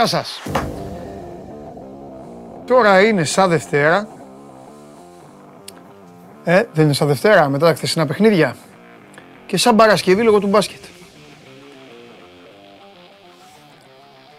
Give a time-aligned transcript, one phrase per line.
[0.00, 0.40] Γεια σας.
[2.66, 4.08] Τώρα είναι σαν Δευτέρα.
[6.44, 8.56] Ε, δεν είναι σαν Δευτέρα μετά τα χθεσινά παιχνίδια.
[9.46, 10.80] Και σαν Παρασκευή λόγω του μπάσκετ.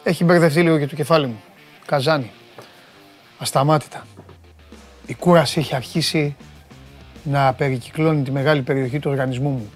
[0.04, 1.42] Έχει μπερδευτεί λίγο και το κεφάλι μου.
[1.86, 2.32] Καζάνι.
[3.40, 4.06] Ασταμάτητα.
[5.06, 6.36] Η κούραση έχει αρχίσει
[7.24, 9.72] να περικυκλώνει τη μεγάλη περιοχή του οργανισμού μου.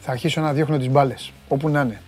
[0.00, 2.00] Θα αρχίσω να διώχνω τις μπάλες, όπου να είναι.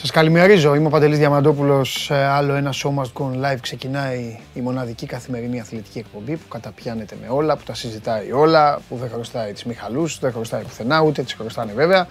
[0.00, 2.10] Σας καλημερίζω, είμαι ο Παντελής Διαμαντόπουλος.
[2.10, 7.26] Άλλο ένα Show Must Go Live ξεκινάει η μοναδική καθημερινή αθλητική εκπομπή που καταπιάνεται με
[7.30, 11.34] όλα, που τα συζητάει όλα, που δεν χρωστάει τις Μιχαλούς, δεν χρωστάει πουθενά, ούτε τις
[11.34, 12.06] χρωστάνε βέβαια.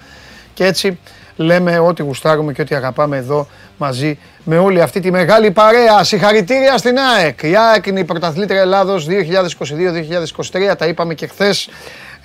[0.53, 0.99] Και έτσι
[1.35, 6.03] λέμε ό,τι γουστάρουμε και ό,τι αγαπάμε εδώ μαζί με όλη αυτή τη μεγάλη παρέα.
[6.03, 7.41] Συγχαρητήρια στην ΑΕΚ.
[7.41, 9.07] Η ΑΕΚ είναι η πρωταθλήτρια Ελλάδος
[10.72, 10.75] 2022-2023.
[10.77, 11.69] Τα είπαμε και χθες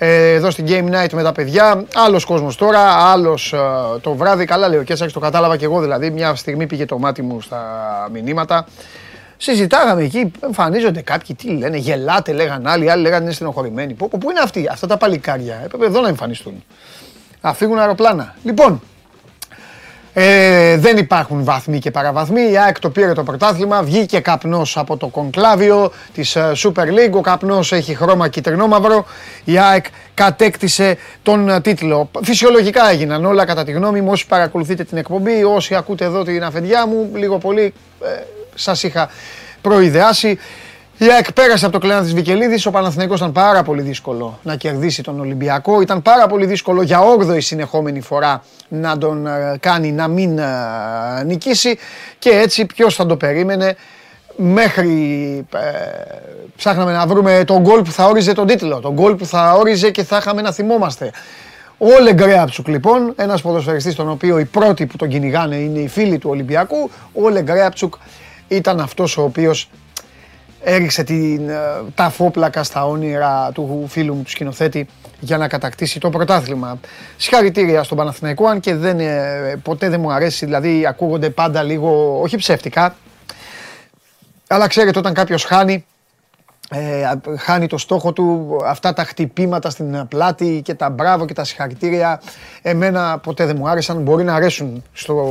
[0.05, 1.83] εδώ στην Game Night με τα παιδιά.
[1.93, 2.79] Άλλος κόσμος τώρα,
[3.11, 3.53] άλλος
[4.01, 4.45] το βράδυ.
[4.45, 6.09] Καλά λέει ο Κέσσαρης, το κατάλαβα και εγώ δηλαδή.
[6.09, 7.61] Μια στιγμή πήγε το μάτι μου στα
[8.11, 8.65] μηνύματα.
[9.37, 13.93] Συζητάγαμε εκεί, εμφανίζονται κάποιοι, τι λένε, γελάτε, λέγαν άλλοι, άλλοι λέγανε είναι στενοχωρημένοι.
[13.93, 16.63] Πού, πού είναι αυτοί, αυτά τα παλικάρια, έπρεπε εδώ να εμφανιστούν.
[17.41, 18.35] Να φύγουν αεροπλάνα.
[18.43, 18.81] Λοιπόν,
[20.13, 22.41] ε, δεν υπάρχουν βαθμοί και παραβαθμοί.
[22.51, 23.83] Η ΑΕΚ το πήρε το πρωτάθλημα.
[23.83, 27.11] Βγήκε καπνός από το κονκλάβιο της ε, Super League.
[27.11, 29.05] Ο καπνός έχει χρώμα κυτρινό-μαύρο.
[29.43, 32.09] Η ΑΕΚ κατέκτησε τον ε, τίτλο.
[32.23, 34.11] Φυσιολογικά έγιναν όλα κατά τη γνώμη μου.
[34.11, 38.23] Όσοι παρακολουθείτε την εκπομπή, όσοι ακούτε εδώ την αφεντιά μου, λίγο πολύ ε,
[38.55, 39.09] σας είχα
[39.61, 40.39] προειδεάσει.
[41.03, 42.65] Η ΑΕΚ πέρασε από το κλένα της Βικελίδης.
[42.65, 45.81] Ο Παναθηναϊκός ήταν πάρα πολύ δύσκολο να κερδίσει τον Ολυμπιακό.
[45.81, 50.43] Ήταν πάρα πολύ δύσκολο για 8η συνεχόμενη φορά να τον ε, κάνει να μην ε,
[51.25, 51.77] νικήσει.
[52.19, 53.75] Και έτσι ποιος θα το περίμενε
[54.35, 54.91] μέχρι
[55.53, 55.59] ε,
[56.55, 58.79] ψάχναμε να βρούμε τον γκολ που θα όριζε τον τίτλο.
[58.79, 61.11] Τον γκολ που θα όριζε και θα είχαμε να θυμόμαστε.
[61.77, 66.17] Ο Λεγκρέαψουκ λοιπόν, ένας ποδοσφαιριστής τον οποίο οι πρώτοι που τον κυνηγάνε είναι οι φίλοι
[66.17, 67.93] του Ολυμπιακού, ο Λεγκρέαψουκ
[68.47, 69.69] ήταν αυτός ο οποίος
[70.63, 71.55] έριξε την, ε,
[71.95, 74.87] τα φόπλακα στα όνειρα του φίλου μου του σκηνοθέτη
[75.19, 76.79] για να κατακτήσει το πρωτάθλημα.
[77.17, 82.19] Συγχαρητήρια στον Παναθηναϊκό, αν και δεν, ε, ποτέ δεν μου αρέσει, δηλαδή ακούγονται πάντα λίγο,
[82.21, 82.95] όχι ψεύτικα,
[84.47, 85.85] αλλά ξέρετε όταν κάποιος χάνει,
[86.69, 91.43] ε, χάνει το στόχο του, αυτά τα χτυπήματα στην πλάτη και τα μπράβο και τα
[91.43, 92.21] συγχαρητήρια,
[92.61, 95.25] εμένα ποτέ δεν μου άρεσαν, μπορεί να αρέσουν στο,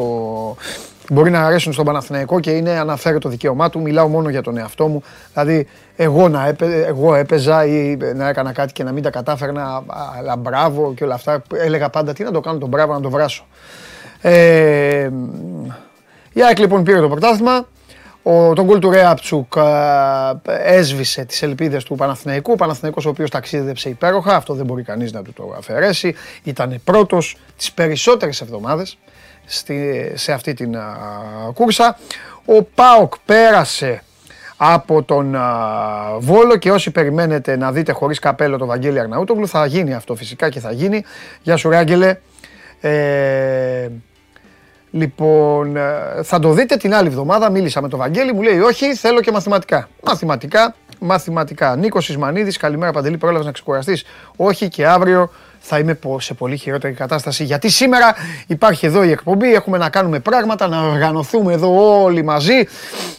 [1.10, 3.81] μπορεί να αρέσουν στον Παναθηναϊκό και είναι αναφέρω το δικαίωμά του.
[3.81, 5.03] Μιλάω μόνο για τον εαυτό μου.
[5.32, 5.66] Δηλαδή,
[5.97, 9.82] εγώ, να έπαι, εγώ έπαιζα ή να έκανα κάτι και να μην τα κατάφερνα,
[10.19, 11.43] αλλά μπράβο και όλα αυτά.
[11.54, 13.47] Έλεγα πάντα τι να το κάνω τον μπράβο, να το βράσω.
[14.20, 15.10] Ε,
[16.32, 17.66] η ΑΕΚ λοιπόν πήρε το πρωτάθλημα.
[18.22, 19.52] Ο, τον γκολ του Ρέαπτσουκ
[20.64, 22.52] έσβησε τις ελπίδες του Παναθηναϊκού.
[22.52, 26.14] Ο Παναθηναϊκός ο οποίος ταξίδεψε υπέροχα, αυτό δεν μπορεί κανείς να του το αφαιρέσει.
[26.42, 28.98] Ήταν πρώτος τις περισσότερες εβδομάδες
[29.44, 30.76] στη, σε αυτή την
[31.54, 31.98] κούρσα.
[32.44, 34.02] Ο Πάοκ πέρασε
[34.56, 35.36] από τον
[36.18, 40.48] Βόλο και όσοι περιμένετε να δείτε χωρίς καπέλο το Βαγγέλη Αρναούτογλου θα γίνει αυτό φυσικά
[40.48, 41.04] και θα γίνει.
[41.42, 42.16] Γεια σου Ράγγελε.
[42.80, 43.88] Ε,
[44.92, 45.82] λοιπόν, ε,
[46.22, 47.50] θα το δείτε την άλλη εβδομάδα.
[47.50, 49.88] Μίλησα με τον Βαγγέλη, μου λέει όχι, θέλω και μαθηματικά.
[50.04, 51.76] Μαθηματικά, μαθηματικά.
[51.76, 54.04] Νίκος Ισμανίδης, καλημέρα Παντελή, πρόλαβες να ξεκουραστείς.
[54.36, 55.31] Όχι και αύριο
[55.64, 57.44] θα είμαι σε πολύ χειρότερη κατάσταση.
[57.44, 58.14] Γιατί σήμερα
[58.47, 62.66] υπάρχει εδώ η εκπομπή, έχουμε να κάνουμε πράγματα, να οργανωθούμε εδώ όλοι μαζί.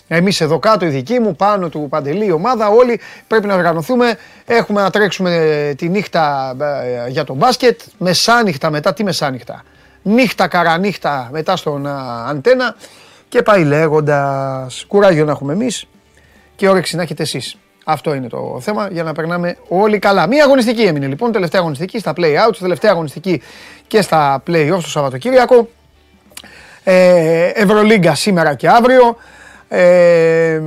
[0.07, 4.17] Εμείς εδώ κάτω, οι δικοί μου, πάνω του Παντελή, η ομάδα, όλοι πρέπει να οργανωθούμε.
[4.45, 6.55] Έχουμε να τρέξουμε τη νύχτα
[7.05, 9.63] ε, για τον μπάσκετ, μεσάνυχτα μετά, τι μεσάνυχτα.
[10.03, 11.87] Νύχτα καρανύχτα μετά στον
[12.27, 12.75] αντένα
[13.29, 14.85] και πάει λέγοντας.
[14.87, 15.85] Κουράγιο να έχουμε εμείς
[16.55, 17.57] και όρεξη να έχετε εσείς.
[17.85, 20.27] Αυτό είναι το θέμα για να περνάμε όλοι καλά.
[20.27, 23.41] Μία αγωνιστική έμεινε λοιπόν, τελευταία αγωνιστική στα play-out, τελευταία αγωνιστική
[23.87, 25.69] και στα play-off το Σαββατοκύριακο.
[26.83, 29.15] Ε, Ευρωλίγκα σήμερα και αύριο.
[29.67, 30.61] Ε,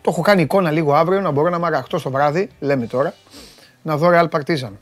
[0.00, 3.14] το έχω κάνει εικόνα λίγο αύριο, να μπορώ να μαραχτώ στο βράδυ, λέμε τώρα,
[3.82, 4.72] να δω Real Partizan.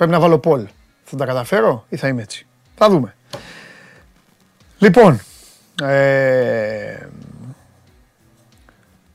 [0.00, 0.66] Πρέπει να βάλω πόλ.
[1.04, 2.46] Θα τα καταφέρω ή θα είμαι έτσι.
[2.76, 3.14] Θα δούμε.
[4.78, 5.20] Λοιπόν,
[5.82, 6.96] ε,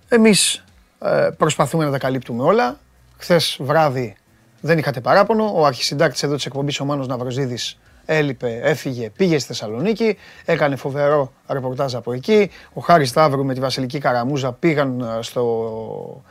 [0.08, 0.64] εμείς
[1.00, 2.80] ε, προσπαθούμε να τα καλύπτουμε όλα.
[3.18, 4.16] Χθες βράδυ
[4.62, 5.52] δεν είχατε παράπονο.
[5.56, 11.32] Ο αρχισυντάκτης εδώ της εκπομπής, ο Μάνος Ναυροζίδης, έλειπε, έφυγε, πήγε στη Θεσσαλονίκη, έκανε φοβερό
[11.48, 12.50] ρεπορτάζ από εκεί.
[12.74, 16.24] Ο Χάρης Σταύρου με τη Βασιλική Καραμούζα πήγαν ε, στο...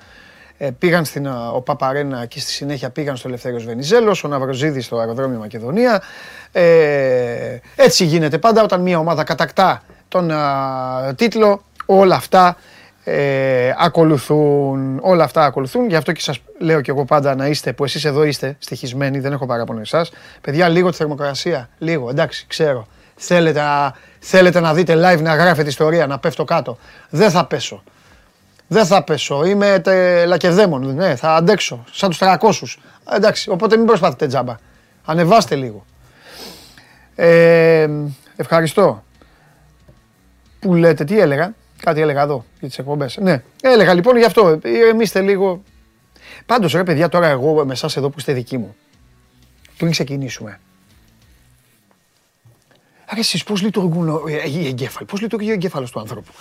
[0.58, 4.98] Ε, πήγαν στην ο Παπαρένα και στη συνέχεια πήγαν στο Ελευθέριος Βενιζέλος, ο Ναυροζίδης στο
[4.98, 6.02] αεροδρόμιο Μακεδονία.
[6.52, 10.32] Ε, έτσι γίνεται πάντα όταν μια ομάδα κατακτά τον
[11.16, 12.56] τίτλο, όλα αυτά
[13.06, 15.88] Ε, ακολουθούν, όλα αυτά ακολουθούν.
[15.88, 19.18] Γι' αυτό και σας λέω και εγώ πάντα να είστε, που εσείς εδώ είστε στοιχισμένοι,
[19.18, 20.12] δεν έχω παράπονο εσάς.
[20.40, 22.86] Παιδιά, λίγο τη θερμοκρασία, λίγο, εντάξει, ξέρω.
[23.16, 26.78] Θέλετε να, θέλετε να δείτε live να γράφετε ιστορία, να πέφτω κάτω.
[27.10, 27.82] Δεν θα πέσω.
[28.68, 29.44] Δεν θα πέσω.
[29.44, 30.94] Είμαι τε, λακεδαίμον.
[30.94, 31.84] Ναι, θα αντέξω.
[31.92, 32.36] Σαν τους 300.
[33.12, 34.56] Εντάξει, οπότε μην προσπαθείτε τζάμπα.
[35.04, 35.84] Ανεβάστε λίγο.
[37.14, 37.88] Ε,
[38.36, 39.04] ευχαριστώ.
[40.60, 43.16] Που λέτε, τι έλεγα; Κάτι έλεγα εδώ για τις εκπομπές.
[43.16, 44.58] Ναι, έλεγα λοιπόν γι' αυτό.
[44.64, 45.62] Ηρεμήστε λίγο.
[46.46, 48.76] Πάντως, ρε παιδιά, τώρα εγώ με εσάς εδώ που είστε δικοί μου.
[49.76, 50.60] Πριν ξεκινήσουμε.
[53.06, 56.32] Άρα εσείς πώς λειτουργούν ε, οι εγκέφαλοι, πώς λειτουργεί ο εγκέφαλος του ανθρώπου;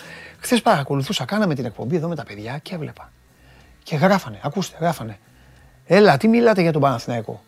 [0.44, 3.12] Χθες παρακολουθούσα, κάναμε την εκπομπή εδώ με τα παιδιά και έβλεπα.
[3.84, 5.20] Και γράφανε, ακούστε, γράφανε.
[5.86, 7.44] Έλα, τι μιλάτε για τον Παναθηναϊκό;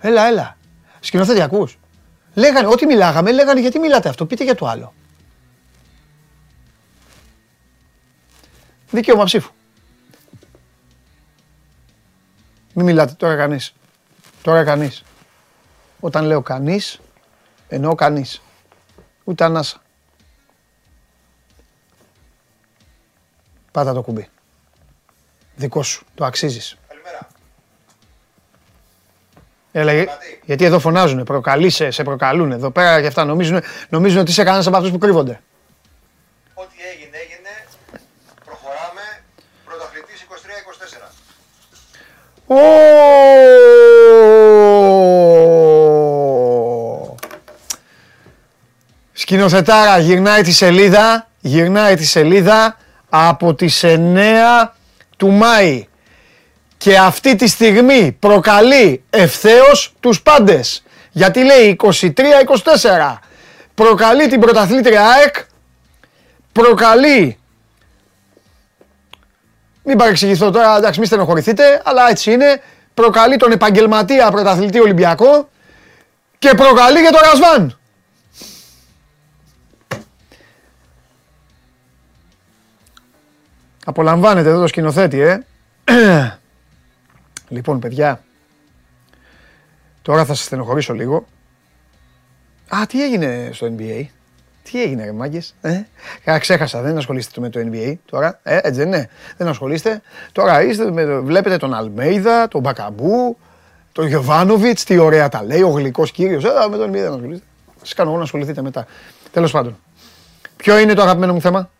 [0.00, 0.56] Έλα, έλα.
[1.00, 1.78] Σκηνοθέτη, ακούς.
[2.34, 4.94] Λέγανε, ό,τι μιλάγαμε, λέγανε γιατί μιλάτε αυτό, πείτε για το άλλο.
[8.90, 9.52] Δικαίωμα ψήφου.
[12.74, 13.74] Μην μιλάτε τώρα κανείς.
[14.42, 15.04] Τώρα κανείς.
[16.00, 17.00] Όταν λέω κανείς,
[17.68, 18.42] εννοώ κανείς.
[19.24, 19.83] Ούτε ανάσα.
[23.74, 24.28] Πάτα το κουμπί.
[25.54, 26.04] Δικό σου.
[26.14, 26.76] Το αξίζεις.
[26.88, 27.26] Καλημέρα.
[29.72, 29.92] Έλα,
[30.44, 33.24] γιατί εδώ φωνάζουνε, προκαλείσαι, σε προκαλούν εδώ πέρα και αυτά.
[33.24, 35.40] Νομίζουν, νομίζουν ότι είσαι κανένας από αυτούς που κρύβονται.
[36.54, 37.48] Ό,τι έγινε, έγινε.
[38.44, 39.22] Προχωράμε.
[39.64, 41.12] Πρωταθλητής 23-24.
[49.12, 52.78] Σκηνοθετάρα γυρνάει τη σελίδα, γυρνάει τη σελίδα
[53.16, 54.72] από τις 9
[55.16, 55.86] του Μάη
[56.76, 60.82] και αυτή τη στιγμή προκαλεί ευθέως τους πάντες.
[61.10, 63.18] Γιατί λέει 23-24.
[63.74, 65.34] Προκαλεί την πρωταθλήτρια ΑΕΚ,
[66.52, 67.38] προκαλεί
[69.86, 72.62] μην παρεξηγηθώ τώρα, εντάξει, μην στενοχωρηθείτε, αλλά έτσι είναι.
[72.94, 75.48] Προκαλεί τον επαγγελματία πρωταθλητή Ολυμπιακό
[76.38, 77.78] και προκαλεί και τον Ρασβάν.
[83.84, 85.46] Απολαμβάνετε εδώ το σκηνοθέτη, ε.
[87.48, 88.24] λοιπόν, παιδιά,
[90.02, 91.26] τώρα θα σας στενοχωρήσω λίγο.
[92.68, 94.04] Α, τι έγινε στο NBA.
[94.62, 95.82] Τι έγινε, ρε μάγκες, ε;
[96.38, 98.40] Ξέχασα, δεν ασχολείστε με το NBA τώρα.
[98.42, 100.02] Ε, έτσι δεν είναι; Δεν ασχολείστε.
[100.32, 103.36] Τώρα είστε, με, βλέπετε τον Αλμέιδα, τον Μπακαμπού,
[103.92, 106.44] τον Γιωβάνοβιτς, τι ωραία τα λέει, ο γλυκός κύριος.
[106.44, 107.44] Ε, με τον NBA δεν ασχολείστε.
[107.80, 108.86] Σας κάνω εγώ να ασχοληθείτε μετά.
[109.30, 109.76] Τέλος πάντων.
[110.56, 111.70] Ποιο είναι το αγαπημένο μου θέμα,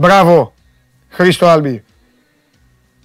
[0.00, 0.54] Μπράβο,
[1.08, 1.84] Χρήστο Άλμπη.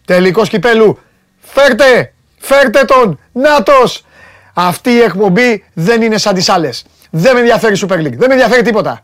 [0.05, 0.99] Τελικός κυπέλου.
[1.39, 4.05] Φέρτε, φέρτε τον, νάτος.
[4.53, 6.85] Αυτή η εκπομπή δεν είναι σαν τις άλλες.
[7.09, 9.01] Δεν με ενδιαφέρει η Super League, δεν με ενδιαφέρει τίποτα.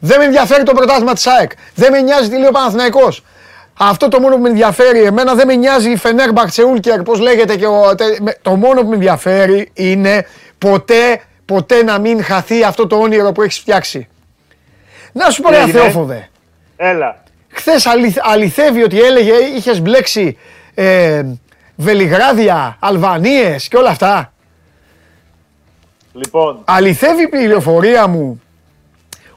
[0.00, 1.50] Δεν με ενδιαφέρει το πρωτάθλημα της ΑΕΚ.
[1.74, 3.24] Δεν με νοιάζει τι λέει ο Παναθηναϊκός.
[3.78, 7.56] Αυτό το μόνο που με ενδιαφέρει εμένα δεν με νοιάζει η Φενέρ Μπαρτσεούλκερ, πώς λέγεται
[7.56, 7.94] και ο,
[8.42, 10.26] το μόνο που με ενδιαφέρει είναι
[10.58, 14.08] ποτέ, ποτέ να μην χαθεί αυτό το όνειρο που έχεις φτιάξει.
[15.12, 16.28] Να σου πω ρε Θεόφοβε.
[16.76, 17.22] Έλα.
[17.54, 17.86] Χθες
[18.20, 20.38] αληθεύει ότι έλεγε, είχες μπλέξει
[20.74, 21.22] ε,
[21.76, 24.32] Βελιγράδια, Αλβανίες και όλα αυτά.
[26.12, 26.60] Λοιπόν.
[26.64, 28.42] Αληθεύει η πληροφορία μου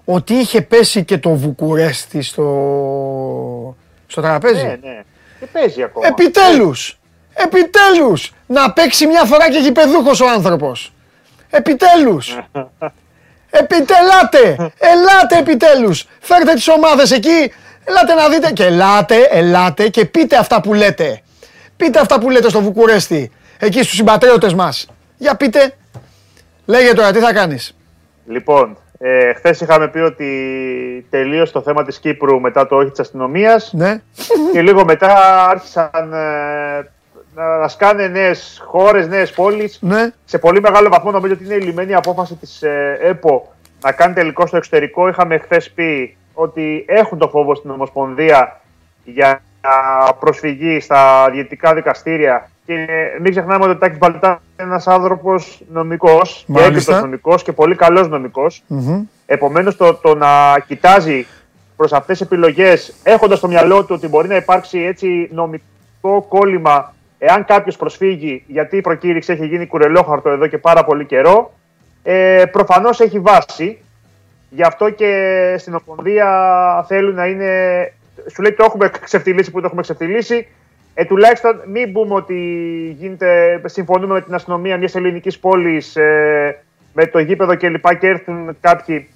[0.05, 3.75] ότι είχε πέσει και το Βουκουρέστι στο,
[4.07, 4.63] στο τραπέζι.
[4.63, 5.03] Ναι, ναι.
[5.39, 6.07] Και παίζει ακόμα.
[6.07, 6.99] Επιτέλους!
[7.33, 8.33] Επιτέλους!
[8.45, 10.93] Να παίξει μια φορά και γηπεδούχος ο άνθρωπος.
[11.49, 12.37] Επιτέλους!
[13.61, 14.71] Επιτελάτε!
[14.77, 16.07] Ελάτε επιτέλους!
[16.19, 17.51] Φέρτε τις ομάδες εκεί
[17.89, 21.21] Ελάτε να δείτε και ελάτε, ελάτε και πείτε αυτά που λέτε.
[21.77, 24.87] Πείτε αυτά που λέτε στο Βουκουρέστι, εκεί στους συμπατριώτες μας.
[25.17, 25.73] Για πείτε,
[26.65, 27.77] λέγε τώρα, τι θα κάνεις;
[28.25, 30.27] Λοιπόν, ε, χθες είχαμε πει ότι
[31.09, 34.01] τελείωσε το θέμα της Κύπρου μετά το όχι της αστυνομίας ναι.
[34.51, 36.89] και λίγο μετά άρχισαν ε,
[37.33, 39.77] να σκάνε νέες χώρες, νέες πόλεις.
[39.81, 40.09] Ναι.
[40.25, 44.13] Σε πολύ μεγάλο βαθμό νομίζω ότι είναι η λιμένη απόφαση της ε, ΕΠΟ να κάνει
[44.13, 45.07] τελικό στο εξωτερικό.
[45.07, 48.61] Είχαμε χθες πει ότι έχουν το φόβο στην Ομοσπονδία
[49.03, 49.41] για
[50.19, 52.49] προσφυγή στα διαιτητικά δικαστήρια.
[52.65, 52.87] Και
[53.21, 57.75] μην ξεχνάμε ότι ο Τάκης Μπαλτά είναι ένας άνθρωπος νομικός και έγκριτος νομικός και πολύ
[57.75, 58.63] καλός νομικός.
[58.69, 59.01] Mm-hmm.
[59.25, 61.25] Επομένως το, το να κοιτάζει
[61.75, 66.93] προς αυτές τις επιλογές έχοντας στο μυαλό του ότι μπορεί να υπάρξει έτσι νομικό κόλλημα
[67.19, 71.53] εάν κάποιος προσφύγει, γιατί η προκήρυξη έχει γίνει κουρελόχαρτο εδώ και πάρα πολύ καιρό,
[72.03, 73.77] ε, προφανώς έχει βάση
[74.49, 77.51] Γι' αυτό και στην Ομοσπονδία θέλουν να είναι.
[78.31, 80.47] Σου λέει το έχουμε ξεφτυλίσει που το έχουμε ξεφτυλίσει.
[80.93, 82.35] Ε, τουλάχιστον μην πούμε ότι
[82.97, 86.63] γίνεται, συμφωνούμε με την αστυνομία μιας ελληνικής πόλης ε,
[86.93, 89.07] με το γήπεδο και λοιπά και έρθουν κάποιοι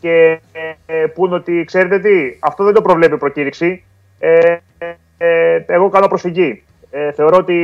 [0.00, 0.40] και
[0.86, 3.84] ε, πούν ότι ξέρετε τι, αυτό δεν το προβλέπει η προκήρυξη.
[4.18, 4.56] Ε,
[5.18, 6.62] ε, εγώ κάνω προσφυγή.
[6.90, 7.56] Ε, θεωρώ ότι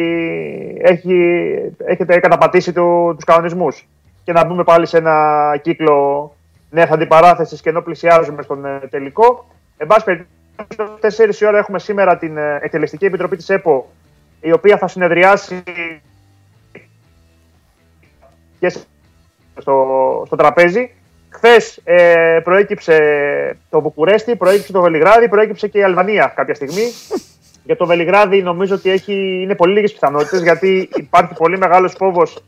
[0.82, 1.16] έχει,
[1.84, 3.88] έχετε καταπατήσει του, τους κανονισμούς.
[4.24, 6.32] Και να μπούμε πάλι σε ένα κύκλο
[6.72, 9.54] νέα αντιπαράθεσης και ενώ πλησιάζουμε στον ε, τελικό.
[9.76, 13.90] Εν πάση περιπτώσει, 4 η ώρα έχουμε σήμερα την ε, Εκτελεστική Επιτροπή της ΕΠΟ,
[14.40, 15.62] η οποία θα συνεδριάσει
[18.58, 18.68] και
[19.58, 20.94] στο, στο τραπέζι.
[21.28, 22.98] Χθες ε, προέκυψε
[23.70, 26.84] το Βουκουρέστι, προέκυψε το Βελιγράδι, προέκυψε και η Αλβανία κάποια στιγμή.
[27.64, 32.44] Για το Βελιγράδι νομίζω ότι έχει, είναι πολύ λίγες πιθανότητες γιατί υπάρχει πολύ μεγάλος φόβος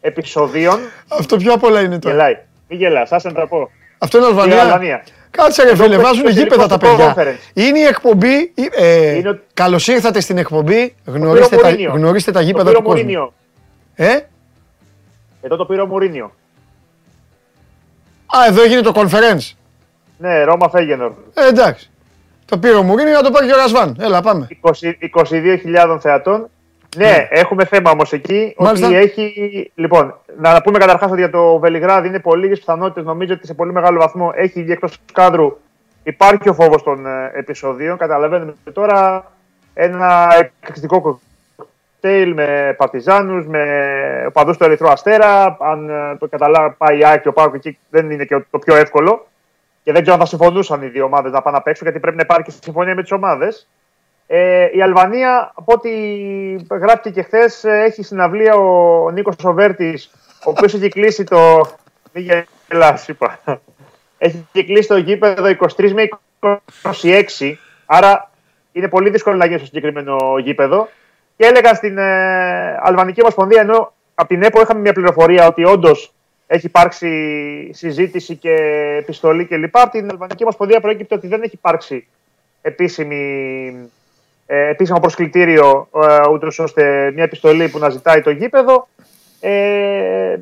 [0.00, 0.78] επεισοδίων.
[1.08, 2.14] Αυτό πιο απ' όλα είναι τώρα.
[2.14, 2.38] Γελάει.
[2.68, 3.70] Μην γελάς, άσε να τα πω.
[3.98, 4.62] Αυτό είναι Αλβανία.
[4.62, 5.04] Αλβανία.
[5.30, 7.14] Κάτσε ρε φίλε, βάζουν γήπεδα τα παιδιά.
[7.16, 7.36] conference.
[7.54, 8.52] Είναι η εκπομπή.
[8.76, 10.94] Ε, Είναι ο- Καλώς ήρθατε στην εκπομπή.
[11.04, 11.92] Γνωρίστε τα, Μουρίνιο.
[11.92, 13.02] γνωρίστε τα Το γήπεδα πήρε του ο κόσμου.
[13.04, 13.32] Μουρίνιο.
[13.94, 14.18] Ε;
[15.42, 16.32] Εδώ το πήρε ο Μουρίνιο.
[18.26, 19.52] Α, εδώ έγινε το conference.
[20.18, 21.12] Ναι, Ρώμα Φέγενορ.
[21.34, 21.90] Ε, εντάξει.
[22.44, 23.96] Το πήρε ο Μουρίνιο να το πάρει και ο Ρασβάν.
[24.00, 24.48] Έλα, πάμε.
[24.62, 26.48] 20 22.000 θεατών.
[26.94, 28.54] Ναι, έχουμε θέμα όμως εκεί.
[28.58, 28.86] Μάλιστα.
[28.86, 29.72] Ότι έχει.
[29.74, 33.04] Λοιπόν, να πούμε καταρχάς ότι για το Βελιγράδι είναι πολύ λίγες πιθανότητες.
[33.04, 35.58] Νομίζω ότι σε πολύ μεγάλο βαθμό έχει βγει εκτός κάδρου.
[36.02, 37.96] Υπάρχει ο φόβος των ε, επεισοδίων.
[37.96, 39.30] Καταλαβαίνουμε τώρα
[39.74, 40.28] ένα
[40.60, 41.00] εκρηκτικό
[41.56, 43.64] κοκτέιλ με παρτιζάνους, με
[44.28, 45.56] οπαδούς του Ερυθρού Αστέρα.
[45.60, 48.58] Αν ε, το καταλάβει, πάει η ΑΕΚ και ο Πάοκ εκεί δεν είναι και το
[48.58, 49.26] πιο εύκολο.
[49.82, 52.16] Και δεν ξέρω αν θα συμφωνούσαν οι δύο ομάδες να πάνε απ' έξω, γιατί πρέπει
[52.16, 53.68] να υπάρχει και συμφωνία με τις ομάδες.
[54.26, 55.90] Ε, η Αλβανία, από ό,τι
[56.70, 60.10] γράφτηκε και χθε, έχει συναυλία ο Νίκος Σοβέρτης,
[60.44, 61.66] ο οποίος έχει κλείσει το.
[62.12, 63.38] Μην γελάς, είπα.
[64.18, 66.08] Έχει κλείσει το γήπεδο 23 με
[66.82, 67.54] 26.
[67.86, 68.30] Άρα
[68.72, 70.88] είναι πολύ δύσκολο να γίνει στο συγκεκριμένο γήπεδο.
[71.36, 76.12] Και έλεγα στην ε, Αλβανική Ομοσπονδία, ενώ από την ΕΠΟ είχαμε μια πληροφορία ότι όντως
[76.46, 78.52] έχει υπάρξει συζήτηση και
[78.98, 79.78] επιστολή κλπ.
[79.78, 82.06] Από την Αλβανική Ομοσπονδία προέκυπτε ότι δεν έχει υπάρξει
[82.62, 83.90] επίσημη,
[84.46, 88.88] ε, επίσημο προσκλητήριο, ε, ούτως ώστε μια επιστολή που να ζητάει το γήπεδο.
[89.40, 90.36] Ε,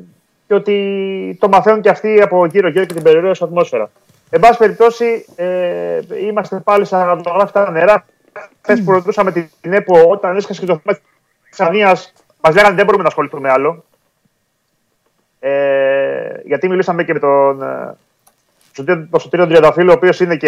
[0.47, 3.89] και ότι το μαθαίνουν και αυτοί από γύρω-γύρω και την περιοχή ατμόσφαιρα.
[4.29, 8.05] Εν πάση περιπτώσει, ε, είμαστε πάλι σαν αναδογράφητα νερά.
[8.61, 9.31] Χθε που ρωτούσαμε
[9.61, 10.97] την ΕΠΟ, όταν έσκασε και το θέμα
[11.49, 11.97] τη Ανία,
[12.41, 13.83] μα λέγανε δεν μπορούμε να ασχοληθούμε άλλο.
[15.39, 17.95] Ε, γιατί μιλήσαμε και με τον, ε,
[18.75, 20.47] Σωτήριο- τον Σωτήριο Τριανταφύλλο, ο οποίο είναι και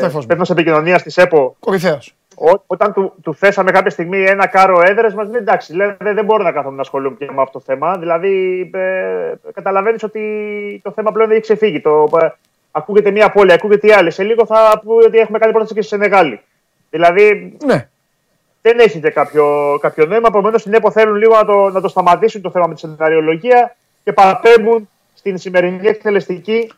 [0.00, 0.20] Τέφος μου.
[0.22, 1.56] υπεύθυνο επικοινωνία τη ΕΠΟ.
[1.60, 1.98] Κορυφαίο.
[2.44, 6.14] Ό, όταν του, του θέσαμε κάποια στιγμή ένα κάρο έδρες, μας λέει εντάξει, λέει, δεν,
[6.14, 7.98] δεν μπορώ να κάθομαι να ασχολούμαι και με αυτό το θέμα.
[7.98, 10.20] Δηλαδή, ε, καταλαβαίνεις ότι
[10.84, 11.80] το θέμα πλέον έχει ξεφύγει.
[11.80, 12.28] Το, ε,
[12.70, 14.10] ακούγεται μία πόλη, ακούγεται η άλλη.
[14.10, 16.40] Σε λίγο θα πούμε ότι έχουμε κάνει πρόταση και στη Σενεγάλη.
[16.90, 17.88] Δηλαδή, Ναι.
[18.62, 20.28] δεν έχει και κάποιο, κάποιο νόημα.
[20.28, 23.76] Επομένως, στην ΕΠΟ θέλουν λίγο να το, να το σταματήσουν το θέμα με τη σεναριολογία
[24.04, 26.72] και παραπέμπουν στην σημερινή εκτελεστική,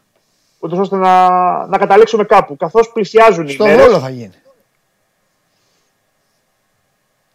[0.58, 1.28] ούτως ώστε να,
[1.66, 2.56] να καταλήξουμε κάπου.
[2.56, 4.32] Καθώς πλησιάζουν οι Στο μέρες, Βόλο θα γίνει.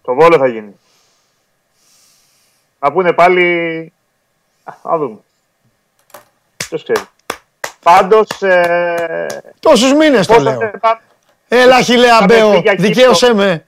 [0.09, 0.75] Το Βόλο θα γίνει.
[2.79, 3.43] Να πούνε πάλι.
[4.63, 5.17] Α, Θα δούμε.
[6.57, 7.01] Ποιος ξέρει.
[7.83, 8.41] Πάντως.
[8.41, 9.41] Ε...
[9.59, 10.59] Τόσους μήνες το πώς λέω.
[10.59, 11.01] θα- θα-
[11.47, 12.87] Έλα, χιλέα Είχαμε Μπέο, πει για Κύπρο.
[12.87, 13.65] δικαίωσέ με.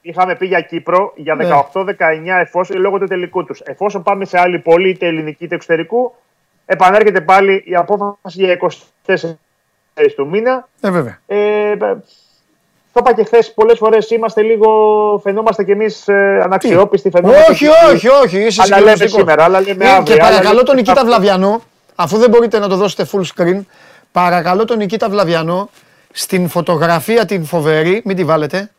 [0.00, 1.44] Είχαμε πει για Κύπρο για Ναι.
[1.72, 3.60] 18-19 εφόσον, λόγω του τελικού τους.
[3.60, 6.14] Εφόσον πάμε σε άλλη πόλη, είτε ελληνική είτε εξωτερικού,
[6.66, 8.52] επανέρχεται πάλι η απόφαση για
[9.06, 9.34] 24
[10.16, 10.68] του μήνα.
[10.80, 11.20] Ε, βέβαια.
[11.26, 11.74] Ε,
[13.02, 14.10] το είπα και χθες πολλές φορές.
[14.10, 14.68] Είμαστε λίγο.
[15.22, 17.10] Φαινόμαστε κι εμείς ε, αναξιόπιστοι.
[17.10, 18.38] φαινόμαστε Όχι, κι- όχι, όχι.
[18.38, 19.18] Είσαι Άλλα λέμε συγκλονιστικός.
[19.20, 20.02] σήμερα, άλλα λέμε Ε, αύριο.
[20.04, 21.06] Και άλλα παρακαλώ λέμε τον Νικήτα αύριο.
[21.16, 21.62] Βλαβιανό,
[21.94, 23.60] αφού δεν μπορείτε να το δώσετε full screen,
[24.12, 25.68] παρακαλώ τον Νικήτα Βλαβιανό
[26.12, 28.70] στην φωτογραφία την φοβερή, μην τη βάλετε.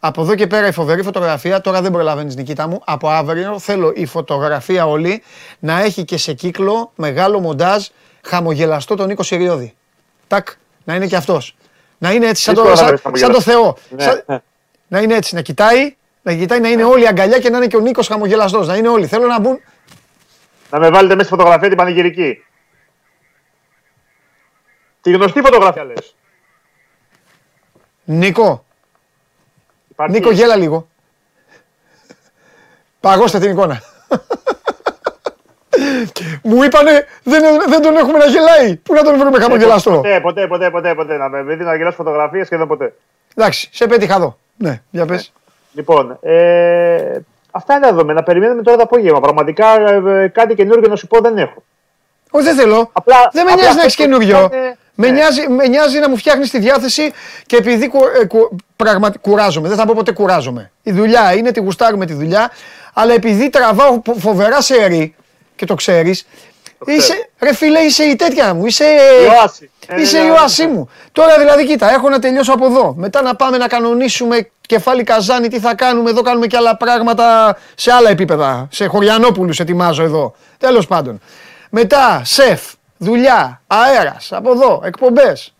[0.00, 3.92] Από εδώ και πέρα η φοβερή φωτογραφία, τώρα δεν προλαβαίνεις Νικήτα μου, από αύριο θέλω
[3.94, 5.22] η φωτογραφία όλη
[5.58, 7.86] να έχει και σε κύκλο μεγάλο μοντάζ
[8.24, 9.74] χαμογελαστό τον Νίκο Συριώδη.
[10.26, 10.48] Τάκ,
[10.84, 11.56] να είναι και αυτός.
[11.98, 13.76] Να είναι έτσι σαν το, Δύσκολο να σαν, βρεις σαν το Θεό.
[13.90, 14.02] Ναι.
[14.02, 14.42] Σαν-
[14.88, 17.76] να είναι έτσι, να κοιτάει, να κοιτάει, να είναι όλοι αγκαλιά και να είναι και
[17.76, 18.66] ο Νίκος χαμογελαστός.
[18.66, 19.06] Να είναι όλοι.
[19.06, 19.60] Θέλω να μπουν
[20.70, 22.44] Να με βάλετε μέσα στη φωτογραφία την πανηγυρική.
[25.00, 26.14] Τη γνωστή φωτογραφία λες.
[28.04, 28.64] Νίκο,
[30.08, 30.88] Νίκο γέλα λίγο.
[33.00, 33.82] Παγώστε την εικόνα.
[36.42, 38.76] Μου είπανε δεν, δεν τον έχουμε να γελάει.
[38.76, 39.90] Πού να τον βρούμε χαμογελαστό.
[39.90, 41.16] Ποτέ, ποτέ, ποτέ, ποτέ, ποτέ.
[41.16, 42.92] Να με δει να γελάς φωτογραφίες σχεδόν ποτέ.
[43.34, 44.38] Εντάξει, σε πέτυχα εδώ.
[44.56, 45.32] Ναι, για πες.
[45.72, 47.18] Λοιπόν, ε,
[47.50, 48.22] αυτά είναι τα δεδομένα.
[48.22, 49.20] Περιμένουμε τώρα το απόγευμα.
[49.20, 51.62] Πραγματικά ε, κάτι καινούργιο να σου πω δεν έχω.
[52.30, 52.90] Όχι, δεν θέλω.
[52.92, 54.38] Απλά- δεν με απλά νοιάζει να αυτό έχεις που καινούριο.
[54.38, 55.12] ήταν, Με, ναι.
[55.12, 57.12] νοιάζει, με νοιάζει να μου φτιάχνεις τη διάθεση
[57.46, 59.68] και επειδή κου, ε, κου- πραγματι- κουράζομαι.
[59.68, 60.70] Δεν θα πω ποτέ κουράζομαι.
[60.82, 62.50] Η δουλειά είναι, τη γουστάρουμε τη δουλειά.
[62.94, 65.14] Αλλά επειδή τραβάω φο- φοβερά σερή
[65.58, 66.26] και το ξέρεις,
[66.86, 68.66] Είσαι, ρε φίλε, είσαι η τέτοια μου.
[68.66, 69.70] Είσαι, Η όαση.
[69.86, 70.88] Ε, είσαι ναι, η ναι, όασή μου.
[71.12, 72.94] Τώρα δηλαδή, κοίτα, έχω να τελειώσω από εδώ.
[72.96, 76.10] Μετά να πάμε να κανονίσουμε κεφάλι καζάνι, τι θα κάνουμε.
[76.10, 78.68] Εδώ κάνουμε και άλλα πράγματα σε άλλα επίπεδα.
[78.70, 80.34] Σε Χωριανόπουλους ετοιμάζω εδώ.
[80.58, 81.20] Τέλος πάντων.
[81.70, 82.62] Μετά, σεφ,
[82.96, 85.54] δουλειά, αέρας, από εδώ, εκπομπές.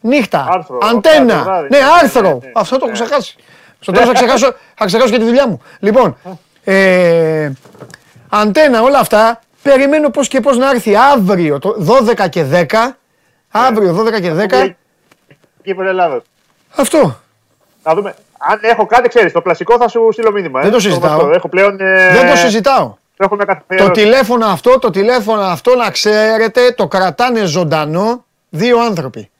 [0.00, 1.32] Νύχτα, Άρθρο, αντένα.
[1.34, 1.68] κάθε βράδυ.
[1.70, 2.22] Ναι, Ναι, άρθρο.
[2.28, 2.52] ναι, ναι.
[2.54, 3.04] Αυτό το έχω Ναι.
[3.04, 3.36] ξεχάσει.
[3.80, 5.62] Στο τέλος θα ξεχάσω, θα ξεχάσω και τη δουλειά μου.
[5.78, 6.16] Λοιπόν,
[6.64, 7.50] ε,
[8.40, 9.40] αντένα, όλα αυτά.
[9.62, 12.66] Περιμένω πώς και πώς να έρθει αύριο, το 12 και 10.
[13.50, 14.74] Αύριο 12 και 10.
[15.62, 16.22] Κύπρο Ελλάδα.
[16.76, 17.20] Αυτό.
[17.82, 18.14] Να δούμε.
[18.38, 20.60] Αν έχω κάτι, ξέρεις, το κλασικό θα σου στείλω μήνυμα.
[20.60, 20.72] Δεν ε.
[20.72, 21.10] το συζητάω.
[21.18, 21.34] γνωστό.
[21.34, 21.80] Έχω πλέον.
[21.80, 22.94] ε, Δεν το συζητάω.
[23.16, 23.90] Το έχουμε Το καθιερώσει.
[23.90, 29.30] τηλέφωνο αυτό, το τηλέφωνο αυτό να ξέρετε, το κρατάνε ζωντανό δύο άνθρωποι.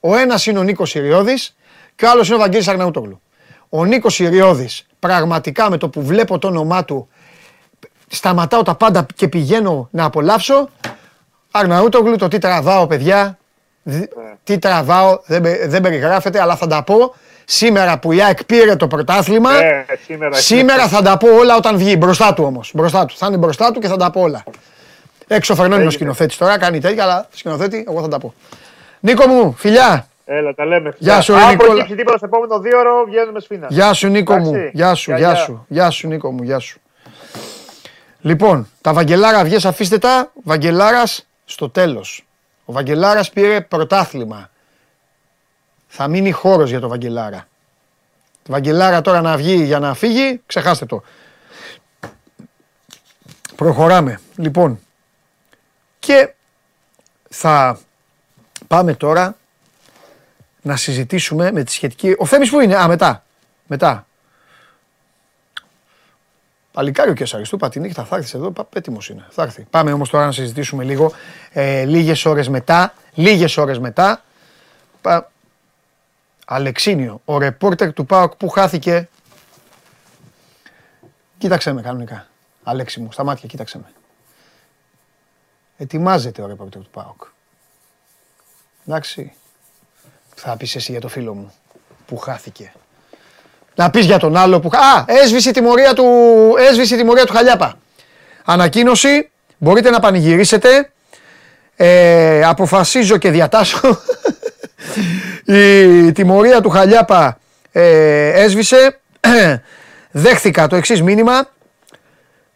[0.00, 1.56] Ο ένας είναι ο Νίκος Ιριώδης
[1.96, 3.20] και ο άλλος είναι ο Βαγγέλης Αρναούτογλου.
[3.68, 7.08] Ο Νίκος Ιριώδης πραγματικά με το που βλέπω το όνομά του
[8.14, 10.68] σταματάω τα πάντα και πηγαίνω να απολαύσω.
[11.50, 13.38] Αρναούτογλου το τι τραβάω παιδιά,
[13.82, 14.10] δι-
[14.44, 18.76] τι τραβάω δεν, πε- δεν περιγράφεται αλλά θα τα πω σήμερα που η ΑΕΚ πήρε
[18.76, 19.62] το πρωτάθλημα.
[19.62, 20.34] Ε, σήμερα.
[20.36, 21.94] Σήμερα θα τα πω όλα όταν βγει.
[21.98, 22.70] Μπροστά του όμως.
[22.74, 23.16] Μπροστά του.
[23.16, 24.44] Θα είναι μπροστά του και θα τα πω όλα.
[25.26, 26.04] Έξω ο Φερνώνη είναι ο Έγινε.
[26.04, 28.34] σκηνοθέτης τώρα, κάνει τέτοια, αλλά σκηνοθέτη, εγώ θα τα πω.
[29.00, 30.06] Νίκο μου, φιλιά.
[30.24, 30.94] Έλα, τα λέμε.
[30.98, 31.70] Γεια σου, ρε Αν Νικόλα.
[31.70, 33.66] προκύψει τίποτα στο επόμενο δύο ώρο, βγαίνουμε σφίνα.
[33.70, 34.54] Γεια σου Νίκο μου.
[34.54, 34.70] Εντάξει.
[34.74, 35.36] Γεια σου, Γεια, γεια γεια.
[35.42, 35.64] σου.
[35.68, 36.78] Γεια σου Νίκο μου, γεια σου.
[38.24, 40.32] Λοιπόν, τα Βαγγελάρα βγες αφήστε τα.
[40.42, 42.26] Βαγγελάρας στο τέλος.
[42.64, 44.50] Ο Βαγγελάρας πήρε πρωτάθλημα.
[45.88, 47.48] Θα μείνει χώρος για το Βαγγελάρα.
[48.42, 51.02] Το Βαγγελάρα τώρα να βγει για να φύγει, ξεχάστε το.
[53.56, 54.20] Προχωράμε.
[54.36, 54.80] Λοιπόν,
[55.98, 56.34] και
[57.30, 57.78] θα
[58.66, 59.36] πάμε τώρα
[60.62, 62.14] να συζητήσουμε με τη σχετική...
[62.18, 63.24] Ο Θέμης που είναι, α μετά,
[63.66, 64.06] μετά.
[66.74, 69.66] Παλικάρι ο Κεσάρης, του είπα τη νύχτα, θα έρθεις εδώ, πα- έτοιμος είναι, θα έρθει.
[69.70, 71.12] Πάμε όμως τώρα να συζητήσουμε λίγο,
[71.52, 74.24] ε, λίγες ώρες μετά, λίγες ώρες μετά,
[75.00, 75.30] πα...
[76.46, 79.08] Αλεξίνιο, ο ρεπόρτερ του ΠΑΟΚ που χάθηκε;
[81.38, 82.26] Κοίταξε με κανονικά,
[82.62, 83.92] Αλέξη μου, στα μάτια κοίταξε με.
[85.76, 87.22] Ετοιμάζεται ο ρεπόρτερ του ΠΑΟΚ.
[88.86, 89.32] Εντάξει,
[90.34, 91.52] θα πεις εσύ για το φίλο μου
[92.06, 92.72] που χάθηκε;
[93.74, 94.70] Να πεις για τον άλλο που...
[94.72, 96.04] Α, έσβησε η τιμωρία του,
[96.70, 97.78] έσβησε η τιμωρία του Χαλιάπα.
[98.44, 100.90] Ανακοίνωση, μπορείτε να πανηγυρίσετε.
[101.76, 103.80] Ε, αποφασίζω και διατάσσω.
[106.06, 107.38] η τιμωρία του Χαλιάπα
[107.72, 108.98] ε, έσβησε.
[110.10, 111.48] Δέχθηκα το εξής μήνυμα.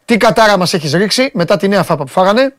[0.05, 2.55] Τι κατάρα μας έχεις ρίξει μετά τη νέα φάπα που φάγανε.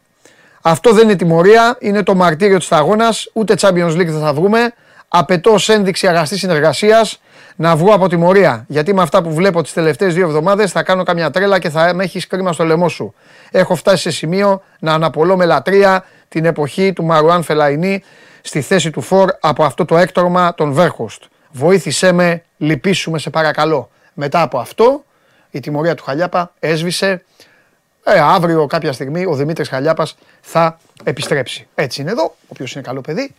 [0.62, 3.30] Αυτό δεν είναι τιμωρία, είναι το μαρτύριο της αγώνας.
[3.34, 4.74] Ούτε Champions League δεν θα βγούμε.
[5.08, 7.20] Απαιτώ ως ένδειξη αγαστής συνεργασίας
[7.60, 8.66] να βγω από τιμωρία.
[8.68, 11.94] Γιατί με αυτά που βλέπω τις τελευταίες δύο εβδομάδες θα κάνω καμιά τρέλα και θα
[11.94, 13.14] με έχεις κρίμα στο λαιμό σου.
[13.52, 18.04] Έχω φτάσει σε σημείο να αναπολώ με λατρεία την εποχή του Μαρουάν Φελαϊνή
[18.42, 21.24] στη θέση του Φορ από αυτό το έκτορμα των Βέρχοστ.
[21.52, 23.90] Βοήθησέ με, λυπήσουμε σε παρακαλώ.
[24.14, 25.04] Μετά από αυτό
[25.52, 27.24] η τιμωρία του Χαλιάπα έσβησε
[28.04, 31.68] ε, αύριο κάποια στιγμή ο Δημήτρης Χαλιάπας θα επιστρέψει.
[31.76, 32.36] Έτσι είναι εδώ.
[32.48, 33.34] Όποιος είναι καλό παιδί,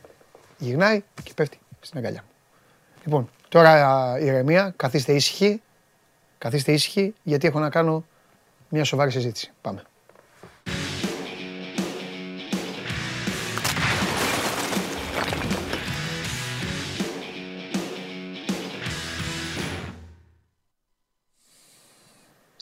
[0.58, 2.30] γυρνάει και πέφτει στην αγκαλιά μου.
[3.04, 5.62] Λοιπόν, τώρα α, ηρεμία, καθίστε ήσυχοι.
[6.38, 8.04] Καθίστε ήσυχοι, γιατί έχω να κάνω
[8.68, 9.50] μια σοβαρή συζήτηση.
[9.60, 9.82] Πάμε.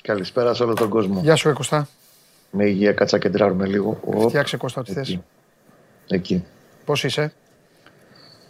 [0.02, 1.20] Καλησπέρα σε όλο τον κόσμο.
[1.20, 1.88] Γεια σου, ρε Κώστα.
[2.50, 4.00] Με υγεία, κάτσε κεντράρουμε λίγο.
[4.04, 5.08] Οπ, Φτιάξε Κώστα ό,τι θες.
[5.08, 5.22] εκεί.
[6.08, 6.44] Εκεί.
[6.84, 7.32] Πώς είσαι;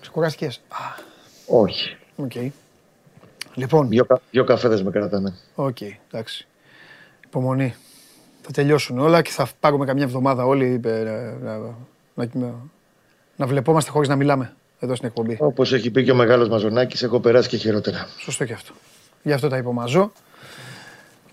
[0.00, 1.02] Ξεκουράστηκες; Α,
[1.46, 1.96] Όχι.
[2.18, 2.32] Οκ.
[3.54, 5.34] Λοιπόν, Δυο, κα- δυο καφέδες με κρατάνε.
[5.54, 5.76] οκ,
[6.10, 6.46] εντάξει.
[7.24, 7.74] Υπομονή.
[8.42, 11.02] Θα τελειώσουν όλα και θα πάρουμε καμιά εβδομάδα όλοι ε,
[11.42, 11.56] να,
[12.14, 12.54] να, να,
[13.36, 15.36] να βλεπόμαστε χωρίς να μιλάμε εδώ στην εκπομπή.
[15.40, 18.08] Όπως έχει πει και ο μεγάλος Μαζονάκης, έχω περάσει και χειρότερα.
[18.18, 18.72] Σωστό και αυτό.
[19.22, 20.12] Γι' αυτό τα είπα ο Μαζό.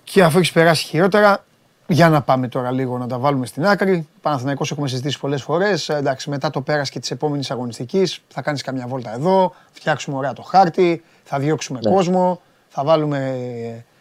[0.03, 1.45] Και αφού έχεις περάσει χειρότερα,
[1.87, 4.07] για να πάμε τώρα λίγο να τα βάλουμε στην άκρη.
[4.21, 5.89] Παναθηναϊκός έχουμε συζητήσει πολλές φορές.
[5.89, 10.17] Ε, Εντάξει, μετά το πέρας και της επόμενης αγωνιστικής θα κάνεις καμιά βόλτα εδώ, φτιάξουμε
[10.17, 13.35] ωραία το χάρτη, θα διώξουμε κόσμο, θα βάλουμε,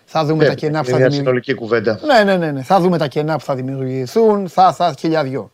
[0.05, 1.43] θα δούμε τα κενά που θα Είναι μια δημιουργηθούν.
[1.43, 2.01] συνολική κουβέντα.
[2.07, 5.51] Ναι, ναι, ναι, ναι, θα δούμε τα κενά που θα δημιουργηθούν, θα, θα, χιλιαδιό.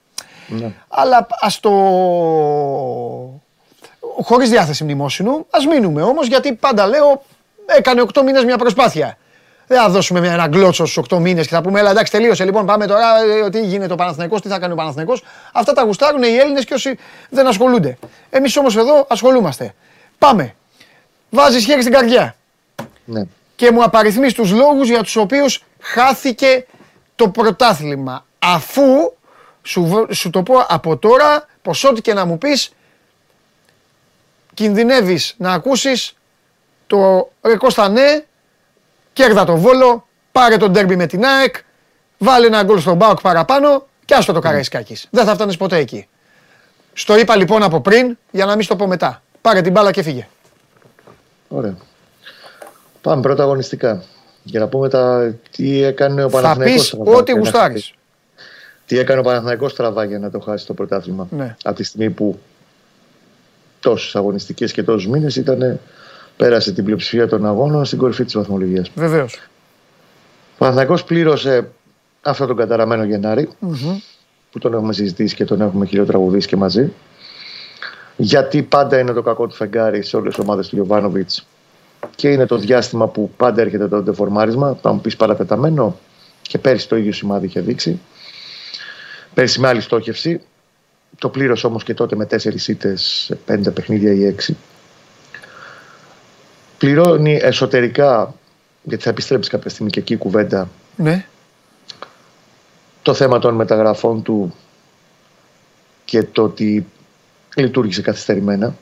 [0.48, 0.72] Ναι.
[0.88, 1.70] Αλλά ας το...
[4.22, 7.22] Χωρίς διάθεση μνημόσυνου, ας μείνουμε όμως, γιατί πάντα λέω,
[7.78, 9.16] έκανε 8 μήνες μια προσπάθεια.
[9.72, 12.44] Δεν θα δώσουμε μια- ένα γκλότσο στους 8 μήνες και θα πούμε, έλα εντάξει τελείωσε,
[12.44, 13.02] λοιπόν πάμε τώρα,
[13.44, 15.22] ε, τι γίνεται ο Παναθηναϊκός, τι θα κάνει ο Παναθηναϊκός.
[15.52, 16.98] Αυτά τα γουστάρουν οι Έλληνες και όσοι
[17.30, 17.98] δεν ασχολούνται.
[18.30, 19.74] Εμείς όμως εδώ ασχολούμαστε.
[20.18, 20.54] Πάμε.
[21.30, 22.36] Βάζεις χέρι στην καρδιά
[23.04, 23.22] ναι.
[23.56, 26.66] και μου απαριθμείς τους λόγους για τους οποίους χάθηκε
[27.16, 28.24] το πρωτάθλημα.
[28.38, 29.12] Αφού
[29.62, 32.72] σου, β- σου το πω από τώρα, πως ό,τι και να μου πεις,
[34.54, 36.14] κινδυνεύεις να ακούσεις
[36.86, 38.24] το ρε Κώστα ναι,
[39.20, 41.54] κέρδα το Βόλο, πάρε τον ντέρμπι με την ΑΕΚ,
[42.18, 45.06] βάλε ένα γκολ στον Μπάουκ παραπάνω και άστο το Καραϊσκάκης.
[45.10, 46.08] Δεν θα φτάνεις ποτέ εκεί.
[46.92, 49.22] Στο είπα λοιπόν από πριν για να μην στο πω μετά.
[49.40, 50.28] Πάρε την μπάλα και φύγε.
[51.48, 51.76] Ωραία.
[53.00, 54.02] Πάμε πρώτα αγωνιστικά.
[54.42, 55.34] Για να πούμε τα...
[55.50, 56.76] τι έκανε ο Θα Παναθηναϊκός.
[56.76, 57.82] πεις στραβά ό,τι για να γουστάρεις.
[57.82, 57.94] χάσει.
[58.86, 61.26] Τι έκανε ο Παναθηναϊκός στραβά για να το χάσει το πρωτάθλημα.
[61.30, 61.56] Ναι.
[61.62, 62.40] Από τη στιγμή που
[63.80, 65.80] τόσες αγωνιστικές και τόσους μήνες ήταν.
[66.40, 68.90] Πέρασε την πλειοψηφία των αγώνων στην κορυφή της βαθμολογίας.
[68.94, 69.34] Βεβαίως.
[70.54, 71.68] Ο Παναθηναϊκός πλήρωσε
[72.22, 73.48] αυτό τον καταραμένο Γενάρη,
[74.50, 76.92] που τον έχουμε συζητήσει και τον έχουμε χιλιοτραγουδήσει και μαζί.
[78.16, 81.46] Γιατί πάντα είναι το κακό του φεγγάρι σε όλες τις ομάδες του Γιωβάνοβιτς
[82.16, 84.78] και είναι το διάστημα που πάντα έρχεται το δεφορμάρισμα.
[84.82, 85.98] Θα μου πεις παρατεταμένο
[86.42, 88.00] και πέρυσι το ίδιο σημάδι είχε δείξει.
[89.34, 90.40] Πέρυσι με άλλη στόχευση.
[91.18, 94.56] Το πλήρωσε όμως και τότε με τέσσερις ήττες σε πέντε παιχνίδια ή έξι.
[96.80, 98.34] Πληρώνει εσωτερικά,
[98.82, 101.24] γιατί θα επιστρέψεις κάποια στιγμή και εκεί η κουβέντα, Ναι.
[103.02, 104.54] το θέμα των μεταγραφών του
[106.04, 106.86] και το ότι
[107.56, 108.74] λειτουργήσε καθυστερημένα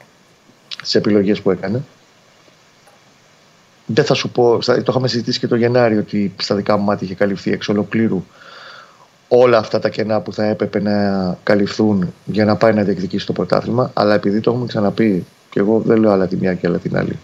[0.69, 1.83] στις επιλογές που έκανε.
[3.87, 6.85] Δεν θα σου πω, στα- το είχαμε συζητήσει και το Γενάρη ότι στα δικά μου
[6.85, 8.25] μάτια είχε καλυφθεί εξ ολοκλήρου
[9.29, 13.33] όλα αυτά τα κενά που θα έπρεπε να καλυφθούν για να πάει να διεκδικήσει το
[13.33, 13.91] πρωτάθλημα.
[13.95, 16.97] Αλλά επειδή το έχουμε ξαναπεί, και εγώ δεν λέω άλλα τη μια και άλλα την
[16.97, 17.19] άλλη.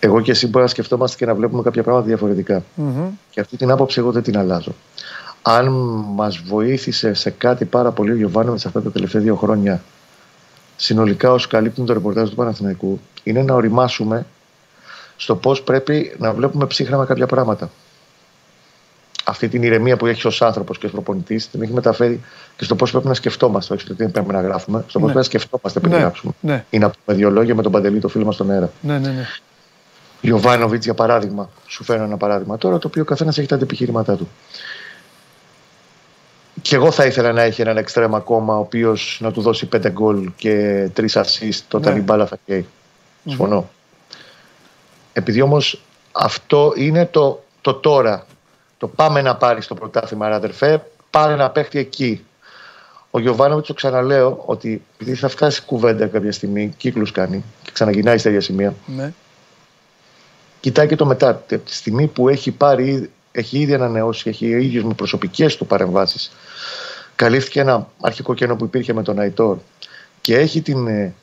[0.00, 2.62] Εγώ και εσύ μπορεί να σκεφτόμαστε και να βλέπουμε κάποια πράγματα διαφορετικά.
[2.74, 3.08] Μμμ.
[3.30, 4.74] Και αυτή την άποψη εγώ δεν την αλλάζω.
[5.42, 5.68] Αν
[6.14, 9.82] μας βοήθησε σε κάτι πάρα πολύ ο Γιωβάνοβιτς αυτά τα τελευταία δύο χρόνια,
[10.76, 14.26] συνολικά όσοι καλύπτουν το ρεπορτάζ του Παναθηναϊκού, είναι να οριμάσουμε
[15.16, 17.70] στο πώς πρέπει να βλέπουμε ψύχραμα κάποια πράγματα.
[19.24, 22.20] Αυτή την ηρεμία που έχει ως άνθρωπος και ως προπονητής την έχει μεταφέρει
[22.56, 23.74] και στο πώς πρέπει να σκεφτόμαστε.
[23.74, 25.12] Όχι στο τι πρέπει να γράφουμε, στο πώς Ναι.
[25.12, 25.98] πρέπει να σκεφτόμαστε πριν Ναι.
[25.98, 26.32] γράψουμε.
[26.40, 26.64] Ναι.
[26.70, 28.70] Ή να πούμε δύο λόγια με τον Παντελή, το φίλο μας στον αέρα.
[28.80, 29.26] Ναι, ναι, ναι.
[30.20, 34.16] Ιωβάνοβιτ, για παράδειγμα, σου φέρω ένα παράδειγμα τώρα, το οποίο ο καθένας έχει τα αντιπιχειρήματά
[34.16, 34.28] του.
[36.62, 39.90] Και εγώ θα ήθελα να έχει έναν εξτρέμ ακόμα, ο οποίος να του δώσει πέντε
[39.90, 41.98] γκολ και τρεις assist όταν Ναι.
[41.98, 42.66] η μπάλα θα καίει.
[43.26, 43.70] Συμφωνώ.
[45.12, 45.80] Επειδή όμως
[46.12, 48.26] αυτό είναι το, το τώρα.
[48.78, 52.24] Το πάμε να πάρει το πρωτάθλημα, ρε αδερφέ, πάρε να παίχτη εκεί.
[53.10, 58.18] Ο Γιωβάνοβιτς, το ξαναλέω, ότι επειδή θα φτάσει κουβέντα κάποια στιγμή, κύκλους κάνει και ξαναγυρνάει
[58.18, 59.12] στα ίδια σημεία, ναι.
[60.60, 61.28] Κοιτάει και το μετά.
[61.28, 66.32] Από τη στιγμή που έχει πάρει, έχει ήδη ανανεώσει, έχει ίδιο με προσωπικές του παρεμβάσεις.
[67.16, 69.58] Καλύφθηκε ένα αρχικό κενό που υπήρχε με τον Αϊτόρ
[70.20, 71.14] και έχει την ε,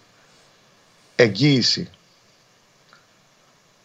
[1.16, 1.90] εγγύηση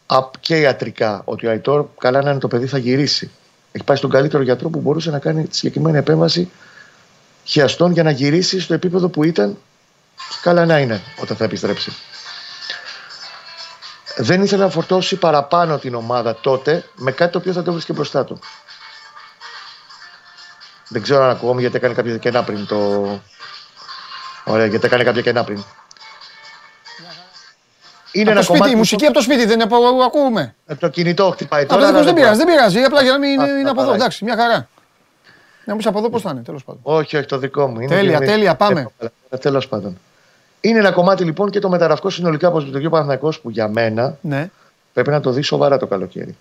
[0.06, 3.30] απ- και ιατρικά ότι ο Αϊτόρ καλά να είναι το παιδί θα γυρίσει.
[3.72, 6.50] Έχει πάει στον καλύτερο γιατρό που μπορούσε να κάνει τη συγκεκριμένη επέμβαση
[7.44, 9.58] χιαστών για να γυρίσει στο επίπεδο που ήταν
[10.14, 11.92] και καλά να είναι όταν θα επιστρέψει
[14.16, 17.92] δεν ήθελε να φορτώσει παραπάνω την ομάδα τότε με κάτι το οποίο θα το βρίσκε
[17.92, 18.38] μπροστά του.
[20.88, 22.76] Δεν ξέρω αν ακούγομαι γιατί έκανε κάποια κενά πριν το.
[24.44, 25.64] Ωραία, γιατί έκανε κάποια κενά πριν.
[28.12, 28.72] Είναι Από το ένα σπίτι, κομμάτι.
[28.72, 30.54] η μουσική από το σπίτι δεν είναι από ακούμε.
[30.66, 31.80] που- Το κινητό χτυπάει Από τώρα.
[31.82, 32.54] το αλλά δικό δεν δεν πειράζει, μπορώ.
[32.54, 32.86] δεν πειράζει.
[32.86, 33.90] Απλά για να μην είναι, Α, είναι θα από εδώ.
[33.90, 33.94] παράγει.
[34.02, 34.68] Εντάξει, μια χαρά.
[35.64, 36.80] Να μου πει από εδώ πώς θα είναι, τέλος πάντων.
[36.84, 37.80] Όχι, όχι, το δικό μου.
[37.80, 38.86] Είναι Τέλεια, και- τέλεια, πάμε.
[39.40, 39.98] Τέλος πάντων.
[40.64, 44.16] Είναι ένα κομμάτι λοιπόν και το μεταγραφικό συνολικά όπως το ο Παναθηναϊκός που για μένα
[44.20, 44.50] Ναι.
[44.92, 46.36] πρέπει να το δεις σοβαρά το καλοκαίρι.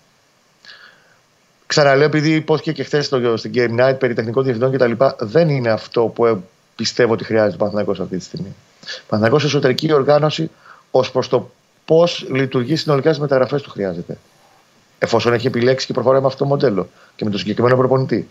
[1.66, 6.02] Ξαναλέω, επειδή υπόθηκε και χθες στην Game Night περί τεχνικών διευθυντών κτλ., δεν είναι αυτό
[6.02, 6.38] που ε,
[6.76, 8.54] πιστεύω ότι χρειάζεται ο Παναθηναϊκός αυτή τη στιγμή.
[8.86, 10.50] Ο Παναθηναϊκός εσωτερική οργάνωση
[10.90, 11.50] ως προς το
[11.84, 14.18] πώς λειτουργεί συνολικά στις μεταγραφές του χρειάζεται.
[14.98, 18.28] Εφόσον έχει επιλέξει και προχωράει με αυτό το μοντέλο και με τον συγκεκριμένο προπονητή.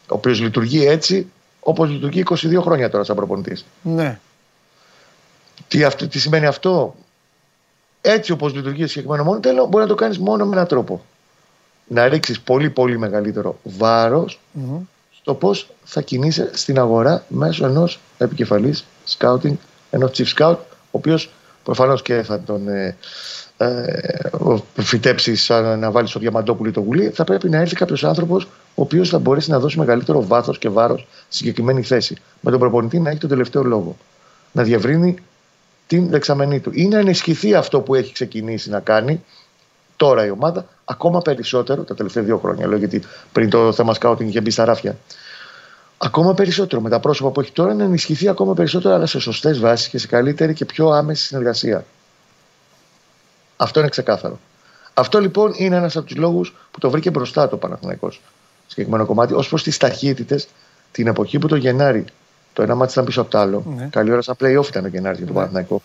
[0.00, 3.64] Ο οποίος λειτουργεί έτσι όπως λειτουργεί 22 χρόνια τώρα σαν προπονητής.
[3.82, 4.18] Ναι.
[5.68, 6.94] Τι, αυτό, τι σημαίνει αυτό,
[8.00, 11.04] έτσι όπως λειτουργεί το συγκεκριμένο μοντέλο, μπορεί να το κάνεις μόνο με έναν τρόπο.
[11.86, 14.80] Να ρίξεις πολύ πολύ μεγαλύτερο βάρος Μμμ.
[15.20, 18.84] στο πώς θα κινείσαι στην αγορά μέσω ενός επικεφαλής
[19.18, 19.54] scouting,
[19.90, 21.30] ενός chief scout, ο οποίος
[21.62, 22.96] προφανώς και θα τον ε,
[23.56, 23.66] ε,
[24.74, 28.82] φυτέψεις σαν να βάλεις στο διαμαντόπουλο το γουλί, θα πρέπει να έρθει κάποιος άνθρωπος ο
[28.82, 32.16] οποίος θα μπορέσει να δώσει μεγαλύτερο βάθος και βάρος στη συγκεκριμένη θέση.
[32.40, 33.96] Με τον προπονητή να έχει τον τελευταίο λόγο.
[34.52, 35.16] Να διευρύνει
[35.88, 36.70] την δεξαμενή του.
[36.74, 39.24] Ή να ενισχυθεί αυτό που έχει ξεκινήσει να κάνει
[39.96, 42.66] τώρα η ομάδα ακόμα περισσότερο τα τελευταία δύο χρόνια.
[42.66, 44.96] Λέω γιατί πριν το θέμα scouting είχε μπει στα ράφια.
[45.98, 49.58] Ακόμα περισσότερο με τα πρόσωπα που έχει τώρα να ενισχυθεί ακόμα περισσότερο αλλά σε σωστές
[49.58, 51.84] βάσεις και σε καλύτερη και πιο άμεση συνεργασία.
[53.56, 54.38] Αυτό είναι ξεκάθαρο.
[54.94, 58.20] Αυτό λοιπόν είναι ένας από τους λόγους που το βρήκε μπροστά το Παναθηναϊκός
[58.66, 60.48] συγκεκριμένο κομμάτι ως προς τις ταχύτητες
[60.92, 62.04] την εποχή που το Γενάρη
[62.58, 63.64] το ένα μάτι ήταν πίσω από το άλλο.
[63.76, 63.88] Ναι.
[63.90, 65.32] Καλή ώρα σαν playoff ήταν ο Γενάρη για τον Ναι.
[65.32, 65.82] Παναθηναϊκό.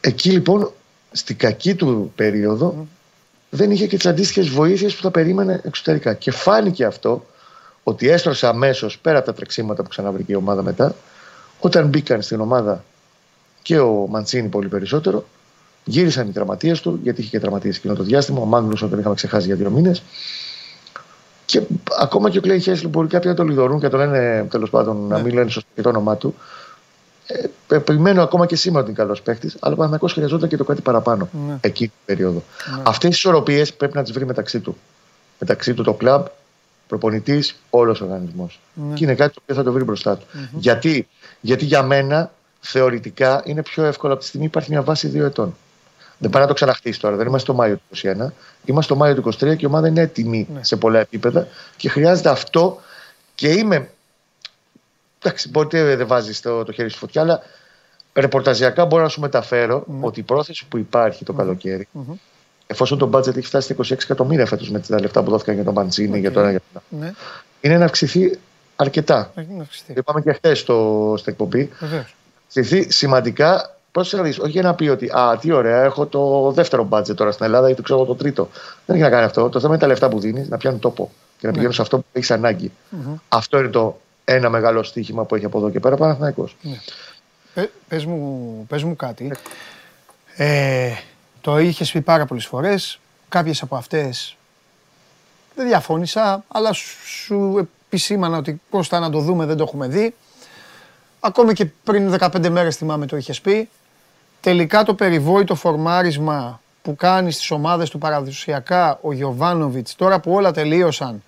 [0.00, 0.72] Εκεί λοιπόν,
[1.12, 2.86] στην κακή του περίοδο,
[3.50, 6.14] δεν είχε και τις αντίστοιχες βοήθειες που θα περίμενε εξωτερικά.
[6.14, 7.26] Και φάνηκε αυτό
[7.82, 10.94] ότι έστρωσε αμέσως πέρα από τα τρεξίματα που ξαναβρήκε η ομάδα μετά,
[11.60, 12.84] όταν μπήκαν στην ομάδα
[13.62, 15.26] και ο Μαντσίνη πολύ περισσότερο,
[15.84, 18.40] γύρισαν οι τραυματίες του, γιατί είχε και τραυματίες εκείνο το διάστημα.
[18.40, 20.02] Ο Μάγνουσον τον είχαμε ξεχάσει για δύο μήνες.
[21.50, 21.62] Και
[22.00, 24.70] ακόμα και ο Κλέι Χέσλι μπορεί κάποιοι να το λιδωρούν και να το λένε τέλος
[24.70, 25.22] πάντων να Ναι.
[25.22, 26.34] μην λένε σωστό και το όνομά του.
[27.26, 30.64] Ε, επιμένω ακόμα και σήμερα ότι είναι καλός παίχτης, αλλά ο Παναγιώ χρειαζόταν και το
[30.64, 31.56] κάτι παραπάνω Ναι.
[31.60, 32.42] εκεί την περίοδο.
[32.76, 32.82] Ναι.
[32.84, 34.76] Αυτές τις ισορροπίες πρέπει να τις βρει μεταξύ του.
[35.38, 36.24] Μεταξύ του το κλαμπ,
[36.88, 38.60] προπονητής, όλος ο οργανισμός.
[38.74, 38.94] Ναι.
[38.94, 40.26] Και είναι κάτι το οποίο θα το βρει μπροστά του.
[40.52, 41.08] Γιατί;
[41.40, 45.24] Γιατί για μένα θεωρητικά είναι πιο εύκολο από τη στιγμή που υπάρχει μια βάση δύο
[45.24, 45.56] ετών.
[46.22, 47.16] Δεν πάει να το ξαναχτίσει τώρα.
[47.16, 48.32] Δεν είμαστε το Μάιο του 2021.
[48.64, 50.64] Είμαστε το Μάιο του 2023 και η ομάδα είναι έτοιμη Ναι.
[50.64, 52.80] σε πολλά επίπεδα και χρειάζεται αυτό.
[53.34, 53.90] Και είμαι.
[55.22, 57.42] Εντάξει, ποτέ δεν βάζεις το, το χέρι στη φωτιά, αλλά
[58.12, 60.06] ρεπορταζιακά μπορώ να σου μεταφέρω Ναι.
[60.06, 62.14] ότι η πρόθεση που υπάρχει το καλοκαιρι Μμμ.
[62.66, 65.64] εφόσον το budget έχει φτάσει στα 26 εκατομμύρια φέτος με τα λεφτά που δόθηκαν για
[65.64, 67.12] τον Μαντσίνη, για το ένα για το άλλο, Ναι.
[67.60, 68.38] είναι να αυξηθεί
[68.76, 69.32] αρκετά.
[69.34, 69.92] Έχει να αυξηθεί.
[69.92, 71.70] Το είπαμε και χθες στην εκπομπή.
[71.80, 72.14] Βεβαίως.
[72.46, 73.74] Αυξηθεί σημαντικά.
[73.92, 77.14] Πρόσεχε να δεις, όχι για να πει ότι Α, τι ωραία, έχω το δεύτερο budget
[77.16, 78.48] τώρα στην Ελλάδα ή το ξέρω εγώ το τρίτο.
[78.86, 79.48] Δεν έχει να κάνει αυτό.
[79.48, 81.98] Το θέμα είναι τα λεφτά που δίνεις να πιάνουν τόπο και να πηγαίνουν σε αυτό
[81.98, 82.72] που έχεις ανάγκη.
[82.90, 83.14] Μμμ.
[83.28, 86.56] Αυτό είναι το ένα μεγάλο στοίχημα που έχει από εδώ και πέρα Παναθηναϊκός.
[87.54, 89.32] Πε- Πες μου, πες μου κάτι.
[90.36, 90.90] Ε,
[91.40, 92.98] το είχες πει πάρα πολλές φορές.
[93.28, 94.36] Κάποιες από αυτές
[95.54, 100.14] δεν διαφώνησα, αλλά σου, σου επισήμανα ότι Κώστα να το δούμε δεν το έχουμε δει.
[101.20, 103.68] Ακόμη και πριν 15 μέρες θυμάμαι το είχες πει.
[104.40, 110.52] Τελικά το περιβόητο φορμάρισμα που κάνεις στις ομάδες του παραδοσιακά ο Γιωβάνοβιτς, τώρα που όλα
[110.52, 111.22] τελείωσαν,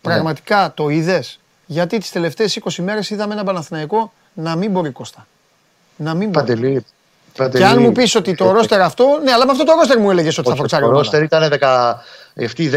[0.00, 5.26] πραγματικά το είδες; Γιατί τις τελευταίες 20 μέρες είδαμε ένα Παναθηναϊκό να μην μπορεί Κώστα.
[5.96, 6.46] Να μην μπορεί.
[6.46, 6.84] Παντελή.
[7.52, 10.10] Και αν μου πεις ότι το ρόστερ αυτό, ναι, αλλά με αυτό το ρόστερ μου
[10.10, 11.94] έλεγες ότι θα φορτσάρει Το ο ρόστερ ήταν 10,
[12.44, 12.70] αυτοί οι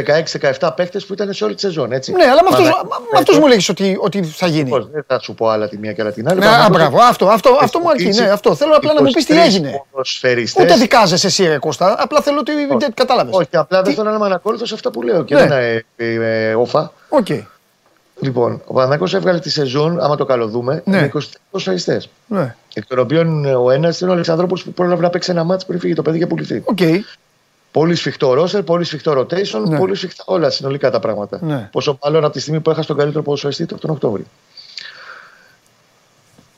[0.60, 1.92] 16-17 παίχτε που ήταν σε όλη τη σεζόν.
[1.92, 2.12] Έτσι.
[2.12, 4.70] Ναι, αλλά με αυτούς, Πανα- με αυτούς μου έλεγε ότι, ότι θα γίνει.
[4.70, 6.40] Πώς, Δεν θα σου πω άλλα τη μία και άλλα την άλλη.
[6.40, 8.10] Ναι, α, Παναθηναϊκός μπράβο, αυτό, αυτό, αυτό μου αρκεί.
[8.10, 8.56] Ναι, αυτό.
[8.56, 9.84] Θέλω απλά να μου πεις τι 23 έγινε.
[9.92, 10.64] ποδοσφαιριστές.
[10.64, 11.96] Ούτε δικάζεσαι εσύ, ρε Κώστα.
[12.00, 13.36] Απλά θέλω ότι δεν κατάλαβες.
[13.36, 15.24] Όχι, απλά δεν Τι- θέλω να είμαι ανακόλουθος σε αυτά που λέω.
[15.24, 15.46] Και Ναι.
[15.48, 16.92] δεν είναι ε, ε, όφα.
[18.22, 18.28] Οκ.
[18.28, 21.00] Λοιπόν, ο Παναθηναϊκός έβγαλε τη σεζόν, άμα το καλοδούμε, Ναι.
[21.00, 21.20] με 23
[21.52, 22.10] ποδοσφαιριστές.
[22.28, 22.56] Ναι.
[22.74, 25.68] Εκ των οποίων ε, ο ένας είναι ο Αλεξανδρόπουλος που πρόλαβε να παίξει ένα ματς
[25.68, 26.62] πριν φύγει το παιδί για πουληθεί.
[26.66, 26.78] Οκ.
[27.72, 29.78] Πολύ σφιχτό ρόστερ, πολύ σφιχτό rotation, Ναι.
[29.78, 31.40] πολύ σφιχτά όλα συνολικά τα πράγματα.
[31.42, 31.70] Ναι.
[31.72, 34.26] Πόσο μάλλον από τη στιγμή που έχασε τον καλύτερο ποδοσφαιριστή του τον Οκτώβριο.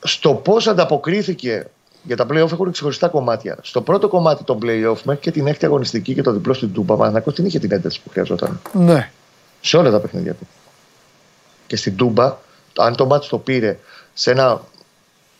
[0.06, 1.66] Στο πώς ανταποκρίθηκε
[2.02, 3.56] για τα playoff έχουν ξεχωριστά κομμάτια.
[3.62, 6.94] Στο πρώτο κομμάτι των playoff μέχρι και την έκτη αγωνιστική και το διπλό στην Τούμπα,
[6.94, 8.60] Παναθηναϊκός την είχε την ένταση που χρειαζόταν.
[8.72, 9.10] Ναι.
[9.60, 10.46] Σε όλα τα παιχνίδια του.
[11.66, 12.36] Και στην Τούμπα,
[12.78, 13.78] αν το μάτι το πήρε
[14.14, 14.62] σε ένα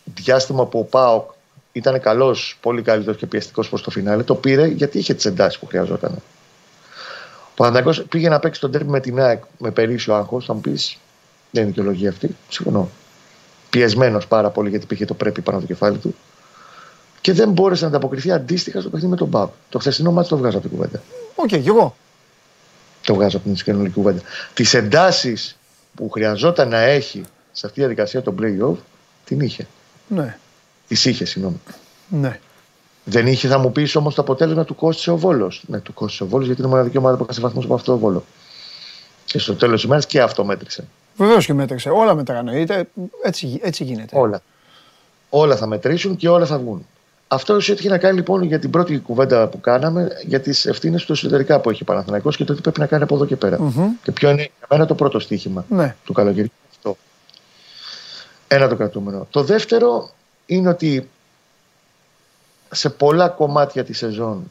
[0.04, 1.30] διάστημα που ο Πάοκ
[1.72, 5.58] ήταν καλός, πολύ καλύτερος και πιεστικός προς το φινάλε, το πήρε γιατί είχε τις εντάσεις
[5.58, 6.22] που χρειαζόταν.
[7.54, 10.44] Ο Παναθηναϊκός πήγε να παίξει τον τέρμι με την ΑΕΚ με περίσσιο άγχος.
[10.44, 10.98] Θα μου πεις,
[11.50, 12.36] δεν είναι δικαιολογία αυτή.
[12.48, 12.90] Συμφωνώ.
[13.70, 16.14] Πιεσμένος πάρα πολύ γιατί πήγε το πρέπει πάνω από το κεφάλι του.
[17.20, 19.48] Και δεν μπόρεσε να ανταποκριθεί αντίστοιχα στο παιχνίδι με τον Μπαμπ.
[19.68, 21.02] Το χθεσινό ματς το βγάζω από την κουβέντα.
[21.34, 21.96] Οκ, κι εγώ.
[23.04, 24.20] Το βγάζω από την κοινωνική κουβέντα.
[24.54, 25.58] Τις εντάσεις
[25.94, 28.76] που χρειαζόταν να έχει σε αυτή τη διαδικασία των playoff
[29.24, 29.66] την είχε.
[30.08, 30.38] Ναι.
[30.88, 31.60] Την είχε, συγγνώμη.
[32.08, 32.40] Ναι.
[33.04, 35.62] Δεν είχε, θα μου πεις όμως το αποτέλεσμα του κόστησε ο Βόλος.
[35.66, 37.92] Ναι, του κόστησε ο Βόλος γιατί είναι η μοναδική ομάδα που έχασε βαθμούς από αυτό
[37.92, 38.24] το Βόλο.
[39.24, 40.84] Και στο τέλος της ημέρας και αυτό μέτρησε.
[41.16, 41.90] Βεβαίως και μέτρησε.
[41.90, 42.60] Όλα μετράνε.
[42.60, 42.88] Είτε-
[43.24, 44.18] Έτσι, έτσι γίνεται.
[44.18, 44.42] Όλα.
[45.30, 46.86] Όλα θα μετρήσουν και όλα θα βγουν.
[47.34, 51.12] Αυτό έχει να κάνει λοιπόν για την πρώτη κουβέντα που κάναμε για τις ευθύνες του
[51.12, 53.60] εσωτερικά που έχει ο Παναθηναϊκός και το τι πρέπει να κάνει από εδώ και πέρα.
[53.60, 53.90] Μμμ.
[54.02, 55.96] Και ποιο είναι για μένα το πρώτο στοίχημα Ναι.
[56.04, 56.50] του καλοκαιριού.
[56.70, 56.96] Αυτό.
[58.48, 59.26] Ένα το κρατούμενο.
[59.30, 60.10] Το δεύτερο
[60.46, 61.08] είναι ότι
[62.70, 64.50] σε πολλά κομμάτια της σεζόν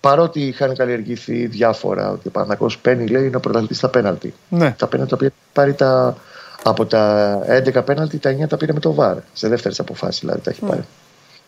[0.00, 4.34] παρότι είχαν καλλιεργηθεί διάφορα ότι ο Παναθηναϊκός παίρνει λέει είναι ο πρωταθλητής στα πέναλτι.
[4.48, 4.74] Ναι.
[4.78, 6.16] Τα πέναλτι τα οποία πάρει τα,
[6.62, 9.16] από τα 11 πέναλτι τα 9 τα πήρε με το VAR.
[9.32, 10.84] Σε δεύτερες αποφάσεις δηλαδή τα έχει πάρει.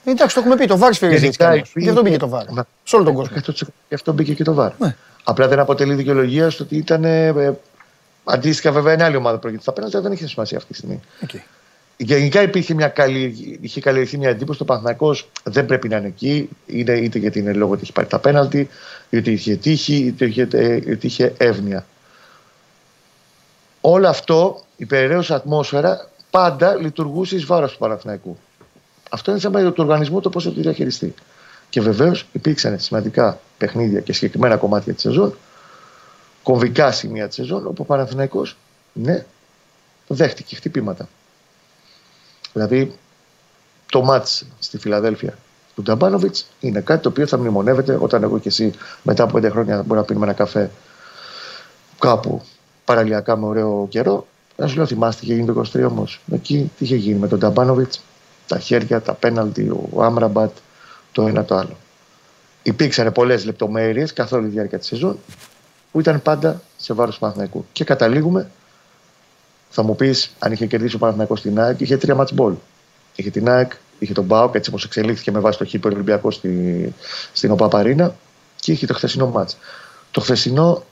[0.05, 0.67] Εντάξει, το έχουμε πει.
[0.67, 1.39] Το VAR σφυρίζει έτσι.
[1.39, 1.73] κι Γενικά αλλιώς.
[1.75, 2.45] Γι' αυτό μπήκε το VAR.
[2.53, 3.37] Μα- Σε όλο τον κόσμο.
[3.37, 3.53] 100%
[3.89, 4.73] Γι' αυτό μπήκε και το VAR.
[4.79, 4.95] Ναι.
[5.25, 7.05] Απλά δεν αποτελεί δικαιολογία στο ότι ήταν.
[7.05, 7.59] Ε,
[8.25, 10.77] αντίστοιχα, βέβαια, είναι άλλη ομάδα που προηγείται στα πέναλτι, αλλά δεν έχει σημασία αυτή τη
[10.79, 11.01] στιγμή.
[11.23, 11.31] Οκ.
[11.97, 14.59] Γενικά υπήρχε μια καλή, είχε καλλιεργηθεί μια εντύπωση.
[14.59, 18.07] Το Παναθηναϊκό δεν πρέπει να είναι εκεί, είναι, είτε γιατί είναι λόγω ότι έχει πάρει
[18.09, 18.69] τα πέναλτι,
[19.11, 21.87] είτε είχε τύχη, είτε είχε, ε, είτε είχε εύνοια.
[23.91, 28.39] Όλο αυτό, η περιραίωση ατμόσφαιρα, πάντα λειτουργούσε εις βάρος του Παναθηναϊκού.
[29.11, 31.15] Αυτό είναι θέμα του οργανισμού το πώς θα το διαχειριστεί.
[31.69, 35.37] Και βεβαίως υπήρξαν σημαντικά παιχνίδια και συγκεκριμένα κομμάτια της σεζόν,
[36.43, 38.57] κομβικά σημεία της σεζόν, όπου ο Παναθηναϊκός,
[38.93, 39.25] ναι,
[40.07, 41.09] δέχτηκε χτυπήματα.
[42.53, 42.99] Δηλαδή,
[43.91, 45.39] το μάτς στη Φιλαδέλφια
[45.75, 49.49] του Νταμπάνοβιτς είναι κάτι το οποίο θα μνημονεύεται όταν εγώ και εσύ μετά από πέντε
[49.49, 50.71] χρόνια μπορούμε να πίνουμε ένα καφέ
[51.99, 52.43] κάπου
[52.89, 54.27] παραλιακά με ωραίο καιρό.
[54.57, 56.21] Να σου λέω, θυμάστε τι είχε γίνει το 23 όμως.
[56.33, 57.93] Εκεί τι είχε γίνει με τον Νταμπάνοβιτ,
[58.47, 60.57] τα χέρια, τα πέναλτι, ο Άμραμπατ,
[61.13, 61.77] το ένα το άλλο.
[62.63, 65.19] Υπήρξαν πολλές λεπτομέρειες καθ' όλη τη διάρκεια της σεζόν
[65.93, 67.67] που ήταν πάντα σε βάρος του Παναθηναϊκού.
[67.73, 68.51] Και καταλήγουμε,
[69.71, 72.53] θα μου πεις, αν είχε κερδίσει ο Παναθηναϊκός στην ΑΕΚ, είχε τρία match ball.
[73.15, 76.95] Είχε την ΑΕΚ, είχε τον Μπάουκ, έτσι όπως εξελίχθηκε με βάση το χίπερ Ολυμπιακό στη,
[77.33, 78.15] στην ΟΠΑΠΑΡΗΝΑ
[78.61, 79.57] και είχε το χθεσινό μάτς.
[80.11, 80.85] Το χθεσινό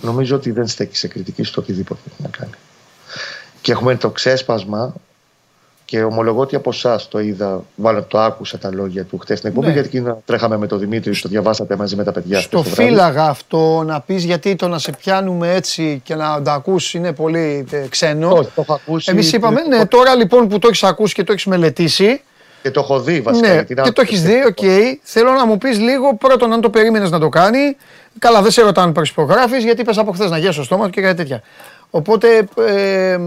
[0.00, 2.54] νομίζω ότι δεν στέκει σε κριτική στο οτιδήποτε να κάνει.
[3.60, 4.94] Και έχουμε το ξέσπασμα
[5.86, 9.50] και ομολογώ ότι από εσάς το είδα, μάλλον το άκουσα τα λόγια του χθες στην
[9.50, 9.72] εκπομπή, ναι.
[9.72, 12.40] γιατί τρέχαμε με τον Δημήτρη, το διαβάσατε μαζί με τα παιδιά.
[12.40, 16.96] Στο φύλαγα αυτό να πεις γιατί το να σε πιάνουμε έτσι και να τα ακούσει
[16.96, 18.32] είναι πολύ ε, ξένο.
[18.32, 19.10] Όχι, το έχω ακούσει.
[19.10, 22.22] Εμείς είπαμε, ναι, τώρα λοιπόν που το έχεις ακούσει και το έχεις μελετήσει.
[22.66, 23.54] Και το έχω δει βασικά.
[23.54, 24.58] Ναι, και το έχεις δει, OK.
[24.60, 24.94] Okay.
[25.02, 27.76] Θέλω να μου πεις λίγο πρώτον αν το περίμενες να το κάνει.
[28.18, 31.00] Καλά, δεν σε ρωτάω αν προσυπογράφει, γιατί είπε από χθες να γεύσει το στόμα και
[31.00, 31.42] κάτι τέτοια.
[31.90, 32.48] Οπότε.
[32.66, 33.18] Ε,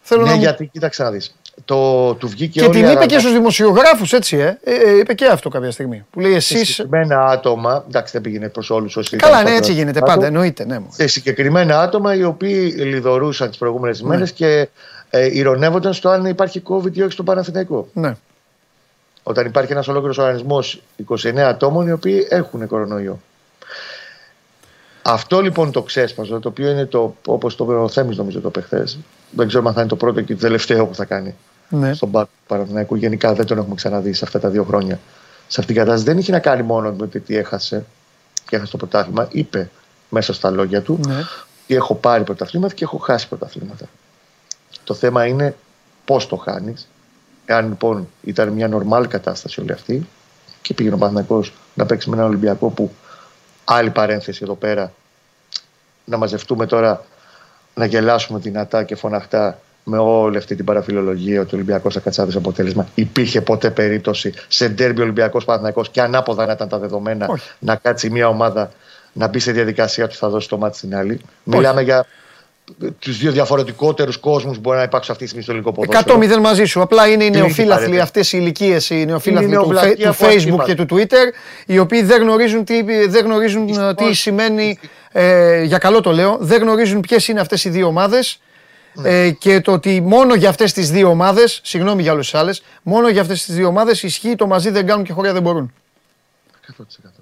[0.00, 3.32] θέλω ναι, να γιατί κοίταξε να δεις το, του βγήκε Και την είπε και στους
[3.32, 4.58] δημοσιογράφους, έτσι, ε.
[4.64, 4.98] Ε, ε.
[4.98, 6.04] είπε και αυτό κάποια στιγμή.
[6.10, 6.56] Που λέει εσεί.
[6.56, 9.16] Σε συγκεκριμένα άτομα, εντάξει, δεν πήγαινε προς όλους όσοι.
[9.16, 10.64] Καλά, ναι, έτσι γίνεται πάντα, εννοείται.
[10.64, 14.06] Ναι, σε συγκεκριμένα άτομα οι οποίοι λοιδορούσαν τις προηγούμενες ναι.
[14.06, 14.68] ημέρε και
[15.10, 17.88] ε, ηρωνεύονταν στο αν υπάρχει COVID ή όχι στον Παναθηναϊκό.
[17.92, 18.16] Ναι.
[19.22, 23.20] Όταν υπάρχει ένας ολόκληρος οργανισμός 29 ατόμων οι οποίοι έχουν κορονοϊό.
[25.02, 28.50] Αυτό λοιπόν το ξέσπασμα, το οποίο είναι το, όπως το είπε ο Θέμης, νομίζω το
[28.50, 28.84] πεχθέ.
[29.30, 31.34] Δεν ξέρω αν θα είναι το πρώτο και το τελευταίο που θα κάνει
[31.68, 31.94] ναι.
[31.94, 32.94] στον Πάκ Παναθηναϊκού.
[32.94, 35.00] Γενικά δεν τον έχουμε ξαναδεί σε αυτά τα δύο χρόνια.
[35.48, 37.84] Σε αυτήν την κατάσταση δεν είχε να κάνει μόνο με το τι έχασε
[38.48, 39.28] και έχασε το πρωτάθλημα.
[39.30, 39.70] Είπε
[40.08, 41.14] μέσα στα λόγια του ναι.
[41.14, 43.84] ότι έχω πάρει πρωταθλήματα και έχω χάσει πρωταθλήματα.
[44.84, 45.56] Το θέμα είναι
[46.04, 46.88] πώς το χάνεις.
[47.52, 50.08] Αν λοιπόν ήταν μια νορμάλ κατάσταση όλη αυτή
[50.62, 52.90] και πήγαινε ο Παναθηναϊκός να παίξει με ένα Ολυμπιακό που
[53.64, 54.92] άλλη παρένθεση εδώ πέρα
[56.04, 57.04] να μαζευτούμε τώρα
[57.74, 62.36] να γελάσουμε δυνατά και φωναχτά με όλη αυτή την παραφιλολογία ότι ο Ολυμπιακός θα κατσάδει
[62.36, 62.88] αποτέλεσμα.
[62.94, 68.10] Υπήρχε ποτέ περίπτωση σε ντέρμπι Ολυμπιακός Παναθυναϊκό και ανάποδα να ήταν τα δεδομένα να κάτσει
[68.10, 68.70] μια ομάδα
[69.12, 71.20] να μπει σε διαδικασία ότι θα δώσει το μάτι στην άλλη.
[71.44, 72.06] Μιλάμε για
[72.98, 76.38] τους δύο διαφορετικότερους κόσμους που μπορεί να υπάρξουν αυτή τη στιγμή στο ελληνικό ποδόσφαιρο.
[76.38, 76.80] 100 μαζί σου.
[76.80, 81.32] Απλά είναι οι νεοφύλαθλοι αυτές οι ηλικίες, οι νεοφύλαθλοι του, του Facebook και του Twitter,
[81.66, 84.78] οι οποίοι δεν γνωρίζουν τι, δεν γνωρίζουν τι σημαίνει.
[85.12, 88.40] Ε, για καλό το λέω, δεν γνωρίζουν ποιες είναι αυτές οι δύο ομάδες.
[88.94, 89.08] Ναι.
[89.08, 92.62] Ε, και το ότι μόνο για αυτές τις δύο ομάδες, συγγνώμη για όλες τις άλλες,
[92.82, 95.72] μόνο για αυτές τις δύο ομάδες ισχύει το μαζί δεν κάνουν και χωριά δεν μπορούν.
[96.78, 97.19] 100%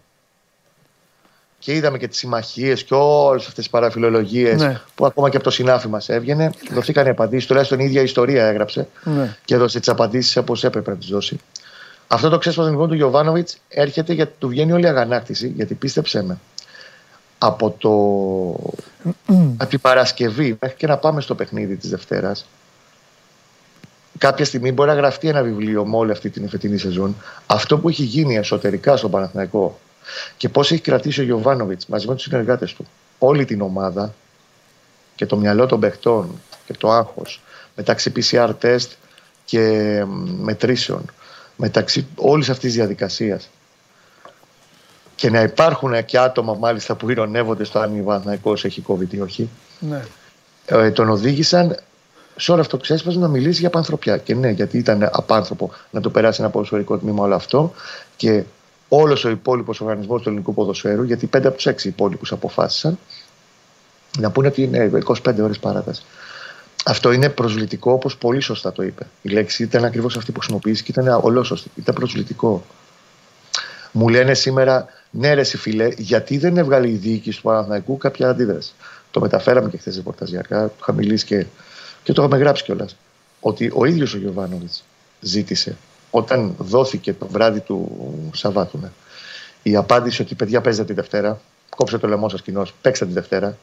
[1.68, 4.80] και είδαμε και τις συμμαχίες και όλες αυτές τις παραφιλολογίες ναι.
[4.94, 6.50] που ακόμα και από το συνάφι μας έβγαινε.
[6.70, 9.36] Δοθήκαν οι απαντήσεις, τουλάχιστον η ίδια ιστορία έγραψε ναι.
[9.44, 11.40] και έδωσε τις απαντήσεις όπως έπρεπε να τις δώσει.
[12.06, 16.22] Αυτό το ξέσπασμα λοιπόν του Γιωβάνοβιτς έρχεται γιατί του βγαίνει όλη η αγανάκτηση, γιατί πίστεψέ
[16.22, 16.38] με.
[17.38, 17.90] Από, το...
[19.56, 22.46] από την Παρασκευή μέχρι και να πάμε στο παιχνίδι της Δευτέρας,
[24.18, 27.16] κάποια στιγμή μπορεί να γραφτεί ένα βιβλίο με όλη αυτή την εφετινή σεζόν.
[27.46, 29.78] Αυτό που έχει γίνει εσωτερικά στον Παναθηναϊκό
[30.36, 32.86] και πώς έχει κρατήσει ο Γιωβάνοβιτς μαζί με τους συνεργάτες του
[33.18, 34.14] όλη την ομάδα
[35.14, 37.42] και το μυαλό των παιχτών και το άγχος
[37.76, 38.88] μεταξύ PCR test
[39.44, 40.04] και
[40.40, 41.04] μετρήσεων,
[41.56, 43.48] μεταξύ όλης αυτής της διαδικασίας.
[45.14, 48.04] Και να υπάρχουν και άτομα μάλιστα που ηρωνεύονται στο αν
[48.42, 49.48] ο έχει COVID ή όχι.
[49.78, 50.04] Ναι.
[50.66, 51.76] Ε, τον οδήγησαν
[52.36, 54.18] σε όλο αυτό το ξέσπασμα να μιλήσει για πανθρωπιά.
[54.18, 57.72] Και ναι, γιατί ήταν απάνθρωπο να το περάσει ένα ποδοσφαιρικό τμήμα όλο αυτό.
[58.16, 58.44] Και
[58.88, 62.98] όλος ο υπόλοιπος οργανισμός του ελληνικού ποδοσφαίρου, γιατί πέντε από τους έξι υπόλοιπους αποφάσισαν
[64.18, 66.02] να πούνε ότι είναι 25 ώρες παράταση.
[66.84, 69.06] Αυτό είναι προσβλητικό, όπως πολύ σωστά το είπε.
[69.22, 71.70] Η λέξη ήταν ακριβώς αυτή που χρησιμοποιήσει και ήταν ολόσωστη.
[71.74, 72.64] Ήταν προσβλητικό.
[73.92, 78.72] Μου λένε σήμερα, ναι, ρε φίλε, γιατί δεν έβγαλε η διοίκηση του Παναθηναϊκού κάποια αντίδραση;
[79.10, 81.46] Το μεταφέραμε και χθες ρεπορταζιακά, το είχα μιλήσει και,
[82.02, 82.96] και το είχαμε γράψει κιόλας.
[83.40, 84.84] Ότι ο ίδιος ο Γιωβάνοβιτς
[85.20, 85.76] ζήτησε
[86.10, 87.90] όταν δόθηκε το βράδυ του
[88.34, 88.90] Σαββάτου ναι,
[89.62, 91.40] η απάντηση ότι παιδιά παίζετε τη Δευτέρα,
[91.76, 93.58] κόψε το λαιμό σας κοινός, παίξτε τη Δευτέρα.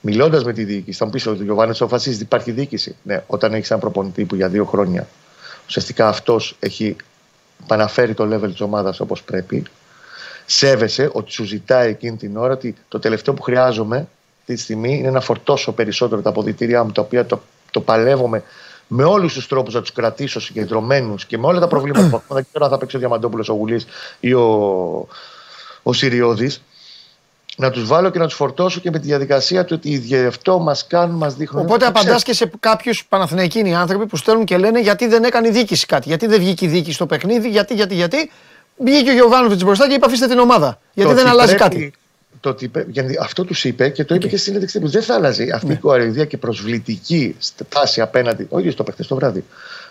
[0.00, 2.96] Μιλώντας με τη διοίκηση, θα μου πεις ότι ο Γιωβάνη αποφασίζει υπάρχει διοίκηση.
[3.02, 5.08] Ναι, όταν έχεις έναν προπονητή που για δύο χρόνια
[5.66, 6.96] ουσιαστικά αυτός έχει
[7.62, 9.62] επαναφέρει το level της ομάδας όπως πρέπει,
[10.46, 14.08] σέβεσαι ότι σου ζητάει εκείνη την ώρα ότι το τελευταίο που χρειάζομαι
[14.40, 18.42] αυτή τη στιγμή είναι να φορτώσω περισσότερο τα αποδητήριά μου τα οποία το, το παλεύομαι
[18.92, 22.36] με όλους τους τρόπους να τους κρατήσω συγκεντρωμένους και με όλα τα προβλήματα που έχουν.
[22.36, 23.86] Δεν ξέρω αν θα παίξει ο Διαμαντόπουλος, ο Γουλής
[24.20, 24.42] ή ο,
[25.82, 26.50] ο Σιριώδη.
[27.56, 30.58] να τους βάλω και να τους φορτώσω και με τη διαδικασία του ότι γι' αυτό
[30.58, 31.62] μας κάνουν, μας δείχνουν.
[31.64, 32.08] Οπότε Το ξέρω.
[32.08, 35.86] απαντά και σε κάποιους Παναθηναϊκοί άνθρωποι που στέλνουν και λένε γιατί δεν έκανε η διοίκηση
[35.86, 36.08] κάτι.
[36.08, 38.30] Γιατί δεν βγήκε η διοίκηση στο παιχνίδι, γιατί, γιατί, γιατί.
[38.84, 40.78] Βγήκε ο Γιωβάνοβιτς μπροστά και είπε αφήστε την ομάδα.
[40.92, 41.92] Γιατί Το δεν ότι αλλάζει πρέπει- κάτι.
[42.40, 44.90] Το ότι, πρέπει- γιατί αυτό τους είπε και το είπε και στη συνέντευξη τύπου.
[44.90, 49.44] Δεν θα άλλαζε αυτή η κοροϊδία και προσβλητική στάση απέναντι, όχι στο παιχνίδι, το βράδυ,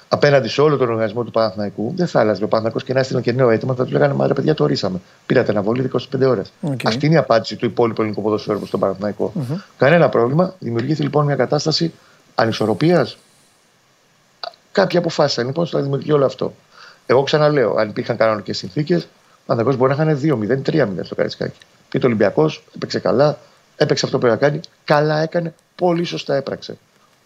[0.07, 1.93] απέναντι σε όλο τον οργανισμό του Παναθηναϊκού.
[1.95, 2.43] Δεν θα άλλαζε.
[2.43, 4.63] Ο Παναθηναϊκός και να έστειλε και νέο αίτημα, θα τους λέγανε Μα ρε παιδιά, το
[4.63, 5.01] ορίσαμε.
[5.25, 6.51] Πήρατε αναβολή 25 ώρες.
[6.61, 6.79] Οκ.
[6.83, 9.31] Αυτή είναι η απάντηση του υπόλοιπου ελληνικού ποδοσφαίρου στον Παναθηναϊκό
[9.77, 10.55] Κανένα πρόβλημα.
[10.59, 11.93] Δημιουργήθηκε λοιπόν μια κατάσταση
[12.35, 13.17] ανισορροπίας.
[14.71, 16.53] Κάποιοι αποφάσισαν λοιπόν στο να δημιουργεί όλο αυτό.
[17.05, 19.07] Εγώ ξαναλέω, αν υπήρχαν κανονικές συνθήκες, ο
[19.45, 21.57] Παναθηναϊκός μπορεί να είχαν 2-0, 3-0 στο Καρισκάκι.
[21.89, 23.37] Και το Ολυμπιακός έπαιξε καλά,
[23.75, 24.59] έπαιξε αυτό που πρέπει να κάνει.
[24.83, 26.77] Καλά έκανε, πολύ σωστά έπραξε.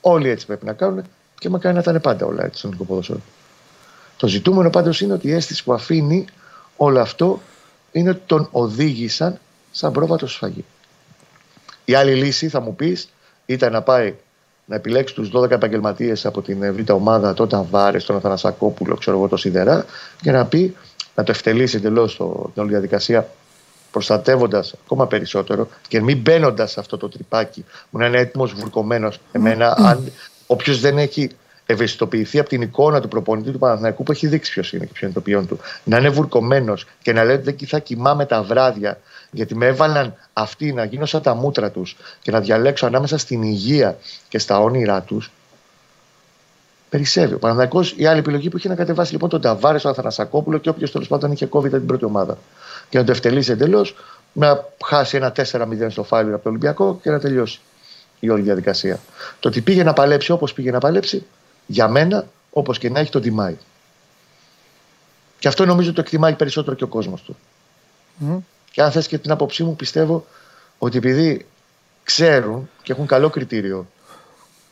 [0.02, 1.04] Όλοι έτσι πρέπει να κάνουν
[1.40, 3.20] και μακάρι να ήταν πάντα όλα έτσι στον ελληνικό ποδοσφαίρο.
[4.18, 6.26] Το ζητούμενο πάντως είναι ότι η αίσθηση που αφήνει
[6.78, 7.42] όλο αυτό
[7.92, 9.40] είναι ότι τον οδήγησαν
[9.72, 10.66] σαν πρόβατο σφαγή.
[11.86, 13.10] Η άλλη λύση, θα μου πεις,
[13.46, 14.16] ήταν να πάει
[14.66, 19.18] να επιλέξει τους 12 επαγγελματίες από την ε, β' ομάδα, τον Ταβάρες, τον Αθανασακόπουλο, ξέρω
[19.18, 19.86] εγώ, το Σιδερά,
[20.22, 20.76] και να πει
[21.16, 23.30] να το ευτελίσει εντελώς την όλη διαδικασία,
[23.94, 29.20] προστατεύοντας ακόμα περισσότερο και μην μπαίνοντας σε αυτό το τρυπάκι που να είναι έτοιμος βουρκωμένος.
[29.32, 30.12] Εμένα, αν
[30.48, 31.30] όποιος δεν έχει
[31.66, 35.02] ευαισθητοποιηθεί από την εικόνα του προπονητή του Παναθηναϊκού που έχει δείξει ποιος είναι και ποιος
[35.04, 38.44] είναι το ποιόν του, να είναι βουρκωμένος και να λέει ότι δεν θα κοιμάμαι τα
[38.44, 39.00] βράδια
[39.32, 43.42] γιατί με έβαλαν αυτοί να γίνω σαν τα μούτρα τους και να διαλέξω ανάμεσα στην
[43.42, 43.98] υγεία
[44.30, 45.32] και στα όνειρά τους.
[46.90, 47.34] Περισσεύει.
[47.34, 50.70] Ο Παναθυνακό η άλλη επιλογή που είχε να κατεβάσει λοιπόν τον Ταβάρες, τον Αθανασακόπουλο και
[50.70, 52.38] όποιος τέλος πάντων είχε COVID την πρώτη ομάδα.
[52.94, 53.96] Και να το ευτελίσει εντελώς,
[54.34, 57.60] να χάσει ένα 4-0 στο φάλιο από το Ολυμπιακό και να τελειώσει
[58.20, 59.00] η όλη διαδικασία.
[59.40, 61.26] Το ότι πήγε να παλέψει όπως πήγε να παλέψει,
[61.66, 63.58] για μένα, όπως και να έχει, τον τιμάει.
[65.40, 67.38] Και αυτό νομίζω το εκτιμάει περισσότερο και ο κόσμος του.
[68.72, 70.26] Και αν θες και την άποψή μου, πιστεύω
[70.78, 71.46] ότι επειδή
[72.04, 73.88] ξέρουν και έχουν καλό κριτήριο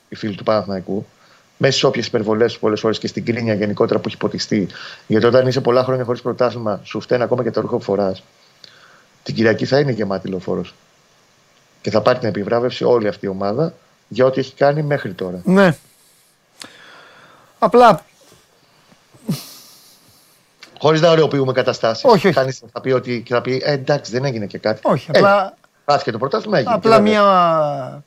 [0.10, 1.06] οι φίλοι του Παναθηναϊκού,
[1.62, 4.68] μέσα σε όποιες υπερβολές του πολλές φορές και στην κρίνια γενικότερα που έχει ποτιστεί,
[5.08, 8.24] γιατί όταν είσαι πολλά χρόνια χωρίς πρωτάθλημα, σου φταίνει ακόμα και το ρούχο που φοράς,
[9.24, 10.74] την Κυριακή θα είναι γεμάτη λεωφόρος.
[11.82, 13.74] Και θα πάρει την επιβράβευση όλη αυτή η ομάδα
[14.08, 15.42] για ό,τι έχει κάνει μέχρι τώρα.
[15.44, 15.78] Ναι.
[17.60, 18.06] Απλά
[20.80, 22.04] Χωρίς να ωρεοποιούμε καταστάσεις.
[22.04, 22.36] Όχι, όχι.
[22.36, 24.82] Κανείς θα πει ότι και θα πει ε, εντάξει, δεν έγινε και κάτι.
[24.84, 25.10] όχι.
[25.14, 25.28] Έγινε.
[25.28, 25.56] Απλά,
[25.86, 26.74] Χάθηκε το πρωτάθλημα, έγινε.
[26.74, 27.22] απλά Και βέβαια.
[27.22, 28.04] μια.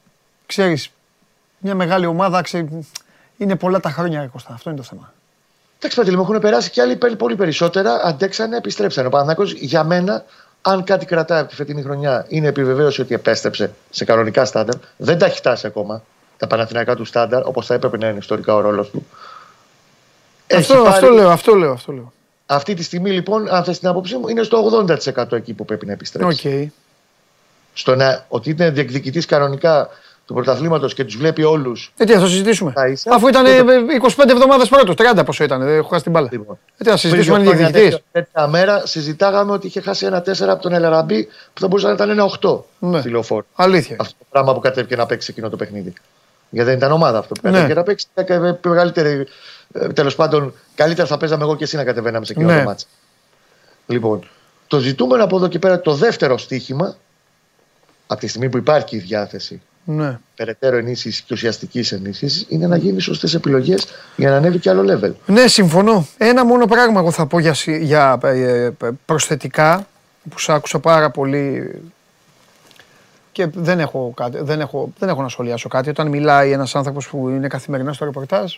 [0.47, 0.91] Ξέρεις,
[1.59, 2.87] μια μεγάλη ομάδα ξέρει,
[3.37, 4.53] είναι πολλά τα χρόνια, ρε Κώστα.
[4.53, 5.13] Αυτό είναι το θέμα.
[5.77, 8.01] Εντάξει, Παντελή, μου έχουν περάσει και άλλοι πε- πολύ περισσότερα.
[8.05, 9.07] Αντέξανε, επιστρέψανε.
[9.07, 10.25] Ο Παναθηναϊκός για μένα,
[10.63, 14.75] αν κάτι κρατάει από τη φετινή χρονιά, είναι επιβεβαίωση ότι επέστρεψε σε κανονικά στάνταρ.
[14.97, 16.03] Δεν τα έχει φτάσει ακόμα
[16.37, 19.07] τα παναθηναϊκά του στάνταρ, όπως θα έπρεπε να είναι ιστορικά ο ρόλος του.
[20.47, 22.13] Έχει Αυτό, πάρει- αυτό λέω, αυτό λέω, αυτό λέω.
[22.47, 25.87] Αυτή τη στιγμή, λοιπόν, αν θες την άποψή μου, είναι στο 80% εκεί που πρέπει
[25.87, 25.99] να Οκ.
[25.99, 26.73] επιστρέψει.
[27.75, 29.89] Στο να, ότι είναι διεκδικητής κανονικά
[30.27, 31.93] του πρωταθλήματος και τους βλέπει όλους.
[31.97, 32.73] Ε, τι θα το συζητήσουμε.
[32.75, 33.11] Θα είσαι.
[33.13, 33.83] Αφού ήταν Δεν ε,
[34.17, 36.29] 25 εβδομάδες πρώτο, 30 πόσο ήταν, δεν έχω χάσει την μπάλα.
[36.33, 36.59] Λοιπόν.
[36.79, 38.03] Ε, τι θα συζητήσουμε, αν είναι Πριν δύο διεκδικητής.
[38.13, 41.87] χρόνια τέτοια μέρα συζητάγαμε ότι είχε χάσει ένα 4 από τον Ελαραμπή που θα μπορούσε
[41.87, 43.01] να ήταν ένα 8 Ναι.
[43.01, 43.47] στη λεωφόρο.
[43.55, 43.97] Αλήθεια.
[44.01, 45.93] Αυτό το πράγμα που κατέβηκε να παίξει εκείνο το παιχνίδι.
[46.51, 47.51] Γιατί δεν ήταν ομάδα αυτό που Ναι.
[47.51, 48.07] κατέβηκε να παίξει.
[48.21, 49.27] Ήταν μεγαλύτερη.
[49.95, 52.59] Τέλος πάντων, καλύτερα θα παίζαμε εγώ και εσύ να κατεβαίναμε σε εκείνο Ναι.
[52.59, 52.87] το μάτς.
[53.87, 54.29] Λοιπόν,
[54.67, 56.97] το ζητούμενο από εδώ και πέρα, το δεύτερο στίχημα,
[58.07, 60.19] από τη στιγμή που υπάρχει η διάθεση Ναι.
[60.37, 64.99] περαιτέρω ενίσχυσης και ουσιαστικής ενίσχυσης, είναι να γίνει σωστές επιλογές για να ανέβει και άλλο
[65.01, 65.13] level.
[65.27, 66.07] Ναι, συμφωνώ.
[66.19, 68.71] Ένα μόνο πράγμα εγώ θα πω για, συ- για ε, ε,
[69.05, 69.87] προσθετικά
[70.31, 71.71] που σ' άκουσα πάρα πολύ
[73.33, 75.89] και δεν έχω, κάτι, δεν, έχω, δεν έχω να σχολιάσω κάτι.
[75.89, 78.55] Όταν μιλάει ένας άνθρωπος που είναι καθημερινά στο ρεπορτάζ,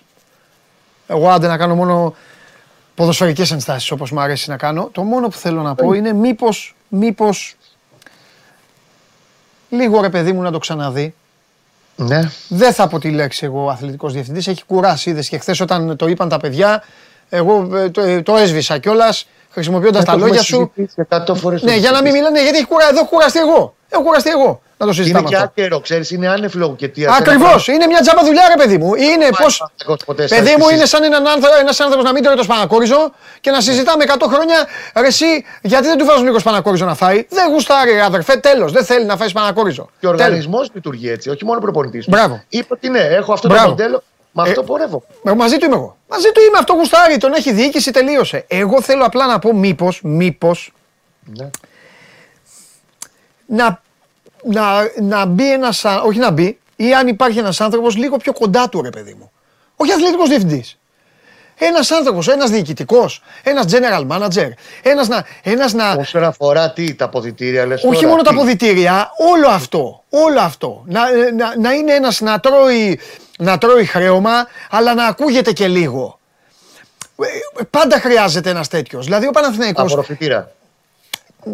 [1.07, 2.15] εγώ άντε να κάνω μόνο
[2.95, 4.89] ποδοσφαιρικές ενστάσεις όπως μου αρέσει να κάνω.
[4.93, 7.57] Το μόνο που θέλω να πω είναι μήπως, μήπως
[9.69, 11.15] λίγο ρε παιδί μου να το ξαναδεί.
[11.97, 15.11] Ναι, Δεν θα πω τη λέξη εγώ αθλητικός διευθυντής, έχει κουράσει.
[15.11, 16.83] Είδες και χθες όταν το είπαν τα παιδιά,
[17.29, 20.73] εγώ ε, το, ε, το έσβησα κιόλας χρησιμοποιώντας τα λόγια σου.
[21.35, 23.75] φορές Ναι, για να μην μιλάνε, γιατί έχει κουράσει, εδώ έχω κουραστεί εγώ.
[23.89, 25.47] Έχω κουραστεί εγώ να το Είναι συζητάμε και αυτό.
[25.49, 28.95] άκερο, ξέρεις, είναι άνευ λόγου και τι Ακριβώς, είναι μια τζάμπα δουλειά, ρε παιδί μου.
[28.95, 29.47] Είναι πώ.
[30.29, 33.61] Παιδί μου, είναι σαν έναν άνθρωπο, ένας άνθρωπος να μην τρώει το σπανακόριζο και να
[33.61, 34.67] συζητάμε 100 χρόνια
[34.97, 38.73] ρε εσύ, γιατί δεν του βάζουν λίγο σπανακόριζο να φάει; Δεν γουστάρει, ρε αδερφέ, τέλος.
[38.73, 39.83] Δεν θέλει να φάει σπανακόριζο.
[40.01, 40.25] Και ο Τέλος.
[40.27, 42.09] οργανισμός λειτουργεί έτσι, όχι μόνο ο προπονητής.
[42.09, 42.43] Μπράβο.
[42.49, 43.65] Είπε ότι ναι, έχω αυτό Μπράβο.
[43.65, 44.03] το μοντέλο,
[44.33, 45.03] με αυτό Ε, πορεύω.
[45.25, 45.97] Ε, Μαζί του είμαι εγώ.
[46.09, 48.45] Μαζί του είμαι, αυτό γουστάρει, τον έχει διοίκηση, τελείωσε.
[48.49, 50.73] Εγώ θέλω απλά να πω μήπως, μήπως
[51.37, 51.51] Ναι.
[53.47, 53.81] να,
[54.51, 54.65] να,
[55.01, 55.85] να μπει ένας.
[55.85, 59.31] Όχι να μπει, ή αν υπάρχει ένας άνθρωπος λίγο πιο κοντά του, ρε παιδί μου.
[59.77, 60.79] Όχι αθλητικός διευθυντής.
[61.59, 64.49] Ένας άνθρωπος, ένας διοικητικός, ένας general manager,
[64.83, 65.25] ένας να.
[65.43, 69.49] Ένας να Όσον αφορά τι, τα αποδητήρια, λες όχι τώρα, μόνο τα τι; αποδητήρια, όλο
[69.49, 70.03] αυτό.
[70.11, 70.83] Όλο αυτό.
[70.87, 71.01] Να,
[71.37, 73.01] να, να είναι ένας να τρώει,
[73.39, 76.19] να τρώει χρέωμα, αλλά να ακούγεται και λίγο.
[77.23, 79.05] Ε, Πάντα χρειάζεται ένας τέτοιος.
[79.05, 80.51] Δηλαδή ο Παναθηναϊκός Απορροφητήρα.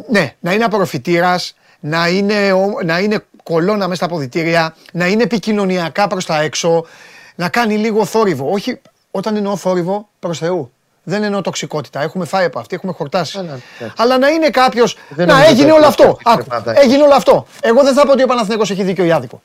[0.08, 5.22] ναι, να είναι απορροφητήρας, να είναι, ο- να είναι κολόνα μέσα στα αποδητήρια, να είναι
[5.22, 6.86] επικοινωνιακά προς τα έξω,
[7.34, 8.50] να κάνει λίγο θόρυβο.
[8.50, 8.80] Όχι,
[9.10, 10.72] όταν εννοώ θόρυβο, προς Θεού.
[11.04, 12.00] Δεν εννοώ τοξικότητα.
[12.02, 13.36] Έχουμε φάει από αυτή, έχουμε χορτάσει.
[13.36, 13.94] Καλά, εντάξει.
[13.96, 14.96] Αλλά να είναι κάποιος.
[15.08, 16.16] Δεν Να νομίζω έγινε ότι όλο αυτό αυτό.
[16.24, 16.80] έχει Άκου, κρεμάδα.
[16.80, 17.46] έγινε όλο αυτό.
[17.62, 19.42] Εγώ δεν θα πω ότι ο Παναθηναϊκός έχει δίκιο ή άδικο.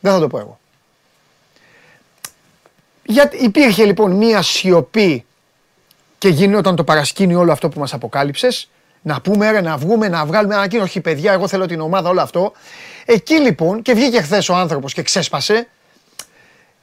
[0.00, 0.58] Δεν θα το πω εγώ.
[3.04, 5.24] Γιατί υπήρχε λοιπόν μία σιωπή
[6.18, 8.70] και γινόταν το παρασκήνιο όλο αυτό που μας αποκάλυψες,
[9.02, 12.20] να πούμε ρε, να βγούμε, να βγάλουμε ανακοίνωση, όχι παιδιά, εγώ θέλω την ομάδα, όλο
[12.20, 12.52] αυτό.
[13.04, 15.68] Εκεί λοιπόν, και βγήκε χθες ο άνθρωπος και ξέσπασε,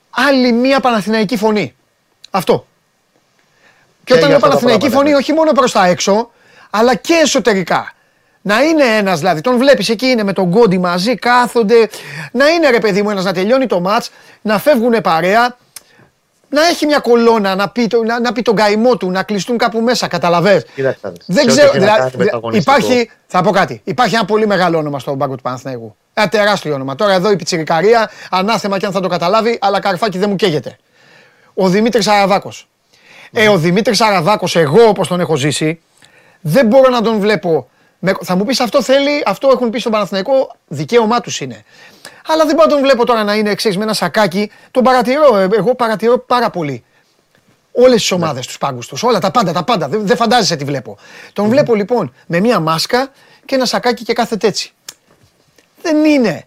[0.09, 1.75] άλλη μία Παναθηναϊκή φωνή.
[2.29, 2.65] Αυτό.
[4.03, 5.17] Και, Και όταν για λέω αυτά τα Παναθηναϊκή πράγματα, φωνή, ναι.
[5.17, 6.31] όχι μόνο προς τα έξω,
[6.69, 7.93] αλλά και εσωτερικά.
[8.41, 11.89] Να είναι ένας δηλαδή, τον βλέπεις εκεί είναι με τον Κόντι μαζί, κάθονται.
[12.31, 14.11] Να είναι ρε παιδί μου ένας να τελειώνει το μάτς,
[14.41, 15.57] να φεύγουν παρέα,
[16.49, 19.57] να έχει μια κολόνα, να πει, το- να, να πει τον καημό του, να κλειστούν
[19.57, 21.23] κάπου μέσα, καταλαβες; Κοίταξε να δεις.
[21.25, 22.77] Δεν Σε ό,τι ξέρω, έχει να δηλαδή, κάνει με το αγωνιστικό.
[22.77, 25.95] υπάρχει, θα πω κάτι, υπάρχει ένα πολύ μεγάλο όνομα στον πάγκο του Παναθηναϊκού.
[26.13, 26.95] Ένα τεράστιο όνομα.
[26.95, 30.77] Τώρα εδώ η πιτσιρικαρία, ανάθεμα και αν θα το καταλάβει, αλλά καρφάκι δεν μου καίγεται.
[31.53, 32.67] Ο Δημήτρης Αραβάκος.
[33.31, 35.81] Ε, ο Δημήτρης Αραβάκος, εγώ όπως τον έχω ζήσει,
[36.41, 37.69] δεν μπορώ να τον βλέπω.
[37.99, 41.63] Με- θα μου πεις αυτό θέλει, αυτό έχουν πει στον Παναθηναϊκό, δικαίωμά τους είναι.
[42.31, 44.51] Αλλά δεν μπορώ να τον βλέπω τώρα να είναι εξής με ένα σακάκι.
[44.71, 46.83] Τον παρατηρώ, ε, εγώ παρατηρώ πάρα πολύ.
[47.71, 49.03] Όλες τις ομάδες, τους πάγκους τους.
[49.03, 49.87] Όλα τα πάντα, τα πάντα.
[49.87, 50.97] Δεν, δεν φαντάζεσαι τι βλέπω.
[51.33, 53.11] Τον βλέπω λοιπόν με μία μάσκα
[53.45, 54.73] και ένα σακάκι και κάθεται έτσι.
[55.81, 56.43] Δεν είναι.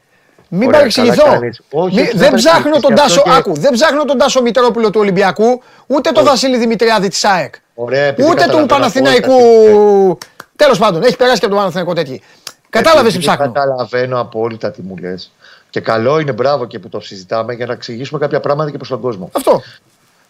[0.49, 1.23] Μην Ωραία, παρεξηγηθώ.
[1.25, 1.61] καλά κάνεις.
[1.71, 4.05] Όχι, Μη- όχι, δεν δεν ψάχνω παρεξηγηθείς τον και αυτό Τάσο, και- άκου, δεν ψάχνω
[4.05, 7.55] τον Τάσο Μητρόπουλο του Ολυμπιακού, ούτε τον Βασίλη Δημητριάδη της ΑΕΚ.
[7.75, 9.33] Ωραία, επειδή ούτε του καταλαβαίνω Παναθηναϊκού.
[9.33, 10.19] απόλυτα
[10.57, 12.23] Τέλος πάντων, έχει περάσει και από τον Παναθηναϊκό τέτοιοι.
[12.71, 13.53] Κατάλαβες τι Επειδή ψάχνω.
[13.53, 15.33] Καταλαβαίνω απόλυτα τι μου λες.
[15.73, 18.89] Και καλό είναι, μπράβο και που το συζητάμε για να εξηγήσουμε κάποια πράγματα και προς
[18.89, 19.31] τον κόσμο.
[19.33, 19.63] Αυτό.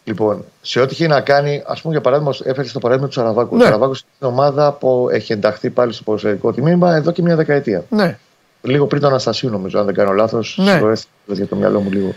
[0.05, 3.57] Λοιπόν, σε ό,τι έχει να κάνει, ας πούμε για παράδειγμα, έφερε το παράδειγμα του Σαραβάκου.
[3.57, 3.63] Ναι.
[3.63, 7.37] Ο Σαραβάκος είναι μια ομάδα που έχει ενταχθεί πάλι στο ποδοσφαιρικό τμήμα εδώ και μια
[7.37, 7.85] δεκαετία.
[7.89, 8.19] Ναι.
[8.63, 10.59] Λίγο πριν το Αναστασίου, νομίζω, αν δεν κάνω λάθος.
[10.61, 10.71] Ναι.
[10.71, 12.15] Συγχωρέστε για το μυαλό μου λίγο.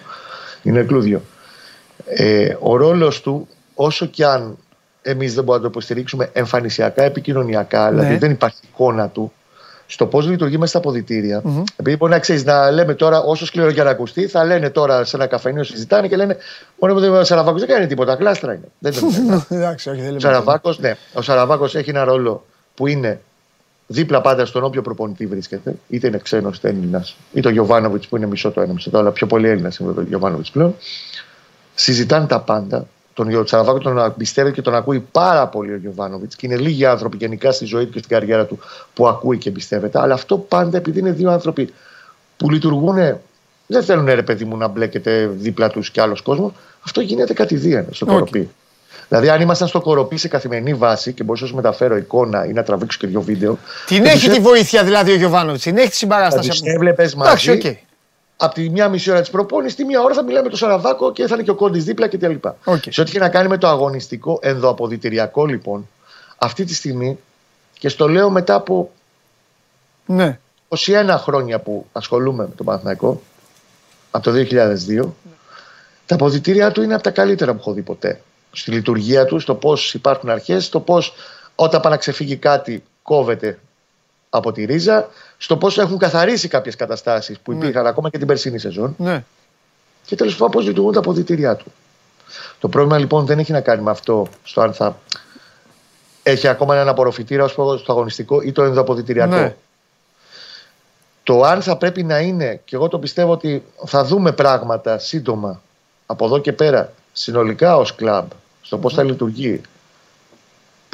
[0.64, 1.22] Είναι κλούδιο.
[2.06, 4.58] Ε, ο ρόλος του, όσο κι αν
[5.02, 9.34] εμείς δεν μπορούμε να το υποστηρίξουμε εμφανισιακά, επικοινωνιακά, δηλαδή δεν υπάρχει εικόνα του,
[9.88, 11.44] στο πώς λειτουργεί μέσα στα αποδητήρια.
[11.76, 15.04] Επειδή μπορεί να ξέρεις να λέμε τώρα, όσο σκληρό και να ακουστεί, θα λένε τώρα
[15.04, 16.38] σε ένα καφενείο, συζητάνε και λένε
[16.80, 18.68] Μόνο που ο Σαραβάκος δεν κάνει τίποτα, κλάστρα είναι.
[18.80, 19.46] δεν τον κάνει.
[19.62, 20.20] Εντάξει, όχι, δεν Ο λέμε.
[20.20, 23.22] Σαραβάκος, ναι, ο Σαραβάκος έχει ένα ρόλο που είναι
[23.88, 28.18] δίπλα πάντα στον όποιο προπονητή βρίσκεται, είτε είναι ξένος είτε Έλληνας, είτε ο Γιωβάνοβιτς που
[28.18, 30.76] είναι μισό το ένα, μισό το άλλο, αλλά πιο πολύ Έλληνα είναι ο Γιωβάνοβιτς πλέον.
[31.76, 32.88] Συζητάνε τα πάντα.
[33.16, 36.86] Τον Γιο- Σαραβάκο τον πιστεύει και τον ακούει πάρα πολύ ο Γιωβάνοβιτς και είναι λίγοι
[36.86, 38.60] άνθρωποι γενικά στη ζωή του και στην καριέρα του
[38.94, 40.00] που ακούει και εμπιστεύεται.
[40.00, 41.74] Αλλά αυτό πάντα επειδή είναι δύο άνθρωποι
[42.38, 42.96] που λειτουργούν.
[43.68, 46.52] Δεν θέλουν ρε παιδί μου να μπλέκεται δίπλα τους κι άλλος κόσμος.
[46.86, 48.12] Αυτό γίνεται κατ' ιδίαν στο Οκ.
[48.12, 48.50] κοροπή.
[49.10, 52.54] Δηλαδή, αν ήμασταν στο Κορωπί σε καθημερινή βάση και μπορούσα να σου μεταφέρω εικόνα ή
[52.54, 53.58] να τραβήξω και δύο βίντεο.
[53.88, 56.48] Την έχει τη βοήθεια δηλαδή ο Γιωβάνοβιτς, την έχει τη συμπαράσταση.
[56.48, 57.68] Θα από- τους έβλεπες Εντάξει, μαζί.
[57.70, 57.76] οκ.
[58.38, 61.12] Από τη μία μισή ώρα της προπόνησης, τη μία ώρα θα μιλάμε με τον Σαραβάκο
[61.12, 62.36] και θα είναι και ο Κόντις δίπλα κτλ.
[62.64, 62.84] Οκ.
[62.90, 65.88] Σε ό,τι έχει να κάνει με το αγωνιστικό ενδοαποδυτηριακό, λοιπόν,
[66.38, 67.18] αυτή τη στιγμή
[67.80, 68.92] και στο λέω μετά από
[70.06, 70.40] Ναι.
[70.68, 73.22] 21 χρόνια που ασχολούμαι με τον Παναθηναϊκό,
[74.12, 75.14] από το 2002,
[76.06, 78.22] τα αποδυτήρια του είναι από τα καλύτερα που έχω δει ποτέ.
[78.52, 81.14] Στη λειτουργία του, στο πώς υπάρχουν αρχές, στο πώς
[81.56, 83.60] όταν πάει να ξεφύγει κάτι κόβεται
[84.30, 88.60] από τη ρίζα, στο πώς έχουν καθαρίσει κάποιες καταστάσεις που υπήρχαν ακόμα και την περσίνη
[88.60, 89.24] σεζόν Ναι.
[90.06, 91.72] και τέλος πάντων πώς λειτουργούν τα αποδητήριά του.
[92.60, 94.98] Το πρόβλημα λοιπόν δεν έχει να κάνει με αυτό στο αν θα
[96.24, 99.36] έχει ακόμα έναν απορροφητήρα ως προς το αγωνιστικό ή το ενδοαποδητηριακό.
[99.36, 99.56] Ναι.
[101.24, 105.62] Το αν θα πρέπει να είναι, και εγώ το πιστεύω ότι θα δούμε πράγματα σύντομα
[106.06, 108.28] από εδώ και πέρα συνολικά ως κλαμπ,
[108.62, 109.62] στο πώς θα λειτουργεί.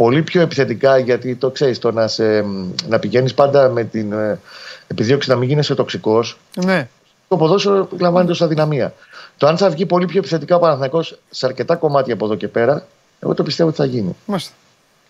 [0.02, 2.42] Πολύ πιο επιθετικά γιατί το ξέρεις, το να, σε,
[2.88, 4.40] να πηγαίνεις πάντα με την ε,
[4.88, 6.90] επιδίωξη να μην γίνεσαι τοξικός, Ναι.
[7.28, 8.94] το ποδόσφαιρο λαμβάνεται ως αδυναμία.
[9.38, 12.48] Το αν θα βγει πολύ πιο επιθετικά ο Παναθηναϊκός σε αρκετά κομμάτια από εδώ και
[12.48, 12.86] πέρα,
[13.20, 14.16] εγώ το πιστεύω ότι θα γίνει.
[14.26, 14.54] Μάλιστα.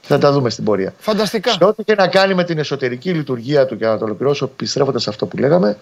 [0.01, 0.93] Θα τα δούμε στην πορεία.
[0.97, 1.51] Φανταστικά.
[1.51, 5.01] Σε ό,τι και να κάνει με την εσωτερική λειτουργία του, και να το ολοκληρώσω επιστρέφοντας
[5.01, 5.77] σε αυτό που λέγαμε,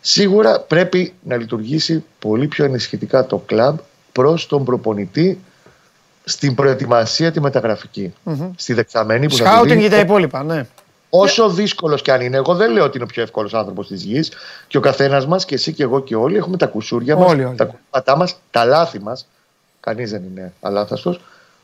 [0.00, 3.78] σίγουρα πρέπει να λειτουργήσει πολύ πιο ενισχυτικά το κλαμπ
[4.12, 5.40] προς τον προπονητή
[6.28, 8.12] στην προετοιμασία τη μεταγραφικη
[8.56, 10.66] Στη δεξαμένη που θα του Σκάουτινγκ δίνει και τα υπόλοιπα, ναι.
[11.10, 14.02] Όσο δύσκολος κι αν είναι, εγώ δεν λέω ότι είναι ο πιο εύκολος άνθρωπος της
[14.02, 14.32] γης
[14.66, 17.44] και ο καθένας μας και εσύ και εγώ και όλοι έχουμε τα κουσούρια μας, Όλοι,
[17.44, 17.56] όλοι.
[17.56, 19.26] τα κουμπατά μας, τα λάθη μας.
[19.80, 21.20] Κανείς δεν είναι αλάθαστος.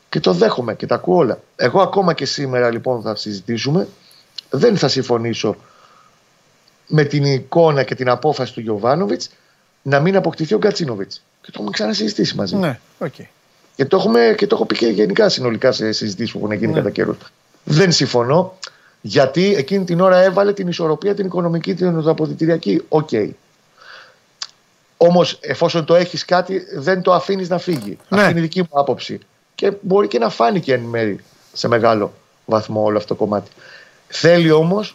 [0.09, 1.39] Και το δέχομαι και τα ακούω όλα.
[1.57, 3.89] Εγώ ακόμα και σήμερα λοιπόν θα συζητήσουμε.
[4.51, 5.57] Δεν θα συμφωνήσω
[6.87, 9.31] με την εικόνα και την απόφαση του Γιωβάνοβιτς
[9.83, 11.13] να μην αποκτηθεί ο Γκατσίνοβιτς.
[11.41, 12.57] Και το έχουμε ξανασυζητήσει μαζί.
[12.57, 13.15] Ναι, οκ.
[13.83, 16.73] Και το, έχουμε, και το έχω πει και γενικά συνολικά σε συζητήσεις που έχουν γίνει
[16.73, 16.79] Ναι.
[16.79, 17.17] κατά καιρούς.
[17.65, 18.59] Δεν συμφωνώ,
[19.01, 22.83] γιατί εκείνη την ώρα έβαλε την ισορροπία την οικονομική, την αποδητηριακή.
[22.89, 23.09] Οκ.
[24.97, 27.99] Όμως, εφόσον το έχεις κάτι, δεν το αφήνεις να φύγει.
[28.09, 28.19] Ναι.
[28.19, 29.19] Αυτή είναι η δική μου άποψη.
[29.55, 31.21] Και μπορεί και να φάνηκε εν μέρει
[31.53, 32.13] σε μεγάλο
[32.45, 33.51] βαθμό όλο αυτό το κομμάτι.
[34.09, 34.95] Θέλει όμως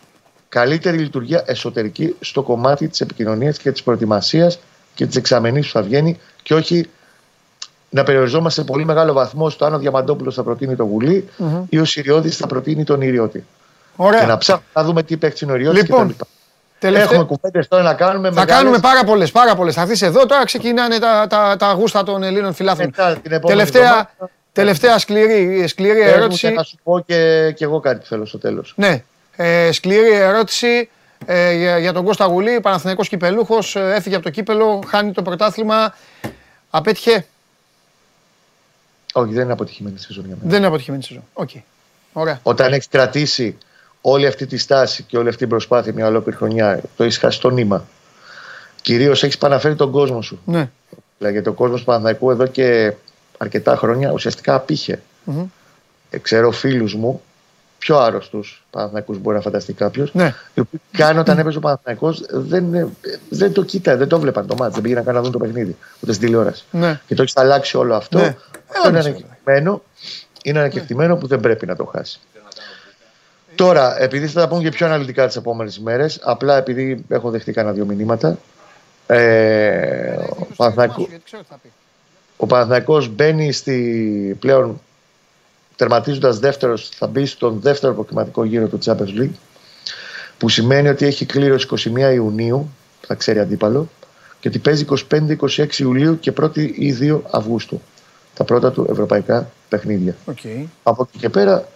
[0.50, 4.60] καλύτερη λειτουργία εσωτερική στο κομμάτι της επικοινωνίας και της προετοιμασίας
[4.96, 6.86] και της εξαμενής που θα βγαίνει και όχι
[7.90, 11.30] να περιοριζόμαστε σε πολύ μεγάλο βαθμό στο αν ο Διαμαντόπουλος θα προτείνει το γουλι
[11.70, 13.40] ή ο Σιριώδη θα προτείνει τον Ιριώτη.
[13.40, 14.38] Και να Ωραία.
[14.38, 16.24] ψάχνουμε να δούμε τι παίξει ο Ιριώτη Λοιπόν, κτλ.
[16.80, 17.08] Τελευταία...
[17.10, 18.28] Έχουμε κουβέντες τώρα να κάνουμε.
[18.28, 19.74] Θα μεγάλες- κάνουμε πάρα πολλές, πάρα πολλές.
[19.74, 22.92] Θα έρθεις εδώ, τώρα ξεκινάνε τα, τα, τα γούστα των Ελλήνων φιλάθλων.
[22.96, 24.30] Μετά την επόμενη Τελευταία, εβδομάδα.
[24.52, 26.48] τελευταία σκληρή, σκληρή Πες μου ερώτηση.
[26.48, 28.74] Και να σου πω και, και εγώ κάτι που θέλω στο τέλος.
[28.76, 29.04] Ναι,
[29.36, 30.90] ε, σκληρή ερώτηση
[31.26, 35.22] ε, για, για τον Κώστα Γουλή, Παναθηναϊκός κυπελλούχος, ε, έφυγε από το κύπελλο, χάνει το
[35.22, 35.94] πρωτάθλημα.
[36.70, 37.26] Απέτυχε,
[39.22, 40.50] Όχι, δεν είναι αποτυχημένη σεζόν για μένα.
[40.50, 41.24] δεν είναι αποτυχημένη σεζόν.
[41.34, 41.50] Οκ.
[42.14, 42.40] Ωραία.
[42.44, 43.58] Όταν έχει κρατήσει
[44.02, 47.42] όλη αυτή τη στάση και όλη αυτή την προσπάθεια μια ολόκληρη χρονιά, το έχεις χάσει
[47.42, 47.86] το νήμα.
[48.82, 50.40] Κυρίως έχεις παραφέρει τον κόσμο σου.
[50.46, 50.70] Ναι.
[51.18, 52.94] Δηλαδή, γιατί ο κόσμος του Παναθηναϊκού εδώ και
[53.38, 55.02] αρκετά χρόνια ουσιαστικά απήχε.
[55.24, 55.46] Μμμ.
[56.10, 57.22] Ε, ξέρω φίλους μου,
[57.78, 60.34] πιο άρρωστους Παναθηναϊκούς μπορεί να φανταστεί κάποιος, Ναι.
[60.54, 62.88] οι οποίοι καν όταν έπαιζε ο Παναθηναϊκός δεν, ε,
[63.30, 65.76] δεν το κοίτανε, δεν το βλέπαν το μάτι, δεν πήγαιναν καν να δουν το παιχνίδι,
[66.00, 66.66] ούτε στην τηλεόραση.
[66.72, 67.00] Ναι.
[67.08, 68.18] Και το έχεις αλλάξει όλο αυτό.
[68.20, 68.36] Ναι.
[68.70, 69.82] Αυτό είναι Έλα, ανακεκτημένο.
[70.44, 72.20] Είναι ανακεκτημένο που δεν πρέπει να το χάσει.
[73.56, 77.52] Τώρα, επειδή θα τα πούμε και πιο αναλυτικά τις επόμενες μέρες, απλά επειδή έχω δεχτεί
[77.52, 78.38] κανένα δύο μηνύματα.
[79.08, 81.08] Ε, ο Παναθηναϊκός-
[82.38, 84.82] ο Παναθηναϊκός μπαίνει στη πλέον
[85.76, 89.32] τερματίζοντας δεύτερος θα μπει στον δεύτερο προκριματικό γύρο του Champions League
[90.38, 92.70] που σημαίνει ότι έχει κλήρωση 21 Ιουνίου
[93.06, 93.90] θα ξέρει αντίπαλο
[94.40, 97.82] και ότι παίζει 25-26 Ιουλίου και 1η ή 2 Αυγούστου
[98.38, 100.16] τα πρώτα του ευρωπαϊκά παιχνίδια.
[100.26, 100.38] Οκ.
[100.84, 101.68] Από εκεί και πέρα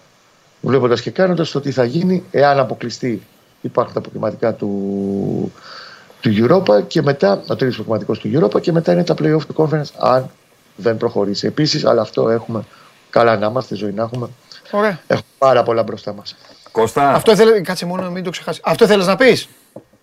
[0.61, 3.21] βλέποντας και κάνοντας το τι θα γίνει εάν αποκλειστεί
[3.61, 5.51] υπάρχουν τα προκριματικά του,
[6.21, 9.55] του Europa και μετά, ο τρίτος προκριματικός του Europa και μετά είναι τα playoff του
[9.55, 10.29] conference αν
[10.75, 11.47] δεν προχωρήσει.
[11.47, 12.63] Επίσης, αλλά αυτό έχουμε
[13.09, 14.29] καλά να είμαστε, ζωή να έχουμε.
[14.71, 14.99] Ωραία.
[15.07, 16.35] Έχουμε πάρα πολλά μπροστά μας.
[16.71, 18.61] Κώστα, Αυτό ήθελε, κάτσε μόνο να μην το ξεχάσεις.
[18.65, 19.47] Αυτό ήθελες να πεις,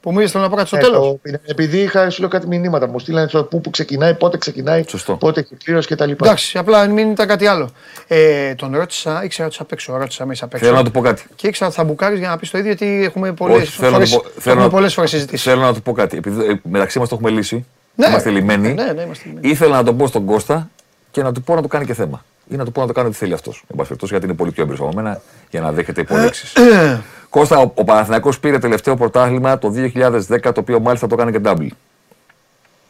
[0.09, 0.99] που μου είπες θέλω να πω κάτι στο Ε, τέλος.
[1.07, 4.85] το- επειδή είχα σου λέω κάτι μηνύματα, μου στείλανε στο πού που ξεκινάει, πότε ξεκινάει,
[4.89, 5.17] Σωστό.
[5.17, 6.11] πότε έχει κλήρωση κτλ.
[6.11, 7.69] Εντάξει, απλά μην ήταν κάτι άλλο.
[8.07, 10.65] Ε, τον ρώτησα, ήξερα ότι θα παίξω, ρώτησα μέσα απ' έξω.
[10.67, 11.27] θέλω να του πω κάτι.
[11.37, 13.91] Και ήξερα ότι θα μπουκάρεις για να πεις το ίδιο, γιατί έχουμε πολλές Όχι, θέλω
[13.91, 15.43] να φορές, του πω- το θέλω έχουμε να- πολλές φορές συζητήσεις.
[15.45, 16.17] Θέλω να του πω κάτι.
[16.17, 17.65] Επειδή ε, μεταξύ μας το έχουμε λύσει.
[17.95, 18.07] Ναι.
[18.07, 18.73] Είμαστε λυμμένοι.
[18.75, 19.49] Ναι, ναι, είμαστε λυμμένοι.
[19.49, 20.71] Ήθελα να τον πω στον Κώστα
[21.11, 22.25] και να του πω να το κάνει και θέμα.
[22.49, 23.65] Ή να του πω να το κάνει ό,τι θέλει αυτός.
[23.71, 25.21] Εν πάση περιπτώσει, γιατί είναι πολύ πιο έμπειρο από μένα
[25.51, 26.55] για να δέχεται υπολέξεις.
[26.55, 31.31] Ε, Κώστα, ο, ο Παναθηναϊκός πήρε τελευταίο πρωτάθλημα το 2010, το οποίο μάλιστα το έκανε
[31.31, 31.69] και double.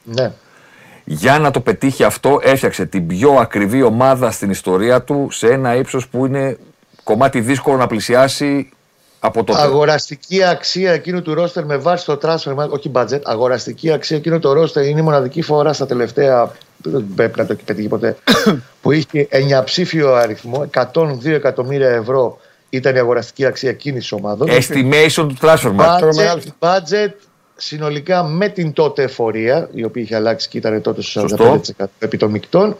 [0.02, 0.32] Ναι.
[1.04, 5.74] Για να το πετύχει αυτό, έφτιαξε την πιο ακριβή ομάδα στην ιστορία του σε ένα
[5.74, 6.58] ύψος που είναι
[7.04, 8.70] κομμάτι δύσκολο να πλησιάσει
[9.20, 9.60] από τότε.
[9.60, 14.38] Αγοραστική αξία εκείνου του ρόστερ με βάση το transfer, market, όχι budget, αγοραστική αξία εκείνου
[14.38, 16.52] του ρόστερ είναι η μοναδική φορά στα τελευταία.
[16.82, 18.16] Δεν πρέπει να το έχει πετύχει ποτέ.
[18.82, 22.38] που είχε εννιαψήφιο αριθμό, 102 εκατομμύρια ευρώ
[22.70, 24.68] ήταν η αγοραστική αξία εκείνης της ομάδας.
[24.68, 25.98] Estimation του transfer market.
[26.00, 26.44] Τώρα μεγάλος.
[26.58, 27.10] Budget, budget
[27.56, 31.60] συνολικά με την τότε εφορία, η οποία είχε αλλάξει και ήταν τότε στο Σωστό.
[31.78, 32.76] 45% επί των μεικτών,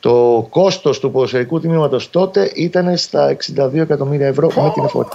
[0.00, 5.10] το κόστος του ποδοσφαιρικού τμήματος τότε ήταν στα 62 εκατομμύρια ευρώ με την εφορία.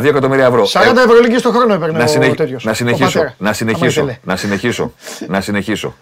[0.00, 0.66] 62 εκατομμύρια ευρώ.
[0.66, 3.04] 40 ευρώ λίγη στο χρόνο έπαιρνε να, ο συνεχ- τέτοιος, να ο συνεχίσω.
[3.04, 3.34] πατέρα.
[3.38, 3.86] να Άμα συνεχίσω.
[3.86, 4.18] ήθελε.
[4.24, 4.92] να συνεχίσω.
[5.28, 5.94] να συνεχίσω.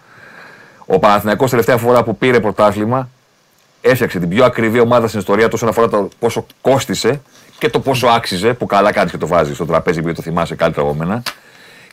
[0.85, 3.09] Ο Παναθηναϊκός τελευταία φορά που πήρε πρωτάθλημα
[3.81, 7.21] έφτιαξε την πιο ακριβή ομάδα στην ιστορία του όσον αφορά το πόσο κόστισε
[7.57, 10.55] και το πόσο άξιζε, που καλά κάνεις και το βάζεις στο τραπέζι επειδή το θυμάσαι
[10.55, 11.23] καλύτερα από μένα.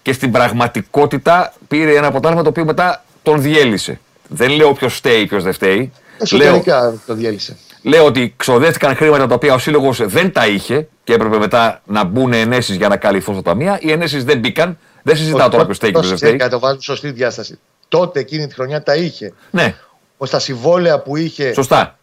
[0.02, 4.00] Και στην πραγματικότητα πήρε ένα πρωτάθλημα το οποίο μετά τον διέλυσε.
[4.28, 5.92] Δεν λέω ποιος φταίει, ποιος δεν φταίει.
[6.30, 7.56] Λέω, Εσωτερικά το διέλυσε.
[7.82, 12.04] λέω ότι ξοδεύτηκαν χρήματα τα οποία ο σύλλογος δεν τα είχε και έπρεπε μετά να
[12.04, 13.78] μπουν ενέσεις για να καλυφθούν στα ταμεία.
[13.80, 14.78] Οι ενέσεις δεν μπήκαν.
[15.02, 16.36] Δεν συζητάω τώρα ποιος φταίει και ποιο δεν φταίει.
[16.36, 17.58] Να το βάζουμε σωστή διάσταση.
[17.88, 19.32] Τότε εκείνη τη χρονιά τα είχε.
[19.50, 19.74] Ναι,
[20.16, 21.52] Ω τα συμβόλαια που είχε.
[21.52, 21.98] σωστά.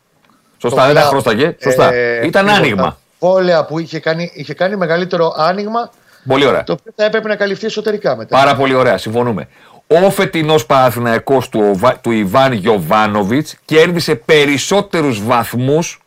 [0.58, 1.56] Σωστά, το δεν τα κλαμπ, χρώσταγε.
[1.64, 1.94] Σωστά.
[1.94, 2.84] ε, Ήταν λοιπόν, άνοιγμα.
[2.84, 5.90] Τα συμβόλαια που είχε κάνει, είχε κάνει μεγαλύτερο άνοιγμα
[6.28, 6.64] Πολύ ωραία.
[6.64, 8.38] το οποίο θα έπρεπε να καλυφθεί εσωτερικά μετά.
[8.38, 9.48] Πάρα πολύ ωραία, συμφωνούμε.
[9.88, 16.00] Ο φετινό Παναθηναϊκός του, Οβα- του Ιβάν Γιοβάνοβιτ κέρδισε περισσότερους βαθμούς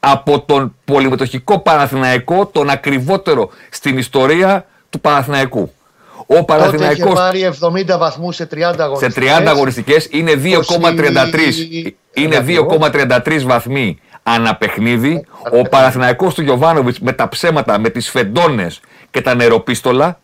[0.00, 5.72] από τον πολυμετοχικό Παναθηναϊκό, τον ακριβότερο στην ιστορία του Παναθηναϊκού.
[6.16, 9.36] Ο Τότε είχε Παναθηναϊκός πάρει 70 βαθμούς σε 30 σε αγωνιστικές.
[9.38, 11.94] 30 αγωνιστικές είναι 2,33.
[12.14, 12.78] Είναι Ακριβώς.
[12.78, 15.24] 2,33 βαθμοί ανά παιχνίδι.
[15.52, 18.80] Ο Παναθηναϊκός του Γιωβάνοβιτς με τα ψέματα, με τις φεντόνες
[19.10, 20.20] και τα νεροπίστολα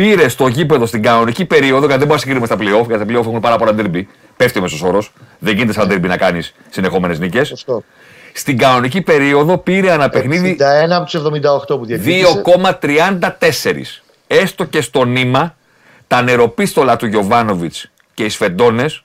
[0.00, 3.12] πήρε στο γήπεδο στην κανονική περίοδο, γιατί δεν μπορούμε να συγκρίνουμε στα playoff, γιατί στα
[3.12, 4.02] playoff έχουν πάρα πολλά derby.
[4.36, 5.12] Πέφτει ο μέσος όρος.
[5.38, 7.48] Δεν γίνεται σαν derby να κάνεις συνεχόμενες νίκες.
[7.48, 7.82] Σωστό.
[8.32, 11.22] Στην κανονική περίοδο πήρε ανά παιχνίδι 61 από τους
[11.70, 12.42] 78 που διεκδίκησε.
[12.80, 14.02] 2,34.
[14.26, 15.56] Έστω και στο νήμα,
[16.06, 19.04] τα νεροπίστολα του Γιωβάνοβιτς και οι Σφεντώνες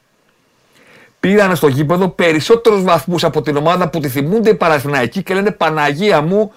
[1.20, 5.52] πήραν στο γήπεδο περισσότερους βαθμούς από την ομάδα που τη θυμούνται οι Παναθηναϊκοί και λένε
[5.52, 6.54] Παναγία μου,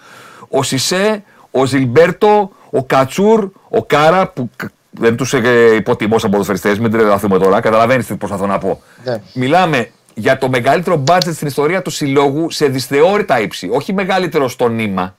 [0.49, 6.30] ο Σισε, ο Ζιλμπέρτο, ο Κατσούρ, ο Κάρα που κ- δεν τους ε, υποτιμώ σαν
[6.30, 8.82] ποδοσφαιριστές, μην τρελαθούμε τώρα, καταλαβαίνεις τι προσπαθώ να πω.
[9.05, 9.20] Ναι.
[9.34, 14.68] Μιλάμε για το μεγαλύτερο μπάτζετ στην ιστορία του συλλόγου σε δυσθεώρητα ύψη, όχι μεγαλύτερο στο
[14.68, 15.16] νήμα.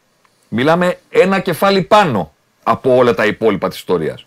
[0.47, 2.31] Μιλάμε ένα κεφάλι πάνω
[2.63, 4.25] από όλα τα υπόλοιπα της ιστορίας.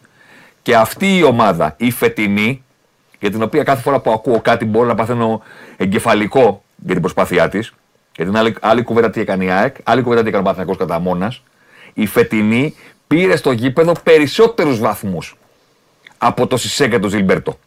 [0.63, 2.65] Και αυτή η ομάδα, η φετινή,
[3.21, 5.43] για την οποία κάθε φορά που ακούω κάτι μπορώ να παθαίνω
[5.77, 7.73] εγκεφαλικό για την προσπάθειά της.
[8.17, 10.87] Γιατί είναι άλλη, άλλη κουβέντα τι έκανε η ΑΕΚ, άλλη κουβέντα τι έκανε ο Παναθηναϊκός
[10.87, 11.43] κατά μόνας.
[11.95, 12.75] Η φετινή
[13.07, 15.37] πήρε στο γήπεδο περισσότερους βαθμούς
[16.19, 17.59] από το Σισε και τον Ζιλμπέρτο.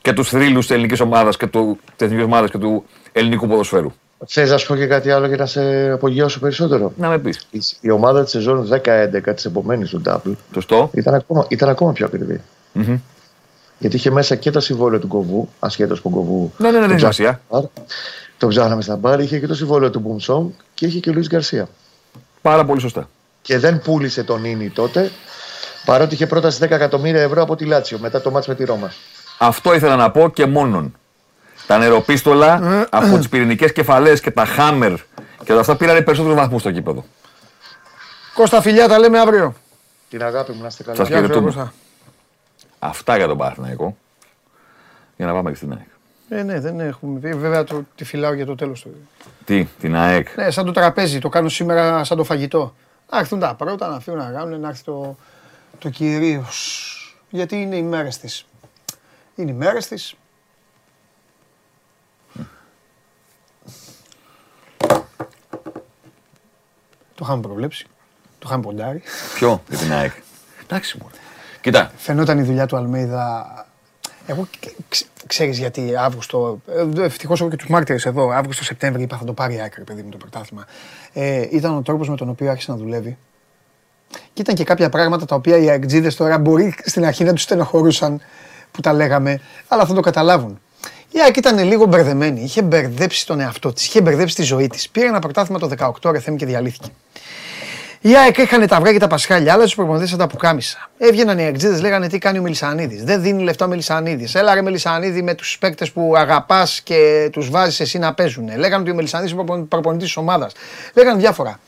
[0.00, 3.92] Και τους θρύλους της ελληνικής ομάδας και του, της εθνικής ομάδας και του ελληνικού ποδοσφαίρου.
[4.26, 7.46] Θες να σου πω και κάτι άλλο για να σε απογειώσω περισσότερο; Να με πεις.
[7.50, 10.90] Η, η ομάδα της σεζόν 10-11 της επομένης του Double Σωστό.
[10.94, 12.40] ήταν ακόμα, ήταν ακόμα πιο ακριβή.
[12.72, 12.98] Μμμ.
[13.78, 16.52] Γιατί είχε μέσα και το συμβόλαιο του Κοβού, ασχέτως που ο Κοβού.
[16.56, 17.40] Ναι, ναι, ναι, τον δεν έχει ψάχναμε σημασία.
[17.48, 17.64] στα μπαρ.
[18.38, 21.28] Τον ψάχναμε στα μπαρ, είχε και το συμβόλαιο του Μπουμσόμ και είχε και ο Λουίς
[21.28, 21.68] Γκαρσία.
[22.42, 23.08] Πάρα πολύ σωστά.
[23.42, 25.10] Και δεν πούλησε τον Ίνι τότε,
[25.84, 28.92] παρότι είχε πρόταση 10 εκατομμύρια ευρώ από τη Λάτσιο μετά το μάτς με τη Ρώμα.
[29.38, 30.94] Αυτό ήθελα να πω και μόνον.
[31.66, 34.94] Τα νεροπίστολα από τις πυρηνικές κεφαλές και τα χάμερ
[35.44, 37.04] και όλα αυτά πήραν περισσότερους βαθμούς στο κήπεδο.
[38.34, 39.54] Κώστα φιλιά, τα λέμε αύριο.
[40.08, 40.96] Την αγάπη μου να είστε καλά.
[40.96, 41.46] Σας Γεια σου, χαιρετούμε.
[41.46, 41.72] Κώστα.
[42.78, 43.96] Αυτά για τον Παναθηναϊκό.
[45.16, 45.91] Για να πάμε και στην ΑΕΚ.
[46.34, 47.34] Ε, ναι, δεν έχουμε πει.
[47.34, 49.08] Βέβαια το, τη φυλάω για το τέλος του.
[49.44, 50.36] Τι, την ΑΕΚ.
[50.36, 52.74] Ναι, σαν το τραπέζι, το κάνω σήμερα σαν το φαγητό.
[53.10, 55.16] Να έρθουν τα πρώτα, να φύγουν να κάνουν, να έρθει το,
[55.78, 56.96] το κυρίως.
[57.30, 58.46] Γιατί είναι οι μέρες της.
[59.34, 60.14] Είναι οι μέρες της.
[67.14, 67.86] Το είχαμε προβλέψει.
[68.38, 69.02] Το είχαμε ποντάρει.
[69.34, 70.12] Ποιο, για την ΑΕΚ;
[70.62, 71.10] Εντάξει μου.
[71.60, 73.46] Κοίτα, Φαινόταν η δουλειά του Αλμέιδα.
[74.26, 76.60] Εγώ ξ- ξ- ξέρεις γιατί Αύγουστο,
[76.96, 80.08] ε, ευτυχώς έχω και τους μάρτυρες εδώ, Αύγουστο-Σεπτέμβρη είπα θα το πάρει άκρη παιδί μου
[80.08, 80.66] το πρωτάθλημα.
[81.12, 83.16] Ε, ήταν ο τρόπος με τον οποίο άρχισε να δουλεύει.
[84.32, 87.42] Και ήταν και κάποια πράγματα τα οποία οι αεκτζίδες τώρα μπορεί στην αρχή να τους
[87.42, 88.20] στενοχωρούσαν
[88.70, 90.60] που τα λέγαμε, αλλά θα το καταλάβουν.
[91.10, 94.88] Η ΑΕΚ ήταν λίγο μπερδεμένη, είχε μπερδέψει τον εαυτό της, είχε μπερδέψει τη ζωή της.
[94.88, 95.68] Πήρε ένα πρωτάθλημα το
[96.02, 96.88] 18 ρε Θέμη και διαλύθηκε.
[98.04, 100.90] Οι ΑΕΚ είχαν τα αυγά και τα πασχάλια, άλλα του προπονητές σαν τα πουκάμισα.
[100.98, 104.34] Έβγαιναν οι Αγγλίδες, λέγανε τι κάνει ο Μελισανίδης; Δεν δίνει λεφτά ο Μελισανίδης.
[104.34, 108.56] Έλα ρε Μελισανίδη με τους παίκτες που αγαπάς και τους βάζεις εσύ να παίζουν.
[108.56, 110.52] Λέγανε ότι ο Μελισανίδης είναι προπονητής της ομάδας.
[110.94, 111.60] Λέγανε διάφορα.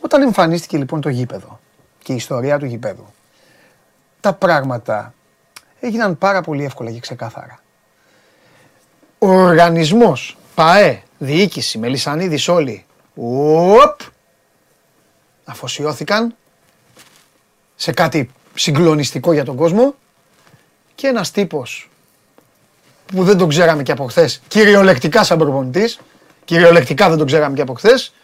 [0.00, 1.60] Όταν εμφανίστηκε λοιπόν το γήπεδο
[2.02, 3.06] και η ιστορία του γήπεδου,
[4.20, 5.14] τα πράγματα
[5.80, 7.58] έγιναν πάρα πολύ εύκολα και ξεκάθαρα.
[9.18, 14.00] Ο οργανισμός, ΠΑΕ, διοίκηση, Μελισανίδης όλοι, οπ,
[15.50, 16.34] αφοσιώθηκαν
[17.76, 19.94] σε κάτι συγκλονιστικό για τον κόσμο
[20.94, 21.90] και ένας τύπος
[23.06, 26.00] που δεν τον ξέραμε και από χθες, κυριολεκτικά σαν προπονητής,
[26.44, 28.14] κυριολεκτικά δεν τον ξέραμε και από χθες,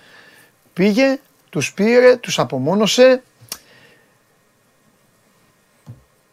[0.72, 1.18] πήγε,
[1.50, 3.22] τους πήρε, τους απομόνωσε,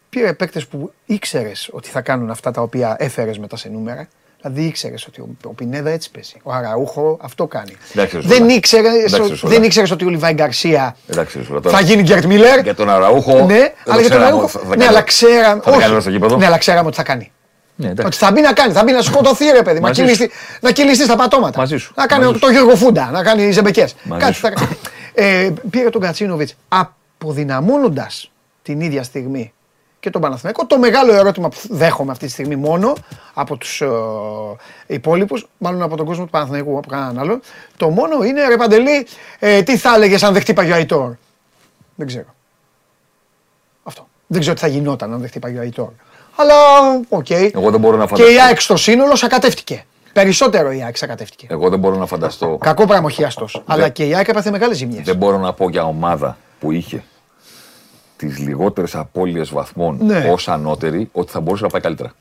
[0.10, 4.08] πήρε παίκτες που ήξερες ότι θα κάνουν αυτά τα οποία έφερες μετά σε νούμερα.
[4.46, 6.34] Δηλαδή ήξερε ότι ο, ο Πινέδα έτσι παίζει.
[6.44, 7.76] Ο Αραούχο αυτό κάνει.
[7.96, 8.54] Εντάξει, ρε δεν Σολά.
[8.54, 9.54] ήξερες Εντάξει, ρε Σολά.
[9.54, 11.78] δεν ήξερες ότι ο Λιβάη Γκαρσία εντάξει, ρε Σολά, τώρα.
[11.78, 12.60] θα γίνει Γκέρτ Μίλλερ.
[12.64, 13.32] Για τον Αραούχο.
[13.46, 14.44] Ναι, δεν αλλά το για τον ξέραμε Αραούχο.
[14.44, 15.62] ότι θα- θα Ναι, κάνει- αλλά ξέραμε.
[15.64, 16.38] Θα κάνει στο γήπεδο.
[16.38, 17.32] Ναι, αλλά ξέραμε ότι θα κάνει.
[17.76, 18.20] Ναι, Ότι εντάξει.
[18.20, 20.30] θα μπει να κάνει, θα μπει να σκοτωθεί ρε παιδί, να Μαζί κυλιστεί,
[20.62, 21.60] να κυλιστεί στα πατώματα.
[21.60, 23.96] Μαζί σου, Να κάνει μαζί το Γιώργο Φούντα, να κάνει ζεμπεκές.
[24.04, 24.42] Μαζί Κάτι σου.
[24.42, 24.78] θα κάνει.
[25.14, 28.32] Ε, πήρε τον Γκατσίνοβιτς αποδυναμώνοντας
[28.62, 29.54] την ίδια στιγμή
[30.04, 30.66] και τον Παναθηναϊκό.
[30.66, 32.94] Το μεγάλο ερώτημα που δέχομαι αυτή τη στιγμή μόνο
[33.34, 33.88] από τους ε,
[34.88, 37.40] υπόλοιπους, μάλλον από τον κόσμο του Παναθηναϊκού, από κανέναν άλλο,
[37.78, 39.08] το μόνο είναι ρε Παντελή,
[39.40, 41.12] ε, τι θα έλεγες αν δεν χτύπαγε ο Αϊτόρ;
[41.96, 42.26] Δεν ξέρω.
[43.84, 44.08] Αυτό.
[44.28, 45.90] Δεν ξέρω τι θα γινόταν αν δεν χτύπαγε ο Αϊτόρ.
[46.36, 46.54] Αλλά
[47.10, 47.30] οκ.
[47.30, 48.44] Εγώ δεν μπορώ να Και η φανταστώ.
[48.44, 49.86] ΑΕΚ στο σύνολο σακατεύτηκε.
[50.14, 51.48] Περισσότερο η ΑΕΚ σακατεύτηκε.
[51.50, 52.58] Εγώ δεν μπορώ να φανταστώ.
[52.60, 53.64] Κακό πράγμα χιάστος.
[53.66, 55.04] Αλλά και η ΑΕΚ έπαθε μεγάλες ζημιές.
[55.06, 57.04] Δεν μπορώ να πω για ομάδα που είχε
[58.28, 60.30] τις λιγότερες απώλειες βαθμών Ναι.
[60.32, 62.12] ως ανώτερη ότι θα μπορούσε να πάει καλύτερα.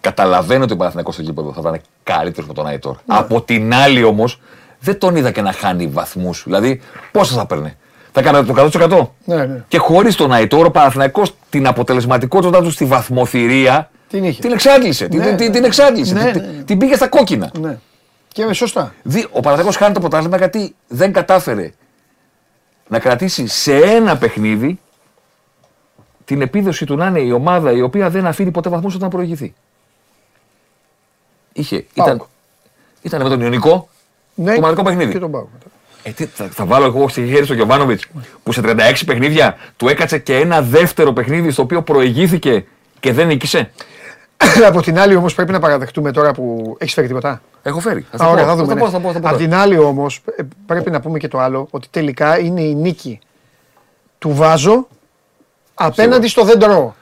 [0.00, 2.92] Καταλαβαίνω ότι ο Παναθηναϊκός στο γήπεδο θα ήταν καλύτερος με τον Αϊτόρ.
[2.92, 3.16] Ναι.
[3.16, 4.40] Από την άλλη όμως,
[4.80, 6.42] δεν τον είδα και να χάνει βαθμούς.
[6.44, 6.80] Δηλαδή,
[7.12, 7.76] πόσα θα παίρνε.
[8.12, 9.10] Θα έκανε το 100%.
[9.24, 9.64] Ναι, ναι.
[9.68, 14.40] Και χωρίς τον Αϊτόρο, ο Παναθηναϊκός την αποτελεσματικότητά του στη βαθμοθυρία Την είχε.
[14.40, 15.08] την εξάντλησε.
[15.08, 15.52] Την, Ναι, την, ναι.
[15.52, 16.14] την εξάντλησε.
[16.14, 16.62] Ναι, την, ναι, ναι.
[16.62, 17.50] την πήγε στα κόκκινα.
[17.60, 17.78] ναι.
[18.28, 18.94] Και σωστά.
[19.02, 21.72] Δι- Ο Παναθηναϊκός χάνει το πρωτάθλημα γιατί δεν κατάφερε
[22.88, 24.78] να κρατήσει σε ένα παιχνίδι
[26.24, 29.54] την επίδοση του να είναι η ομάδα η οποία δεν αφήνει ποτέ βαθμούς όταν προηγηθεί.
[31.52, 32.28] Είχε, ήταν, Πάοκ.
[33.02, 33.88] ήταν με τον Ιωνικό
[34.34, 35.12] Ναι, Κομματικό παιχνίδι.
[35.12, 35.46] Και τον πάω.
[36.02, 38.06] Ε, τι, θα, θα βάλω εγώ στη χέρι στο Γιωβάνοβιτς
[38.42, 42.64] που σε 36 παιχνίδια του έκατσε και ένα δεύτερο παιχνίδι στο οποίο προηγήθηκε
[43.00, 43.70] και δεν νίκησε.
[44.68, 48.06] Από την άλλη όμως πρέπει να παραδεχτούμε τώρα που έχεις φέρει τίποτα; Έχω φέρει.
[48.22, 48.68] Α, ωραία, θα δούμε.
[48.68, 48.80] Θα ναι.
[48.80, 49.28] πω, θα πω, θα πω.
[49.28, 50.20] Απ' την άλλη όμως
[50.66, 53.18] πρέπει να πούμε και το άλλο ότι τελικά είναι η νίκη
[54.18, 54.88] του Βάζο
[55.74, 56.92] απέναντι στο δεν τρώω.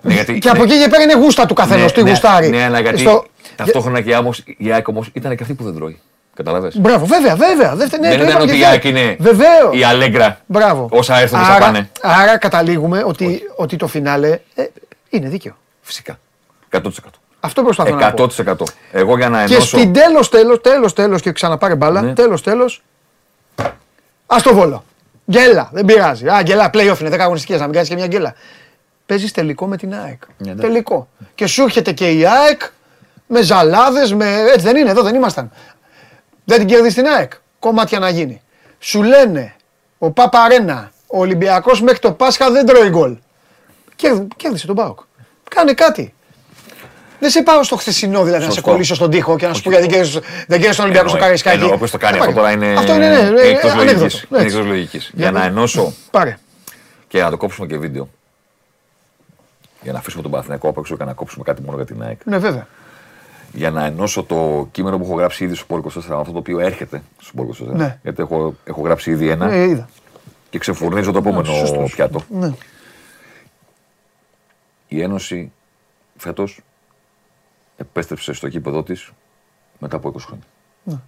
[0.00, 1.92] Ναι, γιατί, Και από εκεί και πέρα είναι γούστα του καθενός.
[1.92, 2.48] Τι γουστάρει.
[2.48, 3.24] Ναι, αλλά γιατί Στο-
[3.56, 6.00] ταυτόχρονα και άμμος, η ΑΕΚ όμως ήταν και αυτή που δεν τρώει.
[6.34, 6.76] Καταλαβες.
[6.80, 7.74] Μπράβο, βέβαια, βέβαια.
[7.76, 8.66] Δεν, ναι, δεν το ήταν είπαμε ότι και η χθε.
[8.70, 9.78] ΑΕΚ είναι Βεβαίως.
[9.78, 10.40] η Αλέγκρα.
[10.46, 10.88] Μπράβο.
[10.90, 11.90] Όσα έρθουν θα άρα, πάνε.
[12.02, 14.64] Άρα καταλήγουμε ότι, ότι το φινάλε ε,
[15.08, 15.56] είναι δίκαιο.
[15.80, 16.18] Φυσικά.
[16.70, 16.80] 100%.
[17.40, 18.26] Αυτό προσπαθώ να πω.
[18.36, 18.54] 100%.
[18.92, 19.76] Εγώ για να Και ενώσω.
[19.76, 22.02] στην τέλος, τέλος, τέλος, τέλο και ξαναπάρε μπάλα.
[22.02, 22.12] Ναι.
[22.12, 22.82] Τέλος, τέλος.
[24.26, 24.84] Α το βόλο.
[25.30, 26.28] Γκέλα, δεν πειράζει.
[26.28, 28.34] Α, γκέλα, playoff είναι 10 αγωνιστικές, να μην κάνεις και μια γκέλα.
[29.06, 30.22] Παίζεις τελικό με την ΑΕΚ.
[30.38, 30.66] Ναι, εντάξει.
[30.68, 31.08] τελικό.
[31.34, 32.62] Και σου έρχεται και η ΑΕΚ
[33.26, 34.34] με ζαλάδες, με.
[34.40, 35.50] Έτσι δεν είναι, εδώ δεν ήμασταν.
[36.44, 37.32] Δεν την κερδίσει την ΑΕΚ.
[37.58, 38.42] Κομμάτια να γίνει.
[38.78, 39.54] Σου λένε
[39.98, 43.16] ο Παπαρένα, ο Ολυμπιακός μέχρι το Πάσχα δεν τρώει γκολ.
[43.96, 44.98] Κέρδι- Κέρδισε τον Πάοκ.
[45.50, 46.14] Κάνε κάτι.
[47.22, 48.70] Δεν σε πάω στο χθεσινό δηλαδή να σε Σωστό.
[48.70, 51.16] κολλήσω στον τοίχο και να σου πω γιατί δεν κέρδισε δεν κέρδισε τον Ολυμπιακό στο
[51.16, 51.56] Εννοώ, Καραϊσκάκι.
[51.56, 52.54] εννοώ, όποιος το κάνει Θα αυτό πάρε.
[52.56, 53.98] τώρα είναι, Αυτό είναι, ναι, ναι, είναι εκτός ανέκδοτο.
[54.00, 54.22] λογικής.
[54.30, 54.56] Είναι Έτσι.
[54.56, 55.10] εκτός λογικής.
[55.14, 56.38] Για Για να να- ενώσω Πάρε.
[57.08, 58.08] και να το κόψουμε και βίντεο.
[59.82, 62.20] Για να αφήσουμε τον Παναθηναϊκό απ' έξω και να κόψουμε κάτι μόνο για την ΑΕΚ.
[62.24, 62.66] Ναι, βέβαια.
[63.52, 66.38] Για να ενώσω το κείμενο που έχω γράψει ήδη στο Πόρ 24 με αυτό το
[66.38, 67.74] οποίο έρχεται στο Πόρ 24.
[67.76, 67.98] Ναι.
[68.02, 69.88] Γιατί έχω, έχω γράψει ήδη ένα Ε, είδα.
[70.50, 71.94] και ξεφουρνίζω το επόμενο σωστός.
[71.94, 72.22] πιάτο.
[72.28, 72.50] Ναι.
[74.88, 75.52] Η Ένωση
[76.16, 76.60] φέτος
[77.82, 79.10] επέστρεψε στο κήπεδο της
[79.78, 80.44] μετά από 20 χρόνια.
[80.82, 80.98] Ναι.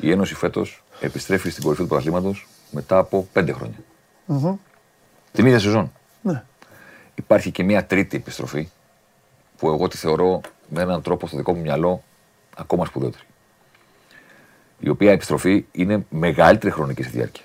[0.00, 4.58] Η Ένωση φέτος επιστρέφει στην κορυφή του πρωταθλήματος μετά από 5 χρόνια.
[5.32, 5.92] Την ίδια σεζόν.
[6.22, 6.44] Ναι.
[7.14, 8.68] Υπάρχει και μια τρίτη επιστροφή
[9.56, 12.02] που εγώ τη θεωρώ με έναν τρόπο στο δικό μου μυαλό
[12.56, 13.24] ακόμα σπουδαιότερη.
[14.78, 17.44] Η οποία επιστροφή είναι μεγαλύτερη χρονική στη διάρκεια.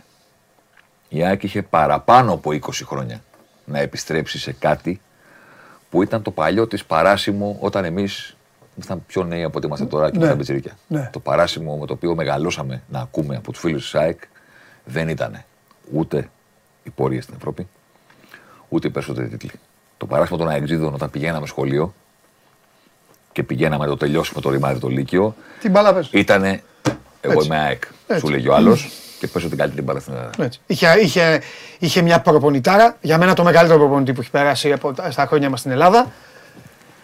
[1.09, 3.23] Η ΑΕΚ είχε παραπάνω από 20 χρόνια
[3.65, 5.01] να επιστρέψει σε κάτι
[5.89, 8.37] που ήταν το παλιό της παράσημο όταν εμείς
[8.79, 10.23] ήμασταν πιο νέοι από ό,τι είμαστε τώρα και Ναι.
[10.23, 10.77] με τα μπετσιρίκια.
[10.87, 11.09] Ναι.
[11.13, 14.19] Το παράσημο με το οποίο μεγαλώσαμε να ακούμε από τους φίλους της ΑΕΚ
[14.85, 15.43] δεν ήταν
[15.93, 16.29] ούτε
[16.83, 17.67] οι πορείες στην Ευρώπη,
[18.69, 19.51] ούτε οι περισσότεροι τίτλοι.
[19.97, 21.93] Το παράσημο των αεξίδων όταν πηγαίναμε σχολείο
[23.31, 26.09] και πηγαίναμε να το τελειώσουμε το ρημάδι το Λύκειο, Την μπάλα πες.
[26.11, 26.63] ήτανε
[27.21, 27.45] εγώ Έτσι.
[27.45, 28.25] είμαι ΑΕΚ, Έτσι.
[28.25, 30.43] σου λέγει ο άλλος και παίζω την καλύτερη μπάλα στην Ελλάδα.
[30.43, 30.59] Έτσι.
[30.65, 31.41] Είχε, είχε,
[31.79, 35.49] είχε μια προπονητάρα, για μένα το μεγαλύτερο προπονητή που έχει περάσει από, τα- στα χρόνια
[35.49, 36.11] μας στην Ελλάδα.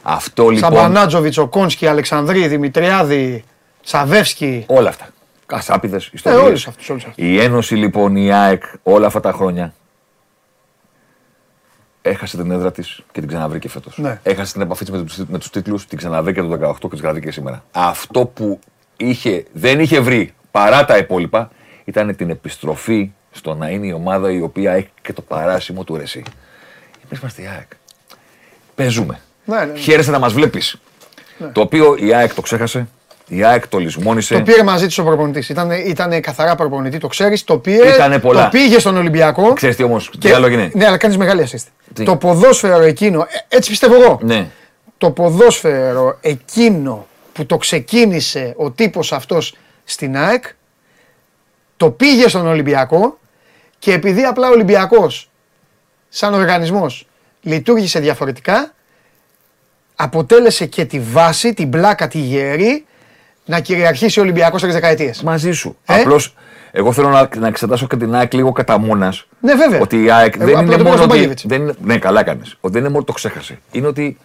[0.07, 0.71] Αυτό λοιπόν.
[0.73, 3.43] Σαμπανάτζοβιτς, ο Κόνσκι, Αλεξανδρή, Δημητριάδη,
[3.81, 4.63] Σαβεύσκι.
[4.67, 5.07] Όλα αυτά.
[5.45, 6.41] Κασάπιδε, Ε, ιστορίες.
[6.43, 7.25] όλους αυτούς, όλους αυτούς.
[7.25, 9.73] Η Ένωση λοιπόν, η ΑΕΚ, όλα αυτά τα χρόνια
[12.01, 13.97] έχασε την έδρα της και την ξαναβρήκε φέτος.
[13.97, 14.19] Ναι.
[14.23, 16.97] Έχασε την επαφή της με, τους- με τους τίτλους, την ξαναβρήκε το 18 και την
[16.97, 17.63] ξαναβρήκε σήμερα.
[17.71, 18.59] Αυτό που
[18.97, 21.49] είχε, δεν είχε βρει παρά τα υπόλοιπα
[21.85, 25.95] ήταν την επιστροφή στο να είναι η ομάδα η οποία έχει και το παράσημο του
[25.97, 26.23] ρεσί.
[27.05, 27.67] Εμείς είμαστε η ΑΕΚ.
[28.75, 29.19] Παίζουμε.
[29.45, 29.79] Ναι, ναι, ναι.
[29.79, 30.77] Χαίρεσαι να μας βλέπεις.
[31.51, 32.87] Το οποίο η ΑΕΚ το ξέχασε.
[33.27, 34.33] Η ΑΕΚ το λησμόνισε.
[34.33, 35.49] Το πήρε μαζί του ο προπονητής.
[35.49, 37.43] Ήταν, ήταν καθαρά προπονητή, το ξέρεις.
[37.43, 37.93] Το πήρε.
[37.93, 38.43] Ήτανε πολλά.
[38.43, 39.53] Το πήγε στον Ολυμπιακό.
[39.53, 40.71] Ξέρεις τι όμως, τι άλλο έγινε.
[40.73, 41.65] Ναι, αλλά κάνεις μεγάλη assist.
[41.93, 44.19] Τι; Το ποδόσφαιρο εκείνο, ε, έτσι πιστεύω εγώ.
[44.21, 44.47] Ναι.
[44.97, 50.45] Το ποδόσφαιρο εκείνο που το ξεκίνησε ο τύπος αυτός στην ΑΕΚ,
[51.77, 53.19] το πήγε στον Ολυμπιακό
[53.79, 55.29] και επειδή απλά ο Ολυμπιακός
[56.09, 57.07] σαν οργανισμός
[57.41, 58.73] λειτουργήσε διαφορετικά,
[59.95, 62.85] αποτέλεσε και τη βάση, την πλάκα, τη γερή,
[63.45, 65.21] να κυριαρχήσει ο Ολυμπιακός τρεις δεκαετίες.
[65.23, 65.77] Μαζί σου.
[65.85, 66.35] Ε; Απλώς
[66.71, 69.13] εγώ θέλω να, να εξετάσω και την ΑΕΚ λίγο κατά μόνα.
[69.39, 69.79] Ναι, βέβαια.
[69.79, 70.95] Ότι η ΑΕΚ Εγώ δεν απλά είναι το πήγα μόνο.
[70.97, 71.45] στον Ότι, Παγίβιτς.
[71.47, 72.57] δεν είναι, ναι, καλά έκανες.
[72.61, 73.59] Ότι δεν είναι μόνο το ξέχασε.
[73.71, 74.17] Είναι ότι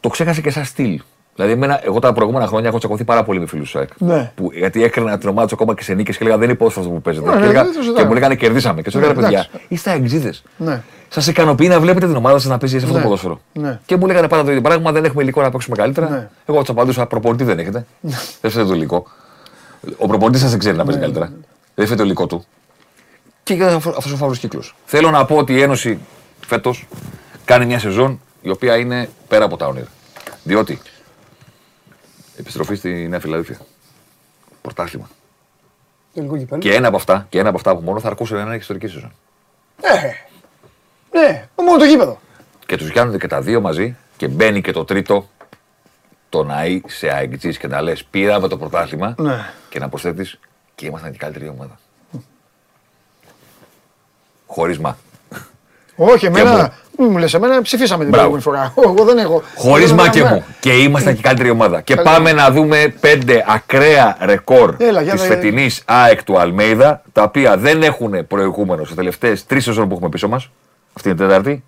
[0.00, 1.00] το ξέχασε και σαν στυλ.
[1.34, 3.88] Δηλαδή, εμένα, εγώ τα προηγούμενα χρόνια έχω τσακωθεί πάρα πολύ με φίλους του ΑΕΚ.
[3.98, 4.32] Ναι.
[4.34, 6.80] Που, γιατί έκανα την ομάδα τους ακόμα και σε νίκες και έλεγα δεν είναι πόσο
[6.80, 7.26] αυτό που παίζετε.
[7.26, 8.06] Ναι, και, ναι, έλεγα, δεν το και συζητάμε.
[8.08, 8.82] μου λέγανε κερδίσαμε.
[8.82, 9.64] Και του Ναι, έλεγα παιδιά, εντάξει.
[9.68, 10.42] είστε αεξίδες.
[10.56, 10.82] Ναι.
[11.08, 13.02] Σας ικανοποιεί να βλέπετε την ομάδα σας να παίζει σε αυτό Ναι.
[13.02, 13.40] το ποδόσφαιρο.
[13.52, 13.80] Ναι.
[13.86, 16.08] Και μου λέγανε πάντα το ίδιο πράγμα, δεν έχουμε υλικό να παίξουμε καλύτερα.
[16.08, 16.28] Ναι.
[16.46, 17.86] Εγώ τους απαντούσα, προπονητή δεν έχετε.
[18.40, 19.06] δεν θέλετε το υλικό.
[19.96, 20.88] Ο προπονητής σας δεν ξέρει να Ναι.
[20.88, 21.26] παίζει καλύτερα.
[21.74, 22.44] Δεν θέλετε το υλικό του.
[23.42, 24.74] Και έγινε αυτός ο φαύλος κύκλος.
[24.84, 25.98] Θέλω να πω ότι η Ένωση
[26.46, 26.86] φέτος
[27.44, 29.86] κάνει μια σεζόν η οποία είναι πέρα από τα όνειρα.
[30.42, 30.80] Διότι
[32.36, 33.58] επιστροφή στη Νέα Φιλαδέλφια.
[34.62, 35.08] Πρωτάθλημα.
[36.14, 36.60] Τελικό κυπέλο.
[36.60, 38.86] Και ένα από αυτά, και ένα από αυτά που μόνο θα αρκούσε να είναι ιστορική
[38.86, 39.12] σεζόν.
[39.82, 40.16] Ναι.
[41.20, 42.20] Ναι, μόνο το γήπεδο.
[42.66, 45.28] Και τους κάνουν και τα δύο μαζί και μπαίνει και το τρίτο.
[46.28, 49.44] Το να είσαι αεκτζή και να λες: Πήραμε το πρωτάθλημα Ναι.
[49.68, 50.38] και να προσθέτεις
[50.74, 51.78] και ήμασταν και η καλύτερη ομάδα.
[54.46, 54.96] Χωρίς μα.
[55.96, 56.72] Όχι, εμένα.
[56.98, 58.28] Μη μου λες, εμένα ψηφίσαμε την Μπράβο.
[58.30, 58.92] προηγούμενη φορά.
[58.94, 59.42] Εγώ δεν έχω.
[59.56, 60.44] Χωρίς εγώ δεν μα και έχω- μου.
[60.60, 61.80] Και ήμασταν και η καλύτερη ομάδα.
[61.80, 62.16] Και Καλύτερη.
[62.16, 67.22] πάμε να δούμε πέντε ακραία ρεκόρ Έλα, για της να- φετινής ΑΕΚ του Αλμέιδα, τα
[67.22, 70.50] οποία δεν έχουν προηγούμενο στι τελευταίες τρεις σεζόν που έχουμε πίσω μας.
[70.96, 71.64] Αυτή είναι η Τετάρτη.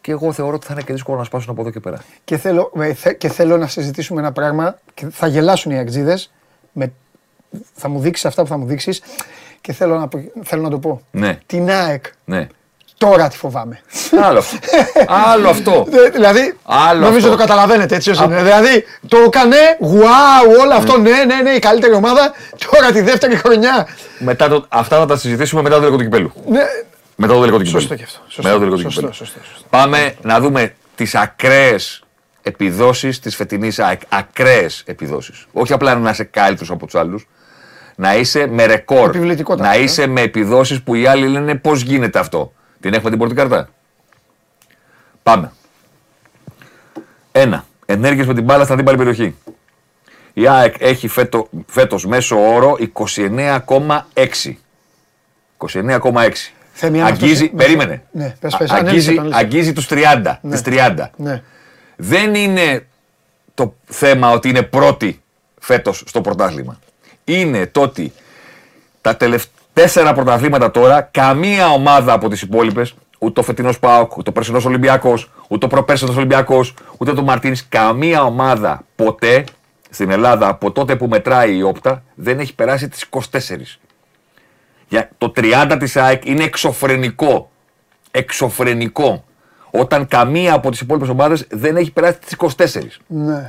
[0.00, 1.98] Και εγώ θεωρώ ότι θα είναι και δύσκολο να σπάσουν από εδώ και πέρα.
[2.24, 6.32] Και θέλω, ε, θε- και θέλω να συζητήσουμε ένα πράγμα και θα γελάσουν οι αξίδες
[6.72, 6.92] με,
[7.74, 9.02] θα μου δείξεις αυτά που θα μου δείξεις
[9.60, 11.00] και θέλω να, πω- θέλω να το πω.
[11.10, 11.38] Ναι.
[11.46, 12.46] Την ΑΕΚ Ναι.
[12.98, 13.80] τώρα τη φοβάμαι.
[14.22, 14.58] Άλλο αυτό.
[15.06, 15.86] Άλλο αυτό.
[16.06, 17.30] Ε, δηλαδή, Άλλο νομίζω αυτό.
[17.30, 18.42] το καταλαβαίνετε έτσι όσο είναι.
[18.42, 22.32] Δηλαδή, το έκανε, γουάου, όλο αυτό, ναι, ναι, ναι, η καλύτερη ομάδα.
[22.70, 23.86] Τώρα τη δεύτερη χρονιά.
[24.18, 26.32] Μετά το, αυτά θα τα συζητήσουμε μετά το τελικό του κυπέλου.
[26.48, 26.62] Ναι,
[27.22, 27.80] Μετά το τελικό του κυπέλου.
[27.80, 28.20] Σωστό και αυτό.
[28.28, 28.42] Σωστό.
[28.42, 29.14] Μετά το τελικό του Σωστό, κυπέλου.
[29.14, 29.66] σωστό, σωστό.
[29.70, 32.02] Πάμε να δούμε τις ακραίες
[32.42, 34.00] επιδόσεις της φετινής ΑΕΚ.
[34.08, 35.46] Ακραίες επιδόσεις.
[35.52, 37.28] Όχι απλά να είσαι καλύτερο από τους άλλους.
[37.96, 39.08] Να είσαι με ρεκόρ.
[39.08, 39.82] Επιβλητικότατα, Να ε.
[39.82, 42.52] είσαι με επιδόσεις που οι άλλοι λένε πώς γίνεται αυτό.
[42.80, 43.68] Την έχουμε την πρώτη καρτά.
[45.22, 45.52] Πάμε.
[47.32, 47.64] Ένα.
[47.86, 49.36] Ενέργειες με την μπάλα στην αντίπαλη περιοχή.
[50.32, 54.58] Η ΑΕΚ έχει φέτο, φέτος μέσο όρο 29,6.
[55.56, 56.52] 29,6.
[56.80, 58.02] Θέμη, αν Αγγίζει, αυτός- περίμενε.
[58.12, 59.36] Ναι, πες, πες, Α- ανέβησε αγγίζει, τον, λες.
[59.36, 60.40] αγγίζει τους 30.
[60.50, 61.10] Τις 30.
[61.16, 61.42] ναι.
[61.96, 62.86] Δεν είναι
[63.54, 65.22] το θέμα ότι είναι πρώτη
[65.60, 66.78] φέτος στο πρωτάθλημα.
[67.24, 68.12] Είναι το ότι
[69.00, 74.30] τα τελευταία τέσσερα πρωταθλήματα τώρα, καμία ομάδα από τις υπόλοιπες, ούτε ο φετινός ΠΑΟΚ, ούτε
[74.30, 79.44] ο περσινός Ολυμπιακός, ούτε ο προπέρσινος Ολυμπιακός, ούτε το Μαρτίνης, καμία ομάδα ποτέ
[79.90, 83.78] στην Ελλάδα από τότε που μετράει η όπτα δεν έχει περάσει τις 24.
[84.90, 87.50] Για το 30 της ΑΕΚ είναι εξωφρενικό.
[88.10, 89.24] Εξωφρενικό.
[89.70, 92.80] Όταν καμία από τις υπόλοιπες ομάδες δεν έχει περάσει τις 24.
[93.06, 93.48] ναι.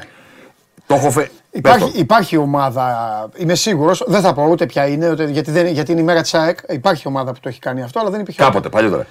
[0.87, 1.29] Το έχω φε...
[1.51, 1.99] Υπάρχει, Πες το.
[1.99, 6.01] υπάρχει ομάδα, είμαι σίγουρος, δεν θα πω ούτε ποια είναι, ούτε, γιατί, δεν, γιατί είναι
[6.01, 6.57] η μέρα της ΑΕΚ.
[6.69, 8.41] Υπάρχει ομάδα που το έχει κάνει αυτό, αλλά δεν υπήρχε.
[8.43, 9.05] Κάποτε, παλιότερα.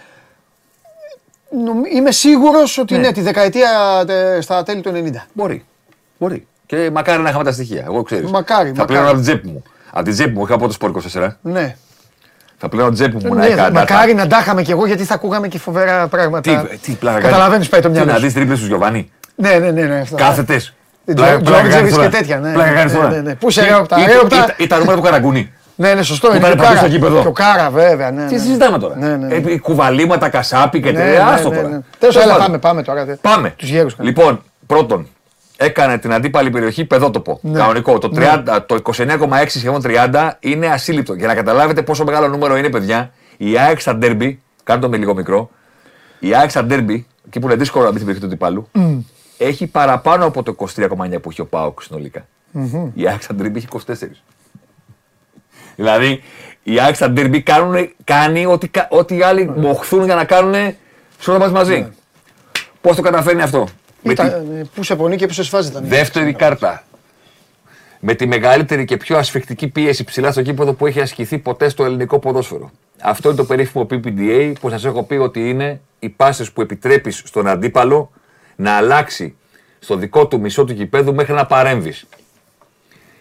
[1.64, 3.00] Νομ- Είμαι σίγουρος ότι Ναι.
[3.00, 3.68] ναι, τη δεκαετία
[4.06, 5.26] τε- στα τέλη του 90.
[5.32, 5.64] Μπορεί.
[6.18, 6.46] Μπορεί.
[6.66, 7.82] Και μακάρι να είχαμε τα στοιχεία.
[7.86, 8.28] Εγώ ξέρω.
[8.28, 8.86] Μακάρι, Θα μακάρι.
[8.88, 9.62] πλέον από την τσέπη μου.
[9.90, 11.28] Από την τσέπη μου, είχα από το σπορ 24.
[11.40, 11.76] Ναι.
[12.62, 13.70] Θα πλέον από την τσέπη μου να ναι είχα.
[13.72, 16.66] μακάρι να τα είχαμε κι εγώ γιατί θα ακούγαμε και φοβερά πράγματα.
[16.70, 18.10] Τι, τι πλάκα Καταλαβαίνεις, πάει το Τι μυαλό.
[18.10, 18.22] να σου.
[18.22, 19.10] δεις τρίπλες του Γιωβάνι.
[19.34, 19.82] Ναι, ναι, ναι.
[19.82, 20.16] ναι αυτά.
[20.16, 20.74] Κάθετες.
[21.04, 22.52] Ε, Τζόρτζεβιτς και τέτοια, ναι.
[22.52, 23.10] Πλάκα κάνεις Ναι, τώρα.
[23.10, 23.34] ναι, ναι.
[23.34, 24.36] Πού σε Ή- ρέοπτα, ή- ρέοπτα.
[24.58, 25.52] ή- Ή τα νούμερα του Καραγκούνη.
[25.76, 26.28] Ναι, ναι, σωστό.
[26.28, 26.86] Που Είναι ήταν και ο παντού Κάρα.
[26.88, 27.20] στο γήπεδο.
[27.20, 28.10] Και ο Κάρα, βέβαια.
[28.10, 28.40] Ναι, Τι ναι.
[28.40, 28.96] συζητάμε τώρα.
[28.96, 29.34] Ναι, ναι, ναι.
[29.52, 31.24] Ε, Κουβαλήματα, κασάπι και Ναι, τέτοια.
[31.24, 31.68] ναι, Άστο ναι, τώρα.
[31.68, 31.78] ναι.
[31.98, 32.46] Τέλος, Τέλος έλα, πάντων.
[32.46, 33.04] πάμε, πάμε τώρα.
[33.04, 33.14] δε.
[33.14, 33.54] Πάμε.
[33.56, 34.14] Τους γέρους κάνουμε.
[34.16, 35.08] Λοιπόν, πρώτον,
[35.62, 37.38] έκανε την αντίπαλη περιοχή παιδότοπο.
[37.42, 37.58] Ναι.
[37.58, 37.98] Κανονικό.
[37.98, 41.14] Το, 30, το 29,6 σχεδόν 30 είναι ασύλληπτο.
[41.14, 44.96] Για να καταλάβετε πόσο μεγάλο νούμερο είναι, παιδιά, η ΑΕΚ στα ντέρμπι, κάντε το με
[44.96, 45.50] λίγο μικρό,
[46.18, 48.68] η ΑΕΚ στα ντέρμπι, εκεί που είναι δύσκολο να μπει στην περιοχή του αντιπάλου,
[49.38, 52.26] έχει παραπάνω από το 23,9 που έχει ο ΠΑΟΚ συνολικα
[52.94, 53.94] Η ΑΕΚ στα ντέρμπι έχει 24.
[55.76, 56.22] Δηλαδή,
[56.62, 60.74] οι ΑΕΚ στα ντέρμπι κάνουν, κάνει ό,τι, κα- ό,τι οι άλλοι μοχθούν για να κάνουν
[61.18, 61.88] σε όλα μας μαζί.
[62.80, 63.68] Πώς το καταφέρνει αυτό;
[64.02, 65.84] Με τη- Ήταν, ε, Πού σε πονεί και πού σε σφάζει ήταν.
[65.86, 66.84] Δεύτερη κάρτα.
[68.00, 71.84] Με τη μεγαλύτερη και πιο ασφιχτική πίεση ψηλά στο κήπεδο που έχει ασκηθεί ποτέ στο
[71.84, 72.70] ελληνικό ποδόσφαιρο.
[73.02, 77.22] Αυτό είναι το περίφημο PPDA που σας έχω πει ότι είναι οι πάσες που επιτρέπεις
[77.24, 78.10] στον αντίπαλο
[78.56, 79.34] να αλλάξει
[79.78, 82.06] στο δικό του μισό του κηπέδου μέχρι να παρέμβεις.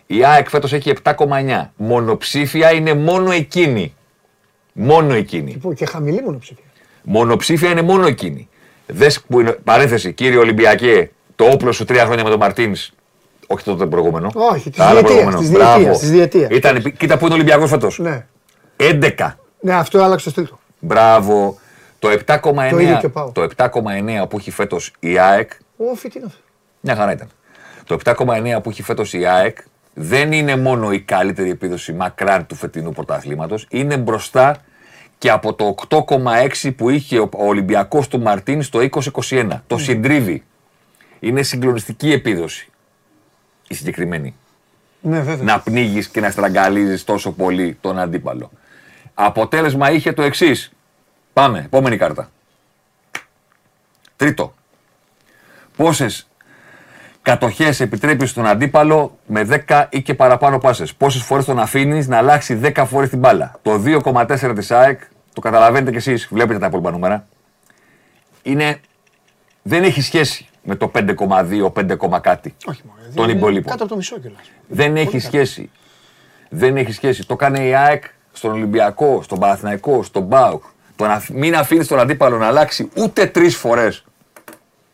[0.07, 1.73] Η ΑΕΚ φέτος έχει 7,9.
[1.75, 3.93] Μονοψήφια είναι μόνο εκείνη.
[4.73, 5.57] Μόνο εκείνη.
[5.57, 6.63] Πού, Και χαμηλή μονοψηφία.
[7.03, 8.49] Μονοψήφια είναι μόνο εκείνη.
[8.91, 12.91] Δες που είναι, παρένθεση, κύριε Ολυμπιακέ, το όπλο σου τρία χρόνια με τον Μαρτίνς.
[13.47, 14.31] Όχι το προηγούμενο.
[14.33, 15.39] Όχι, της Το άλλο διετίας, προηγούμενο.
[15.39, 15.75] της Μπράβο.
[15.77, 16.49] διετίας, της διετίας.
[16.51, 17.99] Ήταν, κοίτα που είναι ο Ολυμπιακός φέτος.
[17.99, 18.25] Ναι.
[18.77, 19.37] 11.
[19.59, 20.59] Ναι, αυτό άλλαξε το στυλ του.
[20.79, 21.57] Μπράβο.
[21.99, 23.31] Το 7,9, Το ίδιο και πάω.
[23.31, 25.51] το 7,9 που έχει φέτος η ΑΕΚ.
[25.77, 26.39] Όφι, τι είναι αυτό.
[26.79, 27.27] Μια χαρά ήταν.
[27.85, 29.57] Το 7,9 που έχει φέτος η ΑΕΚ
[29.93, 34.57] δεν είναι μόνο η καλύτερη επίδοση μακράν του φετινού πρωταθλήματος, είναι μπροστά
[35.19, 38.79] και από το 8,6 που είχε ο Ολυμπιακός του Μαρτίν στο
[39.29, 39.59] 2021.
[39.67, 40.43] Το συντρίβει.
[41.19, 42.67] Είναι συγκλονιστική επίδοση
[43.67, 44.35] η συγκεκριμένη.
[45.01, 45.43] Ναι, βέβαια.
[45.43, 48.51] Να πνίγεις και να στραγγαλίζεις τόσο πολύ τον αντίπαλο.
[49.13, 50.71] Αποτέλεσμα είχε το εξής.
[51.33, 52.31] Πάμε, επόμενη κάρτα.
[54.15, 54.53] Τρίτο.
[55.75, 56.28] Πόσες
[57.21, 60.93] κατοχές επιτρέπεις στον αντίπαλο με 10 ή και παραπάνω πάσες.
[60.93, 63.59] Πόσες φορές τον αφήνεις να αλλάξει 10 φορές την μπάλα.
[63.61, 65.01] Το 2,4 της ΑΕΚ,
[65.33, 67.27] το καταλαβαίνετε κι εσείς, βλέπετε τα υπόλοιπα νούμερα,
[68.43, 68.79] είναι,
[69.61, 72.99] δεν έχει σχέση με το 5,2, 5, κάτι Όχι μόνο.
[73.15, 73.71] των υπολείπων.
[73.71, 74.51] Κάτω από το μισό κιόλας.
[74.67, 75.69] Δεν έχει σχέση.
[76.49, 77.25] Δεν έχει σχέση.
[77.27, 80.63] Το έκανε η ΑΕΚ στον Ολυμπιακό, στον Παναθηναϊκό, στον Μπάουκ.
[80.95, 84.03] Το να μην αφήνεις τον αντίπαλο να αλλάξει ούτε τρεις φορές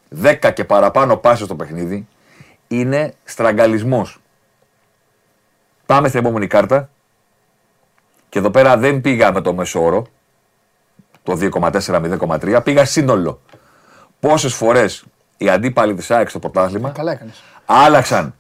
[0.10, 2.08] δέκα και παραπάνω πάσει στο παιχνίδι
[2.68, 4.20] είναι στραγγαλισμός.
[5.86, 6.90] Πάμε στην επόμενη κάρτα.
[8.30, 10.06] Και εδώ πέρα δεν πήγα με το μέσο όρο,
[11.24, 13.42] το 2,4-0,3, πήγα σύνολο.
[14.20, 15.06] Πόσες φορές
[15.38, 17.44] οι αντίπαλοι της ΑΕΚ στο πρωτάθλημα Καλά έκανες.
[17.66, 18.36] άλλαξαν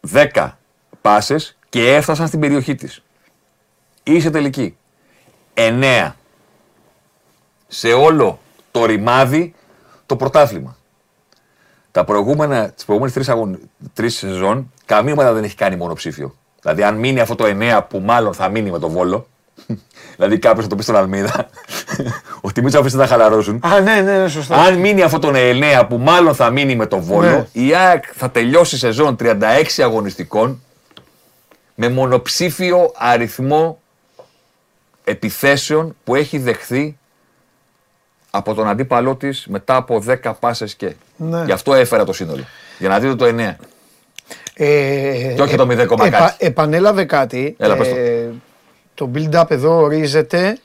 [0.00, 0.58] 10
[1.00, 3.02] πάσες και έφτασαν στην περιοχή της.
[4.02, 4.76] Είσαι τελική.
[5.54, 6.16] 9.
[7.68, 8.38] Σε όλο
[8.70, 9.54] το ρημάδι
[10.06, 10.76] το πρωτάθλημα.
[11.92, 13.58] Τα προηγούμενα, τις προηγούμενες τρεις, αγων,
[13.92, 16.34] τρεις σεζόν, καμία ομάδα δεν έχει κάνει μονοψήφιο.
[16.62, 19.26] Δηλαδή, αν μείνει αυτό το 9 που μάλλον θα μείνει με το βόλο,
[20.16, 21.48] δηλαδή κάποιος θα το πει στον Αλμίδα,
[22.40, 23.60] ότι μην του αφήσετε να χαλαρώσουν.
[23.64, 24.56] Α, ναι, ναι, ναι, σωστά.
[24.56, 27.46] Αν μείνει αυτό το 9 που μάλλον θα μείνει με το Βόλο, Ναι.
[27.52, 29.36] η ΑΕΚ θα τελειώσει σεζόν 36
[29.82, 30.62] αγωνιστικών
[31.74, 33.78] με μονοψήφιο αριθμό
[35.04, 36.98] επιθέσεων που έχει δεχθεί
[38.30, 40.94] από τον αντίπαλό της μετά από 10 πάσες και.
[41.16, 41.42] Ναι.
[41.44, 42.44] Γι' αυτό έφερα το σύνολο.
[42.78, 43.56] Για να δείτε το 9.
[44.54, 46.46] Ε, Και όχι το 0 κόμμα κάτι.
[46.46, 47.54] επανέλαβε κάτι.
[47.58, 47.96] Έλα, πες το.
[47.96, 48.30] Ε,
[48.94, 50.58] το build-up εδώ ορίζεται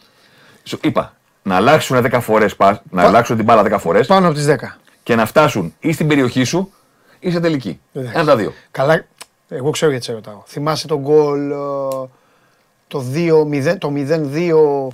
[0.63, 2.55] Σου είπα να αλλάξουν 10 φορές,
[2.89, 4.55] να αλλάξουν την μπάλα 10 φορές πάνω από τις 10.
[5.03, 6.73] και να φτάσουν ή στην περιοχή σου
[7.19, 7.79] ή σε τελική.
[7.93, 8.13] Εντάξει.
[8.13, 8.53] Ένα από τα δύο.
[8.71, 9.05] Καλά,
[9.49, 10.43] εγώ ξέρω γιατί σε ρωτάω.
[10.45, 11.55] Θυμάσαι τον γκολ ε,
[12.87, 14.87] το 2-0, το 0-2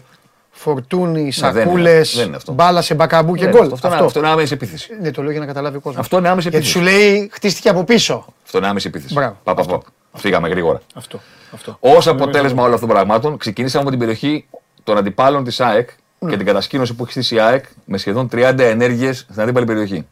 [0.62, 2.54] Φορτούνι, δεν είναι- Σακούλες, δεν είναι αυτό.
[2.54, 3.72] μπάλα σε μπακαμπού και Δεν, γκολ.
[3.74, 4.98] Αυτό, αυτό, αυτό είναι άμεση επίθεση.
[5.02, 6.02] Ναι, το λέω για να καταλάβει ο κόσμος.
[6.02, 6.86] Αυτό είναι άμεση Γιατί επίθεση.
[6.88, 8.26] σου λέει χτίστηκε από πίσω.
[8.44, 9.14] Αυτό είναι άμεση επίθεση.
[9.14, 9.38] Μπράβο.
[9.44, 9.82] Πα, πα, πα.
[10.14, 10.82] Φύγαμε γρήγορα.
[10.96, 11.20] Αυτό.
[11.54, 11.78] αυτό.
[11.80, 14.46] Ω αποτέλεσμα όλων αυτών των πραγμάτων, ξεκινήσαμε από την περιοχή
[14.84, 15.90] των αντιπάλων της ΑΕΚ
[16.20, 16.30] Ναι.
[16.30, 20.08] και την κατασκήνωση που έχει στήσει η ΑΕΚ με σχεδόν 30 ενέργειες στην αντίπαλη περιοχή.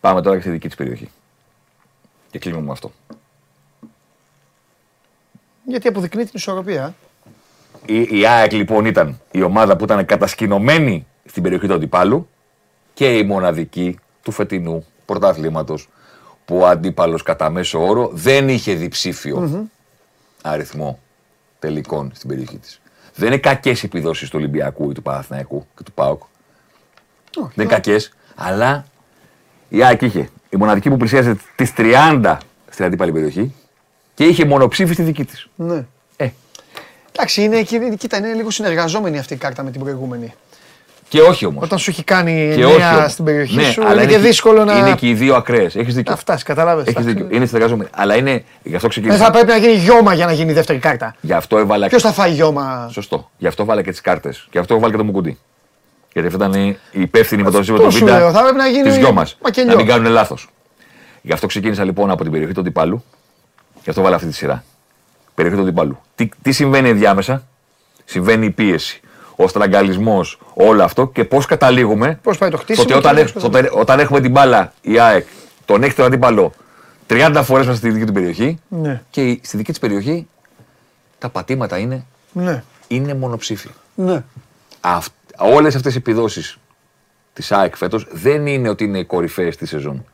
[0.00, 1.10] Πάμε τώρα και στη δική της περιοχή.
[2.30, 2.92] Και κλείνουμε με αυτό.
[5.66, 6.94] Γιατί αποδεικνύει την ισορροπία.
[7.86, 12.28] Η, η ΑΕΚ λοιπόν ήταν η ομάδα που ήταν κατασκηνωμένη στην περιοχή του αντιπάλου
[12.94, 15.88] και η μοναδική του φετινού πρωταθλήματος
[16.44, 19.68] που ο αντίπαλος κατά μέσο όρο δεν είχε διψήφιο
[20.42, 20.98] αριθμό
[21.58, 22.80] τελικών στην περιοχή της.
[23.14, 26.22] Δεν είναι κακές οι επιδόσεις του Ολυμπιακού ή του Παναθηναϊκού και του ΠΑΟΚ.
[27.34, 28.84] Δεν είναι κακές, αλλά
[29.68, 32.36] η ΑΕΚ είχε η μοναδική που πλησίαζε τις 30
[32.70, 33.54] στην αντίπαλη περιοχή
[34.14, 35.48] και είχε μονοψήφι στη δική της.
[35.56, 35.84] Ναι.
[37.16, 40.34] Ε, Εντάξει, είναι, κοίτα- κοίτα, είναι λίγο συνεργαζόμενη αυτή η κάρτα με την προηγούμενη.
[41.08, 41.64] και όχι όμως.
[41.64, 43.12] Όταν σου έχει κάνει Και όχι νέα όμως.
[43.12, 45.76] στην περιοχή Ναι, σου, αλλά είναι και δύσκολο να, Είναι και οι δύο ακραίες.
[45.76, 46.12] Έχεις δίκιο.
[46.12, 46.42] να φτάσεις.
[46.42, 46.86] Κατάλαβες.
[46.86, 47.26] Έχεις δίκιο.
[47.30, 47.88] Είναι συνεργαζόμενοι.
[47.94, 48.30] Αλλά είναι.
[48.62, 49.24] Γι' αυτό Δεν ξεκίνησα.
[49.24, 51.14] θα πρέπει να γίνει γιώμα για να γίνει η δεύτερη κάρτα.
[51.20, 51.86] Γι' αυτό έβαλα.
[51.88, 53.30] Ποιος θα φάει γιώμα; Σωστό.
[53.38, 54.48] Γι' αυτό βάλα και τις κάρτες.
[54.52, 55.38] Γι' αυτό βάλα και το μουκουντί.
[56.12, 58.42] Γιατί αυτό ήταν η υπεύθυνη με το Αυτό ζήτημα του σου λέω, θα Β.
[58.42, 59.26] πρέπει να γίνει Της γιο μα.
[59.42, 59.70] μακελιό.
[59.70, 60.48] Να μην κάνουν λάθος.
[61.22, 63.04] Γι' αυτό ξεκίνησα λοιπόν από την περιοχή του αντιπάλου.
[63.82, 64.64] Γι' αυτό βάλα αυτή τη σειρά.
[65.34, 65.98] Περιοχή του αντιπάλου.
[66.14, 67.46] Τι, τι συμβαίνει ενδιάμεσα;
[68.04, 69.00] Συμβαίνει η πίεση.
[69.36, 72.18] Ο στραγγαλισμός, όλο αυτό και πώς καταλήγουμε.
[72.22, 74.72] Πώς πάει το χτίσιμο Ότι και όταν, πώς έχ- πάει όταν, όταν έχουμε την μπάλα,
[74.80, 75.26] η ΑΕΚ
[75.64, 76.52] τον έχει τον αντίπαλο
[77.06, 78.58] 30 φορές μέσα στη δική του περιοχή.
[78.68, 79.02] Ναι.
[79.10, 80.26] Και η- στη δική της περιοχή
[81.18, 82.62] τα πατήματα είναι, Ναι.
[82.88, 83.70] είναι μονοψήφια.
[83.94, 84.22] Ναι.
[84.80, 86.58] Αυτ, όλες αυτές οι επιδόσεις
[87.32, 90.04] της ΑΕΚ φέτος δεν είναι ότι είναι οι κορυφαίες της σεζόν.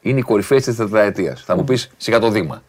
[0.00, 1.42] Είναι οι κορυφαίες της τετραετίας.
[1.44, 2.62] Θα μου πεις σιγά το δείγμα.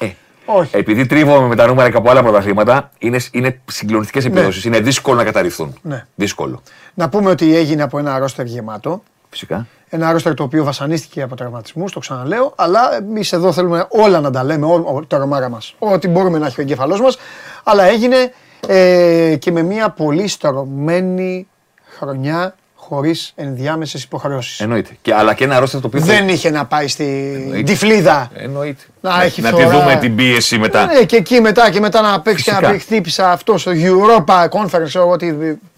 [0.00, 0.10] Ε,
[0.44, 0.76] Όχι.
[0.76, 4.64] επειδή τρίβομαι με τα νούμερα και από άλλα πρωταθλήματα, είναι, είναι συγκλονιστικές επιδόσεις.
[4.64, 5.74] Είναι δύσκολο να καταρριφθούν.
[5.82, 6.06] Ναι.
[6.14, 6.62] Δύσκολο.
[6.94, 9.02] Να πούμε ότι έγινε από ένα ρόστερ γεμάτο.
[9.30, 9.66] Φυσικά.
[9.88, 12.52] Ένα ρόστερ το οποίο βασανίστηκε από τραυματισμούς, το ξαναλέω.
[12.56, 15.74] Αλλά εμείς εδώ θέλουμε όλα να τα λέμε, ό, το ρομάρα μας.
[15.78, 17.18] Ό,τι μπορούμε να έχει ο εγκέφαλός μας.
[17.62, 18.32] Αλλά έγινε
[18.66, 21.46] ε, και με μια πολύ στρωμένη
[21.98, 22.54] χρονιά
[22.94, 24.60] χωρίς ενδιάμεσες υποχρεώσεις.
[24.60, 24.90] Εννοείται.
[25.02, 26.00] Και, αλλά και ένα ρόστερ το οποίο.
[26.00, 27.62] Δεν είχε να πάει στη Εννοείται.
[27.62, 28.30] τυφλίδα.
[28.34, 28.82] Εννοείται.
[29.00, 29.78] Να έχει να τη φθορά.
[29.80, 30.86] δούμε την πίεση μετά.
[30.86, 32.72] Ναι, και εκεί μετά και μετά να παίξει και να Φυσικά.
[32.76, 34.82] πει χτύπησα αυτό στο Europa Conference.
[34.84, 35.32] ξέρω εγώ τι.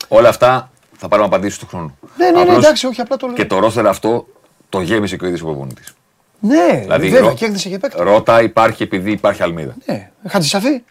[0.08, 1.98] Όλα αυτά θα πάρουμε απαντήσεις του χρόνου.
[2.16, 3.36] Ναι, ναι, ναι, Απλώς εντάξει, όχι, απλά το λέω.
[3.36, 4.26] Και το ρόστερ αυτό
[4.68, 5.94] το γέμισε και ο ίδιος ο προπονητής.
[6.40, 7.96] Ναι, Δηλαδή, βέβαια, ρω- και έκδησε και παίκτη.
[8.02, 9.74] Ρώτα υπάρχει επειδή υπάρχει Αλμίδα.
[9.86, 10.82] Ναι, Χατζησαφή.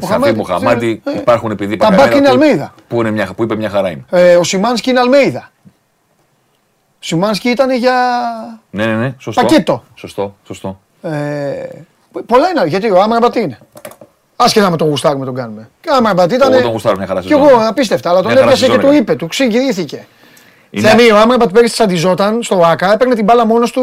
[0.00, 2.74] Κατσαφή Μοχαμάντη ε, υπάρχουν επειδή Τα Πακαρέρα μπακ είναι που- Αλμέιδα.
[2.88, 4.04] Που, είναι μια, που είπε μια χαρά είναι.
[4.10, 5.50] Ε, ο Σιμάνσκι είναι Αλμέιδα.
[6.94, 7.94] Ο Σιμάνσκι ήταν για.
[8.70, 9.14] Ναι, ναι, ναι.
[9.18, 9.42] Σωστό.
[9.42, 9.84] Πακέτο.
[9.94, 10.80] Σωστό, σωστό.
[11.02, 11.10] Ε,
[12.26, 12.66] πολλά είναι.
[12.66, 13.58] Γιατί ο Άμραμπατ είναι.
[14.36, 15.68] Άσχετα με τον γουστάρουμε τον κάνουμε.
[15.80, 16.52] Και ο Άμραμπατ ήταν.
[16.52, 17.48] Εγώ τον γουστάρω μια χαρά Κι σεζόν.
[17.48, 19.12] εγώ απίστευτα, αλλά τον Μια χαρά έπιασε και σεζόν του έκανε.
[19.12, 20.06] είπε, του ξεγυρήθηκε.
[20.70, 23.82] Είναι- Θέμη, ο Άμραμπατ πέρυσι τσαντιζόταν στο ΆΚΑ, έπαιρνε την μπάλα μόνος του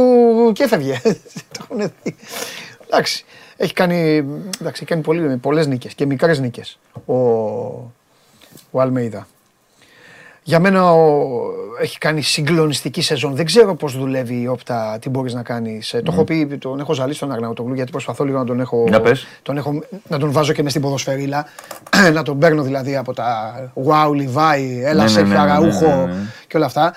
[0.56, 1.02] και έφευγε.
[1.58, 2.16] Το έχουν δει.
[2.88, 3.26] Εντάξει.
[3.62, 4.16] Έχει κάνει,
[4.62, 7.14] εντάξει, έχει κάνει πολύ, πολλές νίκες και μικρές νίκες ο,
[8.72, 9.28] ο Αλμέιδα.
[10.44, 11.30] Για μένα ο,
[11.82, 13.36] έχει κάνει συγκλονιστική σεζόν.
[13.36, 15.90] Δεν ξέρω πώς δουλεύει η όπτα, τι μπορείς να κάνεις.
[15.90, 18.86] Το έχω πει, τον έχω ζαλίσει τον Αγναουτογλου γιατί προσπαθώ λίγο να τον έχω.
[18.88, 19.28] Για πες.
[19.42, 21.46] Τον έχω να τον βάζω και μες στην ποδοσφαιρίλα.
[22.14, 23.54] να τον παίρνω δηλαδή από τα
[23.86, 26.14] Wow, Levi, Έλα Ναι, σε ναι, ναι, ναι, ναι, Αραούχο ναι, ναι.
[26.48, 26.94] και όλα αυτά.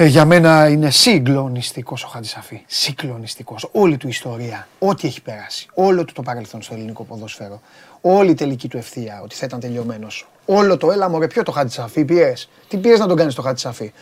[0.00, 2.62] Ε, για μένα είναι συγκλονιστικός ο Χατζησαφή.
[2.66, 3.68] Συγκλονιστικός.
[3.72, 4.68] Όλη του ιστορία.
[4.78, 5.66] Ό,τι έχει περάσει.
[5.74, 7.60] Όλο του το παρελθόν στο ελληνικό ποδόσφαιρο.
[8.00, 9.20] Όλη η τελική του ευθεία.
[9.22, 10.28] Ότι θα ήταν τελειωμένος.
[10.44, 12.32] Όλο το έλα μωρέ, ποιο το Χατζησαφή πιέ.
[12.68, 13.92] Τι πιέ να τον κάνεις το Χατζησαφή.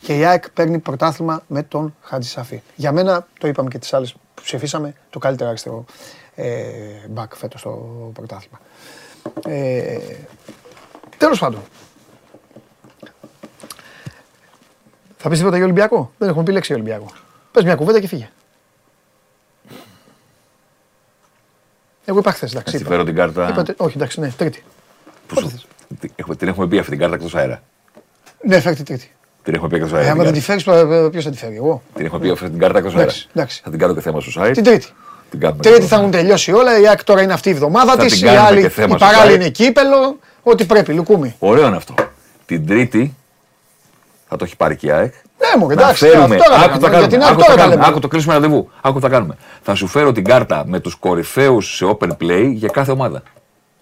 [0.00, 2.62] Και η ΑΕΚ παίρνει πρωτάθλημα με τον Χατζησαφή.
[2.74, 5.84] Για μένα, το είπαμε και τις άλλες που ψηφίσαμε, το καλύτερο αριστερό
[6.34, 6.52] ε,
[7.08, 7.70] μπακ φέτος στο
[8.12, 8.60] πρωτάθλημα.
[9.46, 9.98] Ε,
[11.18, 11.60] Τέλος πάντων,
[15.26, 17.12] Θα πεις τίποτα για Ολυμπιακό; Δεν έχουμε πει λέξη για Ολυμπιακό.
[17.52, 18.28] Πες μια κουβέντα και φύγε.
[22.04, 22.72] Εγώ είπα χθες, εντάξει.
[22.72, 22.90] Να τη είπα.
[22.94, 23.48] φέρω την κάρτα.
[23.48, 24.64] Είπατε- όχι, εντάξει, ναι, τρίτη.
[25.26, 25.52] Που σου-
[26.00, 27.62] Τι- έχουμε- Την έχουμε πει αυτή την κάρτα εκτός αέρα.
[28.42, 29.10] Ναι, φέρτε τρίτη.
[29.42, 30.10] Την έχουμε πει εκτός Ε, αέρα.
[30.10, 30.86] άμα την δεν τη κάρτα.
[30.86, 31.82] φέρει, ποιος θα τη φέρει, εγώ.
[31.94, 33.02] Την έχουμε πει αυτή την κάρτα εκτός αέρα.
[33.02, 33.60] Εντάξει, εντάξει.
[33.64, 34.50] Θα την κάνω και θέμα στο site.
[34.54, 34.86] Την τρίτη.
[35.30, 36.80] Την κάνουμε Τρίτη και θα έχουν τελειώσει όλα.
[36.80, 38.12] Η ΑΕΚ τώρα είναι αυτή η εβδομάδα Θα της.
[38.18, 39.40] την Η κάνουμε άλλη, και θέμα η στο παράλληλη site.
[39.40, 40.18] είναι κύπελλο.
[40.42, 41.34] Ό,τι πρέπει, λουκούμι.
[41.38, 41.94] Ωραίο είναι αυτό.
[42.46, 43.14] Την Τρίτη
[44.28, 45.12] θα το έχει πάρει και η ΑΕΚ.
[45.38, 46.06] Ναι, μου Να εντάξει.
[46.08, 46.36] φέρουμε.
[46.36, 47.24] αυτό Άκου έκανα, θα για την κάνουμε.
[47.24, 47.74] ΑΕΚ Άκου θα τώρα τα κάνουμε.
[47.74, 47.86] λέμε.
[47.86, 48.70] Άκου το κλείσουμε ραντεβού.
[48.80, 49.36] Άκου θα κάνουμε.
[49.62, 53.22] Θα σου φέρω την κάρτα με τους κορυφαίους σε open play για κάθε ομάδα.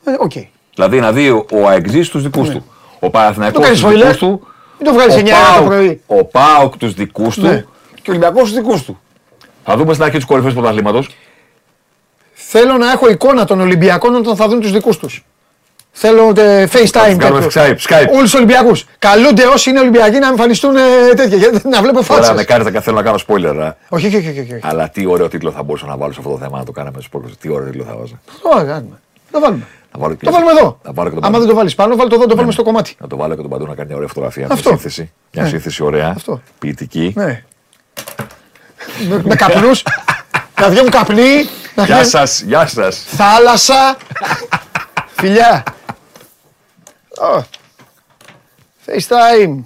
[0.04, 0.32] Ε, Οκ.
[0.74, 2.64] Δηλαδή να δει ο, ο ΑΕΚτζής τους δικούς του.
[3.00, 3.66] Ο Παναθηναϊκός Ναι.
[3.66, 4.18] Το κάνεις τους δικούς spoiler.
[4.18, 4.46] του.
[4.78, 6.02] Μην το βγάλεις ο 9 ώρα το ΠΑΟΚ- πρωί.
[6.06, 7.42] Ο Πάοκ τους δικούς του.
[7.46, 7.64] Ναι.
[7.94, 8.98] Και ο Ολυμπιακός του δικούς του.
[9.64, 11.08] Θα δούμε στην αρχή τους κορυφαίους πρωταθλήματος.
[12.32, 15.24] Θέλω να έχω εικόνα των Ολυμπιακών όταν θα δουν τους δικούς τους.
[15.96, 17.16] Θέλω ε, FaceTime.
[17.18, 17.62] κάνουμε τέτοιο.
[17.62, 18.06] Skype, Skype.
[18.10, 18.84] Όλους τους Ολυμπιακούς.
[18.98, 20.80] Καλούνται όσοι είναι Ολυμπιακοί να εμφανιστούν ε,
[21.16, 21.36] τέτοια.
[21.36, 22.44] γιατί Να βλέπω Τώρα με φάτσε.
[22.44, 23.56] κάνετε και θέλω να κάνω spoiler.
[23.64, 23.74] α.
[23.88, 24.28] Όχι, όχι, όχι.
[24.28, 24.58] όχι, όχι.
[24.62, 26.96] Αλλά τι ωραίο τίτλο θα μπορούσα να βάλω σε αυτό το θέμα να το κάναμε
[26.96, 27.24] στους πόρου.
[27.40, 28.20] Τι ωραίο τίτλο θα βάζα.
[28.42, 29.00] Το κάνουμε.
[29.30, 29.66] Το βάλουμε.
[29.92, 30.78] Να βάλω και Το βάλουμε εδώ.
[30.82, 32.62] Να βάλω και τον Άμα δεν το βάλεις πάνω, βάλει το εδώ, το βάλουμε στο
[32.62, 32.96] κομμάτι.
[32.98, 34.46] Να το βάλω και τον παντού να κάνει μια ωραία φωτογραφία.
[34.50, 34.68] Αυτό.
[34.70, 35.12] Μια σύνθεση.
[35.32, 35.48] Μια Ναι.
[35.48, 36.12] σύνθεση ωραία.
[36.16, 36.42] Αυτό.
[36.58, 37.12] Ποιητική.
[37.16, 37.42] Ναι.
[39.08, 39.82] με, με καπνούς.
[40.60, 41.22] να βγαίνουν καπνοί.
[41.74, 43.04] Να Γεια βγαίνουν σας, γεια σας.
[43.06, 43.96] θάλασσα.
[45.16, 45.62] Φιλιά.
[47.20, 47.44] Ω.
[48.86, 49.62] FaceTime.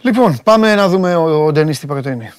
[0.00, 2.32] Λοιπόν, πάμε να δούμε ο, ο Ντενής τι προτείνει.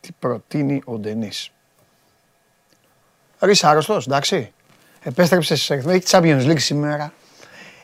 [0.00, 1.50] Τι προτείνει ο Ντενής.
[3.40, 4.52] Ρε είσαι άρρωστος, εντάξει.
[5.02, 7.12] Επέστρεψες σε έχει Champions League σήμερα.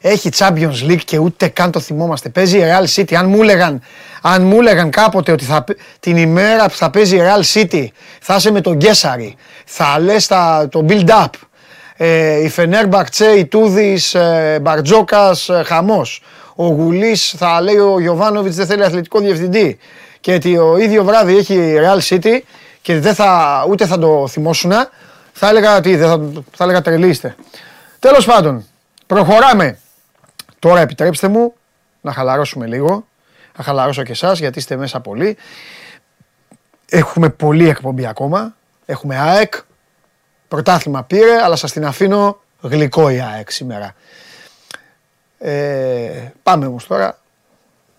[0.01, 2.29] Έχει Champions League και ούτε καν το θυμόμαστε.
[2.29, 3.15] Παίζει η Real City.
[3.15, 3.83] Αν μου έλεγαν,
[4.23, 7.87] αν μου έλεγαν κάποτε ότι θα, π- την ημέρα που θα παίζει η Real City
[8.21, 11.27] θα είσαι με τον Γκέσαρη, θα λες τα, το build-up,
[11.97, 16.23] ε, η Φενέρμπακτσε, η Τούδης, ε, Μπαρτζόκας, ε, χαμός.
[16.55, 19.79] Ο Γουλής θα λέει ο Γιωβάνοβιτς δεν θέλει αθλητικό διευθυντή
[20.21, 22.39] και ότι ο ίδιο βράδυ έχει η Real City
[22.83, 24.73] και δεν θα, ούτε θα το θυμόσουν,
[25.33, 27.35] θα έλεγα ότι δεν θα, θα έλεγα τρελίστε.
[27.99, 28.65] Τέλος πάντων,
[29.07, 29.79] προχωράμε.
[30.59, 31.55] Τώρα επιτρέψτε μου
[32.01, 33.07] να χαλαρώσουμε λίγο.
[33.57, 35.37] Να χαλαρώσω και εσάς γιατί είστε μέσα πολύ.
[36.89, 38.57] Έχουμε πολλή εκπομπή ακόμα.
[38.87, 39.55] Έχουμε ΑΕΚ.
[40.49, 43.95] Πρωτάθλημα πήρε, αλλά σας την αφήνω γλυκό η ΑΕΚ σήμερα.
[45.39, 47.19] Ε, πάμε όμως τώρα.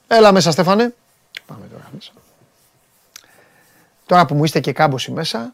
[0.07, 0.93] Έλα μέσα Στέφανε.
[1.45, 2.11] Πάμε τώρα μέσα.
[4.05, 5.53] Τώρα που μου είστε και κάμποσοι μέσα.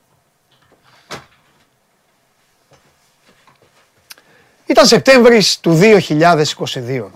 [4.66, 7.12] Ήταν Σεπτέμβρης του 2022.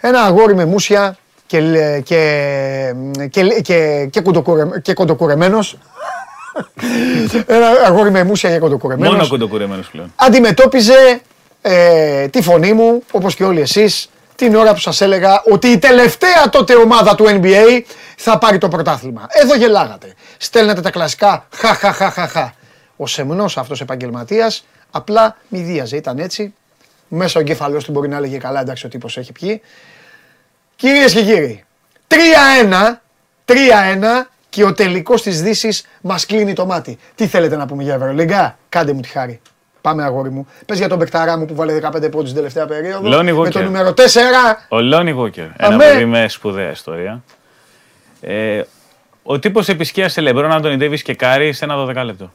[0.00, 1.16] Ένα αγόρι με μουσια
[1.46, 2.94] και, λε- και,
[3.30, 5.78] και, και, και, κοντοκουρε- και κοντοκουρεμένος.
[7.46, 10.12] Ένα αγόρι με μουσια και κοντοκουρεμένος Μόνο κοντοκουρεμένος πλέον.
[10.16, 11.20] αντιμετώπιζε
[11.62, 15.78] ε, τη φωνή μου, όπως και όλοι εσείς, την ώρα που σας έλεγα ότι η
[15.78, 17.80] τελευταία τότε ομάδα του NBA
[18.16, 19.26] θα πάρει το πρωτάθλημα.
[19.28, 20.14] Εδώ γελάγατε.
[20.36, 22.52] Στέλνατε τα κλασικά χα χα χα χα χα.
[22.96, 24.66] Ο σεμνός αυτός επαγγελματίας
[24.96, 26.54] απλά μη δίαζε, ήταν έτσι.
[27.08, 29.60] Μέσα ο εγκέφαλός του μπορεί να έλεγε καλά εντάξει ο τύπος έχει πιει.
[30.76, 31.64] Κυρίες και κύριοι,
[32.08, 33.00] 3-1,
[33.44, 33.54] 3-1
[34.48, 36.98] και ο τελικός της Δύσης μας κλείνει το μάτι.
[37.14, 39.40] Τι θέλετε να πούμε για Ευρωλίγκα, κάντε μου τη χάρη.
[39.80, 40.46] Πάμε αγόρι μου.
[40.66, 43.08] Πες για τον παικταρά μου που βάλε 15 πόντους την τελευταία περίοδο.
[43.18, 43.64] Lonnie με το Walker.
[43.64, 44.00] νούμερο 4.
[44.68, 45.44] Ο Lonnie Walker.
[45.44, 45.84] Ένα Αμέ.
[45.84, 47.22] παιδί με σπουδαία ιστορία.
[48.20, 48.62] Ε,
[49.22, 52.32] ο τύπος επισκίασε Λεμπρόν, Άντωνι Ντέβις και Κάρι σε ένα 12 λεπτό.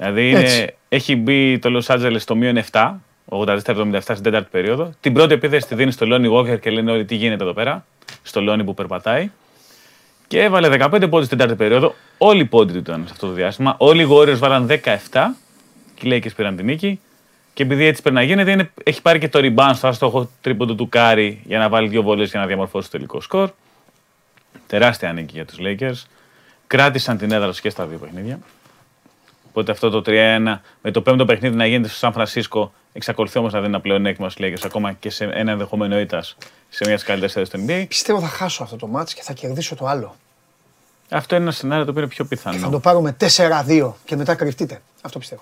[0.00, 0.56] Δηλαδή Έτσι.
[0.56, 2.92] είναι, έχει μπει το Los Angeles στο μείον 7,
[3.28, 4.92] 84-77 στην τέταρτη περίοδο.
[5.00, 7.84] Την πρώτη επίθεση τη δίνει στο Lonnie Walker και λένε όλοι τι γίνεται εδώ πέρα;
[8.22, 9.30] Στο Lonnie που περπατάει.
[10.26, 11.94] Και έβαλε 15 πόντους στην τέταρτη περίοδο.
[12.18, 13.74] Όλοι οι πόντοι του ήταν σε αυτό το διάστημα.
[13.78, 14.76] Όλοι οι Warriors βάλαν 17
[15.94, 17.00] και οι Lakers πήραν την νίκη.
[17.54, 20.74] Και επειδή έτσι πρέπει να γίνεται, είναι, έχει πάρει και το rebound στο άστοχο τρίποντο
[20.74, 23.50] του Κάρι για να βάλει δύο βολές για να διαμορφώσει το τελικό σκορ.
[24.66, 26.08] Τεράστια νίκη για τους Lakers.
[26.66, 28.38] Κράτησαν την έδρα τους και στα δύο παιχνίδια.
[29.50, 33.52] Οπότε αυτό το 3-1 με το πέμπτο παιχνίδι να γίνεται στο Σαν Φρανσίσκο Εξακολουθεί όμως
[33.52, 36.36] να δίνει ένα πλεονέκτημα στους Lakers ακόμα και σε ένα ενδεχόμενο ήττας
[36.68, 37.84] σε μια τη καλύτερες θέσει του NBA.
[37.88, 40.14] Πιστεύω θα χάσω αυτό το μάτς και θα κερδίσω το άλλο.
[41.08, 42.78] Αυτό είναι ένα σενάριο το οποίο είναι πιο Θα το πιθανό.
[42.78, 44.82] πάρω με 4-2 και μετά κρυφτείτε.
[45.02, 45.40] Αυτό πιστεύω.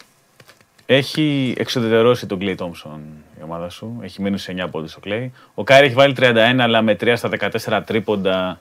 [0.87, 3.01] Έχει εξοδετερώσει τον Clay Thompson
[3.39, 3.99] η ομάδα σου.
[4.03, 5.29] Έχει μείνει σε 9 πόντους ο Clay.
[5.55, 7.29] Ο Κάιρ έχει βάλει 31, αλλά με 3 στα
[7.69, 8.61] 14 τρίποντα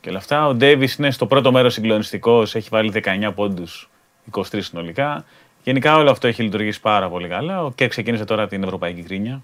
[0.00, 0.46] και όλα αυτά.
[0.46, 2.54] Ο Ντέιβις είναι στο πρώτο μέρος συγκλονιστικός.
[2.54, 3.88] Έχει βάλει 19 πόντους,
[4.36, 5.24] 23 συνολικά.
[5.64, 7.64] Γενικά όλο αυτό έχει λειτουργήσει πάρα πολύ καλά.
[7.64, 9.40] Ο Κέρ ξεκίνησε τώρα την ευρωπαϊκή κρίνια.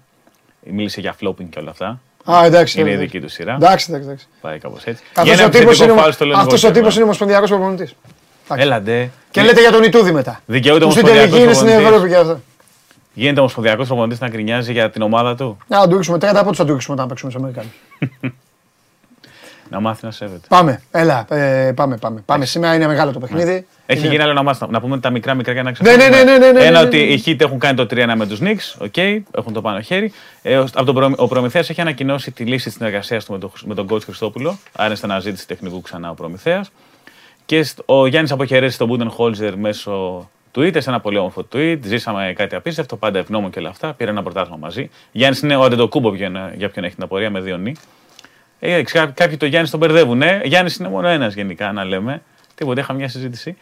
[0.69, 1.99] Μίλησε για flopping και όλα αυτά.
[2.31, 2.79] Α, εντάξει.
[2.79, 3.11] Είναι η εντάξει.
[3.11, 3.53] δική του σειρά.
[3.53, 4.07] Εντάξει, εντάξει.
[4.07, 4.27] εντάξει.
[4.41, 5.03] Πάει κάπως έτσι.
[5.15, 6.77] Αυτός Γίνει ο τύπος επιθετικό είναι, φάουλ στο Λονικό αυτός ο Κέρμα.
[6.79, 7.95] τύπος είναι ομοσπονδιακός προπονητής.
[8.55, 9.09] Έλα ντε.
[9.31, 10.41] Και λέτε για τον Ιτούδη μετά.
[10.45, 11.93] Δικαιούται Που στην ομοσπονδιακός τελική είναι στην προπονητής.
[11.93, 12.41] Ευρώπη και αυτό.
[13.13, 16.65] Γίνεται ομοσπονδιακός προπονητής να γκρινιάζει για την ομάδα του; Να του ρίξουμε 30 πόντους θα
[16.65, 17.73] του ρίξουμε όταν παίξουμε στους Αμερικάνους.
[19.69, 20.47] Να μάθει να σέβεται.
[20.49, 22.21] Πάμε, έλα, ε, πάμε, πάμε.
[22.25, 22.45] Πάμε.
[22.45, 23.67] Σήμερα είναι μεγάλο το παιχνίδι.
[23.85, 24.65] Έχει Είναι- γίνει άλλο να μάθει.
[24.69, 26.23] Να πούμε τα μικρά μικρά για να Ναι, ναι, ξεχάσουμε.
[26.23, 27.03] ναι, ναι, ναι, ναι, Ένα ναι, ότι ναι.
[27.03, 28.75] οι Heat έχουν κάνει το 3-1 με τους Knicks.
[28.77, 30.11] Οκ, έχουν το πάνω χέρι.
[30.41, 33.37] Ε, ο- από τον Προ- ο Προμηθέας έχει ανακοινώσει τη λύση της συνεργασίας του με,
[33.37, 34.57] το, με τον coach Χριστόπουλο.
[34.75, 36.71] Άρα είναι στην αναζήτηση τεχνικού ξανά ο Προμηθέας.
[37.45, 41.77] Και στ- ο Γιάννης αποχαιρέσει τον Μπούντεν Χόλζερ μέσω tweet, σε ένα πολύ όμορφο tweet.
[41.83, 43.93] Ζήσαμε κάτι απίστευτο, πάντα ευγνώμων και όλα αυτά.
[43.93, 44.89] Πήρε ένα πρωτάθλημα μαζί.
[45.11, 47.75] Γιάννης είναι ο Αντετοκούμπο για, να- για ποιον έχει την απορία με δύο νη.
[48.73, 50.21] Ε, ξα- κάποιοι το Γιάννης τον μπερδεύουν.
[50.21, 50.41] Ε.
[50.43, 52.21] Γιάννης είναι μόνο ένας γενικά, να λέμε.
[52.55, 53.57] Τίποτα, είχα μια συζήτηση.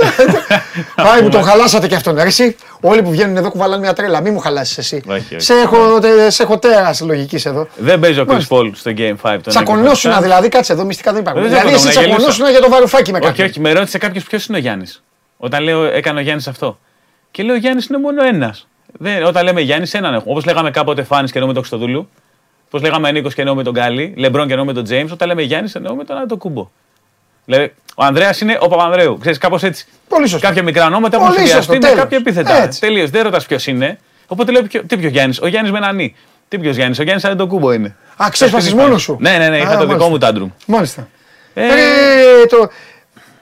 [0.94, 2.14] Πάει που τον χαλάσατε και αυτόν.
[2.14, 4.20] ρε, Εσύ, όλοι που βγαίνουν εδώ κουβαλάνε μια τρέλα.
[4.20, 5.02] Μην μου χαλάσεις εσύ.
[5.06, 5.40] Όχι, όχι.
[5.40, 7.68] Σε έχω, τε- σε έχω τέρας λογικής εδώ.
[7.76, 8.56] Δεν παίζει ο Chris Μάλιστα.
[8.56, 9.40] Paul στο Game 5.
[9.42, 10.22] τον Τσακωνόσουνα Lakers.
[10.22, 11.42] δηλαδή, κάτσε εδώ, μυστικά δεν υπάρχουν.
[11.42, 13.46] Δεν Δηλαδή, εσύ τσακωνόμουν, τσακωνόσουνα για το βαρουφάκι με Όχι, κάποιον.
[13.48, 15.02] όχι, με ρώτησε κάποιος ποιος είναι ο Γιάννης.
[15.36, 16.78] Όταν λέω έκανε ο Γιάννης αυτό.
[17.30, 18.68] Και λέω ο Γιάννης είναι μόνο ένας.
[19.26, 20.30] Όταν λέμε Γιάννης, έναν έχουμε.
[20.32, 22.08] Όπως λέγαμε κάποτε Φάνη και εννοούμε τον Χρυστοδούλου.
[22.70, 24.14] Πώς λέγαμε Νίκο και εννοούμε τον Γκάλι.
[24.16, 25.12] Λεμπρόν και εννοούμε τον Τζέιμς.
[25.12, 26.70] Όταν λέμε Γιάννης, εννοούμε τον Αντοκούμπο.
[27.44, 29.18] Δηλαδή, ο Ανδρέας είναι ο Παπανδρέου.
[29.18, 29.86] Ξέρεις, κάπως έτσι.
[30.08, 30.46] Πολύ σωστό.
[30.46, 32.02] Κάποια μικρά ονόματα έχουν Πολύ συνδυαστεί σωστό, με τέλος.
[32.02, 32.62] κάποια επίθετα.
[32.62, 32.80] Έτσι.
[32.80, 33.10] Τελείως.
[33.10, 33.98] Δεν ρωτάς ποιος είναι.
[34.26, 35.40] Οπότε λέω ποιο- τι ποιο Γιάννης.
[35.40, 36.14] Ο Γιάννης με ένα νι.
[36.48, 36.98] Τι ποιο Γιάννης.
[36.98, 37.96] Ο Γιάννης Αντοκούμπο είναι.
[38.22, 39.04] Α, ξέσπασες Αυτή τη μόνος φάση.
[39.04, 39.16] σου.
[39.20, 39.56] Ναι, ναι, ναι.
[39.56, 40.08] Είχα Α, το δικό μάλιστα.
[40.08, 40.50] μου τάντρουμ.
[40.66, 41.08] Μάλιστα.
[41.54, 42.70] Ε, Ε, το...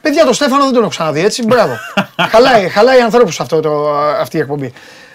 [0.00, 1.44] Παιδιά, το Στέφανο δεν τον έχω ξαναδεί έτσι.
[1.44, 1.76] Μπράβο.
[2.32, 4.72] χαλάει, χαλάει ανθρώπους αυτό το, αυτή η εκπομπή.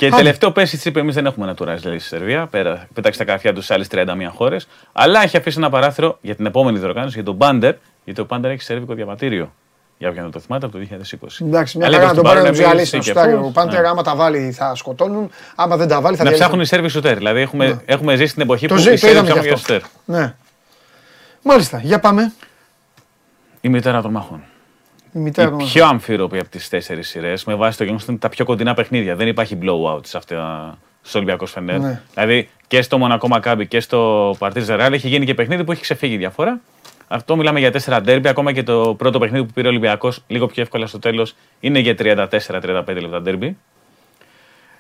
[0.08, 0.24] Και Άντε.
[0.24, 2.48] τελευταίο πέσει τσίπ, εμείς δεν έχουμε naturalized λέει στη Σερβία.
[2.48, 4.06] Πέρα, πέταξε τα καρφιά τους σε άλλες 31
[4.36, 4.68] χώρες.
[4.92, 8.52] Αλλά έχει αφήσει ένα παράθυρο για την επόμενη διοργάνωση, για τον Πάντερ, γιατί ο Πάντερ
[8.52, 9.54] έχει σερβικό διαβατήριο.
[9.98, 11.46] Για όποιον δεν το θυμάται από το 2020.
[11.46, 13.14] Εντάξει, μια Αλλά χαρά να είπες, τον πάρει να την του διαλύσει πάρουν να επίσης
[13.14, 13.30] σουτάρει.
[13.30, 13.54] και Ο αυτούς.
[13.54, 13.88] Πάντερ, Ναι.
[13.88, 15.30] άμα τα βάλει θα σκοτώνουν.
[15.56, 16.38] Άμα δεν τα βάλει θα Να διαλύσουν.
[16.40, 17.18] ψάχνουν οι Σέρβοι σουτέρ.
[17.18, 19.62] Δηλαδή έχουμε, έχουμε ζήσει την εποχή Το που ζει- οι το Σέρβοι είδαμε ψάχνουν γι'
[19.64, 19.74] για αυτό.
[20.06, 20.20] σουτέρ.
[20.20, 20.34] Ναι.
[21.42, 22.34] Μάλιστα, για πάμε.
[23.62, 24.44] Η μητέρα των μαχών.
[25.14, 25.66] Η μητέρα Η του.
[25.74, 28.74] πιο αμφίροπη από τις τέσσερις σειρές με βάση το γεγονός ότι είναι τα πιο κοντινά
[28.74, 29.16] παιχνίδια.
[29.16, 31.80] Δεν υπάρχει blowout σε αυτά στο Ολυμπιακός Φενέρ.
[31.80, 32.02] Ναι.
[32.14, 35.82] Δηλαδή και στο Μονακό Μακάμπι και στο Παρτίζ Ρεάλ έχει γίνει και παιχνίδι που έχει
[35.82, 36.60] ξεφύγει η διαφορά.
[37.08, 38.28] Αυτό μιλάμε για 4 ντέρμπι.
[38.28, 41.80] Ακόμα και το πρώτο παιχνίδι που πήρε ο Ολυμπιακός λίγο πιο εύκολα στο τέλος είναι
[41.80, 43.58] για 34-35 λεπτά ντέρμπι.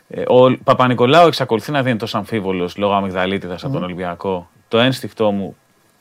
[0.07, 4.49] Ε, Ο Παπανικολάου εξακολουθεί να δίνεται ως αμφίβολος λόγω αμυγδαλίτιδας από τον Ολυμπιακό.
[4.68, 5.55] Το ένστικτό μου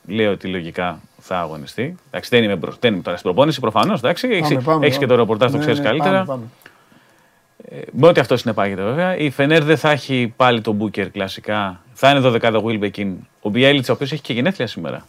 [0.07, 1.95] λέει ότι λογικά θα αγωνιστεί.
[2.07, 4.01] Εντάξει, δεν είμαι, μπρο- δεν είμαι τώρα στην προπόνηση προφανώς.
[4.03, 5.15] Έχει Πάμε, πάμε, και το πάμε.
[5.15, 6.11] ρεπορτάζ, το Ναι, ξέρεις ναι, καλύτερα.
[6.23, 6.43] πάμε, πάμε.
[7.91, 9.17] Με ό,τι αυτό συνεπάγεται βέβαια.
[9.17, 11.79] Η Φενέρ δεν θα έχει πάλι τον Μπούκερ κλασικά.
[11.93, 13.07] Θα είναι 12 ο Wilbekin.
[13.41, 15.05] Ο Μπιέλιτσα, ο οποίος έχει και γενέθλια σήμερα.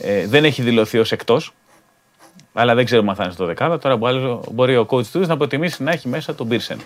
[0.00, 1.52] Ε, δεν έχει δηλωθεί ως εκτός.
[2.52, 3.78] Αλλά δεν ξέρουμε αν θα είναι στο 12.
[3.80, 6.78] Τώρα μπορεί, μπορεί ο coach του να προτιμήσει να έχει μέσα τον Μπιρσέν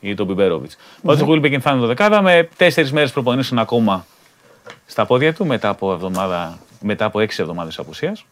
[0.00, 0.76] ή τον Μπιμπέροβιτς.
[1.02, 4.06] Ο Wilbekin θα είναι το 12 με 4 μέρες προπονήσεων ακόμα
[4.86, 8.24] στα πόδια του μετά από, εβδομάδα, μετά από 6 εβδομάδες απουσίας.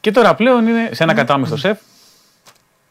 [0.00, 1.78] Και τώρα πλέον είναι σε ένα κατάμεστο σεφ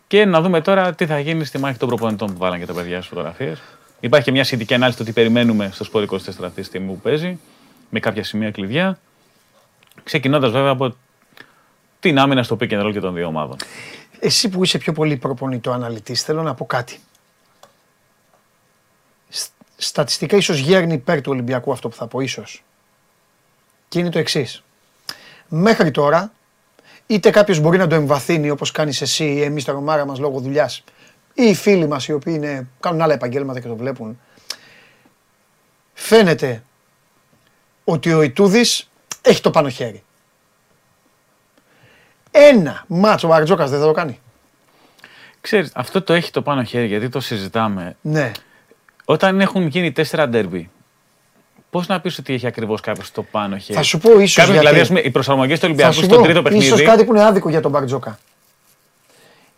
[0.07, 2.73] και να δούμε τώρα τι θα γίνει στη μάχη των προπονητών που βάλαν και τα
[2.73, 3.61] παιδιά στις φωτογραφίες.
[3.99, 6.99] Υπάρχει και μια σχετική ανάλυση του τι περιμένουμε στο σπορ 24 αυτή τη στιγμή που
[6.99, 7.40] παίζει,
[7.90, 8.99] με κάποια σημεία κλειδιά.
[10.03, 10.95] Ξεκινώντας βέβαια από
[11.99, 13.56] την άμυνα στο pick and roll και των δύο ομάδων.
[14.19, 16.99] Εσύ που είσαι πιο πολύ προπονητό αναλυτής, θέλω να πω κάτι.
[19.30, 22.64] Σ- Στατιστικά ίσως γέρνει υπέρ του Ολυμπιακού αυτό που θα πω, ίσως.
[23.90, 24.64] Και είναι το εξής.
[25.48, 26.32] Μέχρι τώρα,
[27.07, 30.40] είτε κάποιος μπορεί να το εμβαθύνει όπως κάνεις εσύ ή εμείς τα ρομάρα μας λόγω
[30.40, 30.84] δουλειάς,
[31.34, 34.20] ή οι φίλοι μας οι οποίοι είναι, κάνουν άλλα επαγγέλματα και το βλέπουν.
[35.94, 36.64] Φαίνεται
[37.84, 38.90] ότι ο Ιτούδης
[39.22, 40.03] έχει το πάνω χέρι.
[42.32, 44.20] Ένα μάτσο ο Μπαρτζόκας δεν θα το κάνει.
[45.41, 47.95] Ξέρεις, αυτό το έχει το πάνω χέρι γιατί το συζητάμε.
[48.02, 48.32] Ναι.
[49.06, 50.70] Όταν έχουν γίνει τέσσερα ντέρμπι,
[51.69, 54.53] πώς να πεις ότι έχει ακριβώς κάποιος το πάνω χέρι; Θα σου πω ίσως Κάποιος,
[54.53, 54.59] γιατί.
[54.59, 56.65] Δηλαδή, ας πούμε, οι προσαρμογές του Θα Ολυμπιακού σου στο πω, τρίτο παιχνίδι.
[56.65, 58.19] ίσως κάτι που είναι άδικο για τον Μπαρτζόκα.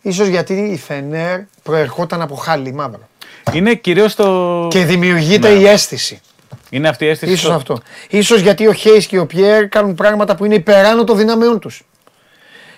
[0.02, 3.10] Ίσως γιατί η Φενέρ προερχόταν από χάλι μαύρο.
[3.54, 4.68] Είναι κυρίως το.
[4.70, 5.60] Και δημιουργείται Ναι.
[5.60, 6.22] η αίσθηση.
[6.70, 7.32] Είναι αυτή η αίσθηση.
[7.32, 7.80] Ίσως στο- αυτό.
[8.10, 11.84] Ίσως γιατί ο Χέις και ο Πιέρ κάνουν πράγματα που είναι υπεράνω των δυνάμεών τους.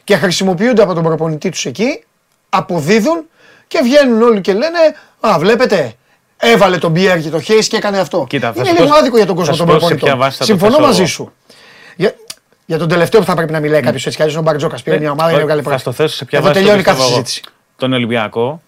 [0.03, 2.03] Και χρησιμοποιούνται από τον προπονητή τους εκεί,
[2.49, 3.23] αποδίδουν
[3.68, 4.77] και βγαίνουν όλοι και λένε
[5.19, 5.93] «Α, βλέπετε,
[6.44, 8.26] έβαλε τον Μπιέρ και το Χέις και έκανε αυτό.
[8.30, 9.95] Κοίτα, θα είναι σου λίγο πω- άδικο για τον θα κόσμο σου των πω σε
[9.95, 10.20] ποια προπονητών.
[10.20, 11.10] βάση θα το Συμφωνώ θέσω μαζί εγώ.
[11.10, 11.32] σου.
[11.95, 12.15] Για,
[12.65, 14.84] για τον τελευταίο που θα πρέπει να μιλάει κάποιος έτσι κι αλλιώς είναι ο Μπαρτζόκας.
[14.84, 15.82] Πήρε μια ομάδα, είναι Όχι, βγάλε Θα πρώτη.
[15.82, 17.26] στο θέσω σε ποια Εδώ βάση το τελειώνει κάθε πιστεύω εγώ.
[17.28, 17.53] συζήτηση.
[17.78, 18.61] Τον Ολυμπιακό,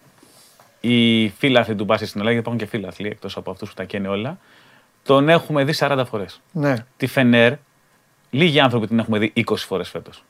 [0.80, 3.84] οι φίλαθλοι του μπάσκετ στην Ελλάδα, γιατί υπάρχουν και φίλαθλοι εκτός από αυτούς που τα
[3.84, 4.38] καίνε όλα,
[5.04, 6.42] τον έχουμε δει 40 φορές.
[6.52, 6.76] Ναι.
[6.98, 7.54] Τη Φενέρ,
[8.30, 10.24] λίγοι άνθρωποι την έχουμε δει 20 φορές φέτος.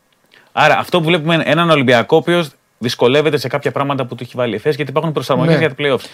[0.51, 4.23] Άρα αυτό που βλέπουμε είναι έναν Ολυμπιακό ο οποίος δυσκολεύεται σε κάποια πράγματα που του
[4.23, 5.59] έχει βάλει η ΕΦΕΣ γιατί υπάρχουν προσαρμογές Ναι.
[5.59, 6.05] για τα playoffs.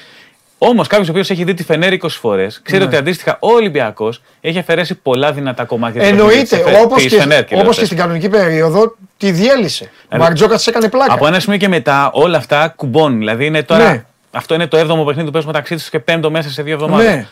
[0.64, 2.86] Όμως κάποιος ο οποίος έχει δει τη Φενέρ 20 φορές, ξέρει Ναι.
[2.88, 7.10] ότι αντίστοιχα ο Ολυμπιακός έχει αφαιρέσει πολλά δυνατά κομμάτια της Εννοείται, παιχνιδιού της όπως Εφέ-
[7.12, 7.88] της Φενέρ, και, κυρίως όπως και θες.
[7.90, 9.84] στην κανονική περίοδο τη διέλυσε.
[9.84, 11.14] Ο Δηλαδή, Μπαρτζόκα τη έκανε πλάκα.
[11.14, 13.18] Από ένα σημείο και μετά όλα αυτά κουμπώνουν.
[13.18, 13.92] Δηλαδή είναι τώρα.
[13.92, 14.04] Ναι.
[14.32, 17.06] Αυτό είναι το 7ο παιχνίδι που παίζουμε μεταξύ τους και πέμπτο μέσα σε δύο εβδομάδες.
[17.16, 17.26] Ναι.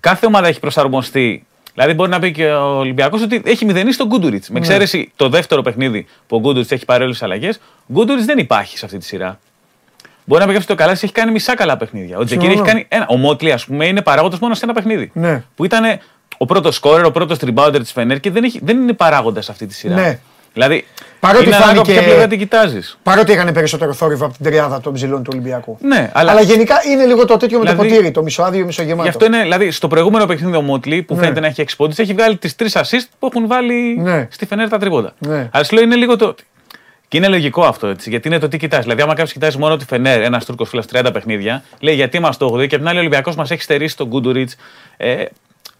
[0.00, 1.46] Κάθε ομάδα έχει προσαρμοστεί.
[1.74, 4.48] Δηλαδή μπορεί να πει και ο Ολυμπιακός ότι έχει μηδενίσει τον Γκούντουριτς.
[4.48, 4.58] Ναι.
[4.58, 8.24] Με εξαίρεση το δεύτερο παιχνίδι που ο Γκούντουριτς έχει πάρει όλες τις αλλαγές, ο Γκούντουριτς
[8.26, 9.38] δεν υπάρχει σε αυτή τη σειρά.
[10.24, 12.18] Μπορεί να πει και αυτό το καλάς, έχει κάνει μισά καλά παιχνίδια.
[12.18, 12.72] Ο Τζεκίρι έχει Συμφωνώ.
[12.78, 13.06] κάνει ένα.
[13.08, 15.10] Ο Μότλι, ας πούμε, είναι παράγοντας μόνο σε ένα παιχνίδι.
[15.14, 15.42] Ναι.
[15.54, 15.84] Που ήταν
[16.38, 19.66] ο πρώτος σκόρερ, ο πρώτος trebounder της Φενέρ και δεν, έχει, δεν είναι παράγοντας αυτή
[19.66, 19.94] τη σειρά.
[19.94, 20.18] Ναι.
[20.52, 20.84] Δηλαδή.
[21.20, 22.98] Παρότι είναι ανάλογα από φάνηκε- ποια πλευρά την κοιτάζεις.
[23.02, 25.78] Παρότι έκανε περισσότερο θόρυβο από την τριάδα των ψηλών του Ολυμπιακού.
[25.80, 29.02] Ναι, αλλά- αλλά γενικά είναι λίγο το τέτοιο με το Δηλαδή- ποτήρι, το μισοάδιο, μισογεμάτο.
[29.02, 31.20] Γι' αυτό είναι, δηλαδή, στο προηγούμενο παιχνίδι ο Μότλι που Ναι.
[31.20, 34.26] φαίνεται να έχει 6 πόντους, έχει βγάλει τις τρεις assist που έχουν βάλει Ναι.
[34.30, 35.12] στη Φενέρ τα τρίποτα.
[35.18, 35.48] Ναι.
[35.52, 36.34] Αλλά σου λέω είναι λίγο το.
[37.08, 38.82] Και είναι λογικό αυτό έτσι, γιατί είναι το τι κοιτάζει.
[38.82, 42.44] Δηλαδή, άμα κάποιος κοιτάζει μόνο τη Φενέρ, ένας Τούρκος φίλος 30 παιχνίδια, λέει γιατί είμαστε
[42.44, 44.56] το 8 και απ' την άλλη ο Ολυμπιακός μας έχει στερήσει τον Γκούντουριτς.
[44.96, 45.24] Ε,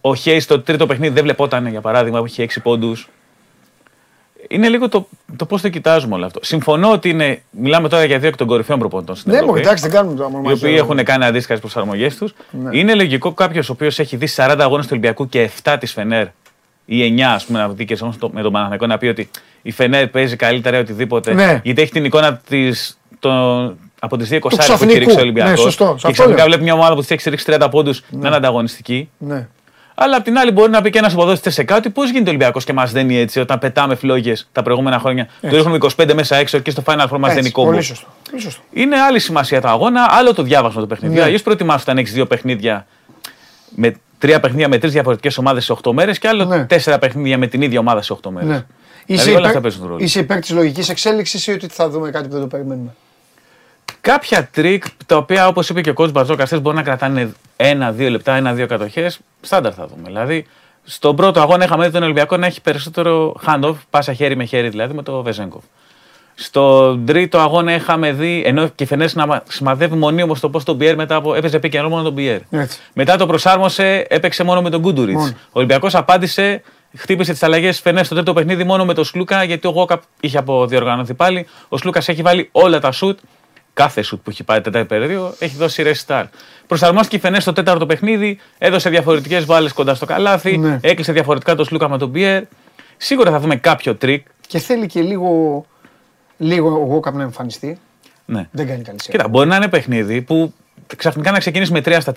[0.01, 3.09] ο Χέις στο τρίτο παιχνίδι δεν βλεπόταν για παράδειγμα που είχε 6 πόντους.
[4.47, 6.39] Είναι λίγο το, το πώς το κοιτάζουμε όλο αυτό.
[6.43, 7.41] Συμφωνώ ότι είναι.
[7.49, 10.15] Μιλάμε τώρα για δύο εκ των κορυφαίων προπονητών στην Ναι, Ευρώπη μου εντάξει, δεν κάνουμε
[10.15, 10.55] το οι αμορμάζο.
[10.55, 12.33] οποίοι έχουν κάνει αντίστοιχες προσαρμογές τους.
[12.51, 12.77] Ναι.
[12.77, 16.27] Είναι λογικό κάποιος ο οποίος έχει δει 40 αγώνες του Ολυμπιακού και 7 της Φενέρ
[16.85, 19.29] ή 9, ας πούμε, να δει και στο- με τον Παναθηναϊκό να πει ότι
[19.61, 21.33] η Φενέρ παίζει καλύτερα ή οτιδήποτε.
[21.33, 21.59] Ναι.
[21.63, 24.91] Γιατί έχει την εικόνα της, τον- από τις δύο κοσάρες που ξαφνικού.
[24.95, 25.51] έχει ρίξει ο Ολυμπιακός.
[25.51, 25.83] Ναι, σωστό.
[25.85, 26.45] Σε Και αυτό ξαφνικά λέω.
[26.47, 29.09] βλέπει μια ομάδα που της έχει ρίξει 30 πόντους να είναι ανταγωνιστική.
[29.17, 29.47] Ναι.
[29.97, 32.25] Αλλά απ' την άλλη μπορεί να πει και ένας οπαδός της ΤΣΣΚΑ ότι πώς γίνεται
[32.25, 35.27] ο Ολυμπιακός και μας δένει έτσι όταν πετάμε φλόγες τα προηγούμενα χρόνια.
[35.41, 37.67] Το ρίχνουμε 25 μέσα έξω και στο Final Four μας Έτσι, δένει κόμπο.
[37.69, 38.07] Πολύ σωστό.
[38.29, 38.61] Πολύ σωστό.
[38.73, 41.17] Είναι άλλη σημασία το αγώνα, άλλο το διάβασμα του παιχνιδιού.
[41.17, 41.23] Ναι.
[41.23, 42.85] Αλλιώς προετοιμάσου όταν έχεις δύο παιχνίδια
[43.69, 46.65] με τρία παιχνίδια με τρεις διαφορετικές ομάδες σε 8 μέρες και άλλο Ναι.
[46.65, 48.49] τέσσερα παιχνίδια με την ίδια ομάδα σε 8 μέρες.
[48.49, 48.65] Ναι.
[49.05, 49.97] Δηλαδή Είσαι όλα υπέρ, αυτά παίζουν ρόλο.
[50.03, 52.95] είσαι υπέρ της λογικής εξέλιξης ή ότι θα δούμε κάτι που δεν το περιμένουμε;
[54.01, 56.09] Κάποια τρικ τα οποία όπως είπε και ο κ.
[56.09, 59.19] Μπαρτζώκας χθες μπορεί να κρατάνε ένα-δύο λεπτά, ένα-δύο κατοχές.
[59.41, 60.01] Στάνταρ θα δούμε.
[60.05, 60.45] Δηλαδή
[60.83, 64.69] στον πρώτο αγώνα είχαμε δει τον Ολυμπιακό να έχει περισσότερο hand-off, πάσα χέρι με χέρι
[64.69, 65.63] δηλαδή με το Βεζέγκοφ.
[66.35, 70.95] Στον τρίτο αγώνα είχαμε δει, ενώ και φαινέται να σημαδεύει μονίμω το πώ τον Πιέρ
[70.95, 71.35] μετά από.
[71.35, 72.39] έπαιζε pick and roll μόνο τον Πιέρ.
[72.49, 72.79] Έτσι.
[72.93, 75.15] Μετά το προσάρμοσε, έπαιξε μόνο με τον Γκούντουριτ.
[75.15, 75.31] Μόνο.
[75.45, 76.61] Ο Ολυμπιακός απάντησε,
[76.97, 80.37] χτύπησε τις αλλαγές φαινέ στο τρίτο παιχνίδι μόνο με τον Σλούκα, γιατί ο Γόκαπ είχε
[80.37, 81.47] αποδιοργανωθεί πάλι.
[81.69, 83.19] Ο Σλούκας έχει βάλει όλα τα σουτ.
[83.73, 86.25] Κάθε σουτ που έχει πάει τέταρτο περίοδο έχει δώσει ρεστάρ.
[86.67, 90.79] Προσαρμόστηκε η Φενέρ στο τέταρτο παιχνίδι, έδωσε διαφορετικές μπάλες κοντά στο καλάθι, Ναι.
[90.81, 92.43] έκλεισε διαφορετικά τον Σλούκα με τον Πιερ.
[92.97, 94.25] Σίγουρα θα δούμε κάποιο τρικ.
[94.47, 95.65] Και θέλει και λίγο,
[96.37, 97.79] λίγο ο Γόκαπ να εμφανιστεί.
[98.25, 98.47] Ναι.
[98.51, 99.17] Δεν κάνει καλή σειρά.
[99.17, 100.53] Κοίτα, μπορεί να είναι παιχνίδι που
[100.95, 102.13] ξαφνικά να ξεκινήσει με 3 στα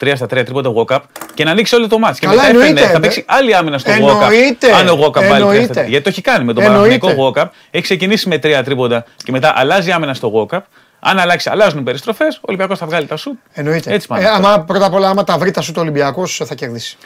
[0.00, 0.98] 3, στα 3 τρίποτα Walkup
[1.34, 2.18] και να ανοίξει όλο το ματς.
[2.18, 4.80] Και Καλά, μετά εννοείται, η Φενέρ θα ε, παίξει άλλη άμυνα στο εννοείται, Walkup.
[4.80, 5.72] Αν ο Walkup βάλει 3 εννοείται.
[5.72, 5.88] στα 3.
[5.88, 6.98] Γιατί το έχει κάνει με τον Εννοείται.
[6.98, 7.48] Παναθηναϊκό Walkup.
[7.70, 10.60] Έχει ξεκινήσει με 3 τρίποτα και μετά αλλάζει άμυνα στο Walkup.
[11.06, 13.38] Αν αλλάξει, αλλάζουν οι περιστροφές, ο Ολυμπιακός θα βγάλει τα σουτ.
[13.52, 13.92] Εννοείται.
[13.92, 14.24] Έτσι πάνε.
[14.24, 16.96] Ε, άμα, πρώτα απ' όλα, άμα τα βρει τα σου το Ολυμπιακός, θα κερδίσει.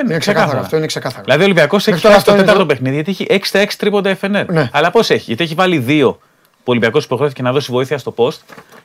[0.00, 0.58] Ε, Είναι ξεκάθαρο.
[0.60, 1.22] Αυτό είναι ξεκάθαρο.
[1.24, 3.26] Δηλαδή ο Ολυμπιακός έχει Μέχρι τώρα φτάσει στο αυτό είναι τέταρτο το- παιχνίδι γιατί έχει
[3.42, 4.44] 6 στα 6 τρίποντα FNR.
[4.48, 4.68] Ναι.
[4.72, 8.14] Αλλά πώς έχει, γιατί έχει βάλει δύο που ο Ολυμπιακός υποχρεώθηκε να δώσει βοήθεια στο
[8.16, 8.38] post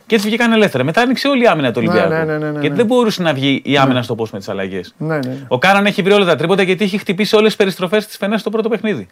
[0.07, 0.83] και έτσι βγήκαν ελεύθερα.
[0.83, 2.13] Μετά άνοιξε όλη η άμυνα του Ναι, Ολυμπιακού.
[2.13, 2.75] ναι, ναι, ναι, ναι, γιατί ναι.
[2.75, 4.93] δεν μπορούσε να βγει η άμυνα στο post με τις αλλαγές.
[4.97, 5.19] Ναι, ναι.
[5.27, 5.37] ναι.
[5.47, 8.33] Ο Κάναν έχει βρει όλα τα τρίποντα γιατί έχει χτυπήσει όλες τις περιστροφές της FNR
[8.37, 9.07] στο πρώτο παιχνίδι.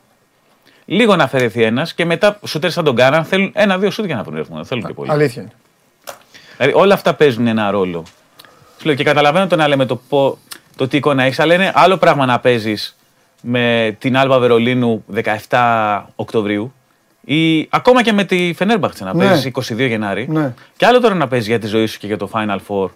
[0.85, 4.23] Λίγο να αφαιρεθεί ένας και μετά σούτερ σαν τον Κάναν θέλουν ένα-δύο σουτ για να
[4.23, 4.45] βρουν.
[4.49, 5.11] Δεν θέλουν και πολύ.
[5.11, 5.51] Αλήθεια είναι.
[6.57, 8.03] Δηλαδή όλα αυτά παίζουν ένα ρόλο.
[8.79, 10.37] Σου λέω και καταλαβαίνω το να λέμε το, πο-
[10.75, 12.95] το τι εικόνα έχεις, αλλά είναι άλλο πράγμα να παίζεις
[13.41, 15.05] με την Άλβα Βερολίνου
[15.49, 16.73] 17 Οκτωβρίου
[17.25, 19.25] ή ακόμα και με τη Φενέρμπαχτσε να Ναι.
[19.27, 20.27] παίζεις 22 Γενάρη.
[20.29, 20.53] Ναι.
[20.77, 22.89] Και άλλο τώρα να παίζεις για τη ζωή σου και για το Final Four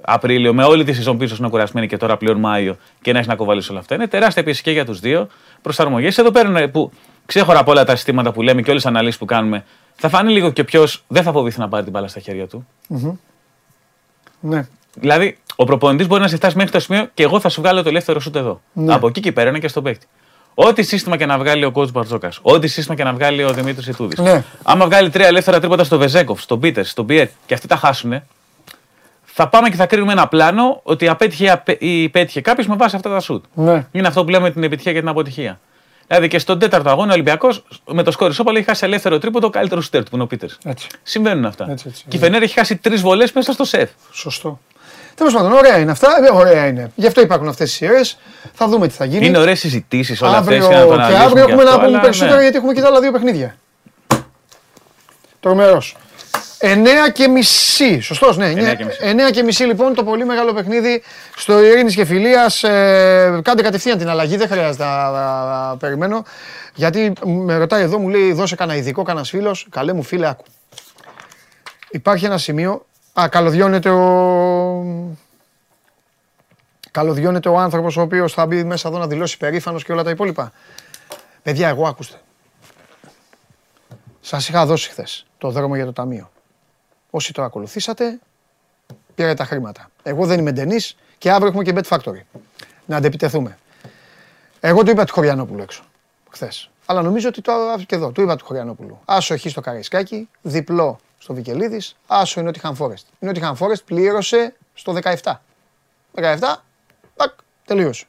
[0.00, 3.18] Απρίλιο, με όλη τη σεζόν πίσω σου είναι κουρασμένη και τώρα πλέον Μάιο και να
[3.18, 3.94] έχεις να κοβαλήσει όλα αυτά.
[3.94, 5.28] Είναι τεράστια πίεση και για τους δύο.
[5.62, 6.18] Προσαρμογές.
[6.18, 6.90] Εδώ πέρα είναι που
[7.26, 9.64] ξέχωρα από όλα τα συστήματα που λέμε και όλες τις αναλύσεις που κάνουμε,
[9.94, 12.66] θα φανεί λίγο και ποιος δεν θα φοβηθεί να πάρει την μπάλα στα χέρια του.
[14.40, 14.66] Ναι.
[14.94, 17.82] Δηλαδή, ο προπονητής μπορεί να σε φτάσει μέχρι το σημείο και εγώ θα σου βγάλω
[17.82, 18.60] το ελεύθερο σούτ εδώ.
[18.72, 18.94] Ναι.
[18.94, 20.06] Από εκεί και πέρα είναι και στον παίκτη.
[20.54, 23.86] Ό,τι σύστημα και να βγάλει ο κότσου Μπαρτζόκας, ό,τι σύστημα και να βγάλει ο Δημήτρης
[23.86, 24.18] Ιτούδης.
[24.18, 24.44] Ναι.
[24.62, 28.22] Άμα βγάλει τρία ελεύθερα τρίποτα στο Βεζέκοφ, στον Πίτερ, στον Πιέρ και αυτοί τα χάσουν,
[29.24, 32.76] θα πάμε και θα κρίνουμε ένα πλάνο ότι απέτυχε ή απέ- ή πέτυχε κάποιος με
[32.76, 33.44] βάση αυτά τα σουτ.
[33.54, 33.86] Ναι.
[33.90, 35.60] Είναι αυτό που λέμε την επιτυχία και την αποτυχία.
[36.06, 39.46] Δηλαδή και στον τέταρτο αγώνα ο Ολυμπιακός με το σκόρ ισόπαλο έχει χάσει ελεύθερο τρίποντο
[39.46, 40.48] ο καλύτερο σουτέρ του που είναι ο Πίτερ.
[40.64, 40.86] Έτσι.
[41.02, 41.70] Συμβαίνουν αυτά.
[41.70, 42.04] Έτσι, έτσι.
[42.08, 43.90] Και η Φενέρ έχει χάσει τρεις βολές μέσα στο σεφ.
[44.12, 44.60] Σωστό.
[45.18, 46.08] Τέλος πάντων, ωραία είναι αυτά.
[46.24, 46.90] Ε, ωραία είναι.
[46.94, 48.00] Γι' αυτό υπάρχουν αυτές τι σειρέ.
[48.52, 49.26] Θα δούμε τι θα γίνει.
[49.26, 50.64] Είναι ωραίες συζητήσεις όλα αυτές.
[50.64, 52.42] αύριο, και αύριο έχουμε να πούμε περισσότερα ναι.
[52.42, 53.56] γιατί έχουμε και τα άλλα δύο παιχνίδια.
[55.40, 55.96] Τρομερός.
[56.60, 56.66] 9
[57.12, 58.00] και μισή.
[58.00, 58.52] Σωστός, ναι.
[58.52, 58.98] 9 και μισή.
[59.28, 61.02] 9 και μισή λοιπόν το πολύ μεγάλο παιχνίδι
[61.36, 62.62] στο Ειρήνης και Φιλίας.
[62.62, 66.24] Ε, κάντε κατευθείαν την αλλαγή, δεν χρειάζεται να α, α, περιμένω.
[66.74, 69.66] Γιατί με ρωτάει εδώ, μου λέει δώσε κανένα ειδικό, κανένας φίλος.
[69.70, 70.44] Καλέ μου φίλε, άκου.
[71.90, 72.86] Υπάρχει ένα σημείο.
[73.12, 75.16] Α, καλωδιώνεται ο.
[76.90, 80.10] Καλωδιώνεται ο άνθρωπος ο οποίος θα μπει μέσα εδώ να δηλώσει περήφανος και όλα τα
[80.10, 80.52] υπόλοιπα.
[81.42, 82.20] Παιδιά, εγώ άκουστε.
[84.20, 86.30] Σας είχα δώσει χθες το δρόμο για το ταμείο.
[87.10, 88.18] Όσοι το ακολουθήσατε,
[89.14, 89.90] πήρατε τα χρήματα.
[90.02, 92.20] Εγώ δεν είμαι ντενής και αύριο έχουμε και Bet Factory.
[92.86, 93.58] Να αντεπιτεθούμε.
[94.60, 95.82] Εγώ του είπα του Χωριανόπουλου έξω
[96.30, 96.70] χθες.
[96.86, 97.52] Αλλά νομίζω ότι το
[97.86, 98.10] και εδώ.
[98.12, 99.00] Του είπα του Χωριανόπουλου.
[99.04, 103.06] Άσο έχει στο Καραϊσκάκι, διπλό στο Βικελίδης, άσο είναι ο Τιχαν Φόρεστ.
[103.18, 105.40] Είναι ο Τιχαν Φόρεστ πλήρωσε στο 17.
[106.14, 106.38] 17,
[107.16, 107.32] τάκ,
[107.64, 108.06] τελείωσε.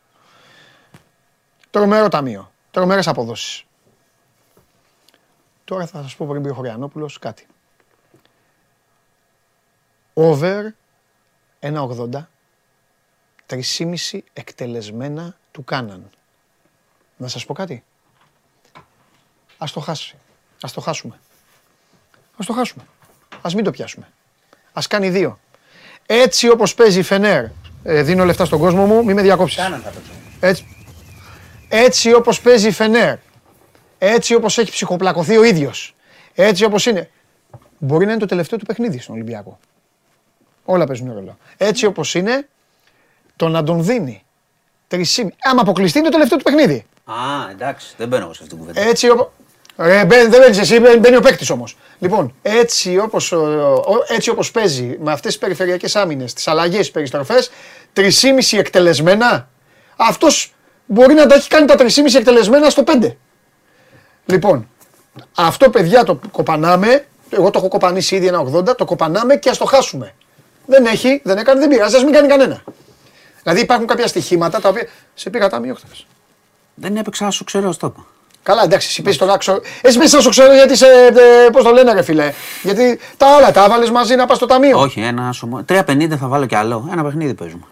[1.69, 2.51] Τρομερό ταμείο.
[2.71, 3.63] Τρομερές αποδόσεις.
[5.63, 7.47] Τώρα θα σας πω πριν πει ο Χωριανόπουλος κάτι.
[10.13, 10.75] Over
[11.59, 12.29] 1,80
[13.45, 16.09] 3,5 εκτελεσμένα του κάναν.
[17.17, 17.83] Να σας πω κάτι.
[19.57, 20.17] Ας το χάσει.
[20.61, 21.19] Ας το χάσουμε.
[22.37, 22.83] Ας το χάσουμε.
[23.41, 24.07] Ας μην το πιάσουμε.
[24.73, 25.39] Ας κάνει δύο.
[26.05, 27.45] Έτσι όπως παίζει η Φενέρ,
[27.83, 29.57] ε, δίνω λεφτά στον κόσμο μου, μη με διακόψεις.
[29.57, 30.11] Κάναν θα παίξω.
[30.39, 30.65] Έτσι,
[31.69, 33.17] έτσι όπως παίζει η Φενέρ,
[33.97, 35.95] έτσι όπως έχει ψυχοπλακωθεί ο ίδιος,
[36.35, 37.09] έτσι όπως είναι,
[37.77, 39.59] μπορεί να είναι το τελευταίο του παιχνίδι στον Ολυμπιακό.
[40.65, 41.37] Όλα παίζουν ρόλο.
[41.57, 42.47] Έτσι όπως είναι,
[43.35, 44.23] το να τον δίνει
[44.87, 45.35] τρισήμι.
[45.41, 46.85] Άμα αποκλειστεί είναι το τελευταίο του παιχνίδι.
[47.05, 48.89] Α, εντάξει, δεν μπαίνω εγώ σε αυτήν την κουβέντα.
[48.89, 49.29] Έτσι όπως...
[49.81, 51.77] Ρε, μπαίνει- δεν μπαίνεις εσύ, μπαίνει μπαίνει ο παίκτης όμως.
[51.99, 56.79] Λοιπόν, έτσι όπως, ο- ο- έτσι όπως παίζει με αυτές τις περιφερειακές άμυνες, τις αλλαγές,
[56.79, 57.51] τις περιστροφές,
[57.93, 59.49] 3,5 εκτελεσμένα,
[59.95, 60.53] αυτός
[60.85, 63.17] μπορεί να τα έχει κάνει τα 3,5 εκτελεσμένα στο 5.
[64.25, 64.69] Λοιπόν,
[65.35, 69.57] αυτό παιδιά το κοπανάμε, εγώ το έχω κοπανίσει ήδη ένα 80, το κοπανάμε και ας
[69.57, 70.13] το χάσουμε.
[70.65, 72.63] Δεν έχει, δεν έκανε, δεν πειράζει, ας μην κάνει κανένα.
[73.43, 76.07] Δηλαδή υπάρχουν κάποια στοιχήματα τα οποία σε πήγα τάμιο χθες.
[76.75, 78.05] Δεν έπαιξα, σου ξέρω, στο είπα.
[78.49, 79.61] Καλά, εντάξει, εσύ πες τον άξο.
[79.81, 80.85] Εσύ πες να σου ξέρω γιατί σε.
[80.85, 82.33] Ε, Πώς το λένε, ρε φιλέ.
[82.63, 84.79] Γιατί τα άλλα τα έβαλες μαζί να πας στο ταμείο.
[84.79, 85.65] Όχι, ένα σωμό.
[85.69, 86.89] 3,50 θα βάλω κι άλλο.
[86.91, 87.63] Ένα παιχνίδι παίζουμε.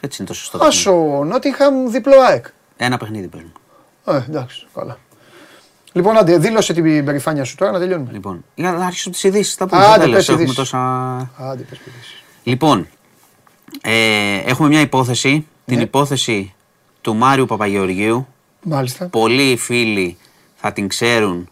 [0.00, 0.58] Έτσι είναι το σωστό.
[0.58, 0.78] παιχνίδι.
[0.78, 2.46] Άσο, Νότιχαμ διπλό ΑΕΚ.
[2.76, 3.52] Ένα παιχνίδι παίζουμε.
[4.04, 4.98] Ε, εντάξει, καλά.
[5.92, 8.12] Λοιπόν, άντε, δήλωσε την περηφάνεια σου τώρα να τελειώνουμε.
[8.12, 9.54] Λοιπόν, για να αρχίσω τις ειδήσεις.
[9.54, 9.84] Θα πούμε.
[9.84, 10.14] Άντε, στο τέλος.
[10.16, 10.56] πες Έχουμε ειδήσεις.
[10.58, 10.78] τόσα.
[11.38, 12.22] Άντε, πες παιδίσεις.
[12.42, 12.88] Λοιπόν,
[13.82, 15.46] ε, έχουμε μια υπόθεση.
[15.64, 15.82] Την Ναι.
[15.82, 16.54] υπόθεση
[17.00, 18.26] του Μάριου Παπαγεωργίου.
[18.64, 19.08] Μάλιστα.
[19.08, 20.16] Πολλοί φίλοι
[20.54, 21.48] θα την ξέρουν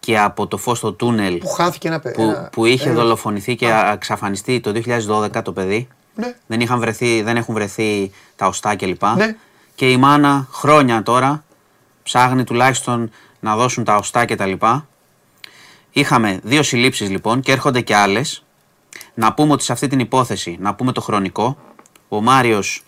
[0.00, 2.14] και από το φως στο τούνελ Που χάθηκε ένα παιδί.
[2.16, 4.72] που, που είχε δολοφονηθεί και εξαφανιστεί το
[5.08, 5.88] 2012 το παιδί.
[6.14, 6.34] Ναι.
[6.46, 9.02] Δεν, είχαν βρεθεί, δεν έχουν βρεθεί τα οστά κλπ.
[9.16, 9.36] Ναι.
[9.74, 11.44] Και η μάνα χρόνια τώρα
[12.02, 13.10] ψάχνει τουλάχιστον
[13.40, 14.52] να δώσουν τα οστά κτλ.
[15.90, 18.44] Είχαμε δύο συλλήψεις λοιπόν και έρχονται και άλλες.
[19.14, 21.56] Να πούμε ότι σε αυτή την υπόθεση, να πούμε το χρονικό,
[22.08, 22.82] ο Μάριος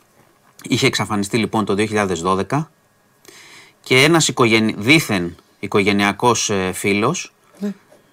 [0.63, 1.75] είχε εξαφανιστεί λοιπόν το
[2.49, 2.67] 2012
[3.83, 4.75] και ένας οικογενει...
[4.79, 7.33] δήθεν οικογενειακός ε, φίλος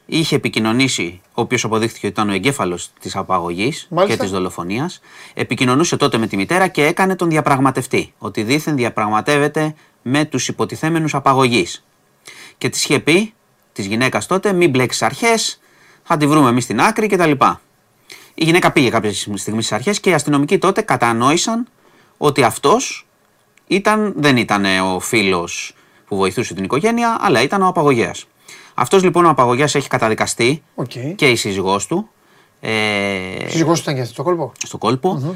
[0.08, 4.24] είχε επικοινωνήσει, ο οποίος αποδείχθηκε ότι ήταν ο εγκέφαλος της απαγωγής και Μάλιστα.
[4.24, 5.00] της δολοφονίας,
[5.34, 11.16] επικοινωνούσε τότε με τη μητέρα και έκανε τον διαπραγματευτή, ότι δήθεν διαπραγματεύεται με τους υποτιθέμενους
[11.16, 11.86] απαγωγής.
[12.58, 13.34] Και της είχε πει,
[13.74, 15.60] της γυναίκας τότε, μην μπλέξεις αρχές,
[16.04, 17.32] θα τη βρούμε εμείς στην άκρη κτλ.
[18.34, 21.68] Η γυναίκα πήγε κάποια στιγμή στις αρχές και οι αστυνομικοί τότε κατανόησαν
[22.18, 23.07] ότι αυτός
[23.68, 25.74] ήταν, δεν ήταν ο φίλος
[26.08, 28.26] που βοηθούσε την οικογένεια, αλλά ήταν ο απαγωγέας.
[28.74, 30.92] Αυτός λοιπόν ο απαγωγέας έχει καταδικαστεί Οκ.
[31.16, 32.10] και η σύζυγός του
[32.60, 32.70] ε,
[33.48, 35.36] Σύζυγός του ήταν και αυτό το κόλπο; στο κολπο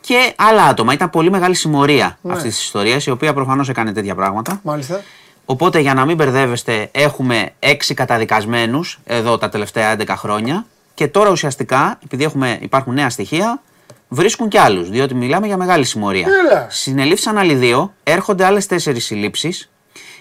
[0.00, 0.92] και άλλα άτομα.
[0.92, 2.32] Ήταν πολύ μεγάλη συμμορία Ναι.
[2.32, 4.60] αυτής της ιστορίας, η οποία προφανώς έκανε τέτοια πράγματα.
[4.62, 5.02] Μάλιστα.
[5.44, 10.66] Οπότε για να μην μπερδεύεστε, έχουμε έξι καταδικασμένους εδώ τα τελευταία 11 χρόνια.
[10.94, 13.62] Και τώρα ουσιαστικά, επειδή έχουμε, υπάρχουν νέα στοιχεία,
[14.08, 14.90] βρίσκουν και άλλους.
[14.90, 16.26] Διότι μιλάμε για μεγάλη συμμορία.
[16.46, 16.66] Έλα.
[16.70, 19.70] Συνελήφθησαν άλλοι δύο, έρχονται άλλες τέσσερις συλλήψεις.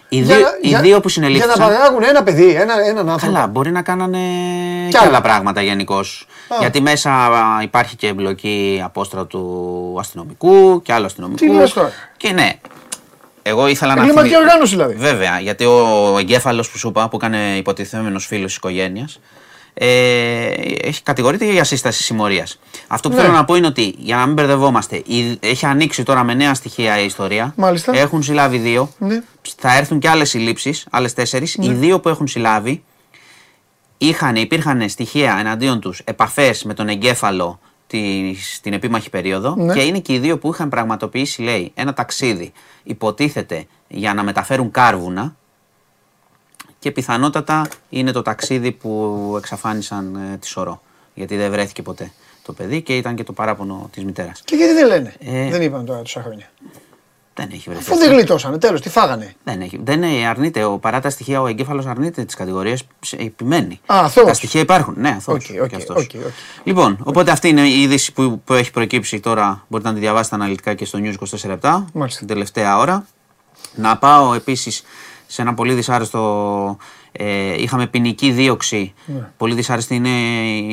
[0.10, 1.60] Οι, Για δύο, να- οι για- δύο που Για να συνελήφθησαν.
[1.70, 3.34] παράγουν ένα παιδί, ένα, έναν άνθρωπο.
[3.34, 4.18] Καλά, μπορεί να κάνανε
[4.86, 5.08] Κι και άλλα.
[5.08, 6.28] άλλα πράγματα γενικώς.
[6.60, 11.38] Γιατί μέσα α, υπάρχει και εμπλοκή απόστρατου αστυνομικού και άλλου αστυνομικού.
[11.46, 12.50] Τι λες τώρα; Και ναι.
[13.42, 14.96] Εγώ ήθελα να Εγκληματική θυμι- οργάνωση δηλαδή.
[14.96, 19.20] Βέβαια, γιατί ο εγκέφαλος που σου είπα, που έκανε υποτιθέμενος φίλος της οικογένειας,
[19.78, 20.46] ε,
[20.82, 22.60] έχει κατηγορείται για σύσταση συμμορίας.
[22.88, 23.22] Αυτό που Ναι.
[23.22, 26.54] θέλω να πω είναι ότι για να μην μπερδευόμαστε, η- έχει ανοίξει τώρα με νέα
[26.54, 27.54] στοιχεία η ιστορία.
[27.58, 27.98] Μάλιστα.
[27.98, 28.90] Έχουν συλλάβει δύο.
[28.98, 29.22] Ναι.
[29.58, 31.54] Θα έρθουν και άλλες συλλήψεις, άλλες τέσσερις.
[31.60, 32.84] Οι δύο που έχουν συλλάβει
[33.98, 39.74] είχαν, υπήρχαν στοιχεία εναντίον τους επαφές με τον εγκέφαλο της- την επίμαχη περίοδο Ναι.
[39.74, 42.52] και είναι και οι δύο που είχαν πραγματοποιήσει, λέει, ένα ταξίδι.
[42.84, 45.36] Υποτίθεται για να μεταφέρουν κάρβουνα
[46.86, 50.82] και πιθανότατα είναι το ταξίδι που εξαφάνισαν ε, τη Σωρό.
[51.14, 54.42] Γιατί δεν βρέθηκε ποτέ το παιδί και ήταν και το παράπονο της μητέρας.
[54.46, 55.50] Και γιατί δεν λένε; Ε.
[55.50, 56.50] Δεν είπαν τώρα τόσα χρόνια.
[57.34, 57.92] Δεν έχει βρεθεί.
[57.92, 59.80] Αφού δεν γλιτώσανε, τέλος, τι φάγανε; Δεν έχει.
[59.84, 60.64] Δεν ε, αρνείται.
[60.64, 62.84] Ο, παρά τα στοιχεία, ο εγκέφαλος αρνείται τις κατηγορίες.
[63.18, 63.80] Επιμένει.
[63.86, 64.28] Α, αθώος.
[64.28, 64.94] Τα στοιχεία υπάρχουν.
[64.98, 65.96] Ναι, αθώος OK, OK, και αυτός.
[65.96, 66.32] OK, OK.
[66.64, 69.66] Λοιπόν, οπότε αυτή είναι η είδηση που, που έχει προκύψει τώρα.
[69.68, 71.16] Μπορείτε να τη διαβάσετε αναλυτικά και στο News
[71.62, 72.20] 24 Μάλιστα.
[72.20, 73.06] την τελευταία ώρα.
[73.76, 74.84] Να πάω επίσης
[75.36, 76.78] σε ένα πολύ δυσάρεστο.
[77.12, 78.94] Ε, είχαμε ποινική δίωξη.
[79.06, 79.32] Ναι.
[79.38, 80.10] Πολύ δυσάρεστη είναι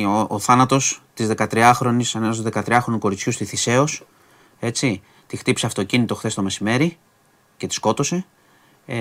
[0.07, 4.05] ο, ο θάνατος της 13χρονης, ενός 13χρονου κοριτσιού στη Θησέως.
[4.59, 5.01] Έτσι.
[5.27, 6.97] Τη χτύπησε αυτοκίνητο χθες το μεσημέρι
[7.57, 8.25] και τη σκότωσε.
[8.85, 8.97] Ε,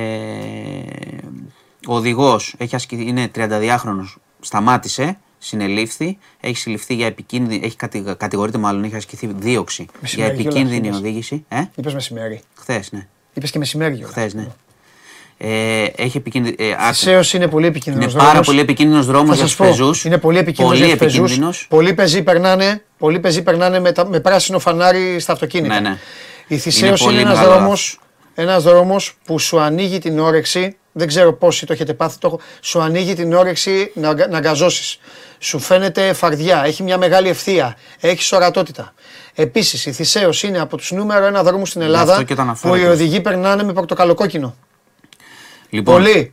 [1.86, 2.54] ο οδηγός
[2.90, 9.82] είναι 32χρονο, σταμάτησε, συνελήφθη, έχει συλληφθεί για επικίνδυνη, έχει κατη- κατηγορείται μάλλον, έχει ασκηθεί δίωξη
[9.82, 10.98] για Μεσημέρι κιόλας, επικίνδυνη είπες.
[10.98, 11.44] οδήγηση.
[11.48, 12.40] Ε, Είπες μεσημέρι.
[12.54, 13.06] χθες, ναι.
[13.34, 14.10] Είπες και μεσημέρι κιόλας.
[14.10, 14.48] Χθες, ναι.
[15.38, 16.56] Ε, έχει επικίνδυνη.
[16.58, 18.12] Ε, άκου- Θησέως είναι πολύ επικίνδυνος.
[18.12, 19.64] είναι πάρα πολύ επικίνδυνος δρόμος Θα για σα τους πω.
[19.64, 20.04] πεζούς.
[20.04, 21.18] Είναι πολύ επικίνδυνος Πολύ για τους πεζούς.
[21.20, 21.66] επικίνδυνος.
[21.68, 25.80] Πολλοί πεζοί περνάνε, πολλοί πεζοί περνάνε με, τα- με πράσινο φανάρι στα αυτοκίνητα.
[25.80, 25.98] Ναι, ναι.
[26.46, 27.98] Η Θησέως Είναι είναι, πολύ ένας μεγάλο δρόμος,
[28.34, 32.40] ένας δρόμος που σου ανοίγει την όρεξη, δεν ξέρω πόσοι το έχετε πάθει, το, έχω-
[32.60, 34.98] σου ανοίγει την όρεξη να, αγκα- να αγκαζώσεις.
[35.38, 38.94] Σου φαίνεται φαρδιά, έχει μια μεγάλη ευθεία, έχεις ορατότητα.
[39.34, 42.42] Επίσης η Θησέως είναι από τους νούμερο ένα δρόμους στην Ελλάδα αυτό και το που
[42.42, 44.54] αναφέρω οι και οδηγοί περνάνε με πορτοκαλοκόκκινο.
[45.72, 46.32] Λοιπόν, Πολλοί.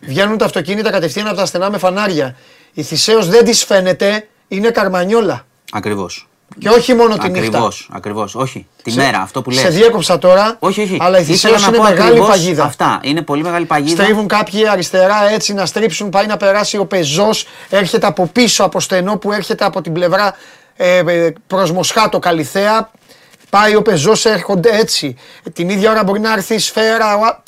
[0.00, 2.36] Βγαίνουν τα αυτοκίνητα κατευθείαν από τα στενά με φανάρια.
[2.72, 5.46] Η Θησέως δεν της φαίνεται, είναι καρμανιόλα.
[5.72, 6.28] Ακριβώς.
[6.58, 7.46] Και όχι μόνο τη νύχτα.
[7.46, 8.34] Ακριβώς, ακριβώς.
[8.34, 8.66] Όχι.
[8.82, 9.60] Τη Σε- μέρα, αυτό που λες.
[9.60, 10.56] Σε διέκοψα τώρα.
[10.58, 10.96] Όχι, όχι.
[11.00, 12.64] Αλλά η Ήθελα Θησέως να είναι πω μεγάλη ακριβώς παγίδα.
[12.64, 13.00] Αυτά.
[13.02, 14.02] Είναι πολύ μεγάλη παγίδα.
[14.02, 18.80] Στρίβουν κάποιοι αριστερά έτσι να στρίψουν, πάει να περάσει ο πεζός, έρχεται από πίσω από
[18.80, 20.34] στενό που έρχεται από την πλευρά
[20.76, 22.90] ε, ε, προς Μοσχάτο Καλιθέα.
[23.50, 25.16] Πάει ο πεζός, έρχονται έτσι.
[25.52, 27.42] Την ίδια ώρα μπορεί να έρθει η σφαίρα.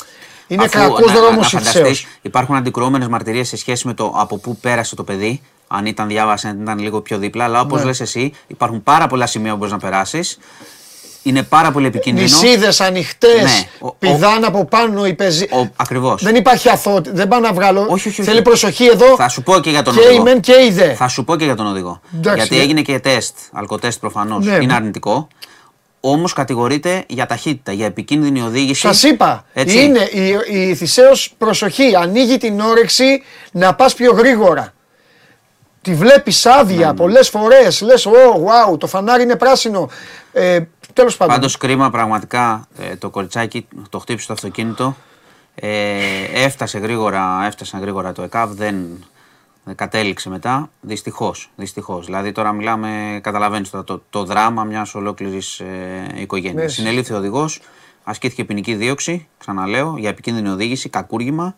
[0.59, 2.07] Ο α- Είναι Αφού, κακός να- να- δρόμος να η φανταστείς, Θησέως.
[2.23, 5.41] Υπάρχουν αντικρουόμενες μαρτυρίες σε σχέση με το από πού πέρασε το παιδί.
[5.69, 7.45] Αν ήταν διάβασες, αν ήταν λίγο πιο δίπλα.
[7.45, 7.85] Αλλά όπως Ναι.
[7.87, 10.39] λες εσύ, υπάρχουν πάρα πολλά σημεία που μπορείς να περάσεις.
[11.25, 12.27] Είναι πάρα πολύ επικίνδυνο.
[12.27, 15.45] Νησίδες ανοιχτές, Ναι, ο- ο- πηδάνε από πάνω οι πεζοί.
[15.51, 16.23] Ο, ακριβώς.
[16.23, 17.81] Δεν υπάρχει αθώότητα, δεν πάω να βγάλω.
[17.81, 18.23] Όχι, όχι, όχι.
[18.23, 19.15] Θέλει προσοχή εδώ.
[19.17, 20.23] Θα σου πω και για τον και η οδηγό.
[20.23, 20.95] μεν και η δε.
[20.95, 22.01] Θα σου πω και για τον οδηγό.
[22.17, 22.63] Εντάξει, Γιατί ναι.
[22.63, 24.45] έγινε και τεστ, αλκοτέστ προφανώς.
[24.47, 24.59] Ναι.
[24.61, 25.29] Είναι αρνητικό.
[26.05, 28.81] Όμως κατηγορείται για ταχύτητα, για επικίνδυνη οδήγηση.
[28.81, 29.83] Σας είπα, Έτσι.
[29.83, 30.37] είναι η,
[30.69, 33.23] η Θησέως προσοχή, ανοίγει την όρεξη
[33.53, 34.73] να πας πιο γρήγορα.
[35.83, 39.91] Τη βλέπεις άδεια Ναι, πολλές φορές, λες, «Ω, wow, το φανάρι είναι πράσινο».
[40.33, 40.61] Ε,
[40.93, 41.35] τέλος πάντων.
[41.35, 44.97] Πάντως κρίμα πραγματικά ε, το κοριτσάκι το χτύπησε το αυτοκίνητο.
[45.55, 45.99] Ε,
[46.35, 49.05] έφτασε γρήγορα, έφτασε γρήγορα το ΕΚΑΒ, δεν, δεν
[49.75, 50.71] κατέληξε μετά.
[50.81, 51.51] Δυστυχώς.
[51.57, 52.07] Δυστυχώς.
[52.07, 55.67] Δηλαδή τώρα μιλάμε, καταλαβαίνεις τώρα το, το δράμα μιας ολόκληρης ε,
[56.15, 56.63] οικογένειας.
[56.63, 56.69] Ναι.
[56.69, 57.61] Συνελήφθη ο οδηγός,
[58.05, 61.57] ασκήθηκε ποινική δίωξη, ξαναλέω, για επικίνδυνη οδήγηση, κακούργημα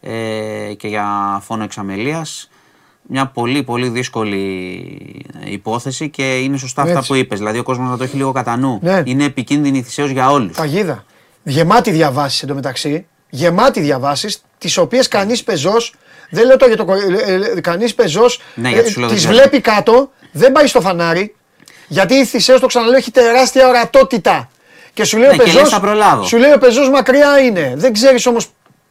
[0.00, 2.48] ε, και για φόνο εξαμελίας.
[3.06, 4.36] Μια πολύ πολύ δύσκολη
[5.44, 7.08] υπόθεση και είναι σωστά αυτά Έτσι.
[7.08, 7.38] που είπες.
[7.38, 8.78] Δηλαδή ο κόσμος να το έχει λίγο κατά νου.
[8.82, 9.02] Ναι.
[9.04, 10.56] Είναι επικίνδυνη θυσίως για όλους.
[10.56, 11.04] Παγίδα.
[11.42, 15.94] Γεμάτη διαβάσεις εντωμεταξύ, γεμάτη διαβάσεις, τις οποίες κανείς πεζός,
[16.30, 19.16] δεν λέω το για το κορι- ε, ε, κανείς πεζός Ναι, γιατί σου λέω δεν
[19.18, 19.38] τις ξέρω.
[19.40, 21.34] βλέπει κάτω, δεν πάει στο φανάρι,
[21.88, 24.48] γιατί η Θησέως, το ξαναλέω, έχει τεράστια ορατότητα.
[24.92, 26.22] Και σου λέει Ναι, ο και λες, πεζός, θα προλάβω.
[26.24, 27.72] σου λέει ο πεζός μακριά είναι.
[27.76, 28.46] Δεν ξέρεις όμως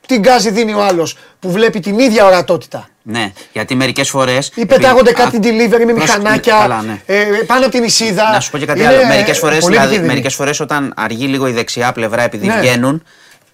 [0.08, 2.88] τι γκάζι δίνει ο άλλος που βλέπει την ίδια ορατότητα.
[3.02, 4.52] Ναι, γιατί μερικές φορές...
[4.56, 7.02] Ή πετάγονται επειδή- κάτι α, delivery με προς- μηχανάκια Καλά, ναι.
[7.06, 8.32] ε, πάνω από την νησίδα.
[8.32, 9.02] Να σου πω και κάτι Είναι, άλλο.
[9.02, 10.08] ε, Μερικές φορές, πολύ δηλαδή, επικίνδυνη.
[10.08, 12.60] μερικές φορές όταν αργεί λίγο η δεξιά πλευρά επειδή Ναι.
[12.60, 13.04] βγαίνουν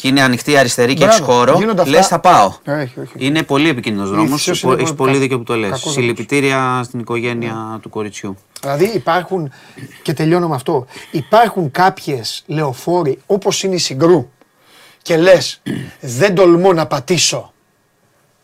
[0.02, 1.94] και είναι ανοιχτή η αριστερή και Μπράβο, έχει χώρο, γίνονται αυτά.
[1.94, 2.54] λες θα πάω.
[2.64, 3.12] Ε, όχι, όχι.
[3.18, 4.40] Είναι πολύ επικίνδυνος δρόμος.
[4.42, 5.64] Ίσως είναι Έχεις πολύ- πολύ κα- δίκιο που το λες.
[5.66, 5.98] κακός δρόμος.
[6.00, 8.38] Συλληπιτήρια στην οικογένεια του κοριτσιού.
[8.62, 9.52] Δηλαδή υπάρχουν,
[10.04, 14.30] και τελειώνω με αυτό, υπάρχουν κάποιες λεωφόροι όπως είναι η Συγκρού
[15.02, 15.62] και λες
[16.00, 17.54] δεν τολμώ να πατήσω,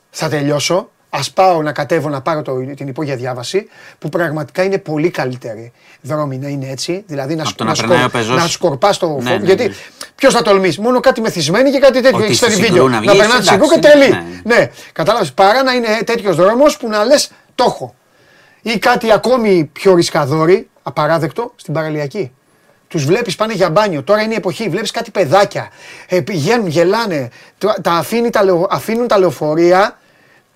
[0.09, 3.67] θα τελειώσω, ας πάω να κατέβω να πάρω το, την υπόγεια διάβαση
[3.99, 5.71] που πραγματικά είναι πολύ καλύτερη
[6.01, 8.37] δρόμη να είναι έτσι, δηλαδή να, Από σκ- το να να, περνάει σκορ- ο πεζός.
[8.41, 9.71] να σκορπάς το Ναι, φω- ναι, γιατί
[10.15, 10.21] ναι.
[10.29, 12.87] ποιος θα τολμήσει, μόνο κάτι μεθυσμένοι και κάτι τέτοιο, Ότι έχεις στη φέρει Συγκρού βίντεο,
[12.87, 14.11] να να, βγεις, περνάει τη Συγκρού και εντάξει, τελεί.
[14.43, 14.55] ναι.
[14.55, 17.95] Ναι, κατάλαβες, παρά να είναι τέτοιος δρόμος που να λες το έχω.
[18.61, 22.31] Ή κάτι ακόμη πιο ρισκαδόρι, απαράδεκτο, στην παραλιακή.
[22.87, 24.03] Τους βλέπεις πάνε για μπάνιο.
[24.03, 24.69] Τώρα είναι η εποχή.
[24.69, 25.69] Βλέπεις κάτι παιδάκια.
[26.07, 27.29] Ε, πηγαίνουν, γελάνε.
[27.57, 29.99] Τα, τα αφήνει τα λεω- αφήνουν τα λεωφορεία.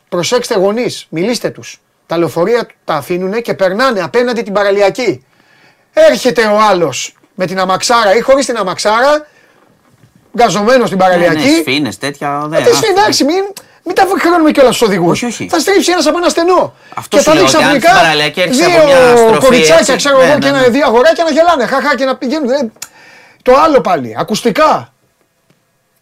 [0.10, 1.82] Προσέξτε γονείς, μιλήστε τους.
[2.06, 5.26] Τα λεωφορεία τα αφήνουν και περνάνε απέναντι την παραλιακή.
[5.94, 9.28] Έρχεται ο άλλος με την αμαξάρα ή χωρίς την αμαξάρα,
[10.40, 11.50] γκαζωμένος στην Ναι, ναι, παραλιακή.
[11.62, 12.42] σφήνες, τέτοια.
[12.46, 12.88] Ε, δεν- τι άστο.
[12.90, 13.44] εντάξει, μην.
[13.84, 15.12] Μην τα χρεώνουμε κιόλας στους οδηγούς.
[15.12, 15.48] Όχι, όχι.
[15.52, 16.74] Θα στρίψει ένας από ένα στενό.
[16.96, 19.18] Αυτό και σου θα δει λέω, ότι αν ξαφνικά στην παραλιακή έρχεσαι από δύο μια
[19.18, 19.96] στροφή κοριτσάκια, έτσι.
[19.96, 20.58] ξέρω Ναι, εγώ, ναι, και ναι.
[20.58, 21.66] ένα δύο αγοράκια να γελάνε.
[21.66, 22.50] Χαχά και να πηγαίνουν.
[22.50, 22.72] Ε,
[23.44, 24.16] Το άλλο πάλι.
[24.20, 24.94] Ακουστικά.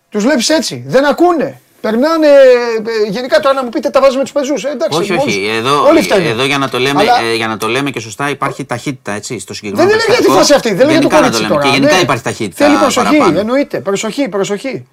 [0.09, 0.83] Τους βλέπεις έτσι.
[0.87, 1.61] Δεν ακούνε.
[1.89, 2.27] Περνάνε.
[2.27, 4.63] ε, Γενικά τώρα να μου πείτε τα βάζουμε τους πεζούς.
[4.63, 5.45] Εντάξει, Όχι, μόνος- όχι.
[5.47, 6.25] Εδώ, όλοι φταίνουν.
[6.27, 9.11] εδώ για, να το λέμε, Αλλά- ε, για να το λέμε και σωστά υπάρχει ταχύτητα
[9.11, 10.39] έτσι, στο συγκεκριμένο Δεν είναι για τη περιστατικό.
[10.39, 10.69] φάση αυτή.
[10.73, 11.53] Δεν είναι για το Γενικά να κορίτσι λέμε.
[11.53, 11.65] τώρα.
[11.65, 12.01] Και γενικά ναι.
[12.01, 12.65] υπάρχει ταχύτητα.
[12.65, 13.07] Θέλει προσοχή.
[13.17, 13.39] παραπάνω.
[13.39, 13.79] Εννοείται.
[13.79, 14.87] Προσοχή, προσοχή.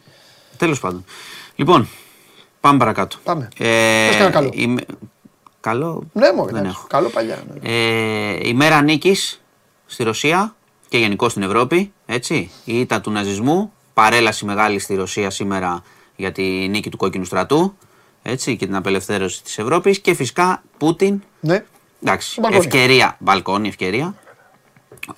[0.57, 1.05] Τέλος πάντων.
[1.55, 1.89] Λοιπόν,
[2.61, 3.16] πάμε παρακάτω.
[3.25, 3.49] Πάμε.
[3.59, 3.65] Ε,
[4.07, 4.51] Πες κανένα καλό.
[4.55, 4.83] είμαι-
[5.61, 6.49] Καλό; Ναι, μόνο.
[6.53, 6.87] δεν έχω.
[6.89, 7.39] Καλό παλιά.
[7.62, 7.71] ναι.
[7.71, 9.41] Ε, η μέρα νίκης
[9.87, 10.55] στη Ρωσία
[10.89, 11.93] και γενικώς στην Ευρώπη.
[12.07, 12.51] Έτσι.
[12.65, 13.73] Η ήττα του ναζισμού.
[13.95, 15.83] Παρέλαση μεγάλη στη Ρωσία σήμερα
[16.16, 17.77] για τη νίκη του κόκκινου στρατού.
[18.23, 21.65] Έτσι, και την απελευθέρωση της Ευρώπης και φυσικά Πούτιν Ναι.
[22.03, 22.65] Εντάξει, Μπαλκόνι.
[22.65, 24.15] ευκαιρία, μπαλκόνι, ευκαιρία.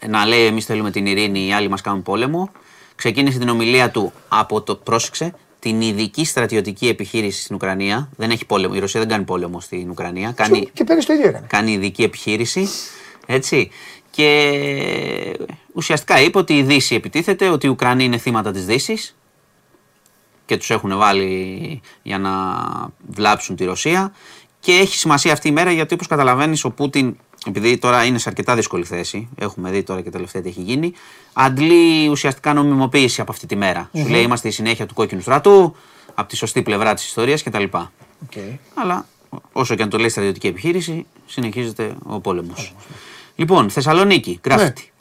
[0.09, 2.51] Να λέει εμείς θέλουμε την ειρήνη, οι άλλοι μας κάνουν πόλεμο.
[2.94, 8.09] Ξεκίνησε την ομιλία του από το, πρόσεξε, την ειδική στρατιωτική επιχείρηση στην Ουκρανία.
[8.16, 10.32] Δεν έχει πόλεμο, η Ρωσία δεν κάνει πόλεμο στην Ουκρανία.
[10.32, 11.47] Κάνει, Και πέρυσι το ίδιο έκανε.
[11.48, 12.68] κάνει ειδική επιχείρηση.
[13.27, 13.70] Έτσι.
[14.10, 15.39] Και
[15.73, 19.16] ουσιαστικά είπε ότι η Δύση επιτίθεται, ότι οι Ουκρανοί είναι θύματα της Δύσης
[20.47, 22.32] και τους έχουν βάλει για να
[23.06, 24.12] βλάψουν τη Ρωσία.
[24.60, 27.16] Και έχει σημασία αυτή η μέρα γιατί όπως καταλαβαίνεις ο Πούτιν,
[27.47, 30.93] επειδή τώρα είναι σε αρκετά δύσκολη θέση, έχουμε δει τώρα και τελευταία τι έχει γίνει,
[31.32, 33.90] αντλεί ουσιαστικά νομιμοποίηση από αυτή τη μέρα.
[33.97, 35.77] Σου λέει είμαστε η συνέχεια του κόκκινου στρατού,
[36.14, 37.64] από τη σωστή πλευρά της ιστορίας κτλ.
[37.73, 38.56] Okay.
[38.74, 39.06] Αλλά
[39.52, 42.74] όσο και αν το λέει στρατιωτική επιχείρηση, συνεχίζεται ο πόλεμος.
[43.36, 44.93] Λοιπόν, Θεσσαλονίκη, γκράφιτι.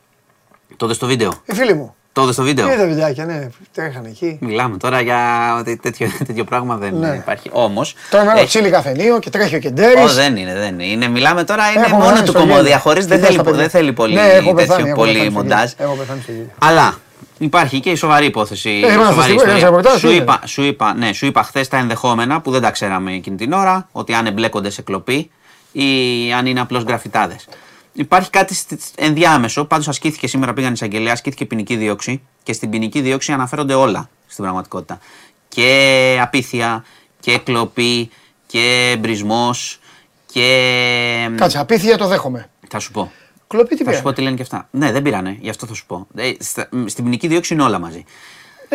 [0.78, 1.32] Το δες στο βίντεο.
[1.46, 1.96] Ε, φίλοι μου.
[2.16, 3.48] Το δες στο βίντεο; Είδα βιντεάκια, ναι.
[3.74, 4.38] Τρέχανε εκεί.
[4.42, 5.20] Μιλάμε τώρα για
[5.60, 7.08] ότι τέτοιο, τέτοιο πράγμα δεν Ναι.
[7.16, 7.50] υπάρχει.
[7.54, 7.96] Όμως.
[8.10, 10.04] Τώρα με ένα τσίλι καφενείο και τρέχει ο Κεντέρης.
[10.04, 10.86] Ω, δεν είναι, δεν είναι.
[10.86, 11.08] είναι.
[11.08, 12.62] Μιλάμε τώρα, είναι Έχω μόνο πεθάνει του στο κομμόδια.
[12.62, 12.78] γέλιο.
[12.78, 13.60] Χωρί δεν, Κοιτάς θέλει, τα παιδιά.
[13.60, 15.70] δεν θέλει πολύ, Ναι, έχω πεθάνει, τέτοιο, έχω πολύ πεθάνει στο μοντάζ.
[15.72, 15.86] γέλιο.
[15.92, 16.50] Έχω πεθάνει στο γέλιο.
[16.60, 16.96] Αλλά
[17.38, 18.70] υπάρχει και η σοβαρή υπόθεση.
[18.70, 19.66] η ένα σοβαρή φεστιβάλ, ένα ιστορία.
[19.66, 22.72] ρεπορτάζ, Σου τι είπα, σου είπα, ναι, σου είπα χθες τα ενδεχόμενα που δεν τα
[22.72, 25.32] ξέραμε εκείνη την ώρα, ότι αν εμπλέκονται σε κλοπή
[25.72, 25.88] ή
[26.38, 27.48] αν είναι απλώς γκραφιτάδες.
[27.98, 33.02] Υπάρχει κάτι στι- ενδιάμεσο, πάντως ασκήθηκε σήμερα, πήγαν εισαγγελέα, ασκήθηκε ποινική δίωξη και στην ποινική
[33.02, 35.00] δίωξη αναφέρονται όλα στην πραγματικότητα.
[35.48, 36.86] Και απείθεια
[37.20, 38.10] και κλοπή
[38.48, 39.50] και εμπρησμό
[40.32, 41.30] και.
[41.36, 42.50] Κάτσε, απείθεια το δέχομαι.
[42.70, 43.12] Θα σου πω.
[43.48, 44.16] Κλοπή τι Θα σου πω πήρε.
[44.16, 44.68] τι λένε και αυτά.
[44.72, 46.08] Ναι, δεν πήρανε, γι' αυτό θα σου πω.
[46.16, 48.04] Ε, στα- μ, στην ποινική δίωξη είναι όλα μαζί.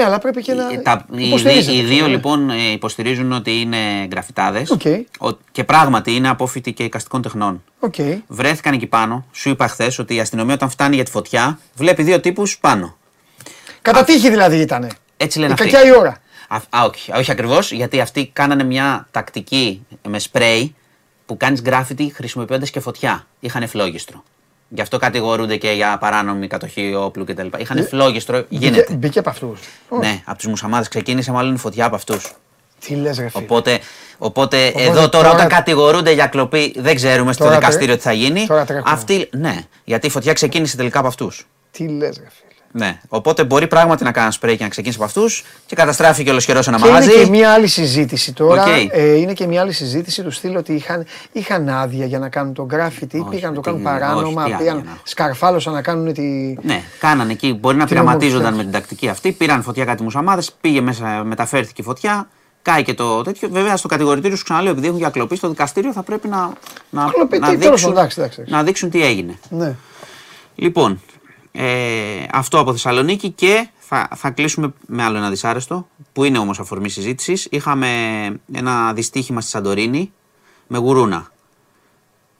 [0.00, 0.72] Ναι, αλλά πρέπει και να.
[0.72, 2.10] Ε, τα- οι, υποστηρίζεται δι- οι αυτό, δύο ναι.
[2.10, 4.70] λοιπόν ε, υποστηρίζουν ότι είναι γραφιτάδες.
[4.70, 4.80] Οκ.
[5.52, 7.62] Και πράγματι είναι απόφοιτοι και εικαστικών τεχνών.
[7.80, 7.94] Οκ.
[8.26, 9.26] Βρέθηκαν εκεί πάνω.
[9.32, 12.96] Σου είπα χθες ότι η αστυνομία όταν φτάνει για τη φωτιά βλέπει δύο τύπους πάνω.
[13.82, 14.90] Κατά τύχη δηλαδή ήταν.
[15.16, 15.64] Έτσι λένε Η αυτοί.
[15.70, 16.16] κακιά η ώρα.
[16.48, 20.74] Α, α, όχι, όχι ακριβώς, γιατί αυτοί κάνανε μια τακτική με σπρέι
[21.26, 23.26] που κάνεις γκράφιτι χρησιμοποιώντας και φωτιά.
[23.40, 24.22] Είχαν φλόγιστρο.
[24.72, 27.46] Γι' αυτό κατηγορούνται και για παράνομη κατοχή όπλου κτλ.
[27.58, 28.94] Είχαν φλόγιστρο, Μπήκε, γίνεται.
[28.94, 29.60] μπήκε από αυτούς.
[30.00, 32.32] Ναι, από τους μουσαμάδες ξεκίνησε μάλλον η φωτιά από αυτούς.
[32.86, 33.44] Τι λες, ρε φίλε.
[33.44, 33.78] Οπότε,
[34.18, 37.96] οπότε, Οπότε εδώ τώρα, τώρα- όταν κατηγορούνται για κλοπή, δεν ξέρουμε στο Τώρα δικαστήριο τρε-
[37.98, 38.46] τι θα γίνει.
[38.46, 38.90] τώρα τρέχουμε.
[38.94, 41.46] Αυτοί, ναι, γιατί η φωτιά ξεκίνησε τελικά από αυτούς.
[41.70, 42.49] Τι λες, ρε φίλε.
[42.72, 43.00] Ναι.
[43.08, 46.76] Οπότε μπορεί πράγματι να κάνουν σπρέι και να ξεκίνησε από αυτούς και καταστράφηκε ολοσχερώς ένα
[46.76, 47.10] Και είναι μαγαζί.
[47.22, 48.62] και μια άλλη συζήτηση τώρα.
[48.62, 48.68] Οκ.
[48.90, 52.54] Ε, είναι και μια άλλη συζήτηση του στυλ ότι είχαν, είχαν άδεια για να κάνουν
[52.54, 55.00] τον γκράφιτι, Όχι, πήγαν να το τι- κάνουν παράνομα, όχι, τι πήγαν, άδεια να έχουν.
[55.02, 56.22] σκαρφάλωσαν να κάνουν τη.
[56.62, 57.56] Ναι, κάνανε εκεί.
[57.60, 58.56] Μπορεί να Τι πειραματίζονταν ομορφιά.
[58.64, 59.32] με την τακτική αυτή.
[59.32, 62.28] Πήραν φωτιά κάτι μουσαμάδες, πήγε μέσα, μεταφέρθηκε η φωτιά.
[62.62, 63.48] Κάει και το τέτοιο.
[63.48, 66.52] Βέβαια, στο κατηγορητήριο σου ξαναλέω, επειδή έχουν για κλοπή στο δικαστήριο, θα πρέπει να,
[66.90, 68.56] να, Κλοπή, να, τι, τέλος δείξουν, πάντων, εντάξει, εντάξει, εντάξει.
[68.56, 69.38] να δείξουν τι έγινε.
[69.50, 69.74] Ναι.
[70.54, 71.00] Λοιπόν,
[71.52, 76.58] ε, αυτό από Θεσσαλονίκη και θα, θα κλείσουμε με άλλο ένα δυσάρεστο, που είναι όμως
[76.60, 77.48] αφορμή συζήτησης.
[77.50, 77.88] Είχαμε
[78.52, 80.12] ένα δυστύχημα στη Σαντορίνη
[80.66, 81.26] με γουρούνα.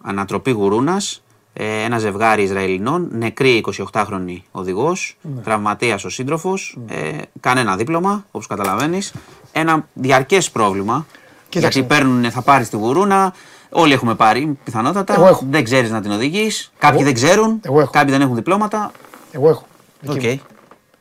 [0.02, 1.22] Ανατροπή γουρούνας,
[1.52, 3.62] ε, ένα ζευγάρι Ισραηλινών, νεκρή
[3.92, 5.40] 28χρονη οδηγός, Ναι.
[5.40, 9.12] τραυματίας ο σύντροφος, ε, κανένα δίπλωμα, όπως καταλαβαίνεις.
[9.52, 11.06] Ένα διαρκές πρόβλημα,
[11.48, 11.78] Κοίταξε.
[11.80, 13.34] γιατί παίρνουν, θα πάρεις τη γουρούνα,
[13.70, 15.46] όλοι έχουμε πάρει πιθανότατα, Εγώ έχω.
[15.50, 17.90] δεν ξέρεις να την οδηγείς, κάποιοι Εγώ- δεν ξέρουν, Εγώ έχω.
[17.90, 18.92] κάποιοι δεν έχουν διπλώματα.
[19.32, 19.64] Εγώ έχω.
[20.06, 20.12] Οκ.
[20.12, 20.40] Δική μου.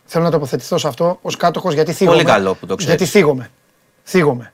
[0.06, 2.16] Θέλω να τοποθετηθώ σε αυτό ως κάτοχος γιατί θίγομαι.
[2.16, 2.96] Πολύ καλό που το ξέρεις.
[2.98, 3.50] Γιατί θίγομαι.
[4.04, 4.54] Θίγομαι.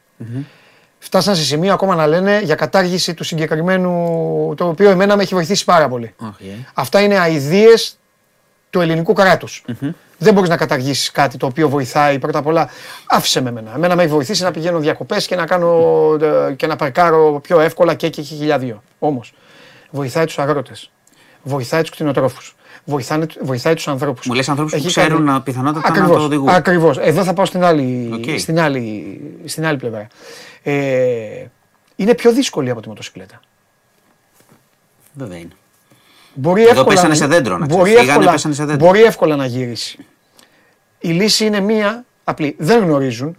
[1.00, 5.34] Φτάσαν σε σημείο ακόμα να λένε για κατάργηση του συγκεκριμένου, το οποίο εμένα με έχει
[5.34, 6.16] βοηθήσει πάρα πολύ.
[6.22, 6.66] Okay.
[6.74, 7.98] Αυτά είναι αηδίες
[8.76, 9.64] του ελληνικού κράτους.
[10.18, 12.70] Δεν μπορείς να καταργήσεις κάτι το οποίο βοηθάει πρώτα απ' όλα.
[13.06, 13.72] Άφησε με εμένα.
[13.76, 15.82] Εμένα με έχει βοηθήσει να πηγαίνω διακοπές και να, κάνω,
[16.50, 18.84] ε, και να παρκάρω πιο εύκολα και και χίλια δύο.
[19.00, 19.34] Όμως,
[19.92, 20.92] βοηθάει τους αγρότες.
[21.44, 22.56] Βοηθάει τους κτηνοτρόφους.
[22.86, 24.28] Βοηθάνε, βοηθάει τους ανθρώπους.
[24.28, 26.50] Μου λες ανθρώπους που Έχει ξέρουν κάνει- να- πιθανότατα να Ακριβώς, το οδηγούν.
[26.50, 26.98] Ακριβώς.
[26.98, 28.40] Εδώ θα πάω στην άλλη, Οκ.
[28.40, 30.08] στην άλλη, στην άλλη πλευρά.
[30.64, 31.46] Ε,
[31.96, 33.40] είναι πιο δύσκολη από τη μοτοσυκλέτα.
[35.14, 35.52] Βέβαια είναι.
[36.36, 38.00] Μπορεί Εδώ εύκολα πέσανε να- σε δέντρο, να μπορεί ξέρεις.
[38.00, 38.86] Φύγανε, εύκολα, πέσανε σε δέντρο.
[38.88, 40.06] μπορεί εύκολα να γυρίσει.
[41.00, 42.56] Η λύση είναι μία απλή.
[42.60, 43.36] Δεν γνωρίζουν,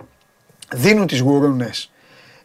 [0.74, 1.90] δίνουν τις γουρούνες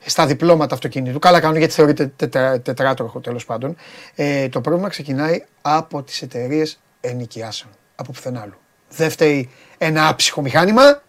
[0.06, 1.20] στα διπλώματα αυτοκίνητου.
[1.20, 3.76] Καλά κάνουν γιατί θεωρείται τετρα, τετράτροχο τέλος πάντων.
[4.16, 7.72] Ε, το πρόβλημα ξεκινάει από τις εταιρείες ενοικιάσεων.
[7.96, 8.58] Από πουθενά άλλου.
[8.90, 11.02] Δεν φταίει ένα άψυχο μηχάνημα,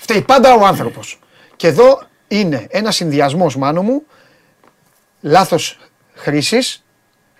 [0.00, 1.18] φταίει πάντα ο άνθρωπος.
[1.56, 4.02] Και εδώ είναι ένας συνδυασμός, μάνο μου,
[5.20, 5.78] λάθος
[6.14, 6.84] χρήσης,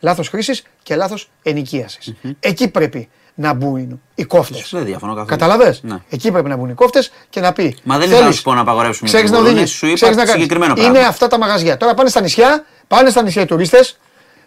[0.00, 2.14] λάθος χρήσης και λάθος ενοικίασης.
[2.40, 4.68] Εκεί πρέπει να μπουν οι κόφτες.
[4.70, 5.30] Δεν διαφωνώ καθόλου.
[5.30, 5.78] Καταλαβέ.
[5.82, 5.96] Ναι.
[6.10, 7.76] Εκεί πρέπει να μπουν οι κόφτες και να πει.
[7.82, 9.86] Μα δεν θέλεις- ήθελα να σου πω να απαγορεύσουμε Ξέρεις τις να γουρούνες, οδηγείς, σου
[9.86, 10.40] είπα ξέρεις να κάνεις.
[10.40, 10.98] συγκεκριμένο πράγμα.
[10.98, 11.76] Είναι αυτά τα μαγαζιά.
[11.76, 13.98] Τώρα πάνε στα νησιά, πάνε στα νησιά οι τουρίστες,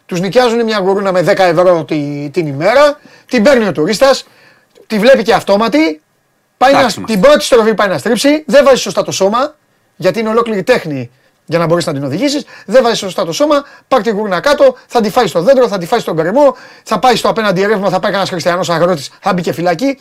[0.05, 4.25] τους νοικιάζουν μια γουρούνα με 10 ευρώ τη- την ημέρα, την παίρνει ο τουρίστας,
[4.87, 6.01] τη βλέπει και αυτόματη,
[6.57, 7.13] πάει να, Εντάξει είμαστε.
[7.17, 9.55] την πρώτη στροφή πάει να στρίψει, δεν βάζει σωστά το σώμα,
[9.95, 11.11] γιατί είναι ολόκληρη τέχνη
[11.45, 12.45] για να μπορείς να την οδηγήσεις.
[12.65, 15.77] Δεν βάζεις σωστά το σώμα, πάρει την γουρούνα κάτω, θα τη φάεις στο δέντρο, θα
[15.77, 19.33] τη φάεις στον κρεμό, θα πάει στο απέναντι ρεύμα, θα πάει κανένας χριστιανός αγρότης, θα
[19.33, 19.99] μπει και φυλακή.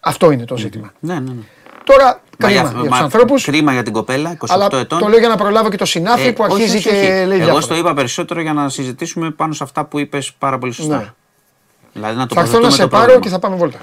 [0.00, 0.92] Αυτό είναι το ζήτημα.
[1.00, 1.42] Ναι, ναι, ναι.
[1.84, 2.04] Τώρα,
[2.38, 3.44] Μα κρίμα για- για μα- του ανθρώπους.
[3.44, 4.98] Κρίμα για την κοπέλα, 28 Αλλά ετών.
[4.98, 7.06] το λέω για να προλάβω και το συνάφι Ε, που όχι, αρχίζει όχι, και όχι.
[7.06, 7.60] λέει Εγώ διάφορα.
[7.60, 10.96] στο είπα περισσότερο για να συζητήσουμε πάνω σε αυτά που είπες πάρα πολύ σωστά.
[10.96, 11.12] Ναι.
[11.92, 13.78] Δηλαδή να το Θα έρθω να σε πάρω και θα πάμε βόλτα.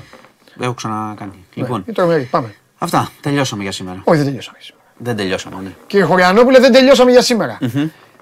[0.59, 1.31] Έχω ξανακάνει.
[1.55, 2.23] Ναι, Λοιπόν, είναι τρομερή.
[2.23, 2.55] Πάμε.
[2.77, 3.11] αυτά.
[3.21, 4.01] Τελειώσαμε για σήμερα.
[4.03, 4.57] Όχι, δεν τελειώσαμε.
[4.98, 5.15] Σήμερα.
[5.15, 5.76] Δεν τελειώσαμε, ναι.
[5.88, 7.57] Κύριε Χωριανόπουλε, δεν τελειώσαμε για σήμερα.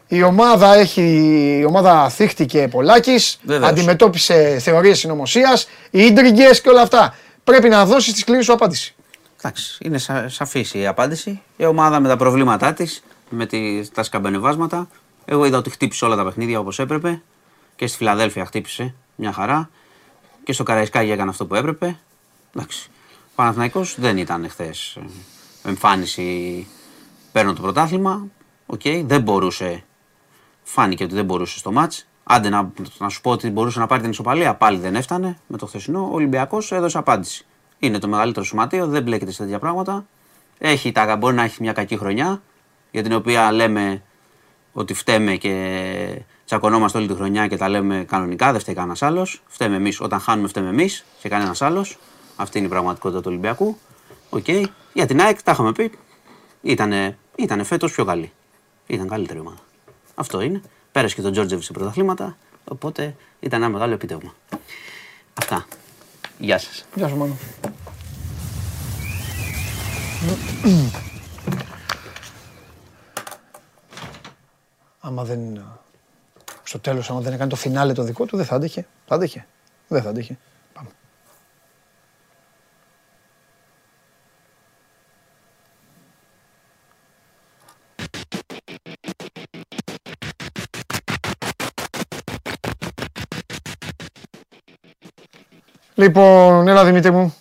[0.08, 1.02] Η ομάδα, έχει,
[1.60, 3.70] η ομάδα θύχτηκε πολλάκι, Βεβαίως.
[3.70, 7.16] αντιμετώπισε θεωρίες συνωμοσίας, ίντριγκες και όλα αυτά.
[7.44, 8.96] Πρέπει να δώσει τη σκληρή σου απάντηση.
[9.38, 11.42] Εντάξει, είναι σα, σαφής η απάντηση.
[11.58, 14.88] Η ομάδα με τα προβλήματά της, με τη, τα σκαμπανεβάσματα.
[15.26, 17.22] Εγώ είδα ότι χτύπησε όλα τα παιχνίδια όπως έπρεπε.
[17.76, 19.70] Και στη Φιλαδέλφια χτύπησε μια χαρά.
[20.44, 21.98] Και στο Καραϊσκάκι έκανε αυτό που έπρεπε.
[22.56, 22.90] Εντάξει.
[23.26, 24.98] Ο Παναθηναϊκός δεν ήταν χθες
[25.66, 26.68] εμφάνιση
[27.32, 28.28] παίρνω το πρωτάθλημα.
[28.66, 29.84] Οκ, δεν μπορούσε.
[30.64, 32.08] Φάνηκε ότι δεν μπορούσε στο ματς.
[32.24, 35.58] Άντε να, να σου πω ότι μπορούσε να πάρει την ισοπαλία, πάλι δεν έφτανε με
[35.58, 36.02] το χθεσινό.
[36.02, 37.46] Ο Ολυμπιακός έδωσε απάντηση.
[37.80, 40.06] Είναι το μεγαλύτερο σωματείο, δεν μπλέκεται σε τέτοια πράγματα.
[40.58, 42.42] Έχει τα, μπορεί να έχει μια κακή χρονιά,
[42.92, 44.04] για την οποία λέμε
[44.74, 49.42] ότι φταίμε και τσακωνόμαστε όλη τη χρονιά και τα λέμε κανονικά, δεν φταίει κανένας άλλος.
[49.48, 50.02] Φταίμε εμείς.
[50.02, 51.98] Όταν χάνουμε, φταίμε εμείς και κανένας άλλος.
[52.36, 53.78] Αυτή είναι η πραγματικότητα του Ολυμπιακού.
[54.30, 54.46] Οκ.
[54.96, 55.92] Για την ΑΕΚ, τα είχαμε πει.
[56.62, 58.32] Ήτανε, ήτανε φέτος πιο καλή.
[58.88, 59.58] Ήταν καλύτερη ομάδα.
[60.16, 60.62] Αυτό είναι.
[60.92, 62.38] Πέρασε και τον Τζόρτζεβιτς σε πρωταθλήματα.
[62.64, 64.34] Οπότε ήταν ένα μεγάλο επίτευγμα.
[65.34, 65.66] Αυτά.
[66.38, 66.86] Γεια σας.
[66.96, 67.38] Γεια σου, Μάνο.
[75.00, 75.66] Άμα δεν.
[76.64, 78.88] Στο τέλος, άμα δεν έκανε το φινάλε το δικό του, δεν θα άντεχε.
[79.08, 79.48] Θα άντεχε.
[79.88, 80.38] Δεν θα άντεχε.
[95.96, 97.36] Λοιπόν, έλα Δημήτρη μου.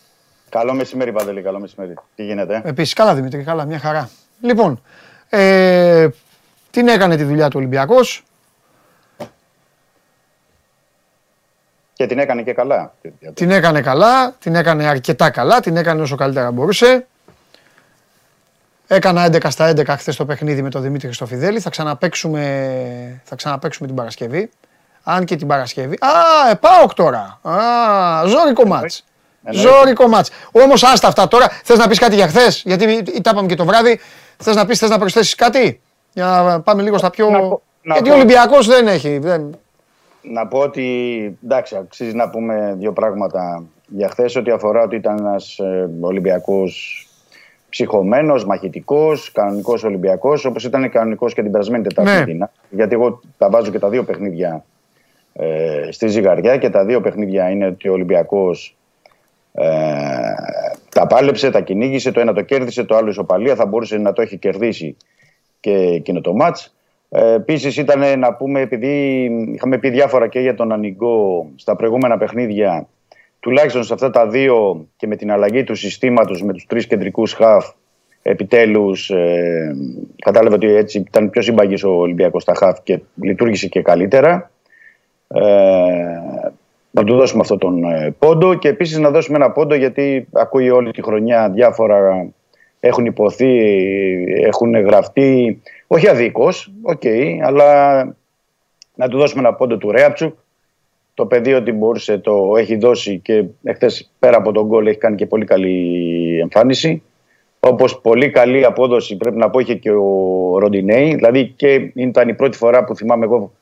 [0.49, 1.95] Καλό μεσημέρι, Παντελή, καλό μεσημέρι.
[2.15, 2.63] Τι γίνεται.
[2.65, 4.11] Επίσης, καλά Δημήτρη, καλά, μια χαρά.
[4.41, 4.83] Λοιπόν,
[5.29, 6.09] ε,
[6.71, 8.25] την έκανε τη δουλειά του Ολυμπιακός.
[11.93, 12.95] Και την έκανε και καλά.
[13.35, 17.07] Την έκανε καλά, την έκανε αρκετά καλά, την έκανε όσο καλύτερα μπορούσε.
[18.87, 21.61] Έκανα 11 στα 11 χθες το παιχνίδι με τον Δημήτρη Χριστοφιδέλη.
[21.61, 24.51] Θα ξαναπαίξουμε, θα ξαναπαίξουμε την Παρασκευή.
[25.05, 25.99] Αν και την Παρασκευή.
[26.01, 27.41] Α, ε, ΠΑΟΚ τώρα.
[27.43, 27.57] Α,
[28.27, 29.05] ζώρικο μάτς.
[29.45, 29.69] Εννοείται.
[29.69, 30.31] Ζώρικο μάτς.
[30.53, 31.49] Όμως άστα αυτά τώρα.
[31.65, 34.01] Θες να πεις κάτι για χθες, γιατί τα είπαμε και το βράδυ.
[34.37, 35.81] Θες να πεις, θες να προσθέσεις κάτι;
[36.13, 37.31] Για να πάμε λίγο στα πιο...
[37.31, 39.19] Να πω- να γιατί πω- ο Ολυμπιακός δεν έχει.
[39.19, 39.59] Δεν...
[40.23, 44.37] Να πω ότι εντάξει, αξίζει να πούμε δύο πράγματα για χθες.
[44.37, 45.59] Ό,τι αφορά ότι ήταν ένας
[46.01, 46.99] Ολυμπιακός
[47.69, 52.11] ψυχωμένος, μαχητικός, κανονικός Ολυμπιακός, όπως ήταν κανονικός και την περασμένη Τετάρτη.
[52.11, 52.19] Ναι.
[52.19, 52.51] Αθήνα.
[52.71, 54.65] Γιατί εγώ τα βάζω και τα δύο παιχνίδια
[55.37, 58.77] ε, στη ζυγαριά και τα δύο παιχνίδια είναι ότι ο Ολυμπιακός
[59.53, 59.67] ε,
[60.91, 64.23] τα πάλεψε, τα κυνήγησε, το ένα το κέρδισε, το άλλο ισοπαλία, θα μπορούσε να το
[64.23, 64.97] έχει κερδίσει
[65.61, 66.75] και εκείνο το μάτς.
[67.09, 69.25] Ε, Επίσης, ήταν να πούμε, επειδή
[69.55, 72.89] είχαμε πει διάφορα και για τον Ανιγκό στα προηγούμενα παιχνίδια,
[73.41, 77.33] τουλάχιστον σε αυτά τα δύο και με την αλλαγή του συστήματος με τους τρεις κεντρικούς
[77.33, 77.71] χαφ,
[78.23, 79.77] επιτέλους ε,
[80.19, 84.51] κατάλαβε ότι έτσι ήταν πιο συμπαγής ο Ολυμπιακός στα χαφ και λειτουργήσε και καλύτερα.
[85.35, 86.53] Ε,
[86.91, 90.71] να του δώσουμε αυτόν τον ε, πόντο και επίσης να δώσουμε ένα πόντο γιατί ακούει
[90.71, 92.29] όλη τη χρονιά διάφορα
[92.81, 93.59] έχουν ειπωθεί,
[94.45, 97.03] έχουν γραφτεί, όχι αδίκως, οκ,
[97.43, 98.03] αλλά
[98.95, 100.35] να του δώσουμε ένα πόντο του Ρέαμπτσιουκ.
[101.15, 105.17] Το παιδί ό,τι μπορούσε το έχει δώσει και εχθές πέρα από τον γκολ έχει κάνει
[105.17, 107.03] και πολύ καλή εμφάνιση.
[107.61, 111.15] Όπως πολύ καλή απόδοση πρέπει να πω είχε και ο Ροντινέι.
[111.15, 113.53] Δηλαδή και ήταν η πρώτη φορά που θυμάμαι εγώ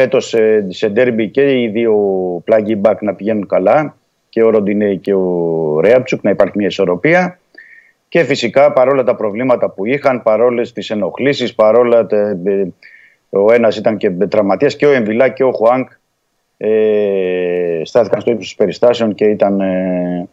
[0.00, 1.94] φέτος σε, σε ντέρμπι και οι δύο
[2.46, 3.96] full back να πηγαίνουν καλά
[4.28, 7.38] και ο Ροντινέη και ο Ρέαψουκ να υπάρχει μια ισορροπία.
[8.08, 12.06] Και φυσικά παρόλα τα προβλήματα που είχαν, παρόλες τις ενοχλήσεις, παρόλα.
[12.06, 12.66] τα- ε,
[13.30, 15.88] ο ένας ήταν και τραυματίας και ο Εμβιλά και ο Χουάνκ
[16.56, 20.28] ε, στάθηκαν στο ύψος των περιστάσεων και ήταν, ε,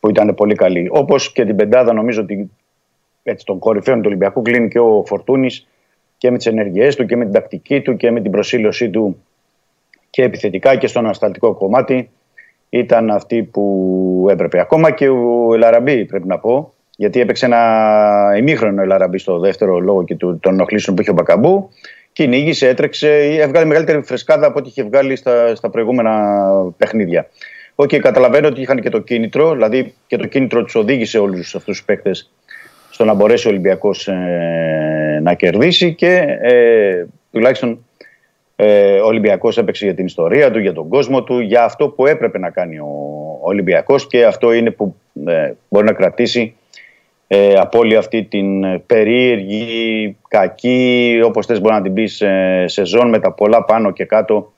[0.00, 0.88] που ήταν πολύ καλοί.
[0.92, 2.50] Όπως και την πεντάδα, νομίζω ότι
[3.22, 5.66] έτσι, των κορυφαίων του Ολυμπιακού κλείνει και ο Φορτούνης
[6.22, 9.22] και με τις ενεργειέ του και με την τακτική του και με την προσήλωσή του
[10.10, 12.10] και επιθετικά και στο ανασταλτικό κομμάτι
[12.68, 14.60] ήταν αυτή που έπρεπε.
[14.60, 19.18] Ακόμα και ο Ελ Αραμπί πρέπει να πω, γιατί έπαιξε ένα ημίχρονο ο Ελ Αραμπί
[19.18, 21.68] στο δεύτερο λόγω και του- των ενοχλήσεων που είχε ο Μπακαμπού.
[22.12, 26.42] Κυνήγησε, έτρεξε, έβγαλε μεγαλύτερη φρεσκάδα από ό,τι είχε βγάλει στα, στα προηγούμενα
[26.76, 27.28] παιχνίδια.
[27.74, 31.76] Οκ, καταλαβαίνω ότι είχαν και το κίνητρο, δηλαδή και το κίνητρο τους οδήγησε όλους αυτούς
[31.76, 32.30] τους παίκτες
[32.92, 34.08] στο να μπορέσει ο Ολυμπιακός
[35.22, 37.84] να κερδίσει και ε, τουλάχιστον
[38.56, 42.06] ε, ο Ολυμπιακός έπαιξε για την ιστορία του, για τον κόσμο του, για αυτό που
[42.06, 44.94] έπρεπε να κάνει ο Ολυμπιακός και αυτό είναι που
[45.26, 46.54] ε, μπορεί να κρατήσει
[47.26, 52.64] ε, από όλη αυτή την ε, περίεργη, κακή, όπως θες μπορεί να την πεις, ε,
[52.66, 54.52] σεζόν με τα πολλά πάνω και κάτω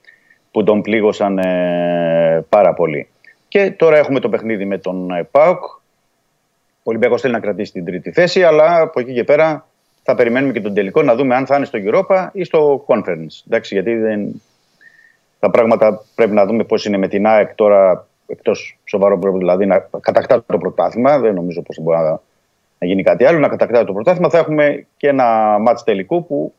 [0.51, 3.09] που τον πλήγωσαν ε, πάρα πολύ.
[3.48, 5.65] Και τώρα έχουμε το παιχνίδι με τον ε, ΠΑΟΚ.
[6.86, 9.66] Ο Ολυμπιακός θέλει να κρατήσει την τρίτη θέση, αλλά από εκεί και πέρα
[10.02, 13.43] θα περιμένουμε και τον τελικό να δούμε αν θα είναι στο Europa ή στο Conference.
[13.47, 14.43] Εντάξει, γιατί δεν...
[15.39, 19.66] τα πράγματα πρέπει να δούμε πώς είναι με την ΑΕΚ τώρα εκτός σοβαρό πρόβλημα, δηλαδή
[19.66, 21.19] να κατακτά το πρωτάθλημα.
[21.19, 22.20] Δεν νομίζω πως μπορεί να,
[22.78, 23.39] να γίνει κάτι άλλο.
[23.39, 26.52] Να κατακτά το πρωτάθλημα θα έχουμε και ένα μάτς τελικού που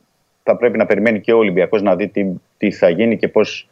[0.44, 2.26] θα πρέπει να περιμένει και ο Ολυμπιακός να δει τι,
[2.58, 3.70] τι θα γίνει και πώς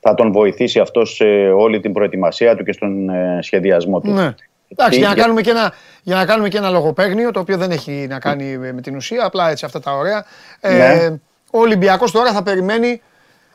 [0.00, 4.10] θα τον βοηθήσει αυτό σε όλη την προετοιμασία του και στον ε, σχεδιασμό του.
[4.10, 4.34] Ναι.
[4.76, 5.72] Εντάξει, για να, για- κάνουμε και ένα,
[6.02, 9.24] για να κάνουμε και ένα λογοπαίγνιο, το οποίο δεν έχει να κάνει με την ουσία,
[9.24, 10.24] απλά έτσι αυτά τα ωραία.
[10.60, 11.08] Ε, Ναι.
[11.50, 13.02] Ο Ολυμπιακός τώρα θα περιμένει,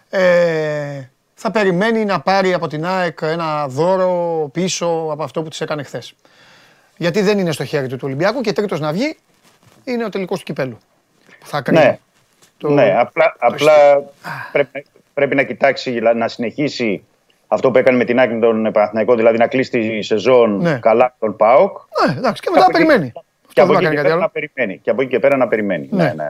[0.10, 1.02] ε,
[1.34, 5.84] θα περιμένει να πάρει από την ΑΕΚ ένα δώρο πίσω από αυτό που της έκανε
[5.84, 6.14] χθες.
[6.98, 9.18] Γιατί δεν είναι στο χέρι του του Ολυμπιακού και τρίτος να βγει
[9.84, 10.78] είναι ο τελικός του κυπέλου.
[11.40, 11.80] που Θα κρίνει.
[11.84, 12.00] Ναι,
[12.58, 13.74] Το- ναι απλά, απλά
[14.52, 17.04] πρέπει, πρέπει να κοιτάξει, δηλαδή, να συνεχίσει
[17.52, 20.80] αυτό που έκανε με την Άκη με τον Παναθηναϊκό, δηλαδή να κλείσει τη σεζόν Ναι.
[20.82, 21.78] καλά τον ΠΑΟΚ.
[22.08, 23.12] Ναι, εντάξει, και μετά από εκεί- περιμένει.
[23.54, 24.22] Και Αυτό από, δεν εκεί θα και κάνει κάτι πέρα άλλο.
[24.22, 24.80] να περιμένει.
[24.84, 25.88] και από εκεί και πέρα να περιμένει.
[25.92, 26.04] Ναι.
[26.04, 26.28] Ναι, ναι.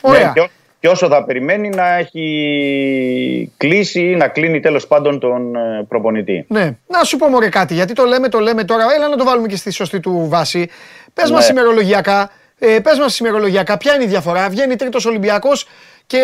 [0.00, 0.26] Ωραία.
[0.26, 0.46] Ναι, και, ό-
[0.80, 6.44] και όσο θα περιμένει να έχει κλείσει ή να κλείνει τέλος πάντων τον ε, προπονητή.
[6.48, 6.76] Ναι.
[6.86, 8.84] Να σου πω μωρέ κάτι, γιατί το λέμε, το λέμε τώρα.
[8.96, 10.68] Έλα να το βάλουμε και στη σωστή του βάση.
[11.14, 11.60] Πες μας Ναι.
[11.60, 14.48] ημερολογιακά, ε, πες μας ημερολογιακά, ποια είναι η διαφορά.
[14.48, 15.66] Βγαίνει τρίτος Ολυμπιακός
[16.06, 16.18] και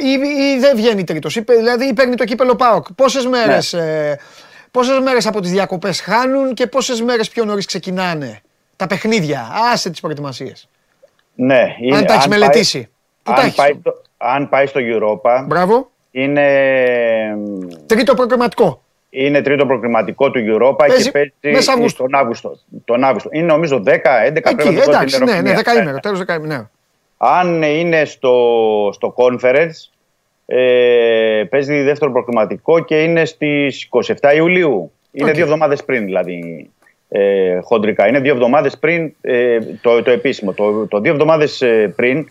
[0.00, 0.10] ε, ή,
[0.54, 1.36] ή δεν βγαίνει τρίτος.
[1.36, 2.86] Ή, παι- δηλαδή ή παίρνει το κύπελο ΠΑΟΚ.
[2.94, 4.18] Πόσες μέρες, ε,
[4.70, 8.40] πόσες μέρες από τις διακοπές χάνουν και πόσες μέρες πιο νωρίς ξεκινάνε
[8.76, 9.48] τα παιχνίδια.
[9.72, 10.68] Άσε τις προετοιμασίες.
[11.34, 12.88] Ναι, είναι- Αν τα έχεις πάει- μελετήσει.
[13.22, 15.90] Πού τα αν, έχεις; πάει στο, αν πάει στο Europa, Μπράβο.
[16.10, 16.46] είναι,
[17.86, 18.82] Τρίτο προκριματικό.
[19.10, 22.02] είναι τρίτο προκριματικό του Europa Παίζει και παίζει μέσα Αυγούστου.
[22.02, 22.58] τον Αύγουστο.
[22.84, 23.28] Τον Αύγουστο.
[23.32, 25.54] Είναι νομίζω 10-11 Εκεί, πρέπει να το πω την εντάξει, ναι, ναι, ημερομηνία.
[25.62, 26.64] δεκαήμερο, τέλος δεκαήμερο, ναι.
[27.16, 28.34] Αν είναι στο,
[28.92, 29.90] στο conference,
[30.46, 34.92] ε, παίζει δεύτερο προκριματικό και είναι στις 27 Ιουλίου.
[35.12, 35.34] Είναι Οκ.
[35.34, 36.70] δύο εβδομάδες πριν δηλαδή
[37.08, 38.08] ε, χοντρικά.
[38.08, 40.52] Είναι δύο εβδομάδες πριν ε, το, το επίσημο.
[40.52, 42.28] Το, το δύο εβδομάδες ε, πριν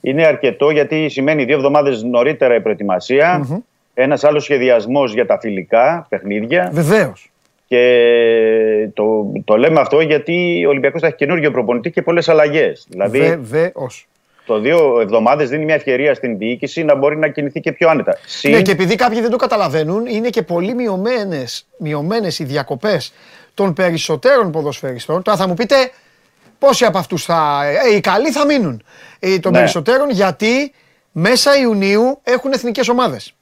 [0.00, 3.46] είναι αρκετό γιατί σημαίνει δύο εβδομάδες νωρίτερα η προετοιμασία
[3.94, 7.30] ένας άλλος σχεδιασμός για τα φιλικά παιχνίδια Βεβαίως.
[7.66, 12.86] και το, το λέμε αυτό γιατί ο Ολυμπιακός θα έχει καινούργιο προπονητή και πολλές αλλαγές.
[12.90, 14.08] Δηλαδή Βεβαίως.
[14.48, 18.18] Το δύο εβδομάδες δίνει μια ευκαιρία στην διοίκηση να μπορεί να κινηθεί και πιο άνετα.
[18.26, 23.12] Συν, Ναι, και επειδή κάποιοι δεν το καταλαβαίνουν, είναι και πολύ μειωμένες, μειωμένες οι διακοπές
[23.54, 25.22] των περισσότερων ποδοσφαιριστών.
[25.22, 25.74] Τώρα θα μου πείτε
[26.58, 27.60] πόσοι από αυτούς θα.
[27.90, 28.82] Ε, οι καλοί θα μείνουν.
[29.18, 29.58] Ε, των Ναι.
[29.58, 30.72] περισσότερων γιατί
[31.12, 33.34] μέσα Ιουνίου έχουν εθνικές ομάδες.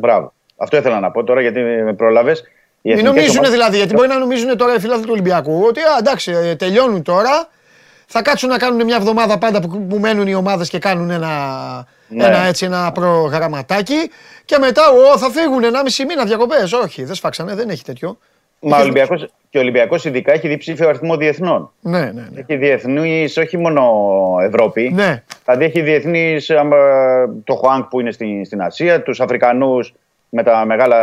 [0.00, 0.32] Μπράβο.
[0.56, 2.42] Αυτό ήθελα να πω τώρα γιατί με πρόλαβες.
[2.82, 6.32] Μην νομίζουν δηλαδή, γιατί μπορεί να νομίζουν τώρα οι φίλαθλοι του Ολυμπιακού ότι α, εντάξει,
[6.32, 7.48] ε, τελειώνουν τώρα.
[8.10, 11.28] Θα κάτσουν να κάνουν μια εβδομάδα πάντα που, που μένουν οι ομάδες και κάνουν ένα,
[12.08, 12.24] Ναι.
[12.24, 14.10] ένα, έτσι, ένα προγραμματάκι
[14.44, 16.72] και μετά ο, θα φύγουν 1,5 μήνα διακοπές.
[16.72, 18.18] Όχι, δεν σφάξανε, δεν έχει τέτοιο.
[18.60, 21.70] Μα ο Ολυμπιακός, και ο Ολυμπιακός ειδικά έχει διψήφιο αριθμό διεθνών.
[21.80, 22.40] Ναι, ναι, ναι.
[22.40, 23.82] Έχει διεθνείς όχι μόνο
[24.42, 24.90] Ευρώπη.
[24.94, 25.22] Ναι.
[25.44, 26.50] Δηλαδή έχει διεθνείς
[27.44, 29.94] το Χουάνγκ που είναι στην, στην Ασία, τους Αφρικανούς
[30.28, 30.98] με τα μεγάλα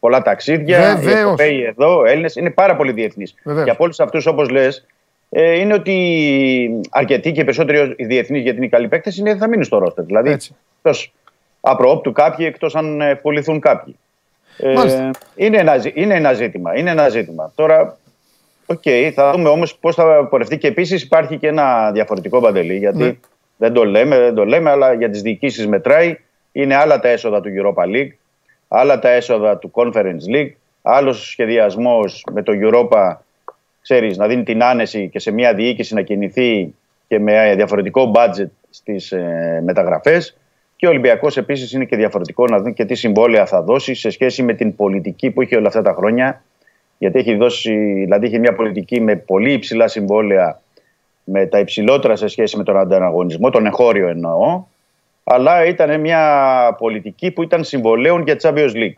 [0.00, 0.78] πολλά ταξίδια.
[0.78, 1.14] Βεβαίως.
[1.14, 2.36] Οι Ευρωπαίοι εδώ, Έλληνες.
[2.36, 3.34] Είναι πάρα πολύ διεθνείς.
[3.44, 3.64] Βεβαίως.
[3.64, 4.86] Και από όλους αυτούς, όπως λες,
[5.34, 9.48] ε, είναι ότι αρκετοί και περισσότεροι οι διεθνείς γιατί είναι οι καλοί παίκτες είναι θα
[9.48, 10.04] μείνουν στο ρόστερ.
[10.04, 10.54] Δηλαδή, Έτσι.
[10.76, 11.12] εκτός
[11.60, 13.96] απροόπτου κάποιοι, εκτός αν ε, πουληθούν κάποιοι.
[14.56, 15.10] Ε, Μάλιστα.
[15.34, 16.78] είναι, ένα, ζη- είναι ένα ζήτημα.
[16.78, 17.52] Είναι ένα ζήτημα.
[17.54, 17.96] Τώρα,
[18.66, 18.82] οκ,
[19.14, 20.58] θα δούμε όμως πώς θα πορευτεί.
[20.58, 22.76] Και επίσης υπάρχει και ένα διαφορετικό Παντελή.
[22.76, 23.12] Γιατί Ναι.
[23.56, 26.18] δεν το λέμε, δεν το λέμε, αλλά για τις διοικήσεις μετράει.
[26.52, 28.10] Είναι άλλα τα έσοδα του Europa League,
[28.68, 30.50] άλλα τα έσοδα του Conference League,
[30.82, 33.16] άλλος σχεδιασμός με το Europa
[33.82, 36.74] ξέρεις, να δίνει την άνεση και σε μια διοίκηση να κινηθεί
[37.08, 40.36] και με διαφορετικό budget στις ε, μεταγραφές.
[40.76, 44.10] Και ο Ολυμπιακός επίσης είναι και διαφορετικό να δει και τι συμβόλαια θα δώσει σε
[44.10, 46.42] σχέση με την πολιτική που είχε όλα αυτά τα χρόνια.
[46.98, 50.60] Γιατί έχει δώσει, δηλαδή είχε μια πολιτική με πολύ υψηλά συμβόλαια,
[51.24, 54.64] με τα υψηλότερα σε σχέση με τον ανταγωνισμό, τον εγχώριο εννοώ,
[55.24, 58.96] αλλά ήταν μια πολιτική που ήταν συμβολέων για Champions League.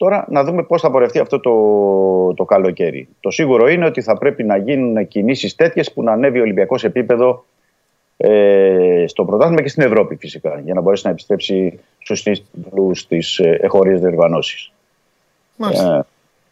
[0.00, 3.08] Τώρα να δούμε πώς θα πορευτεί αυτό το, το καλοκαίρι.
[3.20, 6.84] Το σίγουρο είναι ότι θα πρέπει να γίνουν κινήσεις τέτοιες που να ανέβει ο Ολυμπιακός
[6.84, 7.44] επίπεδο
[8.16, 13.38] ε, στο πρωτάθλημα και στην Ευρώπη φυσικά για να μπορέσει να επιστρέψει στους τίτλους της
[13.38, 14.72] ε, εχωρίες διοργανώσεις.
[15.58, 16.00] Ε,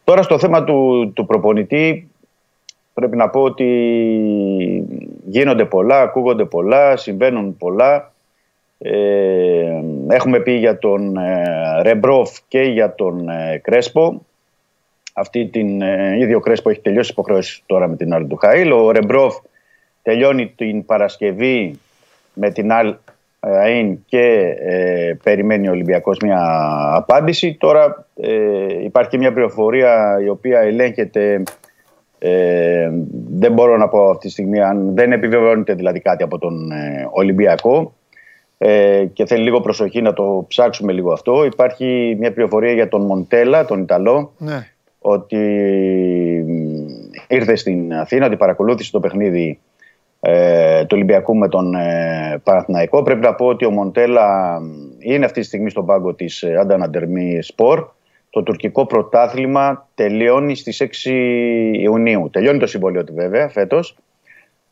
[0.05, 2.11] τώρα στο θέμα του, του προπονητή
[2.95, 3.67] πρέπει να πω ότι
[5.27, 8.13] γίνονται πολλά, ακούγονται πολλά, συμβαίνουν πολλά.
[8.79, 14.27] Ε, έχουμε πει για τον ε, Ρεμπρόφ και για τον ε, Κρέσπο.
[15.13, 18.73] Αυτή την ε, ίδιο Κρέσπο έχει τελειώσει υποχρεώσεις τώρα με την άλλη του Χαΐλ.
[18.85, 19.37] Ο Ρεμπρόφ
[20.03, 21.79] τελειώνει την Παρασκευή
[22.33, 22.95] με την Αλ
[23.41, 26.41] Αΐν και ε, περιμένει ο Ολυμπιακός μια
[26.95, 27.57] απάντηση.
[27.61, 31.43] Τώρα ε, υπάρχει μια πληροφορία η οποία ελέγχεται
[32.19, 32.91] ε,
[33.31, 37.09] δεν μπορώ να πω αυτή τη στιγμή αν δεν επιβεβαιώνεται δηλαδή κάτι από τον ε,
[37.11, 37.95] Ολυμπιακό
[38.59, 41.45] ε, και θέλει λίγο προσοχή να το ψάξουμε λίγο αυτό.
[41.45, 44.67] Υπάρχει μια πληροφορία για τον Μοντέλα, τον Ιταλό, Ναι.
[44.99, 45.39] ότι
[47.29, 49.59] ήρθε στην Αθήνα, ότι παρακολούθησε το παιχνίδι
[50.21, 53.03] ε, του Ολυμπιακού με τον ε, Παναθηναϊκό.
[53.03, 54.59] Πρέπει να πω ότι ο Μοντέλα
[54.99, 57.89] είναι αυτή τη στιγμή στον πάγκο της ε, Ανταναντερμή Σπορ.
[58.31, 61.11] Το τουρκικό πρωτάθλημα τελειώνει στις 6
[61.73, 62.29] Ιουνίου.
[62.33, 63.97] Τελειώνει το συμβόλαιο του βέβαια φέτος.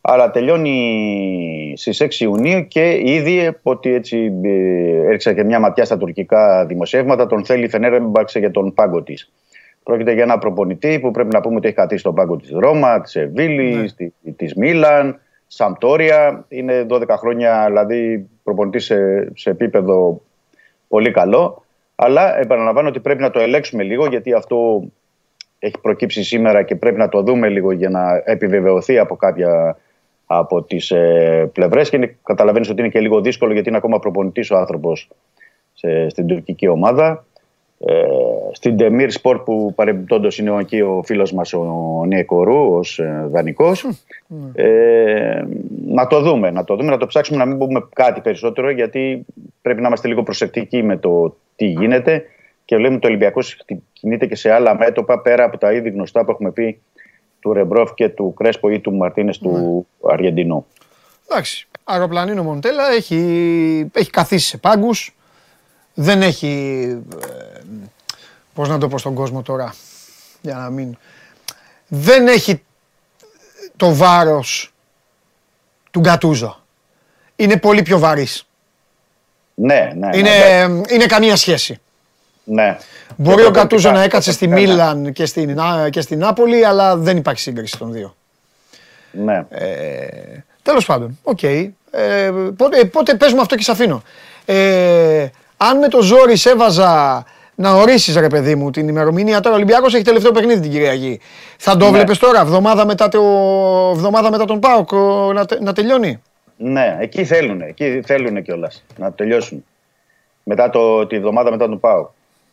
[0.08, 5.84] Αλλά τελειώνει στις 6 Ιουνίου και ήδη από ότι έτσι ε, έριξα και μια ματιά
[5.84, 9.32] στα τουρκικά δημοσιεύματα τον θέλει η Φενέρεμπαξ για τον πάγκο της.
[9.82, 13.00] Πρόκειται για ένα προπονητή που πρέπει να πούμε ότι έχει κατήσει στον πάγκο της Ρώμα,
[13.00, 16.44] της Εβίλης, της της Μίλαν, Σαμπτόρια.
[16.48, 20.22] Είναι 12 χρόνια δηλαδή προπονητή σε, σε επίπεδο
[20.88, 21.64] πολύ καλό.
[21.94, 24.84] Αλλά επαναλαμβάνω ότι πρέπει να το ελέγξουμε λίγο γιατί αυτό
[25.58, 29.76] έχει προκύψει σήμερα και πρέπει να το δούμε λίγο για να επιβεβαιωθεί από κάποια
[30.26, 33.98] από τις ε, πλευρές και είναι, καταλαβαίνεις ότι είναι και λίγο δύσκολο γιατί είναι ακόμα
[33.98, 35.08] προπονητής ο άνθρωπος
[35.72, 37.24] σε, στην τουρκική ομάδα.
[37.78, 37.92] Ε,
[38.52, 43.86] στην Demir Sport που παρεμπιπτόντως είναι εκεί ο φίλος μας ο Νιεκορού ως ε, δανεικός.
[44.54, 45.42] Ε,
[45.86, 49.26] να το δούμε, να το δούμε, να το ψάξουμε να μην πούμε κάτι περισσότερο γιατί
[49.62, 52.24] πρέπει να είμαστε λίγο προσεκτικοί με το τι γίνεται.
[52.64, 56.24] Και λέμε ότι ο Ολυμπιακός κινείται και σε άλλα μέτωπα πέρα από τα ήδη γνωστά
[56.24, 56.80] που έχουμε πει
[57.46, 60.66] του Ρεμπρόφ και του Κρέσπο ή του Μαρτίνες του Αργεντινού.
[61.28, 61.68] Εντάξει.
[61.84, 65.16] Αεροπλανίνο Μοντέλα έχει, έχει καθίσει σε πάγκους.
[65.94, 66.48] Δεν έχει.
[67.26, 67.60] Ε,
[68.54, 69.74] Πώς να το πω στον κόσμο τώρα.
[70.40, 70.96] Για να μην.
[71.88, 72.62] Δεν έχει
[73.76, 74.72] το βάρος
[75.90, 76.60] του Γκατούσο.
[77.36, 78.46] Είναι πολύ πιο βαρύς.
[79.54, 80.08] Ναι, ναι.
[80.08, 81.80] ναι, Είναι, ναι, είναι καμία σχέση.
[82.44, 82.78] ναι.
[83.16, 86.18] Μπορεί Και ο Γκατούσο προπονητικά- να έκατσε στη προπονητικά, Μίλαν και στην, Να- και στην
[86.18, 88.14] Νάπολη, αλλά δεν υπάρχει σύγκριση των δύο.
[89.10, 89.44] Ναι.
[89.48, 90.06] Ε,
[90.62, 91.42] Τέλος πάντων, οκ.
[91.42, 91.70] Ε,
[92.56, 94.02] πότε, πότε πες μου αυτό και σε αφήνω.
[94.44, 95.26] Ε,
[95.56, 97.24] αν με το ζόρι σε έβαζα
[97.54, 101.20] να ορίσεις, ρε παιδί μου, την ημερομηνία τώρα, ο Ολυμπιακός έχει τελευταίο παιχνίδι την Κυριακή.
[101.56, 101.90] Θα το Ναι.
[101.90, 103.20] βλέπεις τώρα, εβδομάδα μετά, το,
[103.94, 106.22] εβδομάδα μετά τον ΠΑΟΚ ο, να, τε- να τελειώνει;
[106.56, 109.64] Ναι, εκεί θέλουν, εκεί θέλουν κιόλας να τελειώσουν.
[110.42, 112.08] Μετά το, τη βδομάδα μετά τον ΠΑΟΚ.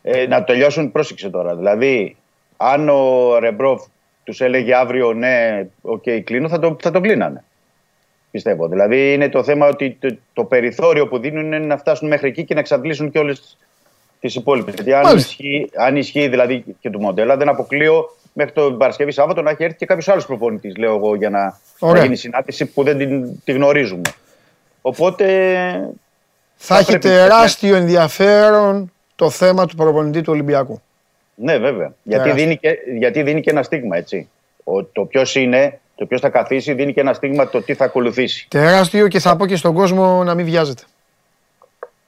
[0.06, 1.54] Ε, να τελειώσουν, πρόσεξε τώρα.
[1.56, 2.16] Δηλαδή,
[2.56, 3.82] αν ο Ρεμπρόφ
[4.24, 7.44] τους έλεγε αύριο ναι, οκ, κλείνω, θα το, θα το κλείνανε.
[8.30, 8.68] Πιστεύω.
[8.68, 12.44] Δηλαδή, είναι το θέμα ότι το, το περιθώριο που δίνουν είναι να φτάσουν μέχρι εκεί
[12.44, 13.56] και να εξαντλήσουν και όλες
[14.20, 14.74] τις υπόλοιπες.
[14.74, 15.28] Γιατί αν Μάλιστα.
[15.30, 19.64] ισχύει, αν ισχύει δηλαδή και του μοντέλα, δεν αποκλείω μέχρι το Παρασκευή Σάββατο να έχει
[19.64, 22.02] έρθει και κάποιος άλλος προπονητής, λέω εγώ, για να, να Ωραία.
[22.02, 24.02] γίνει συνάντηση που δεν την, τη γνωρίζουμε.
[24.82, 25.24] Οπότε
[26.56, 30.80] Θα, Θα έχει πρέπει- τεράστιο ενδιαφέρον το θέμα του προπονητή του Ολυμπιακού.
[31.34, 31.94] Ναι, βέβαια.
[32.02, 32.44] Γιατί Τεράστιο.
[32.44, 34.28] δίνει, και, γιατί δίνει και ένα στίγμα, έτσι.
[34.64, 37.84] Ο, το ποιος είναι, το ποιος θα καθίσει, δίνει και ένα στίγμα το τι θα
[37.84, 38.46] ακολουθήσει.
[38.50, 40.82] Τεράστιο και θα πω και στον κόσμο να μην βιάζεται.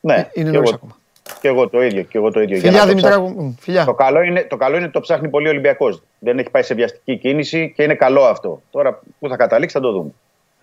[0.01, 0.97] Ναι, Είναι και νωρίς εγώ, ακόμα.
[1.41, 2.03] και εγώ το ίδιο.
[2.03, 2.57] Και εγώ το ίδιο.
[2.57, 3.45] Για Φιλιά να το Δημητράκου.
[3.45, 3.85] Μ, Φιλιά.
[3.85, 6.03] Το καλό, είναι, το καλό είναι ότι το ψάχνει πολύ ο Ολυμπιακός.
[6.19, 8.63] Δεν έχει πάει σε βιαστική κίνηση και είναι καλό αυτό.
[8.71, 10.11] Τώρα που θα καταλήξει θα το δούμε.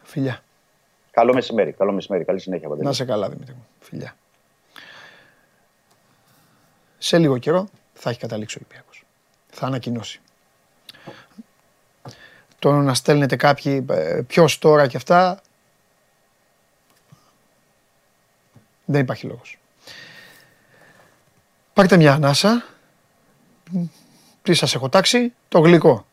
[0.04, 0.44] Φιλιά.
[1.12, 1.72] Καλό μεσημέρι.
[1.72, 2.24] Καλό μεσημέρι.
[2.24, 2.68] Καλή συνέχεια.
[2.70, 2.88] Παντελή.
[2.88, 3.68] Να σε καλά, Δημήτρη μου.
[3.80, 4.16] Φιλιά.
[7.04, 9.04] Σε λίγο καιρό θα έχει καταλήξει ο Ολυμπιακός.
[9.50, 10.22] Θα ανακοινώσει.
[12.60, 13.86] Το να στέλνετε κάποιοι
[14.28, 15.42] ποιος τώρα και αυτά
[18.86, 19.58] δεν υπάρχει λόγος.
[21.74, 22.66] Πάρτε μια ανάσα.
[24.42, 26.06] Τι σας έχω τάξει, το γλυκό.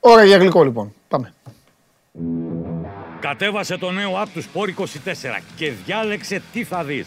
[0.00, 0.94] Ώρα για γλυκό λοιπόν.
[1.08, 1.34] Πάμε.
[3.20, 7.06] Κατέβασε το νέο app του Sport 24 και διάλεξε τι θα δεις.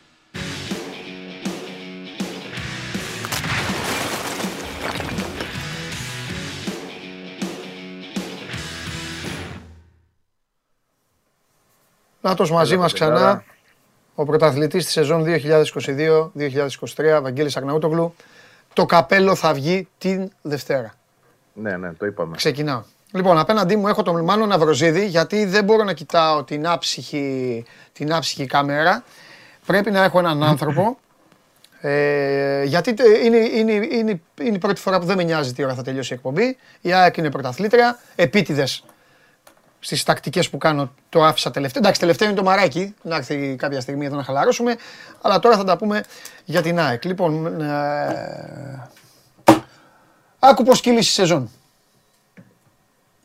[12.21, 13.43] Νάτος μαζί μας ξανά,
[14.15, 18.15] ο πρωταθλητής της σεζόν 2022-2023, Βαγγέλης Αγναούτογλου.
[18.73, 20.93] Το καπέλο θα βγει την Δευτέρα.
[21.53, 22.35] Ναι, ναι, το είπαμε.
[22.35, 22.81] Ξεκινάω.
[23.11, 28.13] Λοιπόν, απέναντί μου έχω τον Μάνο Ναυροζίδη, γιατί δεν μπορώ να κοιτάω την άψυχη, την
[28.13, 29.03] άψυχη κάμερα.
[29.65, 30.97] Πρέπει να έχω έναν άνθρωπο.
[31.83, 35.63] Ε, γιατί τε- είναι, είναι, είναι, είναι η πρώτη φορά που δεν με νοιάζει τι
[35.63, 36.57] ώρα θα τελειώσει η εκπομπή.
[36.81, 37.99] Η ΑΕΚ είναι πρωταθλήτρια.
[38.15, 38.83] Επίτηδες
[39.83, 41.81] στις τακτικές που κάνω το άφησα τελευταίο.
[41.81, 42.95] Εντάξει, τελευταίο είναι το μαράκι.
[43.01, 44.77] Να έρθει κάποια στιγμή εδώ να χαλαρώσουμε.
[45.21, 46.03] Αλλά τώρα θα τα πούμε
[46.45, 47.05] για την ΑΕΚ.
[47.05, 48.89] Λοιπόν, ε,
[50.39, 51.49] άκου πώς κύλησε η σεζόν.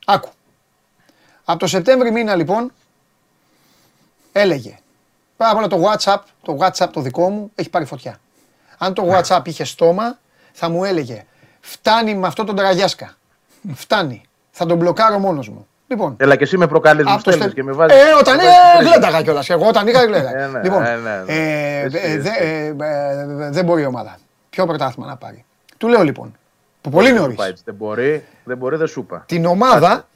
[0.06, 0.28] Άκου.
[1.44, 2.72] Από το Σεπτέμβρη μήνα λοιπόν
[4.32, 4.78] έλεγε
[5.36, 8.20] Πάρα πολλά το WhatsApp, το WhatsApp το δικό μου έχει πάρει φωτιά.
[8.78, 10.18] Αν το WhatsApp είχε στόμα,
[10.52, 11.24] θα μου έλεγε
[11.60, 13.16] Φτάνει με αυτό τον τραγιάσκα.
[13.74, 14.22] Φτάνει.
[14.50, 15.66] Θα τον μπλοκάρω μόνος μου.
[15.88, 17.96] Λοιπόν, Έλα και εσύ με προκαλείς, μου από το στέλνεις στε- και με βάζεις.
[17.96, 19.48] Ε, όταν με ε, βάζεις γλένταγα κιόλας.
[19.50, 20.38] Εγώ όταν είχα γλένταγα.
[20.42, 21.32] Ε, ναι, Λοιπόν, ε, ναι, ναι.
[21.32, 22.30] ε, Εσύ, ε, δε- εσύ.
[22.38, 24.18] ε, ε, δεν μπορεί η ομάδα.
[24.50, 25.44] Ποιο πρωτάθλημα να πάρει.
[25.78, 26.36] Του λέω λοιπόν,
[26.80, 27.34] που πολύ Δεν νωρίς.
[27.34, 27.62] σου είπα έτσι.
[27.66, 29.22] Δεν μπορεί, δεν μπορεί, δεν σου είπα.
[29.26, 30.06] Την ομάδα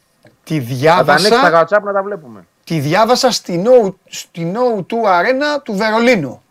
[0.44, 2.44] τη Θα τα ανοίξεις τα διάβασα, WhatsApp να τα βλέπουμε.
[2.64, 6.42] τη διάβασα στην O- στην O2 Arena του Βερολίνου.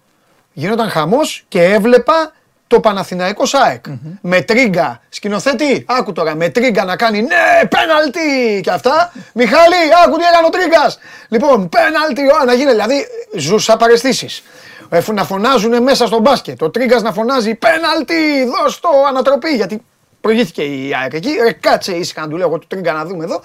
[0.53, 2.31] Γινόταν χαμός και έβλεπα
[2.69, 3.85] το Παναθηναϊκό ΑΕΚ.
[4.21, 9.13] Με τρίγκα, σκηνοθέτη, άκου τώρα, με τρίγκα να κάνει ναι, πέναλτι και αυτά.
[9.33, 9.75] Μιχάλη,
[10.05, 10.99] άκου τι έκανε ο τρίγκας.
[11.29, 13.05] Λοιπόν, πέναλτι, ο, να γίνει, δηλαδή
[13.37, 14.43] ζούσα παρεστήσεις.
[14.89, 16.61] Ε, φου- να φωνάζουν μέσα στο μπάσκετ.
[16.61, 19.49] Ο τρίγκας να φωνάζει πέναλτι, δώσ' το ανατροπή.
[19.49, 19.81] Γιατί
[20.21, 21.29] προηγήθηκε η ΑΕΚ εκεί.
[21.43, 23.41] Ρε, κάτσε ήσυχα να του λέω εγώ του τρίγκα να δούμε εδώ.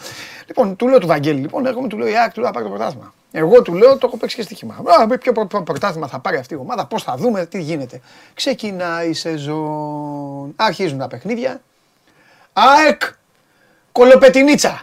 [0.47, 2.65] Λοιπόν, του λέω του Βαγγέλη, λοιπόν, έρχομαι, του λέω η ΑΕΚ του λέω να πάρει
[2.65, 3.15] το πρωτάθλημα.
[3.37, 4.75] Εγώ του λέω το έχω παίξει και στοίχημα.
[5.01, 7.61] Α, με ποιο πρω- πρω- πρωτάθλημα θα πάρει αυτή η ομάδα, πώς θα δούμε, τι
[7.61, 8.01] γίνεται.
[8.35, 10.53] Ξεκινάει η σεζόν.
[10.57, 11.61] Αρχίζουν τα παιχνίδια.
[12.53, 13.03] ΑΕΚ
[13.93, 14.83] Κολοπετινίτσα.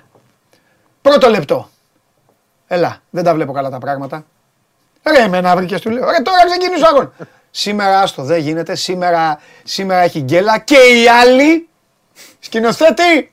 [1.02, 1.70] Πρώτο λεπτό.
[2.68, 4.26] Έλα, δεν τα βλέπω καλά τα πράγματα.
[5.04, 6.10] Ρε, εμένα βρήκες του λέω.
[6.10, 7.12] Ρε, τώρα ξεκινήσει ο αγώνα.
[7.52, 8.76] Σήμερα, άστο, δεν γίνεται.
[8.76, 11.70] Σήμερα, σήμερα έχει γκέλα και οι άλλοι,
[12.40, 13.32] σκηνοθέτη,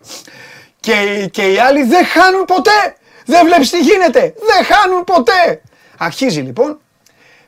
[0.80, 2.96] και, και οι άλλοι δεν χάνουν ποτέ.
[3.28, 4.20] Δεν βλέπεις τι γίνεται.
[4.20, 5.62] Δεν χάνουν ποτέ.
[5.98, 6.78] Αρχίζει λοιπόν.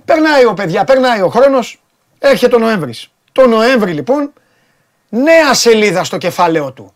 [0.04, 1.82] Περνάει ο παιδιά, περνάει ο χρόνος.
[2.18, 3.10] Έρχεται ο Νοέμβρης.
[3.32, 4.32] Το Νοέμβρη λοιπόν,
[5.08, 6.92] νέα σελίδα στο κεφάλαιό του.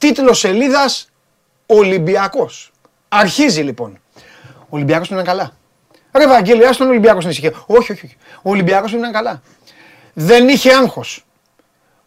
[0.00, 1.08] Τίτλος σελίδας
[1.66, 2.72] Ολυμπιακός.
[3.08, 4.00] Αρχίζει λοιπόν.
[4.58, 5.52] Ο Ολυμπιακός του είναι καλά.
[6.12, 7.50] Ρε Βαγγέλη, άστον ο Ολυμπιακός να ησυχεί.
[7.66, 8.16] Όχι, όχι, όχι.
[8.42, 9.42] Ο Ολυμπιακός του είναι καλά.
[10.12, 11.24] Δεν είχε άγχος.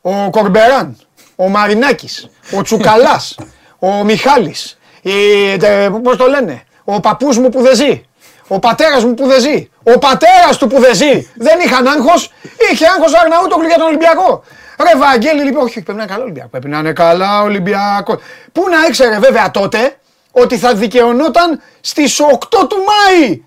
[0.02, 0.98] Ο Κορμπεράν,
[1.35, 3.38] ο Μαρινάκης, ο Τσουκαλάς,
[3.80, 8.04] ο Μιχάλης, η, τε, πώς το λένε, ο παππούς μου που δεν ζει,
[8.48, 11.32] ο πατέρας μου που δεν ζει, ο πατέρας του που δεν ζει.
[11.36, 12.32] Δεν είχαν άγχος,
[12.72, 14.44] είχε άγχος ο Αρναούτογλου για τον Ολυμπιακό.
[14.80, 16.50] Ρε Βαγγέλη, λοιπόν, όχι, όχι, πρέπει να είναι καλά ο Ολυμπιακό.
[16.50, 18.20] Πρέπει να είναι καλά ο Ολυμπιακό.
[18.52, 19.98] Πού να ήξερε βέβαια τότε
[20.32, 23.42] ότι θα δικαιωνόταν στις 8 του Μάη.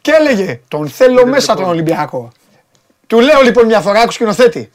[0.00, 2.32] Και έλεγε, τον θέλω μέσα τον Ολυμπιακό.
[3.06, 4.70] Του λέω λοιπόν μια φορά, άκου σκηνοθέτη.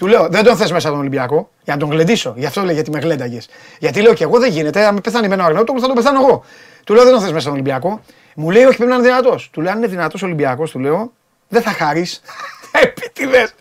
[0.00, 2.34] Του λέω, δεν τον θες μέσα τον Ολυμπιακό, για να τον γλεντήσω.
[2.36, 3.48] Γι' αυτό λέει γιατί με γλένταγες.
[3.78, 6.20] Γιατί λέω και εγώ δεν γίνεται, αν με πεθάνει με ένα Αρναούτογλου θα τον πεθάνω
[6.20, 6.44] εγώ.
[6.84, 8.00] Του λέω, δεν τον θες μέσα τον Ολυμπιακό.
[8.34, 9.50] Μου λέει, Όχι, πρέπει να είναι δυνατός.
[9.52, 11.12] Του λέω, Αν είναι δυνατός Ολυμπιακός, του λέω,
[11.48, 12.06] δεν θα χαρεί.
[12.82, 13.54] Επίτηδες.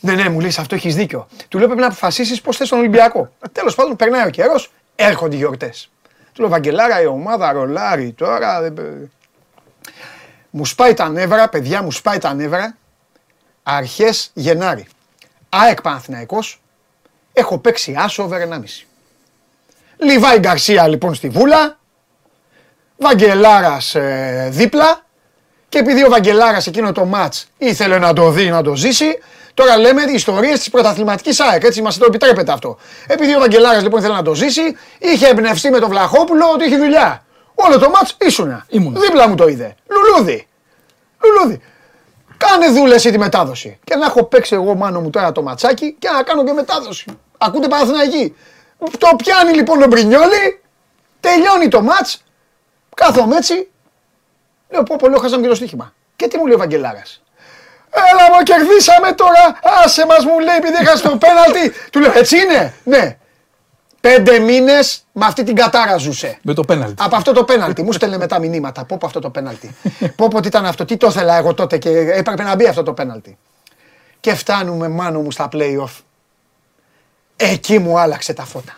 [0.00, 1.26] Ναι, ναι, μου λέει, σε αυτό έχεις δίκιο.
[1.48, 3.32] Του λέω, Πρέπει να αποφασίσεις πώς θες τον Ολυμπιακό.
[3.52, 5.90] Τέλος πάντων, περνάει ο καιρός, έρχονται οι γιορτές.
[6.32, 8.60] Του λέω, Βαγγελάρα, η ομάδα ρολάρει τώρα.
[8.60, 9.10] δεν-
[10.50, 12.76] Μου σπάει τα νεύρα, παιδιά, μου σπάει τα νεύρα.
[13.62, 14.86] Αρχές Γενάρη.
[15.54, 16.62] ΑΕΚ Παναθηναϊκός.
[17.32, 18.86] Έχω παίξει άσο over 1,5.
[19.96, 21.78] Λιβάη Γκαρσία λοιπόν στη Βούλα.
[22.96, 25.04] Βαγγελάρας ε, δίπλα.
[25.68, 29.18] Και επειδή ο Βαγγελάρας εκείνο το μάτς ήθελε να το δει, να το ζήσει,
[29.54, 32.78] τώρα λέμε ιστορίες της πρωταθληματικής ΑΕΚ, έτσι μας το επιτρέπεται αυτό.
[33.06, 36.76] Επειδή ο Βαγγελάρας λοιπόν ήθελε να το ζήσει, είχε εμπνευστεί με τον Βλαχόπουλο ότι είχε
[36.76, 37.24] δουλειά.
[37.54, 38.66] Όλο το μάτς ήσουνα.
[38.70, 39.74] Δίπλα μου το είδε.
[39.88, 40.46] Λουλούδι.
[41.24, 41.60] Λουλούδι.
[42.46, 43.78] Κάνε δούλες τη μετάδοση.
[43.84, 47.18] Και να έχω παίξει εγώ μάνο μου τώρα το ματσάκι και να κάνω και μετάδοση.
[47.38, 48.36] Ακούτε Παναθηναϊκή.
[48.98, 50.60] Το πιάνει λοιπόν ο Μπρινιόλι,
[51.20, 52.24] τελειώνει το μάτς,
[52.94, 53.70] κάθομαι έτσι,
[54.70, 55.94] λέω πω πω λέω χάσαμε και το στοίχημα.
[56.16, 57.22] Και τι μου λέει ο Βαγγελάρας.
[57.90, 59.58] Έλα μου, κερδίσαμε τώρα.
[59.84, 61.72] Άσε μας μου λέει επειδή έχασε το πέναλτι.
[61.92, 62.74] Του λέω έτσι είναι.
[62.84, 63.16] Ναι.
[64.02, 66.38] Πέντε μήνες με αυτή την κατάρα ζούσε.
[66.42, 66.94] Με το πέναλτι.
[66.98, 67.82] Από αυτό το πέναλτι.
[67.82, 68.84] Μου στέλνε μετά μηνύματα.
[68.84, 69.74] Πω πω αυτό το πέναλτι.
[70.16, 70.84] πω πω τι ήταν αυτό.
[70.84, 73.38] Τι το ήθελα εγώ τότε και έπρεπε να μπει αυτό το πέναλτι.
[74.20, 76.00] Και φτάνουμε μάνο μου στα play-off.
[77.36, 78.76] Εκεί μου άλλαξε τα φώτα.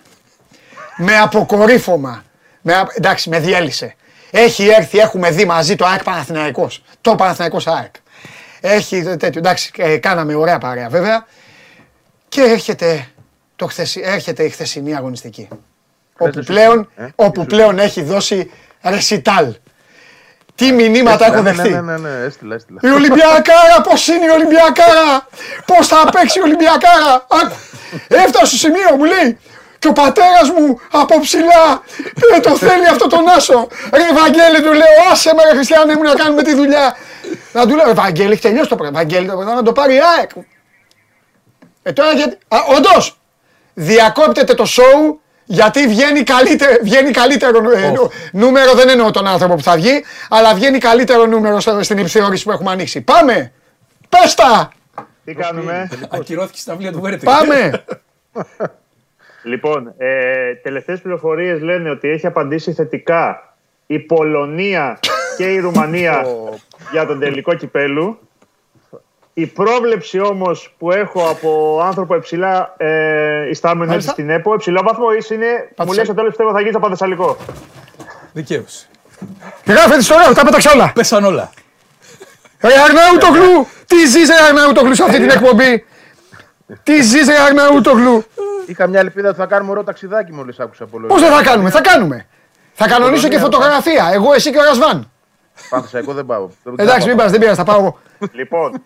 [0.97, 2.25] Με αποκορύφωμα.
[2.61, 3.95] Με, α- εντάξει, με διέλυσε.
[4.31, 6.83] Έχει έρθει, έχουμε δει μαζί το ΑΕΚ Παναθηναϊκός.
[7.01, 7.95] Το Παναθηναϊκός ΑΕΚ.
[8.61, 11.27] Έχει τέτοιο, εντάξει, ε, κάναμε ωραία παρέα βέβαια.
[12.29, 13.09] Και έρχεται,
[13.57, 15.49] το χθεσι, έρχεται η χθεσινή αγωνιστική.
[16.19, 17.47] Όπου Χθες πλέον, ε, όπου ήσουν.
[17.47, 18.51] πλέον έχει δώσει
[18.83, 19.55] ρεσιτάλ.
[20.55, 21.71] Τι μηνύματα έχω Ναι, δεχτεί.
[21.71, 22.81] Ναι, ναι, ναι, ναι, έστειλα, έστειλα.
[22.83, 25.29] Η Ολυμπιακάρα, πώς είναι η Ολυμπιακάρα,
[25.67, 27.55] πώς θα παίξει η Ολυμπιακάρα; Άκου,
[28.09, 29.39] έφτασε στο σημείο μου λέει,
[29.79, 31.83] και ο πατέρας μου από ψηλά
[32.37, 33.69] ε, το θέλει αυτό τον Άσο.
[33.93, 36.97] Ρε Βαγγέλη του λέω, άσε με ρε Χριστιανέ μου να κάνουμε τη δουλειά.
[37.53, 38.99] Να του λέω, «Ρε, Βαγγέλη, έχει τελειώσει το πράγμα.
[38.99, 40.31] Βαγγέλη, το να το πάρει η ΑΕΚ.
[41.83, 43.19] Ε, τώρα γιατί, α, όντως,
[43.75, 49.55] διακόπτεται το σοου γιατί βγαίνει καλύτερο, βγαίνει καλύτερο ε, νου- νούμερο, δεν εννοώ τον άνθρωπο
[49.55, 53.01] που θα βγει, αλλά βγαίνει καλύτερο νούμερο στο- στην επιθεώρηση που έχουμε ανοίξει.
[53.01, 53.53] Πάμε!
[54.09, 54.69] Πες τα!
[55.25, 57.25] Τι κάνουμε; Ακυρώθηκε στην αυλία του Βέρετη.
[57.25, 57.71] Πάμε!
[59.47, 63.55] Λοιπόν, ε, τελευταίες πληροφορίες λένε ότι έχει απαντήσει θετικά
[63.87, 64.99] η Πολωνία
[65.37, 66.27] και η Ρουμανία
[66.93, 68.19] για τον τελικό κυπέλου.
[69.36, 74.12] Η πρόβλεψη όμως που έχω από άνθρωπο υψηλά ε, ιστάμενο έτσι Μάλιστα.
[74.12, 75.94] στην ΕΠΟ, υψηλό βαθμό είναι, μου Πάτησε.
[75.97, 77.36] λέει στο τέλος πιστεύω θα γίνει το Παντεσσαλικό.
[78.32, 78.86] Δικαίωση.
[79.66, 80.93] Γράφε τη ιστορία, τα πέταξα όλα.
[80.94, 81.51] Πέσαν όλα.
[82.61, 83.66] Ρε Αρναούτογλου!
[83.86, 85.85] Τι ζεις ρε Αρναούτογλου σε αυτή την εκπομπή!
[86.82, 88.24] Τι ζεις ρε Αρναούτογλου!
[88.66, 91.70] Είχα μια ελπίδα ότι θα κάνουμε ωραίο ταξιδάκι μόλις άκουσα από Πώς δεν θα κάνουμε,
[91.70, 92.27] θα κάνουμε!
[92.73, 95.11] Θα κανονίσω και φωτογραφία, εγώ, εσύ και ο Ρασβάν.
[95.70, 96.48] Πανθεσσαϊκό δεν πάω.
[96.62, 97.98] Δεν- Εντάξει, μην πας, δεν πειράζει, θα πάω εγώ.
[98.32, 98.82] λοιπόν,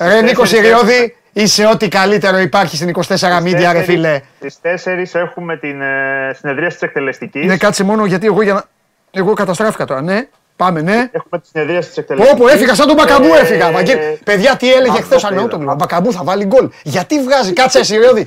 [0.00, 4.20] Ρε Νίκος Συριώδη, είσαι ό,τι καλύτερο υπάρχει στην 24 μίντια, ρε φίλε.
[4.38, 7.46] Στις 4 έχουμε την ε, συνεδρία της εκτελεστικής.
[7.46, 8.64] Ναι, κάτσε μόνο γιατί εγώ για να.
[9.10, 10.26] Εγώ καταστράφηκα τώρα, ναι.
[10.56, 11.08] Πάμε, ναι.
[11.12, 12.34] Έχουμε τη συνεδρία της εκτελεστικής.
[12.40, 13.70] Όπου έφυγα, σαν τον Μπακαμπού Ε, έφυγα.
[13.70, 14.18] Βαγγέλη.
[14.24, 15.62] Παιδιά, τι έλεγε αυτό χθες ο το Αρναούτογλου.
[15.64, 15.72] είδα.
[15.72, 16.68] Ο Μπακαμπού θα βάλει γκολ.
[16.82, 18.26] Γιατί βγάζει, κάτσε Συριώδη.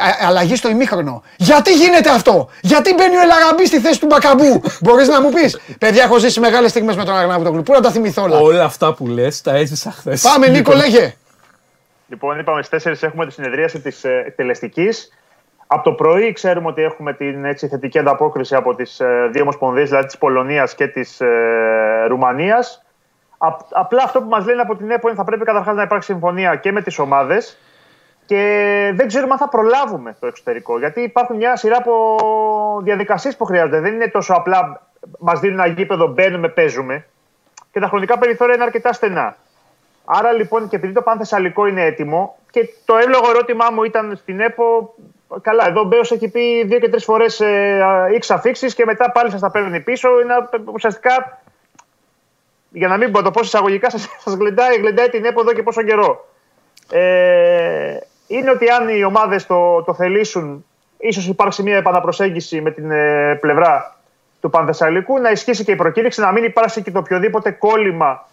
[0.00, 1.22] Α- Αλλαγή στο ημίχρονο.
[1.36, 5.60] Γιατί γίνεται αυτό; Γιατί μπαίνει ο Ελαραμπής στη θέση του Μπακαμπού; Μπορείς να μου πεις;
[5.78, 7.62] Παιδιά, έχω ζήσει μεγάλες στιγμές με τον Αρναούτογλου.
[7.62, 10.22] Πού να τα θυμηθώ όλα; Όλα αυτά που λες τα έζησα χθες.
[10.22, 11.14] Πάμε, Νίκο, λέγε.
[12.08, 15.12] Λοιπόν, είπαμε στις 4 έχουμε τη συνεδρίαση της εκτελεστικής.
[15.66, 19.00] Από το πρωί ξέρουμε ότι έχουμε την έτσι, θετική ανταπόκριση από τις
[19.32, 21.26] δύο ομοσπονδίες, δηλαδή της Πολωνίας και της ε,
[22.08, 22.82] Ρουμανίας.
[23.72, 26.56] Απλά αυτό που μας λένε από την ΕΠΟ είναι θα πρέπει καταρχάς να υπάρξει συμφωνία
[26.56, 27.56] και με τις ομάδες
[28.30, 30.78] και δεν ξέρουμε αν θα προλάβουμε το εξωτερικό.
[30.78, 32.16] Γιατί υπάρχουν μια σειρά από
[32.82, 33.80] διαδικασίες που χρειάζονται.
[33.80, 34.86] Δεν είναι τόσο απλά
[35.18, 37.06] μας δίνουν ένα γήπεδο, μπαίνουμε, παίζουμε.
[37.72, 39.36] Και τα χρονικά περιθώρια είναι αρκετά στενά.
[40.04, 44.40] Άρα λοιπόν και επειδή το Πανθεσσαλικό είναι έτοιμο και το εύλογο ερώτημά μου ήταν στην
[44.40, 44.94] ΕΠΟ.
[45.42, 47.82] Καλά, εδώ ο Μπέος έχει πει δύο και τρεις φορές ε,
[48.20, 50.20] X αφήξει και μετά πάλι σας τα παίρνει πίσω.
[50.20, 50.34] Είναι
[50.72, 51.42] ουσιαστικά,
[52.70, 53.90] για να μην πω το πω εισαγωγικά,
[54.24, 56.28] σας γλεντάει, γλεντάει την ΕΠΟ εδώ και πόσο καιρό.
[56.90, 57.98] Ε,
[58.30, 60.64] είναι ότι αν οι ομάδες το, το θελήσουν,
[60.98, 63.96] ίσως υπάρξει μια επαναπροσέγγιση με την ε, πλευρά
[64.40, 68.28] του Πανθεσσαλικού, να ισχύσει και η προκήρυξη, να μην υπάρξει και το οποιοδήποτε κόλλημα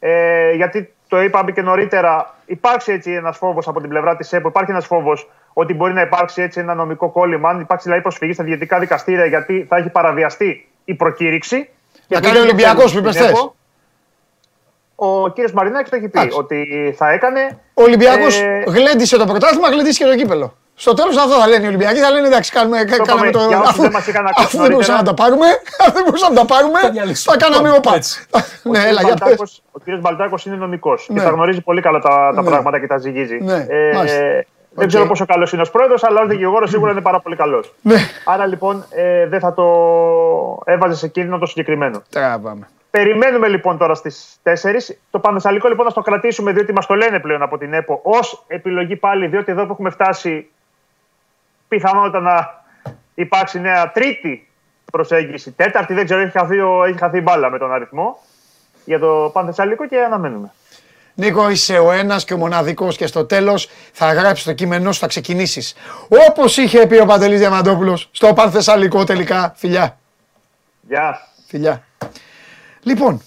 [0.00, 4.48] ε, γιατί το είπαμε και νωρίτερα, υπάρξει έτσι ένας φόβος από την πλευρά της ΕΠΟ.
[4.48, 7.48] Υπάρχει ένας φόβος ότι μπορεί να υπάρξει έτσι ένα νομικό κόλλημα.
[7.48, 11.68] Αν υπάρξει δηλαδή προσφυγή στα διαιτητικά δικαστήρια, γιατί θα έχει παραβιαστεί η προκήρυξη.
[12.08, 13.32] Να κάνει ο Ολυμπιακός που είπες χθε.
[15.02, 16.38] Ο κύριος Μαρινάκης το έχει πει Εντάξει.
[16.38, 17.58] ότι θα έκανε.
[17.74, 20.54] Ο Ολυμπιακός Ε, γλέντισε το πρωτάθλημα, γλέντισε και το κύπελλο.
[20.74, 21.98] Στο τέλος αυτό θα λένε οι Ολυμπιακοί.
[21.98, 23.38] Θα λένε εντάξει, κάνουμε, κάναμε είπαμε, το.
[23.48, 25.16] για όσους Αφού, δεν μας είχαν ακούσει αφού δεν μπορούσαμε να νωρίτερα.
[25.16, 25.46] τα πάρουμε,
[25.84, 27.36] αφού δεν μπορούσαμε να τα πάρουμε, Θα διαλύσουμε.
[27.36, 27.94] θα κάναμε όπα.
[27.94, 28.14] Έτσι.
[28.66, 29.18] Ο Ναι, κύριος έλα, για πες.
[29.20, 31.18] Μπαλτάκος- Ο κύριος Μπαλτάκος είναι νομικός Ναι.
[31.18, 32.48] και τα γνωρίζει πολύ καλά τα, τα Ναι.
[32.48, 33.38] πράγματα και τα ζυγίζει.
[33.42, 34.18] Ναι, Ε, μάλιστα.
[34.20, 34.86] δεν Οκ.
[34.86, 37.74] ξέρω πόσο καλός είναι ως πρόεδρος, αλλά ως δικηγόρος σίγουρα είναι πάρα πολύ καλός.
[37.82, 39.64] Ναι, Άρα λοιπόν ε, δεν θα το
[40.64, 42.02] έβαζε σε κίνδυνο το συγκεκριμένο.
[42.10, 42.68] τραβάμε.
[42.90, 44.50] Περιμένουμε λοιπόν τώρα στις 4.
[45.10, 48.44] Το Πανθεσσαλικό λοιπόν να το κρατήσουμε διότι μας το λένε πλέον από την ΕΠΟ ως
[48.46, 50.50] επιλογή πάλι, διότι εδώ που έχουμε φτάσει
[51.68, 52.62] πιθανότητα να
[53.14, 54.48] υπάρξει νέα τρίτη
[54.92, 55.50] προσέγγιση.
[55.52, 58.18] Τέταρτη δεν ξέρω, έχει χαθεί, ο- έχει χαθεί η μπάλα με τον αριθμό
[58.84, 60.52] για το Πανθεσσαλικό και αναμένουμε.
[61.14, 65.00] Νίκο, είσαι ο ένας και ο μοναδικός και στο τέλος θα γράψεις το κείμενό σου,
[65.00, 65.74] θα ξεκινήσεις.
[66.28, 69.52] Όπως είχε πει ο Παντελής Διαμαντόπουλος στο Πανθεσσαλικό τελικά.
[69.56, 69.98] Φιλιά.
[70.80, 71.20] Γεια.
[71.48, 71.82] Φιλιά.
[72.82, 73.22] Λοιπόν,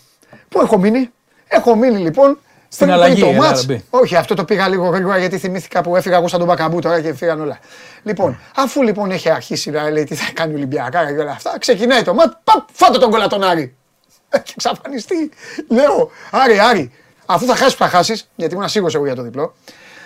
[0.49, 1.09] πού έχω μείνει;
[1.47, 3.65] Έχω μείνει λοιπόν Στην πριν αλλαγή, το έλα, μάτς.
[3.65, 3.83] ρε, μπει.
[3.89, 7.01] Όχι, αυτό το πήγα λίγο γρήγορα γιατί θυμήθηκα που έφυγα εγώ σαν τον Μπακαμπού τώρα
[7.01, 7.59] και φύγαν όλα.
[8.03, 11.59] Λοιπόν, αφού λοιπόν έχει αρχίσει να λέει τι θα κάνει ο Ολυμπιακά και όλα αυτά,
[11.59, 12.37] ξεκινάει το μάτς.
[12.43, 13.75] Παπ, φάτε τον κολλατονάρι.
[14.29, 15.31] Έχει εξαφανιστεί.
[15.67, 16.91] Λέω, Άρη, Άρη,
[17.25, 19.53] Αφού θα χάσεις που θα χάσεις, γιατί ήμουν σίγουρος εγώ για το διπλό.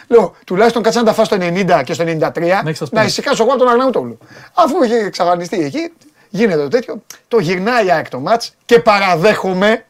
[0.08, 3.44] Λέω, τουλάχιστον κάτσε να τα φας στο 90 και στο 93, έχεις τα να ησυχάσω
[3.44, 4.18] εγώ από τον Αγναούτογλου.
[4.54, 5.94] Αφού είχε εξαφανιστεί εκεί,
[6.30, 9.86] γίνεται το τέτοιο, το γυρνάει η ΑΕΚ το μάτς και παραδέχομαι,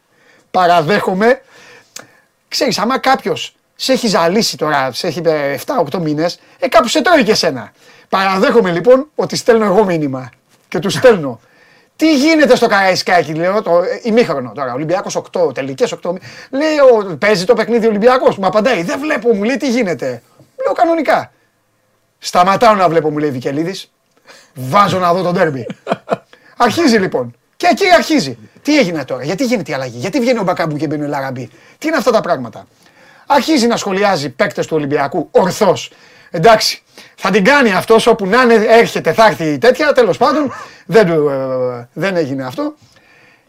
[0.50, 1.40] παραδέχομαι,
[2.48, 5.22] ξέρεις, άμα κάποιος σε έχει ζαλίσει τώρα, σε έχει
[5.92, 7.72] 7-8 μήνες, ε, κάπου σε τρώει και εσένα.
[8.08, 10.30] Παραδέχομαι λοιπόν ότι στέλνω εγώ μήνυμα
[10.68, 11.40] και του στέλνω.
[11.96, 14.72] Τι γίνεται στο Καραϊσκάκι, λέω, το ε, ημίχρονο τώρα.
[14.72, 16.12] Ολυμπιακός 8, τελικές 8.
[16.50, 18.36] Λέει, ο, παίζει το παιχνίδι Ολυμπιακός.
[18.36, 20.22] Μου απαντάει, δεν βλέπω, μου λέει τι γίνεται;
[20.64, 21.32] Λέω κανονικά.
[22.18, 23.92] Σταματάω να βλέπω, μου λέει Βικελίδης.
[24.54, 25.66] Βάζω να δω τον τέρμπι.
[26.58, 27.34] Αρχίζει λοιπόν.
[27.56, 28.38] Και εκεί αρχίζει.
[28.62, 31.50] Τι έγινε τώρα, γιατί γίνεται η αλλαγή, γιατί βγαίνει ο Μπακάμπου και μπαίνει ο Λαραμπή.
[31.78, 32.66] Τι είναι αυτά τα πράγματα.
[33.26, 35.90] Αρχίζει να σχολιάζει παίκτες του Ολυμπιακού ορθώς.
[36.30, 36.82] Εντάξει,
[37.16, 39.92] θα την κάνει αυτός όπου να είναι, έρχεται, θα έρθει η τέτοια.
[39.92, 40.52] Τέλος πάντων,
[40.86, 42.74] δεν, του, ε, δεν έγινε αυτό.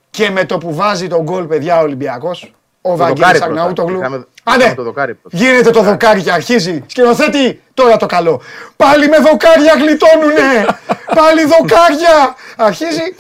[0.10, 3.52] Και με το που βάζει τον γκολ, παιδιά, ο Ολυμπιακός, ο Βαγγέλης δοκάρι πρώτα.
[3.52, 4.00] Αγναούτογλου.
[4.00, 5.38] Είχαμε- Άντε, είχαμε το δοκάρι πρώτα.
[5.38, 6.84] γίνεται το δοκάρι και αρχίζει.
[6.88, 8.42] Σκηνοθέτη, τώρα το καλό.
[8.76, 10.66] Πάλι με δοκάρια γλιτώνουνε.
[11.16, 12.36] Πάλι δοκάρια.
[12.58, 13.16] Αρχίζει.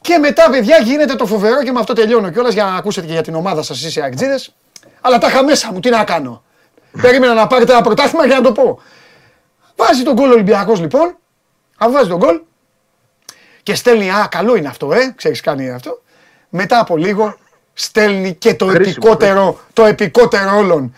[0.00, 3.12] Και μετά, παιδιά, γίνεται το φοβερό και με αυτό τελειώνω κιόλας για να ακούσετε και
[3.12, 4.40] για την ομάδα σας, εσείς οι Αγκτζίδε.
[5.00, 6.42] Αλλά τα είχα μέσα μου, τι να κάνω.
[7.02, 8.80] Περίμενα να πάρετε ένα πρωτάθλημα για να το πω.
[9.76, 11.16] Βάζει τον γκολ ο Ολυμπιακός λοιπόν.
[11.78, 12.40] Αν βάζει τον γκολ
[13.62, 16.02] και στέλνει, α, καλό είναι αυτό, ε, ξέρεις κάνει αυτό.
[16.48, 17.36] Μετά από λίγο
[17.72, 20.94] στέλνει και το Χρήσιμο, επικότερο, το επικότερο όλων.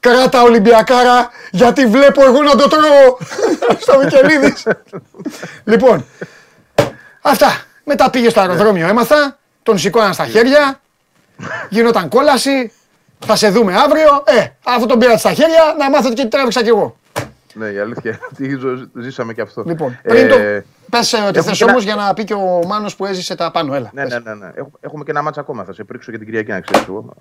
[0.00, 3.16] Κράτα Ολυμπιακάρα, γιατί βλέπω εγώ να το τρώω
[3.82, 4.66] στο Μικελίδης.
[5.64, 6.04] λοιπόν,
[7.22, 7.46] αυτά.
[7.84, 10.80] Μετά πήγε στο αεροδρόμιο, έμαθα, τον σηκώναν στα χέρια,
[11.68, 12.72] γινόταν κόλαση,
[13.26, 14.22] θα σε δούμε αύριο.
[14.26, 16.96] Ε, αφού τον πήρατε στα χέρια, να μάθετε και τι τράβηξα κι εγώ.
[17.54, 18.20] Ναι, η αλήθεια είναι
[18.54, 19.62] ότι ζω- ζήσαμε και αυτό.
[19.66, 20.36] Λοιπόν, Ε, πριν το.
[20.90, 23.06] Πες ε, ότι έχουμε θες και ένα- όμως για να πει και ο Μάνος που
[23.06, 23.74] έζησε τα πάνω.
[23.74, 23.90] Έλα.
[23.92, 24.12] Ναι, πες.
[24.12, 24.34] ναι, ναι.
[24.34, 24.46] ναι.
[24.54, 25.64] Έχουμε, έχουμε και ένα μάτσα ακόμα.
[25.64, 27.14] Θα σε πρίξω για την Κυριακή, να ξέρεις εγώ.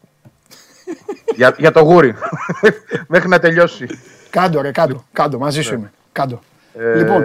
[1.35, 2.15] Για, για το γούρι.
[3.07, 3.87] Μέχρι να τελειώσει.
[4.29, 5.03] Κάντο ρε, κάντο.
[5.13, 5.91] Κάντο, μαζί σου είμαι.
[6.11, 6.39] Κάντο.
[6.79, 7.23] Ε, Λοιπόν,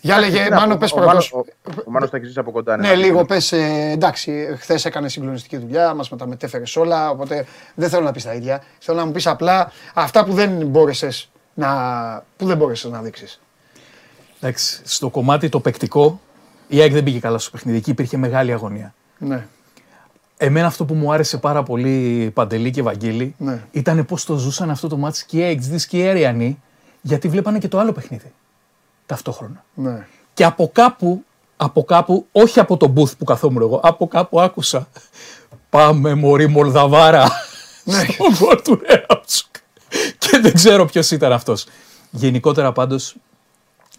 [0.00, 1.32] για λέγε, τι να Μάνο, πω, πες ο πρώτος.
[1.32, 2.76] Μάνος- Ο, ο Μάνος τα έχει ζήσει από κοντά.
[2.76, 7.88] Ναι, λίγο πες, ε, εντάξει, χθες έκανε συγκλονιστική δουλειά, μας τα μετέφερε όλα, οπότε δεν
[7.88, 8.62] θέλω να πεις τα ίδια.
[8.78, 11.68] Θέλω να μου πεις απλά αυτά που δεν μπόρεσες να,
[12.36, 13.40] που δεν μπόρεσες να δείξεις.
[14.40, 16.20] Εντάξει, στο κομμάτι το παικτικό,
[16.68, 17.78] η ΑΕΚ δεν πήγε καλά στο παιχνίδι.
[17.78, 18.94] Εκεί υπήρχε μεγάλη αγωνία.
[19.18, 19.46] Ναι.
[20.44, 23.62] Εμένα αυτό που μου άρεσε πάρα πολύ, Παντελή και Βαγγέλη, Ναι.
[23.70, 26.62] ήταν πώς το ζούσαν αυτό το μάτς και οι Αιγτζίδες και οι Αριανοί,
[27.00, 28.32] γιατί βλέπανε και το άλλο παιχνίδι
[29.06, 29.64] ταυτόχρονα.
[29.74, 30.06] Ναι.
[30.34, 31.24] Και από κάπου,
[31.56, 34.88] από κάπου, όχι από τον booth που καθόμουν εγώ, από κάπου άκουσα
[35.70, 37.26] «Πάμε μωρή Μολδαβάρα»
[37.84, 39.54] στον γκολ του Ρέαψουκ.
[40.18, 41.66] Και δεν ξέρω ποιος ήταν αυτός.
[42.10, 43.16] Γενικότερα πάντως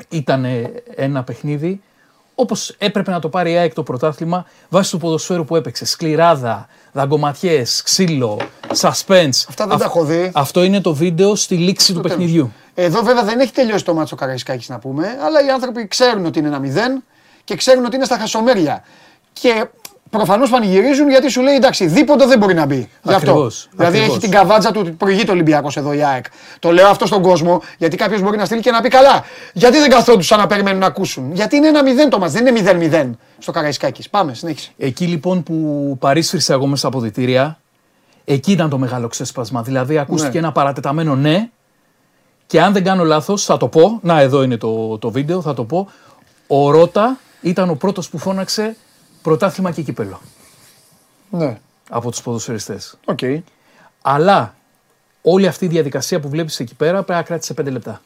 [0.10, 0.46] ήταν
[0.96, 1.82] ένα παιχνίδι
[2.36, 5.86] όπως έπρεπε να το πάρει η ΑΕΚ το πρωτάθλημα βάσει του ποδοσφαίρου που έπαιξε.
[5.86, 8.40] Σκληράδα, δαγκωματιές, ξύλο,
[8.82, 9.46] suspense.
[9.50, 10.32] Αυτά δεν τα έχω δει.
[10.34, 12.18] Αυτό είναι το βίντεο στη λήξη του τέλος.
[12.18, 12.52] παιχνιδιού.
[12.74, 16.40] Εδώ βέβαια δεν έχει τελειώσει το μάτσο Καραϊσκάκης να πούμε, αλλά οι άνθρωποι ξέρουν ότι
[16.40, 17.04] είναι ένα μηδέν
[17.44, 18.84] και ξέρουν ότι είναι στα χασομέρια.
[19.34, 19.66] Και
[20.18, 22.90] προφανώς πανηγυρίζουν γιατί σου λέει εντάξει, δίποτο δεν μπορεί να μπει.
[23.02, 23.32] Γι' αυτό.
[23.32, 24.16] Ακριβώς, Δηλαδή ακριβώς.
[24.18, 26.26] έχει την καβάτζα του ότι προηγείται ο Ολυμπιακός εδώ η ΑΕΚ.
[26.60, 29.24] Το λέω αυτό στον κόσμο γιατί κάποιος μπορεί να στείλει και να πει καλά.
[29.54, 32.60] Γιατί δεν καθόντουσαν να περιμένουν να ακούσουν; Γιατί είναι ένα μηδέν το μάτς, δεν είναι
[32.60, 34.10] 0-0 στο Καραϊσκάκης.
[34.10, 34.72] Πάμε, συνέχισε.
[34.78, 37.60] Εκεί λοιπόν που παρίσφρησα εγώ μέσα στα αποδητήρια,
[38.26, 39.62] εκεί ήταν το μεγάλο ξέσπασμα.
[39.62, 40.40] Δηλαδή ακούστηκε Ναι.
[40.40, 41.50] ένα παρατεταμένο ναι
[42.48, 45.54] και αν δεν κάνω λάθος θα το πω, να εδώ είναι το, το βίντεο, θα
[45.54, 45.88] το πω,
[46.48, 48.76] ο Ρότα ήταν ο πρώτος που φώναξε
[49.24, 50.22] πρωτάθλημα και κύπελλο
[51.30, 51.58] Ναι,
[51.90, 52.98] από τους ποδοσφαιριστές.
[53.06, 53.20] οκ.
[54.02, 54.56] Αλλά
[55.22, 58.02] όλη αυτή η διαδικασία που βλέπεις εκεί πέρα πρέπει να κράτησε 5 λεπτά.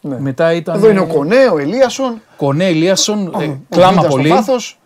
[0.00, 0.20] Ναι.
[0.20, 0.76] Μετά ήταν.
[0.76, 2.20] Εδώ είναι ο Κονέ, ο Ελίασον.
[2.36, 4.28] Κονέ Ελίασον, ε, ο κλάμα Βίντας στο πολύ.
[4.28, 4.78] βάθος.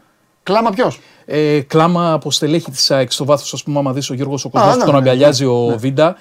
[0.43, 4.15] Κλάμα ποιος; Ε, κλάμα από στελέχη της ΑΕΚ στο βάθος, ας πούμε, άμα δεις ο
[4.15, 5.77] Γιώργος ο Κοσμός ναι, που τον ναι, αγκαλιάζει ναι, ο ναι.
[5.77, 6.17] Βίντα.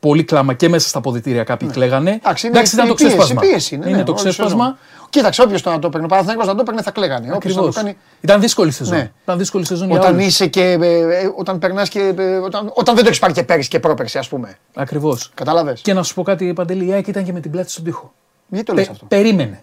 [0.00, 0.08] Ναι.
[0.10, 2.10] Πολύ κλάμα και μέσα στα αποδητήρια κάποιοι κλαίγανε.
[2.10, 3.40] Εντάξει, είναι ήταν το πίεση, ξέσπασμα.
[3.40, 4.64] πίεση είναι, ναι, το όλη ξέσπασμα.
[4.64, 4.78] σεζόν.
[5.10, 7.32] Κοίταξε, όποιος το να το παίρνει, ο Παναθηναϊκός να το παίρνει θα κλαίγανε.
[7.32, 7.74] Όποιος να Ακριβώς.
[7.74, 7.96] το κάνει.
[8.20, 8.96] Ήταν δύσκολη σεζόν.
[8.96, 9.10] Ναι.
[9.22, 10.26] Ήταν δύσκολη σεζόν για Όταν όλους.
[10.26, 10.62] είσαι και.
[10.62, 12.14] ε, ε, όταν περνάς και.
[12.18, 14.58] ε, όταν, όταν δεν το έχεις πάρει και πέρυσι και πρόπερσι, ας πούμε.
[14.74, 15.30] Ακριβώς.
[15.34, 17.84] Κατάλαβες; Και να σου πω κάτι, Παντελή, η ΑΕΚ ήταν και με την πλάτη στον
[17.84, 18.12] τοίχο.
[18.48, 19.62] Γιατί το λες Πε- αυτό; Περίμενε.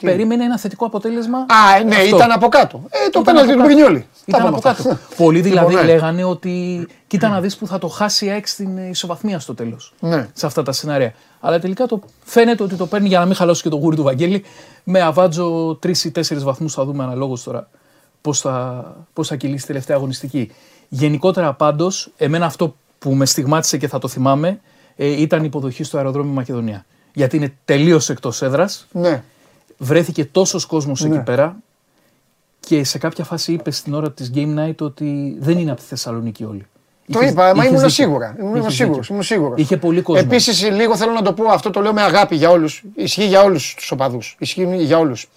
[0.00, 1.38] Περίμενε ένα θετικό αποτέλεσμα.
[1.38, 2.16] Α, ε, ναι, Αυτό.
[2.16, 2.82] ήταν από κάτω.
[2.90, 3.74] Ε, το Ήταν πέναλτι από του κάτω.
[3.74, 4.00] Μπρινιόλη.
[4.00, 4.82] Τα Ήταν είπαμε από αυτά.
[4.82, 4.98] κάτω.
[5.16, 5.92] Πολλοί δηλαδή Λοιπόν, ναι.
[5.92, 9.54] λέγανε ότι κοίτα να δεις που θα το χάσει η ΑΕΚ στην ε, ισοβαθμία στο
[9.54, 9.92] τέλος.
[10.00, 10.28] Ναι.
[10.32, 11.14] Σε αυτά τα σενάρια.
[11.40, 14.02] Αλλά τελικά το, φαίνεται ότι το παίρνει για να μην χαλάσει και το γούρι του
[14.02, 14.44] Βαγγέλη.
[14.84, 17.68] Με αβάτζο τρεις ή τέσσερις βαθμούς θα δούμε αναλόγως τώρα
[18.20, 20.50] πώς θα, πώς θα κυλήσει η τελευταία αγωνιστική.
[20.88, 24.60] Γενικότερα πάντως, εμένα αυτό που με στιγμάτισε και θα το θυμάμαι
[24.96, 26.84] ε, ήταν η υποδοχή στο αεροδρόμιο Μακεδονία.
[27.12, 28.86] Γιατί είναι τελείως εκτός έδρας.
[28.92, 29.22] Ναι.
[29.78, 31.14] Βρέθηκε τόσος κόσμος Ναι.
[31.14, 31.56] εκεί πέρα
[32.60, 35.86] και σε κάποια φάση είπε στην ώρα της Game Night ότι δεν είναι από τη
[35.86, 36.66] Θεσσαλονίκη όλοι.
[37.12, 37.88] Το Είχες- είπα, μα είχες ήμουν δίκιο.
[37.88, 38.36] σίγουρα.
[38.40, 39.14] Ήμουν Είχες σίγουρος, δίκιο.
[39.14, 39.60] ήμουν σίγουρος.
[39.60, 40.22] Είχε πολύ κόσμο.
[40.24, 42.82] Επίσης, λίγο θέλω να το πω, αυτό το λέω με αγάπη για όλους.
[42.94, 44.36] Ισχύει για όλους τους οπαδούς.
[44.38, 45.28] Ισχύει για όλους.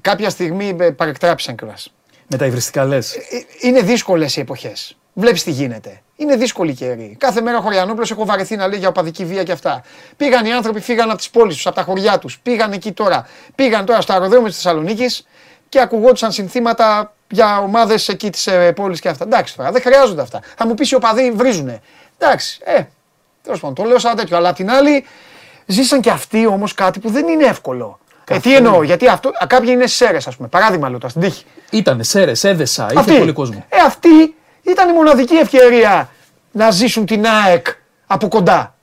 [0.00, 1.92] Κάποια στιγμή ε, παρεκτράπησαν κιόλας.
[2.26, 3.16] Με τα υβριστικά λες.
[3.62, 4.96] Είναι δύσκολες οι εποχές.
[5.20, 6.02] Βλέπεις τι γίνεται.
[6.16, 7.16] Είναι δύσκολη καιρή.
[7.18, 9.82] Κάθε μέρα ο Χωριανόπουλος έχω βαρεθεί να λέει για οπαδική βία και αυτά.
[10.16, 12.38] Πήγαν οι άνθρωποι, φύγαν από τις πόλεις τους, από τα χωριά τους.
[12.38, 13.26] Πήγαν εκεί τώρα.
[13.54, 15.26] Πήγαν τώρα στο αεροδρόμιο της Θεσσαλονίκης
[15.68, 19.24] και ακουγόντουσαν συνθήματα για ομάδες εκεί της ε, πόλης και αυτά.
[19.24, 20.40] Εντάξει τώρα, δεν χρειάζονται αυτά.
[20.56, 21.80] Θα μου πεις οι οπαδοί βρίζουνε.
[22.18, 22.82] Εντάξει, ε,
[23.42, 24.36] τέλος πάντων, το λέω σαν τέτοιο.
[24.36, 25.04] Αλλά απ' την άλλη,
[25.66, 27.98] ζήσαν και αυτοί όμως κάτι που δεν είναι εύκολο.
[28.28, 30.48] Ε, τι εννοώ, γιατί αυτό, α, κάποιοι είναι στι αίρε, ας πούμε.
[30.48, 31.44] Παράδειγμα λέω τώρα στην τύχη.
[31.70, 33.18] Ήτανε σέρες, έδεσα, είχε Αυτή.
[33.18, 33.64] πολύ κόσμο.
[33.68, 34.34] Ε, αυτή
[34.70, 36.10] ήταν η μοναδική ευκαιρία
[36.52, 37.66] να ζήσουν την ΑΕΚ
[38.06, 38.74] από κοντά.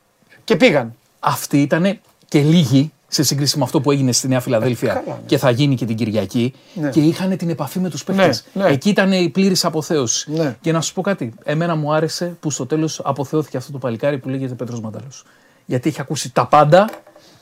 [0.43, 0.95] Και πήγαν.
[1.19, 5.21] Αυτή ήταν και λίγοι σε σύγκριση με αυτό που έγινε στη Νέα Φιλαδέλφια καλά, ναι.
[5.25, 6.89] και θα γίνει και την Κυριακή Ναι.
[6.89, 8.39] και είχαν την επαφή με τους παίχτε.
[8.53, 8.69] Ναι, ναι.
[8.69, 10.31] Εκεί ήταν η πλήρης αποθέωση.
[10.31, 10.55] Ναι.
[10.61, 11.33] Και να σου πω κάτι.
[11.43, 15.23] Εμένα μου άρεσε που στο τέλος αποθεώθηκε αυτό το παλικάρι που λέγεται Πέτρος Μανταλός.
[15.65, 16.89] Γιατί έχει ακούσει τα πάντα,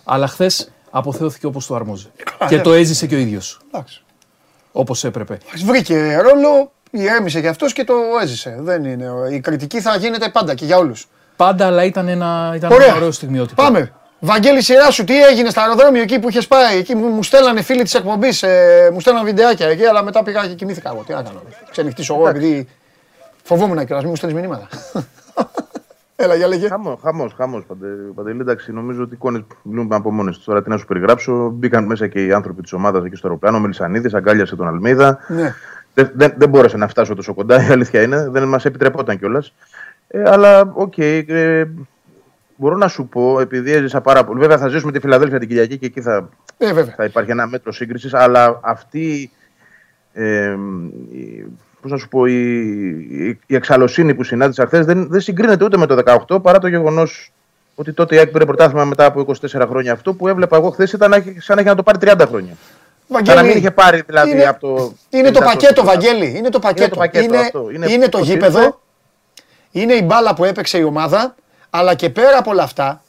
[0.03, 2.07] αλλά χθες αποθεώθηκε όπως το αρμόζει.
[2.47, 2.61] και ναι.
[2.61, 3.59] το έζησε και ο ίδιος.
[3.71, 4.03] Εντάξει.
[4.71, 5.37] Όπως έπρεπε.
[5.65, 8.57] Βρήκε ρόλο, ηρέμησε κι αυτός και το έζησε.
[8.59, 9.05] Δεν είναι.
[9.31, 11.07] Η κριτική θα γίνεται πάντα και για όλους.
[11.35, 12.87] Πάντα, αλλά ήταν ένα, ήταν Ωραία.
[12.87, 13.63] ένα ωραίο στιγμιότυπο.
[13.63, 13.91] Πάμε.
[14.19, 17.61] Βαγγέλη, σειρά σου, τι έγινε στο αεροδρόμιο εκεί που είχες πάει; Εκεί μου, μου στέλνανε
[17.61, 21.03] φίλοι της εκπομπής, ε, μου στέλνανε βιντεάκια εκεί, αλλά μετά πήγα και κοιμήθηκα εγώ.
[21.05, 21.41] Τι να κάνω.
[21.71, 22.67] Ξενυχτήσω εγώ επειδή
[23.43, 24.67] φοβόμουν κιόλας, μην μου στέλνεις μηνύματα.
[26.17, 26.67] Έλα, για λέγε.
[26.67, 27.63] Χαμός, χαμός, χαμός.
[28.15, 30.45] Παντελή, εντάξει, νομίζω ότι οι εικόνες μιλούν από μόνες τους.
[30.45, 31.49] Τώρα τι να σου περιγράψω.
[31.49, 33.57] Μπήκαν μέσα και οι άνθρωποι της ομάδας εκεί στο αεροπλάνο.
[33.57, 35.19] Ο Μελισανίδης αγκάλιασε τον Αλμέιδα.
[35.27, 35.53] Ναι.
[35.97, 38.29] Δεν, δεν, δεν μπόρεσα να φτάσω τόσο κοντά, η αλήθεια είναι.
[38.29, 39.53] Δεν μας επιτρεπόταν κιόλας.
[40.07, 40.97] Ε, αλλά, οκ.
[40.97, 41.65] ε,
[42.55, 44.39] μπορώ να σου πω, επειδή έζησα πάρα πολύ.
[44.39, 46.93] Βέβαια, θα ζήσουμε τη Φιλαδέλφια την Κυριακή και εκεί θα, Ε, βέβαια.
[46.97, 48.13] θα υπάρχει ένα μέτρο σύγκρισης.
[48.13, 49.31] Αλλά αυτή.
[50.13, 50.55] Ε,
[51.11, 51.45] η-
[51.81, 52.33] πώς να σου πω, η,
[53.27, 55.97] η, η εξαλωσύνη που συνάντησα χθες δεν, δεν συγκρίνεται ούτε με το
[56.27, 57.31] 18 παρά το γεγονός
[57.75, 59.91] ότι τότε η ΑΕΚ πήρε πρωτάθλημα μετά από 24 χρόνια.
[59.93, 62.25] Αυτό που έβλεπα εγώ χθες ήταν να έχει- σαν να έχει να το πάρει 30
[62.27, 62.53] χρόνια.
[63.23, 64.93] Σαν να μην είχε πάρει δηλαδή είναι, από το.
[65.09, 66.33] Είναι το 50 πακέτο, Βαγγέλη.
[66.37, 66.89] Είναι το πακέτο.
[66.89, 67.69] το πακέτο είναι, αυτό.
[67.69, 68.59] Είναι είναι το πώς γήπεδο.
[68.59, 68.75] ήρθε.
[69.71, 71.35] Είναι η μπάλα που έπαιξε η ομάδα.
[71.69, 73.03] Αλλά και πέρα από όλα αυτά,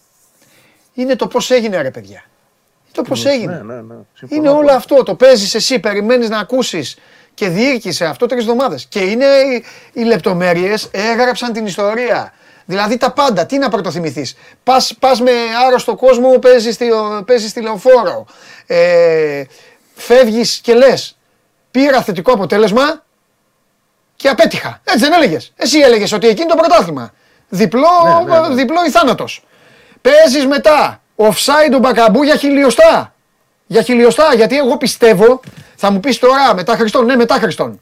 [0.94, 2.24] είναι το πώς έγινε, ρε παιδιά.
[2.93, 3.52] Το πώς έγινε.
[3.52, 3.94] Ναι, ναι, ναι.
[4.14, 4.70] Συμφωνώ Είναι όλο πολύ.
[4.70, 5.02] αυτό.
[5.02, 6.97] Το παίζεις εσύ, περιμένεις να ακούσεις
[7.35, 8.86] και διήρκησε αυτό τρεις εβδομάδες.
[8.89, 12.32] Και είναι οι, οι λεπτομέρειες έγραψαν την ιστορία.
[12.64, 13.47] Δηλαδή τα πάντα.
[13.47, 14.36] Τι να πρωτοθυμηθείς.
[14.62, 15.31] Πας πας με
[15.66, 16.86] άρρωστο κόσμο, παίζεις στη,
[17.27, 18.27] παίζεις στη λεωφόρο.
[18.66, 19.43] Ε,
[19.97, 21.16] Φεύγεις και λες.
[21.70, 23.02] Πήρα θετικό αποτέλεσμα
[24.16, 24.81] και απέτυχα.
[24.85, 25.52] Έτσι δεν έλεγες.
[25.56, 27.12] Εσύ έλεγες ότι εκεί είναι το πρωτάθλημα.
[27.48, 28.55] Διπλό, Ναι, ναι, ναι.
[28.55, 29.44] διπλό ή θάνατος.
[30.01, 31.01] Παίζεις μετά.
[31.16, 33.14] Offside ο Μπακαμπού για χιλιοστά.
[33.66, 35.40] Για χιλιοστά, γιατί εγώ πιστεύω,
[35.77, 37.81] θα μου πεις τώρα μετά Χριστόν, ναι, μετά Χριστόν.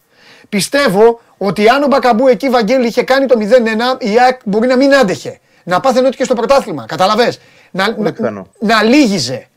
[0.49, 4.77] Πιστεύω ότι αν ο Μπακαμπού εκεί, Βαγγέλη, είχε κάνει το 0-1, η ΑΕΚ μπορεί να
[4.77, 5.39] μην άντεχε.
[5.65, 6.85] Να πάθαινε ό,τι και στο πρωτάθλημα.
[6.86, 7.35] Καταλαβέ.
[7.70, 8.47] Να, να, πιθανό.
[8.59, 9.49] να λύγιζε.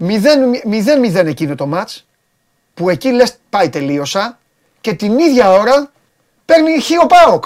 [0.00, 2.06] 0-0 εκείνο το μάτς
[2.74, 4.38] που εκεί λες πάει τελείωσα
[4.80, 5.90] και την ίδια ώρα
[6.44, 7.44] παίρνει χείο ΠΑΟΚ.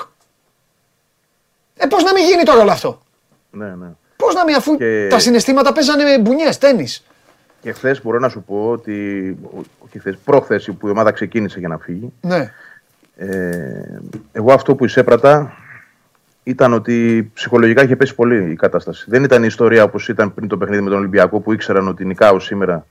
[1.76, 3.02] Ε, πώς να μην γίνει τώρα όλο αυτό;
[3.50, 3.86] Ναι, ναι.
[4.16, 7.04] Πώς να μην αφού Και- τα συναισθήματα παίζανε μπουνιές, τένις.
[7.60, 9.36] Και χθες μπορώ να σου πω ότι.
[9.78, 12.12] Όχι χθες, προχθές που η ομάδα ξεκίνησε για να φύγει.
[12.20, 12.52] Ναι.
[13.16, 14.00] Ε,
[14.32, 15.52] εγώ αυτό που εισέπρατα
[16.42, 19.04] ήταν ότι ψυχολογικά είχε πέσει πολύ η κατάσταση.
[19.08, 22.04] Δεν ήταν η ιστορία όπως ήταν πριν το παιχνίδι με τον Ολυμπιακό που ήξεραν ότι
[22.04, 22.86] νικάω σήμερα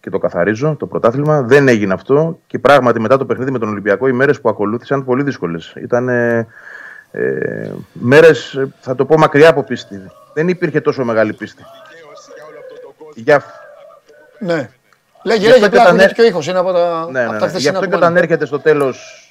[0.00, 1.42] και το καθαρίζω, το πρωτάθλημα.
[1.42, 5.04] Δεν έγινε αυτό και πράγματι μετά το παιχνίδι με τον Ολυμπιακό οι μέρες που ακολούθησαν
[5.04, 5.72] πολύ δύσκολες.
[5.76, 6.46] Ήταν ε,
[7.10, 10.00] ε, μέρες, θα το πω μακριά από πίστη.
[10.34, 11.62] Δεν υπήρχε τόσο μεγάλη πίστη.
[13.14, 13.42] Για,
[14.38, 14.68] Ναι.
[15.22, 17.08] Λέγε, Γι' λέγε, αυτό και απλά όταν ακούγεται ε- και ο ήχος, είναι από τα,
[17.10, 17.46] ναι, από ναι, τα ναι.
[17.46, 18.16] Γι' χθεσινά αυτό του και όταν μάλλον.
[18.16, 19.24] έρχεται στο τέλος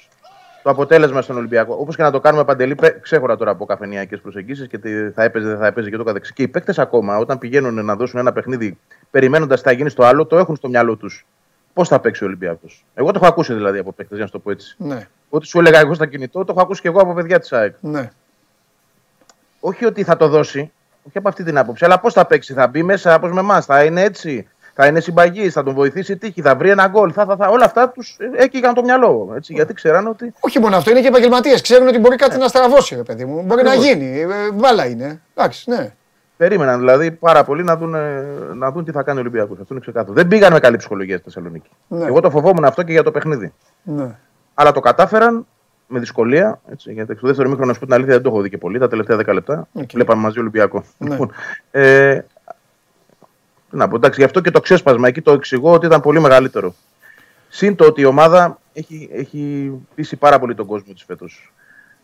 [0.62, 4.16] το αποτέλεσμα στον Ολυμπιακό, όπως και να το κάνουμε παντελή, πέ- ξέχωρα τώρα από καφενειακέ
[4.16, 6.32] προσεγγίσεις και τι θα έπαιζε, δεν θα έπαιζε και το καθεξής.
[6.32, 8.78] Και οι παίκτες ακόμα, όταν πηγαίνουν να δώσουν ένα παιχνίδι
[9.10, 11.26] περιμένοντας τι θα γίνει στο άλλο, το έχουν στο μυαλό τους.
[11.72, 12.84] Πώς θα παίξει ο Ολυμπιακός.
[12.94, 14.74] Εγώ το έχω ακούσει δηλαδή από παίκτες, για να σου το πω έτσι.
[14.78, 17.52] Ναι, Ό,τι σου έλεγα εγώ στο κινητό, το έχω ακούσει και εγώ από παιδιά της
[17.52, 17.74] ΑΕΚ.
[17.80, 18.10] ναι.
[19.60, 20.72] Όχι ότι θα το δώσει,
[21.08, 22.52] όχι από αυτή την άποψη, αλλά πώς θα παίξει.
[22.52, 24.48] Θα μπει μέσα όπως με εμάς, θα είναι έτσι.
[24.82, 27.10] Θα είναι συμπαγής, θα τον βοηθήσει η τύχη, θα βρει ένα γκολ.
[27.14, 29.32] Θα, θα, θα, όλα αυτά τους έκυγαν το μυαλό.
[29.36, 31.60] Έτσι, γιατί ξέραν ότι Όχι μόνο αυτό, είναι και επαγγελματίες.
[31.60, 33.42] Ξέρουν ότι μπορεί κάτι να στραβώσει, ρε παιδί μου.
[33.42, 33.86] Μπορεί να Ακριβώς.
[33.88, 34.20] γίνει.
[34.20, 35.20] Ε, Μπάλα είναι.
[35.34, 35.92] Εντάξει, ναι.
[36.36, 38.24] περίμεναν δηλαδή πάρα πολύ να δουν, ε,
[38.54, 39.58] να δουν τι θα κάνει ο Ολυμπιακός.
[39.60, 40.12] Αυτό είναι ξεκάθαρο.
[40.12, 41.70] Δεν πήγαν με καλή ψυχολογία στη Θεσσαλονίκη.
[41.88, 42.04] Ναι.
[42.04, 43.52] Εγώ το φοβόμουν αυτό και για το παιχνίδι.
[43.82, 44.16] ναι.
[44.54, 45.46] Αλλά το κατάφεραν
[45.86, 46.60] με δυσκολία.
[46.72, 48.58] Έτσι, γιατί στο δεύτερο ημίχρονο, να σου πω την αλήθεια, δεν το έχω δει και
[48.58, 48.78] πολύ.
[48.78, 49.68] Τα τελευταία 10 λεπτά.
[49.72, 49.90] Οκ.
[49.94, 50.84] Βλέπαμε μαζί Ολυμπιακό.
[50.98, 51.10] Ναι.
[51.10, 51.32] Λοιπόν,
[51.70, 52.24] ε, τι
[53.70, 56.74] να πω, εντάξει, γι' αυτό και το ξέσπασμα εκεί το εξηγώ ότι ήταν πολύ μεγαλύτερο.
[57.48, 61.52] Συν το ότι η ομάδα έχει, έχει πείσει πάρα πολύ τον κόσμο της φέτος.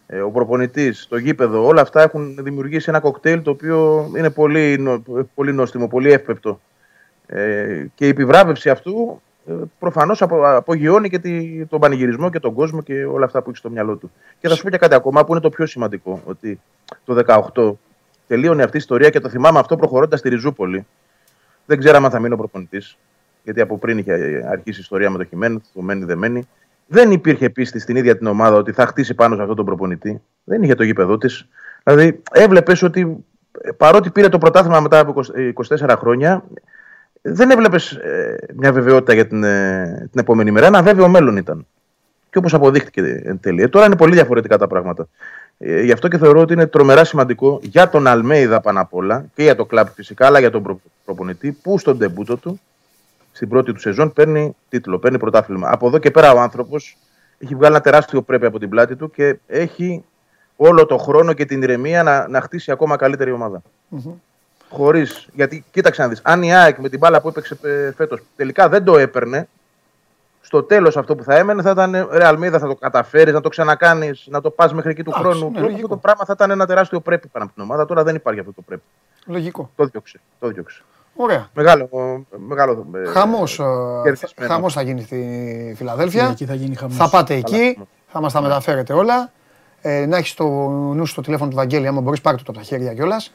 [0.06, 4.78] ε, ο προπονητής, το γήπεδο, όλα αυτά έχουν δημιουργήσει ένα κοκτέιλ το οποίο είναι πολύ,
[4.78, 5.02] νο-
[5.34, 6.60] πολύ νόστιμο, πολύ εύπεπτο.
[7.26, 12.55] Ε, και η επιβράβευση αυτού ε, προφανώς απο, απογειώνει και τη, τον πανηγυρισμό και τον
[12.55, 14.10] κόσμο και όλα αυτά που έχει στο μυαλό του.
[14.40, 16.22] Και θα σου πω και κάτι ακόμα που είναι το πιο σημαντικό.
[16.24, 16.60] Ότι
[17.05, 17.22] το
[17.55, 17.72] 18
[18.26, 20.86] τελείωνε αυτή η ιστορία και το θυμάμαι αυτό προχωρώντας στη Ριζούπολη.
[21.66, 22.98] Δεν ξέραμε αν θα μείνει ο προπονητής.
[23.43, 24.12] Γιατί από πριν είχε
[24.51, 26.48] αρχίσει η ιστορία με το Χιμένεθ, το μένει δεμένη.
[26.86, 30.22] Δεν υπήρχε πίστη στην ίδια την ομάδα ότι θα χτίσει πάνω σε αυτόν τον προπονητή.
[30.44, 31.48] Δεν είχε το γήπεδο της.
[31.82, 33.24] Δηλαδή, έβλεπες ότι
[33.60, 35.52] ε, παρότι πήρε το πρωτάθλημα μετά από 20
[35.88, 36.44] 24 χρόνια,
[37.22, 37.98] δεν έβλεπες
[38.55, 40.66] μια βεβαιότητα για την, ε, την επόμενη μέρα.
[40.66, 41.66] Ένα βέβαιο μέλλον ήταν.
[42.30, 43.62] Και όπως αποδείχτηκε εν τέλει.
[43.62, 45.09] Ε, τώρα είναι πολύ διαφορετικά τα πράγματα.
[45.58, 49.24] Ε, γι' αυτό και θεωρώ ότι είναι τρομερά σημαντικό για τον Αλμέιδα πάνω απ' όλα
[49.34, 52.60] και για το κλαμπ φυσικά, αλλά για τον προ- προπονητή που στον τεμπούτο του,
[53.32, 55.68] στην πρώτη του σεζόν, παίρνει τίτλο, παίρνει πρωτάθλημα.
[55.72, 56.96] Από εδώ και πέρα ο άνθρωπος
[57.38, 60.04] έχει βγάλει ένα τεράστιο πρέπει από την πλάτη του και έχει
[60.56, 63.62] όλο το χρόνο και την ηρεμία να, να χτίσει ακόμα καλύτερη ομάδα.
[64.68, 65.28] Χωρίς.
[65.32, 66.20] Γιατί κοίταξε να δεις.
[66.22, 67.58] Αν η ΑΕΚ με την μπάλα που έπαιξε
[67.96, 69.48] φέτος τελικά δεν το έπαιρνε,
[70.47, 73.48] στο τέλος αυτό που θα έμενε θα ήταν ρε Αλμίδα, θα το καταφέρεις, να το
[73.48, 75.51] ξανακάνεις, να το πας μέχρι εκεί του Εντάξει, χρόνου.
[75.51, 75.89] ναι, αυτό λογικό.
[75.89, 77.85] το πράγμα θα ήταν ένα τεράστιο πρέπει πάνω από την ομάδα.
[77.86, 78.82] Τώρα δεν υπάρχει αυτό το πρέπει.
[79.27, 79.70] Λογικό.
[79.77, 80.20] Το διώξε.
[80.39, 80.82] Το διώξε.
[81.16, 81.48] Ωραία.
[81.55, 81.89] Μεγάλο.
[82.48, 83.64] μεγάλο ε, Χαμός, ε,
[84.02, 84.52] κερδισμένο.
[84.52, 85.16] χαμός θα γίνει στη
[85.68, 86.28] Ναι, Φιλαδέλφια.
[86.31, 86.97] εκεί θα γίνει χαμός.
[86.97, 89.31] Θα πάτε εκεί, θα μας τα μεταφέρετε όλα.
[89.81, 92.59] Ε, να έχεις το νου σου το τηλέφωνο του Βαγγέλη, άμα μπορείς, πάρτε το από
[92.59, 93.32] τα χέρια κιόλας.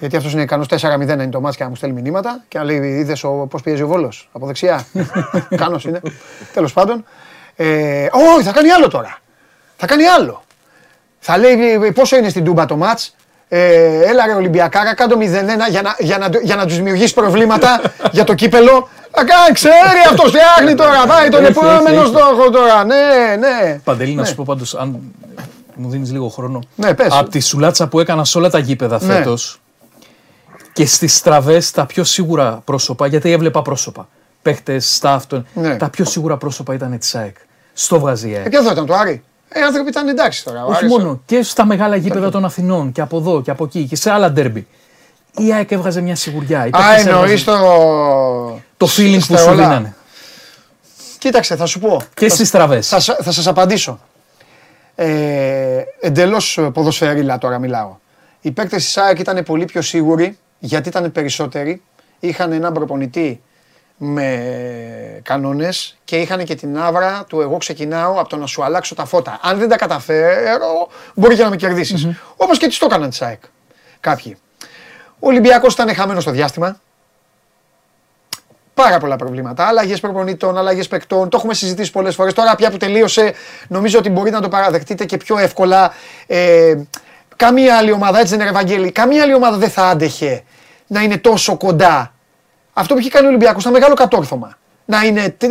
[0.00, 2.58] Γιατί αυτός είναι ικανός 4-0 να είναι το μάτς και να μου στέλνει μηνύματα και
[2.58, 4.86] να λέει: Είδες πώς πιέζει ο Βόλος από δεξιά.
[5.48, 6.00] Ικανό είναι.
[6.52, 7.04] Τέλος πάντων.
[7.56, 8.06] Ε,
[8.36, 9.18] όχι, θα κάνει άλλο τώρα.
[9.76, 10.42] Θα κάνει άλλο.
[11.18, 13.14] Θα λέει ε, πόσο είναι στην Τούμπα το μάτς.
[13.48, 15.20] Ε, έλα ρε Ολυμπιακάρα, κάτω 0-1
[15.70, 17.80] για να, για να, για να τους δημιουργήσει προβλήματα
[18.16, 18.88] για το κύπελο.
[19.10, 19.74] Θα κάνει, ξέρει
[20.10, 22.08] αυτός φτιάχνει τώρα, πάει τον Έχει, έχει, επόμενο έχει.
[22.08, 22.84] στόχο τώρα.
[22.84, 23.80] Ναι, ναι.
[23.84, 24.26] Παντελή, να Ναι.
[24.28, 25.00] σου πω πάντως, αν
[25.74, 26.58] μου δίνεις λίγο χρόνο.
[26.74, 27.08] Ναι, πες.
[27.10, 29.14] Από τη σουλάτσα που έκανα σε όλα τα γήπεδα Ναι.
[29.14, 29.60] φέτος
[30.74, 34.08] και στις στραβές τα πιο σίγουρα πρόσωπα, γιατί έβλεπα πρόσωπα.
[34.42, 35.76] Παίχτες, staff, των- Ναι.
[35.76, 37.36] τα πιο σίγουρα πρόσωπα ήταν της ΑΕΚ.
[37.72, 38.46] Στο βγάζει η ΑΕΚ.
[38.46, 40.64] Ε, και εδώ ήταν το Άρη; Ε, οι άνθρωποι ήταν εντάξει τώρα.
[40.64, 43.64] ο Όχι Άρης- μόνο, και στα μεγάλα γήπεδα των Αθηνών και από εδώ και από
[43.64, 44.66] εκεί και σε άλλα ντέρμπι.
[45.36, 46.66] Η ΑΕΚ έβγαζε μια σιγουριά.
[46.66, 47.62] Οι Α, παίκτες εννοείς έβγαζαν
[48.76, 48.86] το...
[48.86, 49.54] το feeling που στα σου όλα.
[49.62, 49.94] δίνανε.
[51.18, 52.00] Κοίταξε, θα σου πω.
[52.14, 52.88] Και Θα- στις στραβές.
[52.88, 53.98] Θα, σα- θα σας απαντήσω.
[54.94, 57.96] Ε, εντελώς ποδοσφαιρίλα τώρα μιλάω.
[58.40, 61.82] Οι παίκτες της ΑΕΚ ήταν πολύ πιο σίγουροι, γιατί ήταν περισσότεροι.
[62.20, 63.42] Είχαν έναν προπονητή
[63.96, 68.94] με κανόνες και είχαν και την άβρα του εγώ ξεκινάω από το να σου αλλάξω
[68.94, 69.38] τα φώτα.
[69.42, 73.22] Αν δεν τα καταφέρω, μπορεί και να με κερδισεις Όπως και τις το έκαναν της
[73.22, 73.40] ΑΕΚ.
[74.00, 74.36] Κάποιοι.
[75.18, 76.80] Ο Ολυμπιακός ήταν χαμένος στο διάστημα.
[78.74, 79.66] Πάρα πολλά προβλήματα.
[79.66, 81.28] Αλλαγές προπονητών, αλλαγές παικτών.
[81.28, 82.32] Το έχουμε συζητήσει πολλές φορές.
[82.32, 83.34] Τώρα πια που τελείωσε,
[83.68, 85.92] νομίζω ότι μπορείτε να το παραδεχτείτε και πιο εύκολα.
[86.26, 86.74] Ε,
[87.36, 90.44] καμία άλλη ομάδα, έτσι δεν είναι, ρε Ευαγγέλη, καμία άλλη ομάδα δεν θα άντεχε
[90.86, 92.14] να είναι τόσο κοντά.
[92.72, 94.58] Αυτό που έχει κάνει ο Ολυμπιακός ήταν μεγάλο κατόρθωμα.
[94.86, 95.46] Να, είναι, ε,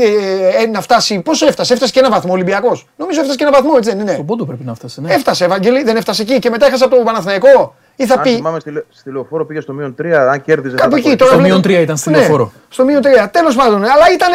[0.64, 1.20] ε, να φτάσει.
[1.20, 2.88] Πόσο έφτασε, έφτασε και ένα βαθμό ο Ολυμπιακός.
[2.96, 4.14] Νομίζω έφτασε και ένα βαθμό, έτσι δεν είναι.
[4.14, 5.02] Στον πόντο πρέπει να φτάσει.
[5.02, 5.14] Ναι.
[5.14, 7.76] Έφτασε, Ευαγγέλη, δεν έφτασε εκεί και μετά έχασε από το Παναθηναϊκό.
[7.96, 8.36] Ή θα Αν πει.
[8.36, 10.76] θυμάμαι στη, λε- στη λεωφόρο πήγε στο μείον 3, αν κέρδιζε.
[10.76, 11.30] Κάπου θα εκεί τα τώρα.
[11.32, 12.52] Στο βλέπω- μείον τρία ήταν στη Ναι, λεωφόρο.
[12.70, 13.28] Στο μείον 3.
[13.32, 13.84] Τέλος πάντων.
[13.84, 14.32] Αλλά ήταν.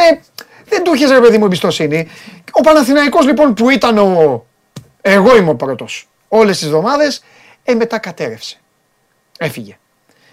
[0.68, 2.08] Δεν του είχες ρε παιδί μου εμπιστοσύνη.
[2.52, 4.44] Ο Παναθηναϊκός λοιπόν που ήταν ο.
[5.00, 6.08] Εγώ είμαι ο πρώτος.
[6.28, 7.22] Όλες τις εβδομάδες.
[7.64, 8.56] Ε, μετά κατέρευσε.
[9.38, 9.78] Έφυγε.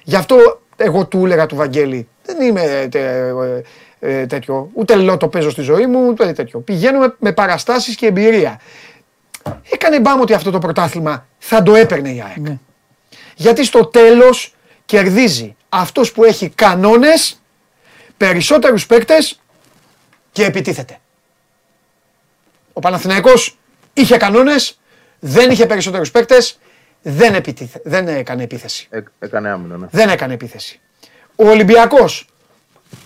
[0.08, 2.08] Γι' αυτό εγώ του έλεγα του Βαγγέλη.
[2.24, 3.62] Δεν είμαι ε, τε- ε,
[4.00, 4.70] ε, τέτοιο.
[4.74, 6.60] Ούτε λότο παίζω στη ζωή μου, ούτε τέτοιο.
[6.60, 8.60] Πηγαίνουμε με παραστάσεις και εμπειρία.
[9.70, 12.38] Έκανε μπάμ ότι αυτό το πρωτάθλημα θα το έπαιρνε η ΑΕΚ.
[12.38, 12.58] Ναι.
[13.36, 14.54] Γιατί στο τέλος
[14.86, 17.42] κερδίζει αυτός που έχει κανόνες,
[18.18, 19.40] περισσότερους παίκτες
[20.32, 20.98] και επιτίθεται.
[22.74, 23.58] Ο Παναθηναϊκός
[23.94, 24.80] είχε κανόνες,
[25.20, 26.60] δεν είχε περισσότερους παίκτες,
[27.08, 28.88] δεν, επιτίθε, δεν έκανε επίθεση.
[28.90, 29.88] Ε, έκανε άμυνα, ναι.
[29.92, 30.80] Δεν έκανε επίθεση.
[31.36, 32.28] Ο Ολυμπιακός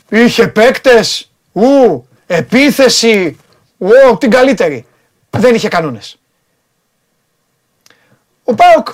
[0.10, 3.38] είχε παίκτες, ου, επίθεση,
[3.78, 4.86] ου, την καλύτερη.
[5.30, 6.20] Δεν είχε κανόνες.
[8.44, 8.88] Ο Πάοκ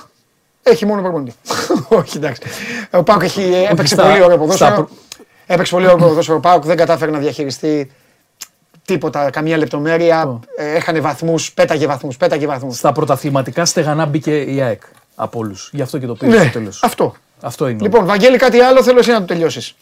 [0.62, 1.34] έχει μόνο προπονητή.
[1.88, 2.42] Όχι, εντάξει.
[2.90, 4.74] Ο Πάοκ έχει, έπαιξε στα- πολύ ωραίο στα ποδόσφαιρο.
[4.74, 4.90] προ-
[5.46, 6.36] Έπαιξε πολύ ωραίο ποδόσφαιρο.
[6.36, 7.90] Ο Πάοκ δεν κατάφερε να διαχειριστεί
[8.84, 10.40] τίποτα, καμία λεπτομέρεια.
[10.56, 12.76] Ε, Έχανε βαθμούς, πέταγε βαθμούς, πέταγε βαθμούς.
[12.76, 14.82] Στα πρωταθληματικά στεγανά μπήκε η ΑΕΚ
[15.16, 15.70] από όλους.
[15.72, 16.82] Γι' αυτό και το πήρες Ναι, στο τέλος.
[16.82, 17.14] αυτό.
[17.40, 17.82] Αυτό είναι.
[17.82, 19.74] Λοιπόν, Βαγγέλη, κάτι άλλο θέλω εσύ να το τελειώσεις.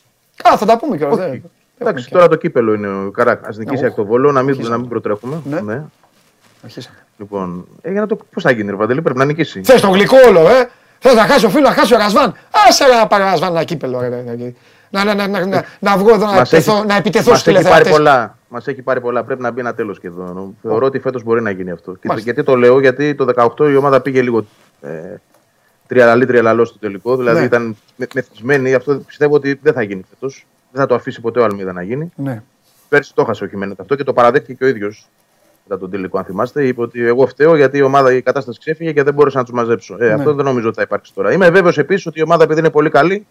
[0.43, 1.19] Α, θα τα πούμε κιόλας.
[1.19, 1.29] Όχι.
[1.29, 1.43] δεν-
[1.79, 3.33] Εντάξει, τώρα το κύπελο είναι ο Καρά.
[3.33, 3.87] Α νικήσει Εγώ.
[3.87, 4.75] εκ το βόλο, να μην, Αρχίσαμε.
[4.75, 5.41] να μην προτρέχουμε.
[5.45, 5.83] Ναι.
[6.65, 6.97] Αρχίσαμε.
[7.19, 8.19] Λοιπόν, ε, για να το.
[8.33, 9.63] Πώς θα γίνει, ρε Παντελή, πρέπει να νικήσει.
[9.65, 10.69] Θες το γλυκό όλο, ε!
[10.99, 12.35] Θες να χάσει ο φίλος, να χάσει ο Ρασβάν;
[12.69, 14.09] Άσε ρε να πάρει ο Ρασβάν ένα κύπελο, ρε.
[14.09, 14.53] ρε, ρε.
[14.91, 17.41] Να, να, να, να, να, να βγω εδώ να Μας επιτεθώ, έχει- να επιτεθώ μας
[17.41, 17.93] στους έχει πάρει τηλεθεατές.
[17.93, 18.37] πολλά.
[18.49, 19.25] Μας έχει πάρει πολλά.
[19.25, 20.53] Πρέπει να μπει ένα τέλος και εδώ.
[20.63, 21.93] Θεωρώ ότι φέτος μπορεί να γίνει αυτό.
[21.93, 22.31] Και- Μάλιστα.
[22.33, 24.45] γιατί το λέω, γιατί το 18 η ομάδα πήγε λίγο
[24.81, 25.15] ε,
[25.87, 27.17] τριαλαλή τριαλαλός στο τελικό.
[27.17, 27.45] Δηλαδή Ναι.
[27.45, 28.75] ήταν με- μεθυσμένη.
[28.75, 30.47] Αυτό πιστεύω ότι δεν θα γίνει φέτος.
[30.73, 32.13] Δεν θα το αφήσει ποτέ ο Αλμίδα να γίνει.
[32.17, 32.43] Ναι.
[32.89, 35.09] Πέρσι το έχασε ο Χιμένετ αυτό και το παραδέχτηκε και ο ίδιος
[35.69, 36.67] μετά τον τελικό, αν θυμάστε.
[36.67, 39.53] Είπε ότι εγώ φταίω γιατί η ομάδα η κατάσταση ξέφυγε και δεν μπόρεσα να τους
[39.55, 39.97] μαζέψω.
[40.01, 40.13] Ε, Ναι.
[40.13, 41.33] Αυτό δεν νομίζω ότι θα υπάρξει τώρα.
[41.33, 43.27] Είμαι βέβαιος επίσης ότι η ομάδα, επειδή είναι πολύ καλή,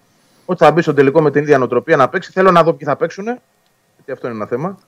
[0.45, 2.31] ότι θα μπει στο τελικό με την ίδια νοοτροπία να παίξει.
[2.31, 3.23] Θέλω να δω ποιοι θα παίξουν.
[3.95, 4.79] Γιατί αυτό είναι ένα θέμα.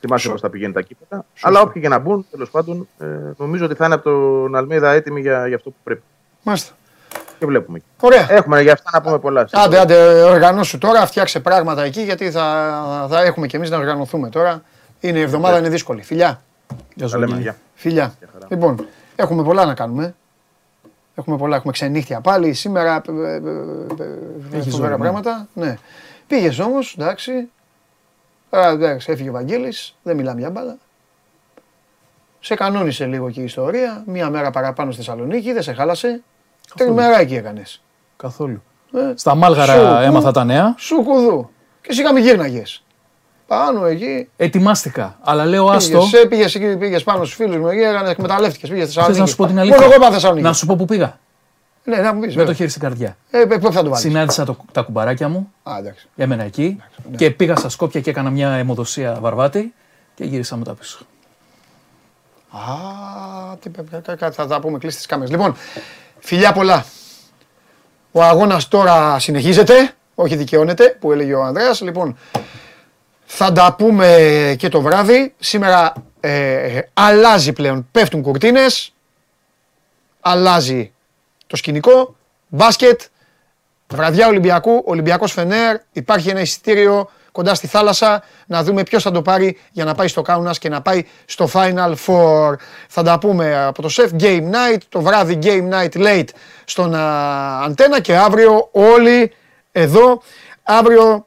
[0.00, 1.24] Θυμάστε πώς θα πηγαίνει τα κύπελα.
[1.40, 4.90] Αλλά όποιοι και να μπουν, τέλος πάντων, ε, νομίζω ότι θα είναι από τον Αλμίδα
[4.92, 6.02] έτοιμοι για, για αυτό που πρέπει.
[6.42, 6.74] Μάλιστα.
[7.38, 7.80] Και βλέπουμε.
[8.00, 8.32] Ωραία.
[8.32, 9.48] Έχουμε για αυτά να πούμε πολλά.
[9.52, 14.28] Άντε, άντε, οργανώσου τώρα, φτιάξε πράγματα εκεί γιατί θα, θα έχουμε κι εμείς να οργανωθούμε
[14.28, 14.62] τώρα.
[15.00, 16.02] Είναι η εβδομάδα, είναι δύσκολη.
[16.02, 16.42] Φιλιά.
[16.94, 17.42] Γεια Τα σου, λέμε, Αγγέλη.
[17.42, 17.56] γεια.
[17.74, 18.14] Φιλιά.
[18.48, 20.14] Λοιπόν, έχουμε πολλά να κάνουμε.
[21.14, 22.52] Έχουμε πολλά, έχουμε ξενύχτια πάλι.
[22.52, 23.40] Σήμερα ε, ε, ε,
[24.52, 24.96] ε, Έχει φοβερά ζωή, ναι.
[24.96, 25.48] πράγματα.
[25.54, 25.76] Ναι.
[26.26, 27.32] Πήγες όμως, εντάξει.
[28.58, 30.76] Α, εντάξει, έφυγε ο Βαγγέλης, δεν μιλάμε για μπάλα.
[32.40, 34.02] Σε κανόνισε λίγο και η ιστορία.
[34.06, 36.22] Μία μέρα παραπάνω στη Θεσσαλονίκη, δεν σε χάλασε.
[36.76, 37.82] Τριμεράκι έκανες.
[38.16, 38.62] Καθόλου.
[38.92, 40.74] Ε, Στα Μάλγαρα σου, έμαθα τα νέα.
[40.78, 41.50] Σου κουδού.
[41.80, 42.84] Και σιγά μη γύρναγες.
[43.46, 44.28] Πάνω εκεί.
[44.36, 45.18] Ετοιμάστηκα.
[45.22, 45.98] Αλλά λέω άστο.
[45.98, 49.06] Πήγες, ε, πήγες, εκεί, πήγες πάνω στους φίλους μου εκεί, έκανες, εκμεταλλεύτηκες, πήγες στη Θες
[49.06, 49.20] Θεσσαλονίκη.
[49.20, 49.86] να σου πω την Μόνο αλήθεια.
[49.86, 50.46] εγώ πάω Θεσσαλονίκη.
[50.46, 51.18] Να σου πω που πήγα.
[51.86, 52.28] Ναι, να μου πεις.
[52.28, 52.46] Με βέβαια.
[52.46, 53.16] το χέρι στην καρδιά.
[53.30, 55.52] Ε, ε, πού θα το βάλεις; Συνάντησα το, τα κουμπαράκια μου.
[55.62, 56.08] Α, εντάξει.
[56.16, 56.82] Έμενα εκεί.
[57.10, 57.16] ναι.
[57.16, 59.74] Και πήγα στα Σκόπια και έκανα μια αιμοδοσία βαρβάτη.
[60.14, 60.98] Και γύρισα μετά πίσω.
[62.50, 65.30] Α, τι, κα- κα- κα- θα τα πούμε κλείσει τις κάμερες.
[65.30, 65.56] Λοιπόν,
[66.18, 66.84] φιλιά πολλά.
[68.12, 71.80] Ο αγώνας τώρα συνεχίζεται, όχι δικαιώνεται, που έλεγε ο Ανδρέας.
[71.80, 72.16] Λοιπόν,
[73.24, 75.34] θα τα πούμε και το βράδυ.
[75.38, 78.92] Σήμερα ε, αλλάζει πλέον, πέφτουν κουρτίνες,
[80.20, 80.92] αλλάζει
[81.56, 82.16] το σκηνικό,
[82.48, 83.00] μπάσκετ,
[83.88, 89.22] βραδιά Ολυμπιακού, Ολυμπιακός Φενέρ, υπάρχει ένα εισιτήριο κοντά στη θάλασσα, να δούμε ποιος θα το
[89.22, 92.54] πάρει για να πάει στο Κάουνας και να πάει στο Final Four.
[92.88, 96.28] Θα τα πούμε από το σεφ Game Night, το βράδυ Game Night Late
[96.64, 99.32] στον α, Αντένα και αύριο όλοι
[99.72, 100.22] εδώ.
[100.62, 101.26] Αύριο,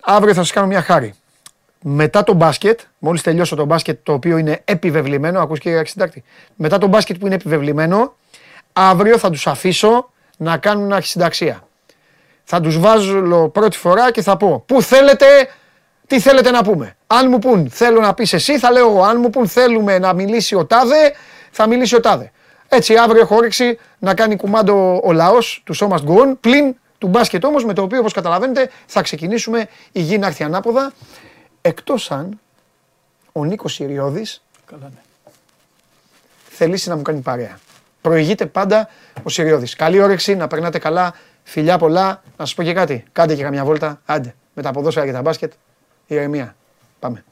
[0.00, 1.14] αύριο θα σας κάνω μια χάρη.
[1.80, 6.24] Μετά το μπάσκετ, μόλις τελειώσω το μπάσκετ το οποίο είναι επιβεβλημένο, ακούς κύριε Αρχισυντάκτη,
[6.54, 8.14] μετά το μπάσκετ που είναι επιβεβλημένο,
[8.72, 11.66] αύριο θα τους αφήσω να κάνουν αρχισυνταξία.
[12.44, 15.26] Θα τους βάζω πρώτη φορά και θα πω πού θέλετε,
[16.06, 19.02] τι θέλετε να πούμε; Αν μου πούν θέλω να πεις εσύ, θα λέω εγώ.
[19.02, 21.12] Αν μου πούν θέλουμε να μιλήσει ο Τάδε,
[21.50, 22.32] θα μιλήσει ο Τάδε.
[22.68, 26.74] Έτσι αύριο έχω όρεξη να κάνει κουμάντο ο λαός του So Must Go On, πλην
[26.98, 30.92] του μπάσκετ όμως με το οποίο όπως καταλαβαίνετε θα ξεκινήσουμε η γη να έρθει ανάποδα
[31.60, 32.40] εκτός αν
[33.32, 35.00] ο Νίκος Συριώδης Καλά, ναι.
[36.48, 37.58] θελήσει να μου κάνει παρέα.
[38.02, 38.88] Προηγείται πάντα
[39.22, 39.76] ο Συριώδης.
[39.76, 42.22] Καλή όρεξη, να περνάτε καλά, φιλιά πολλά.
[42.36, 45.22] Να σας πω και κάτι, κάντε και καμιά βόλτα, άντε, με τα ποδόσφαιρα και τα
[45.22, 45.52] μπάσκετ,
[46.06, 46.56] ηρεμία.
[46.98, 47.24] Πάμε.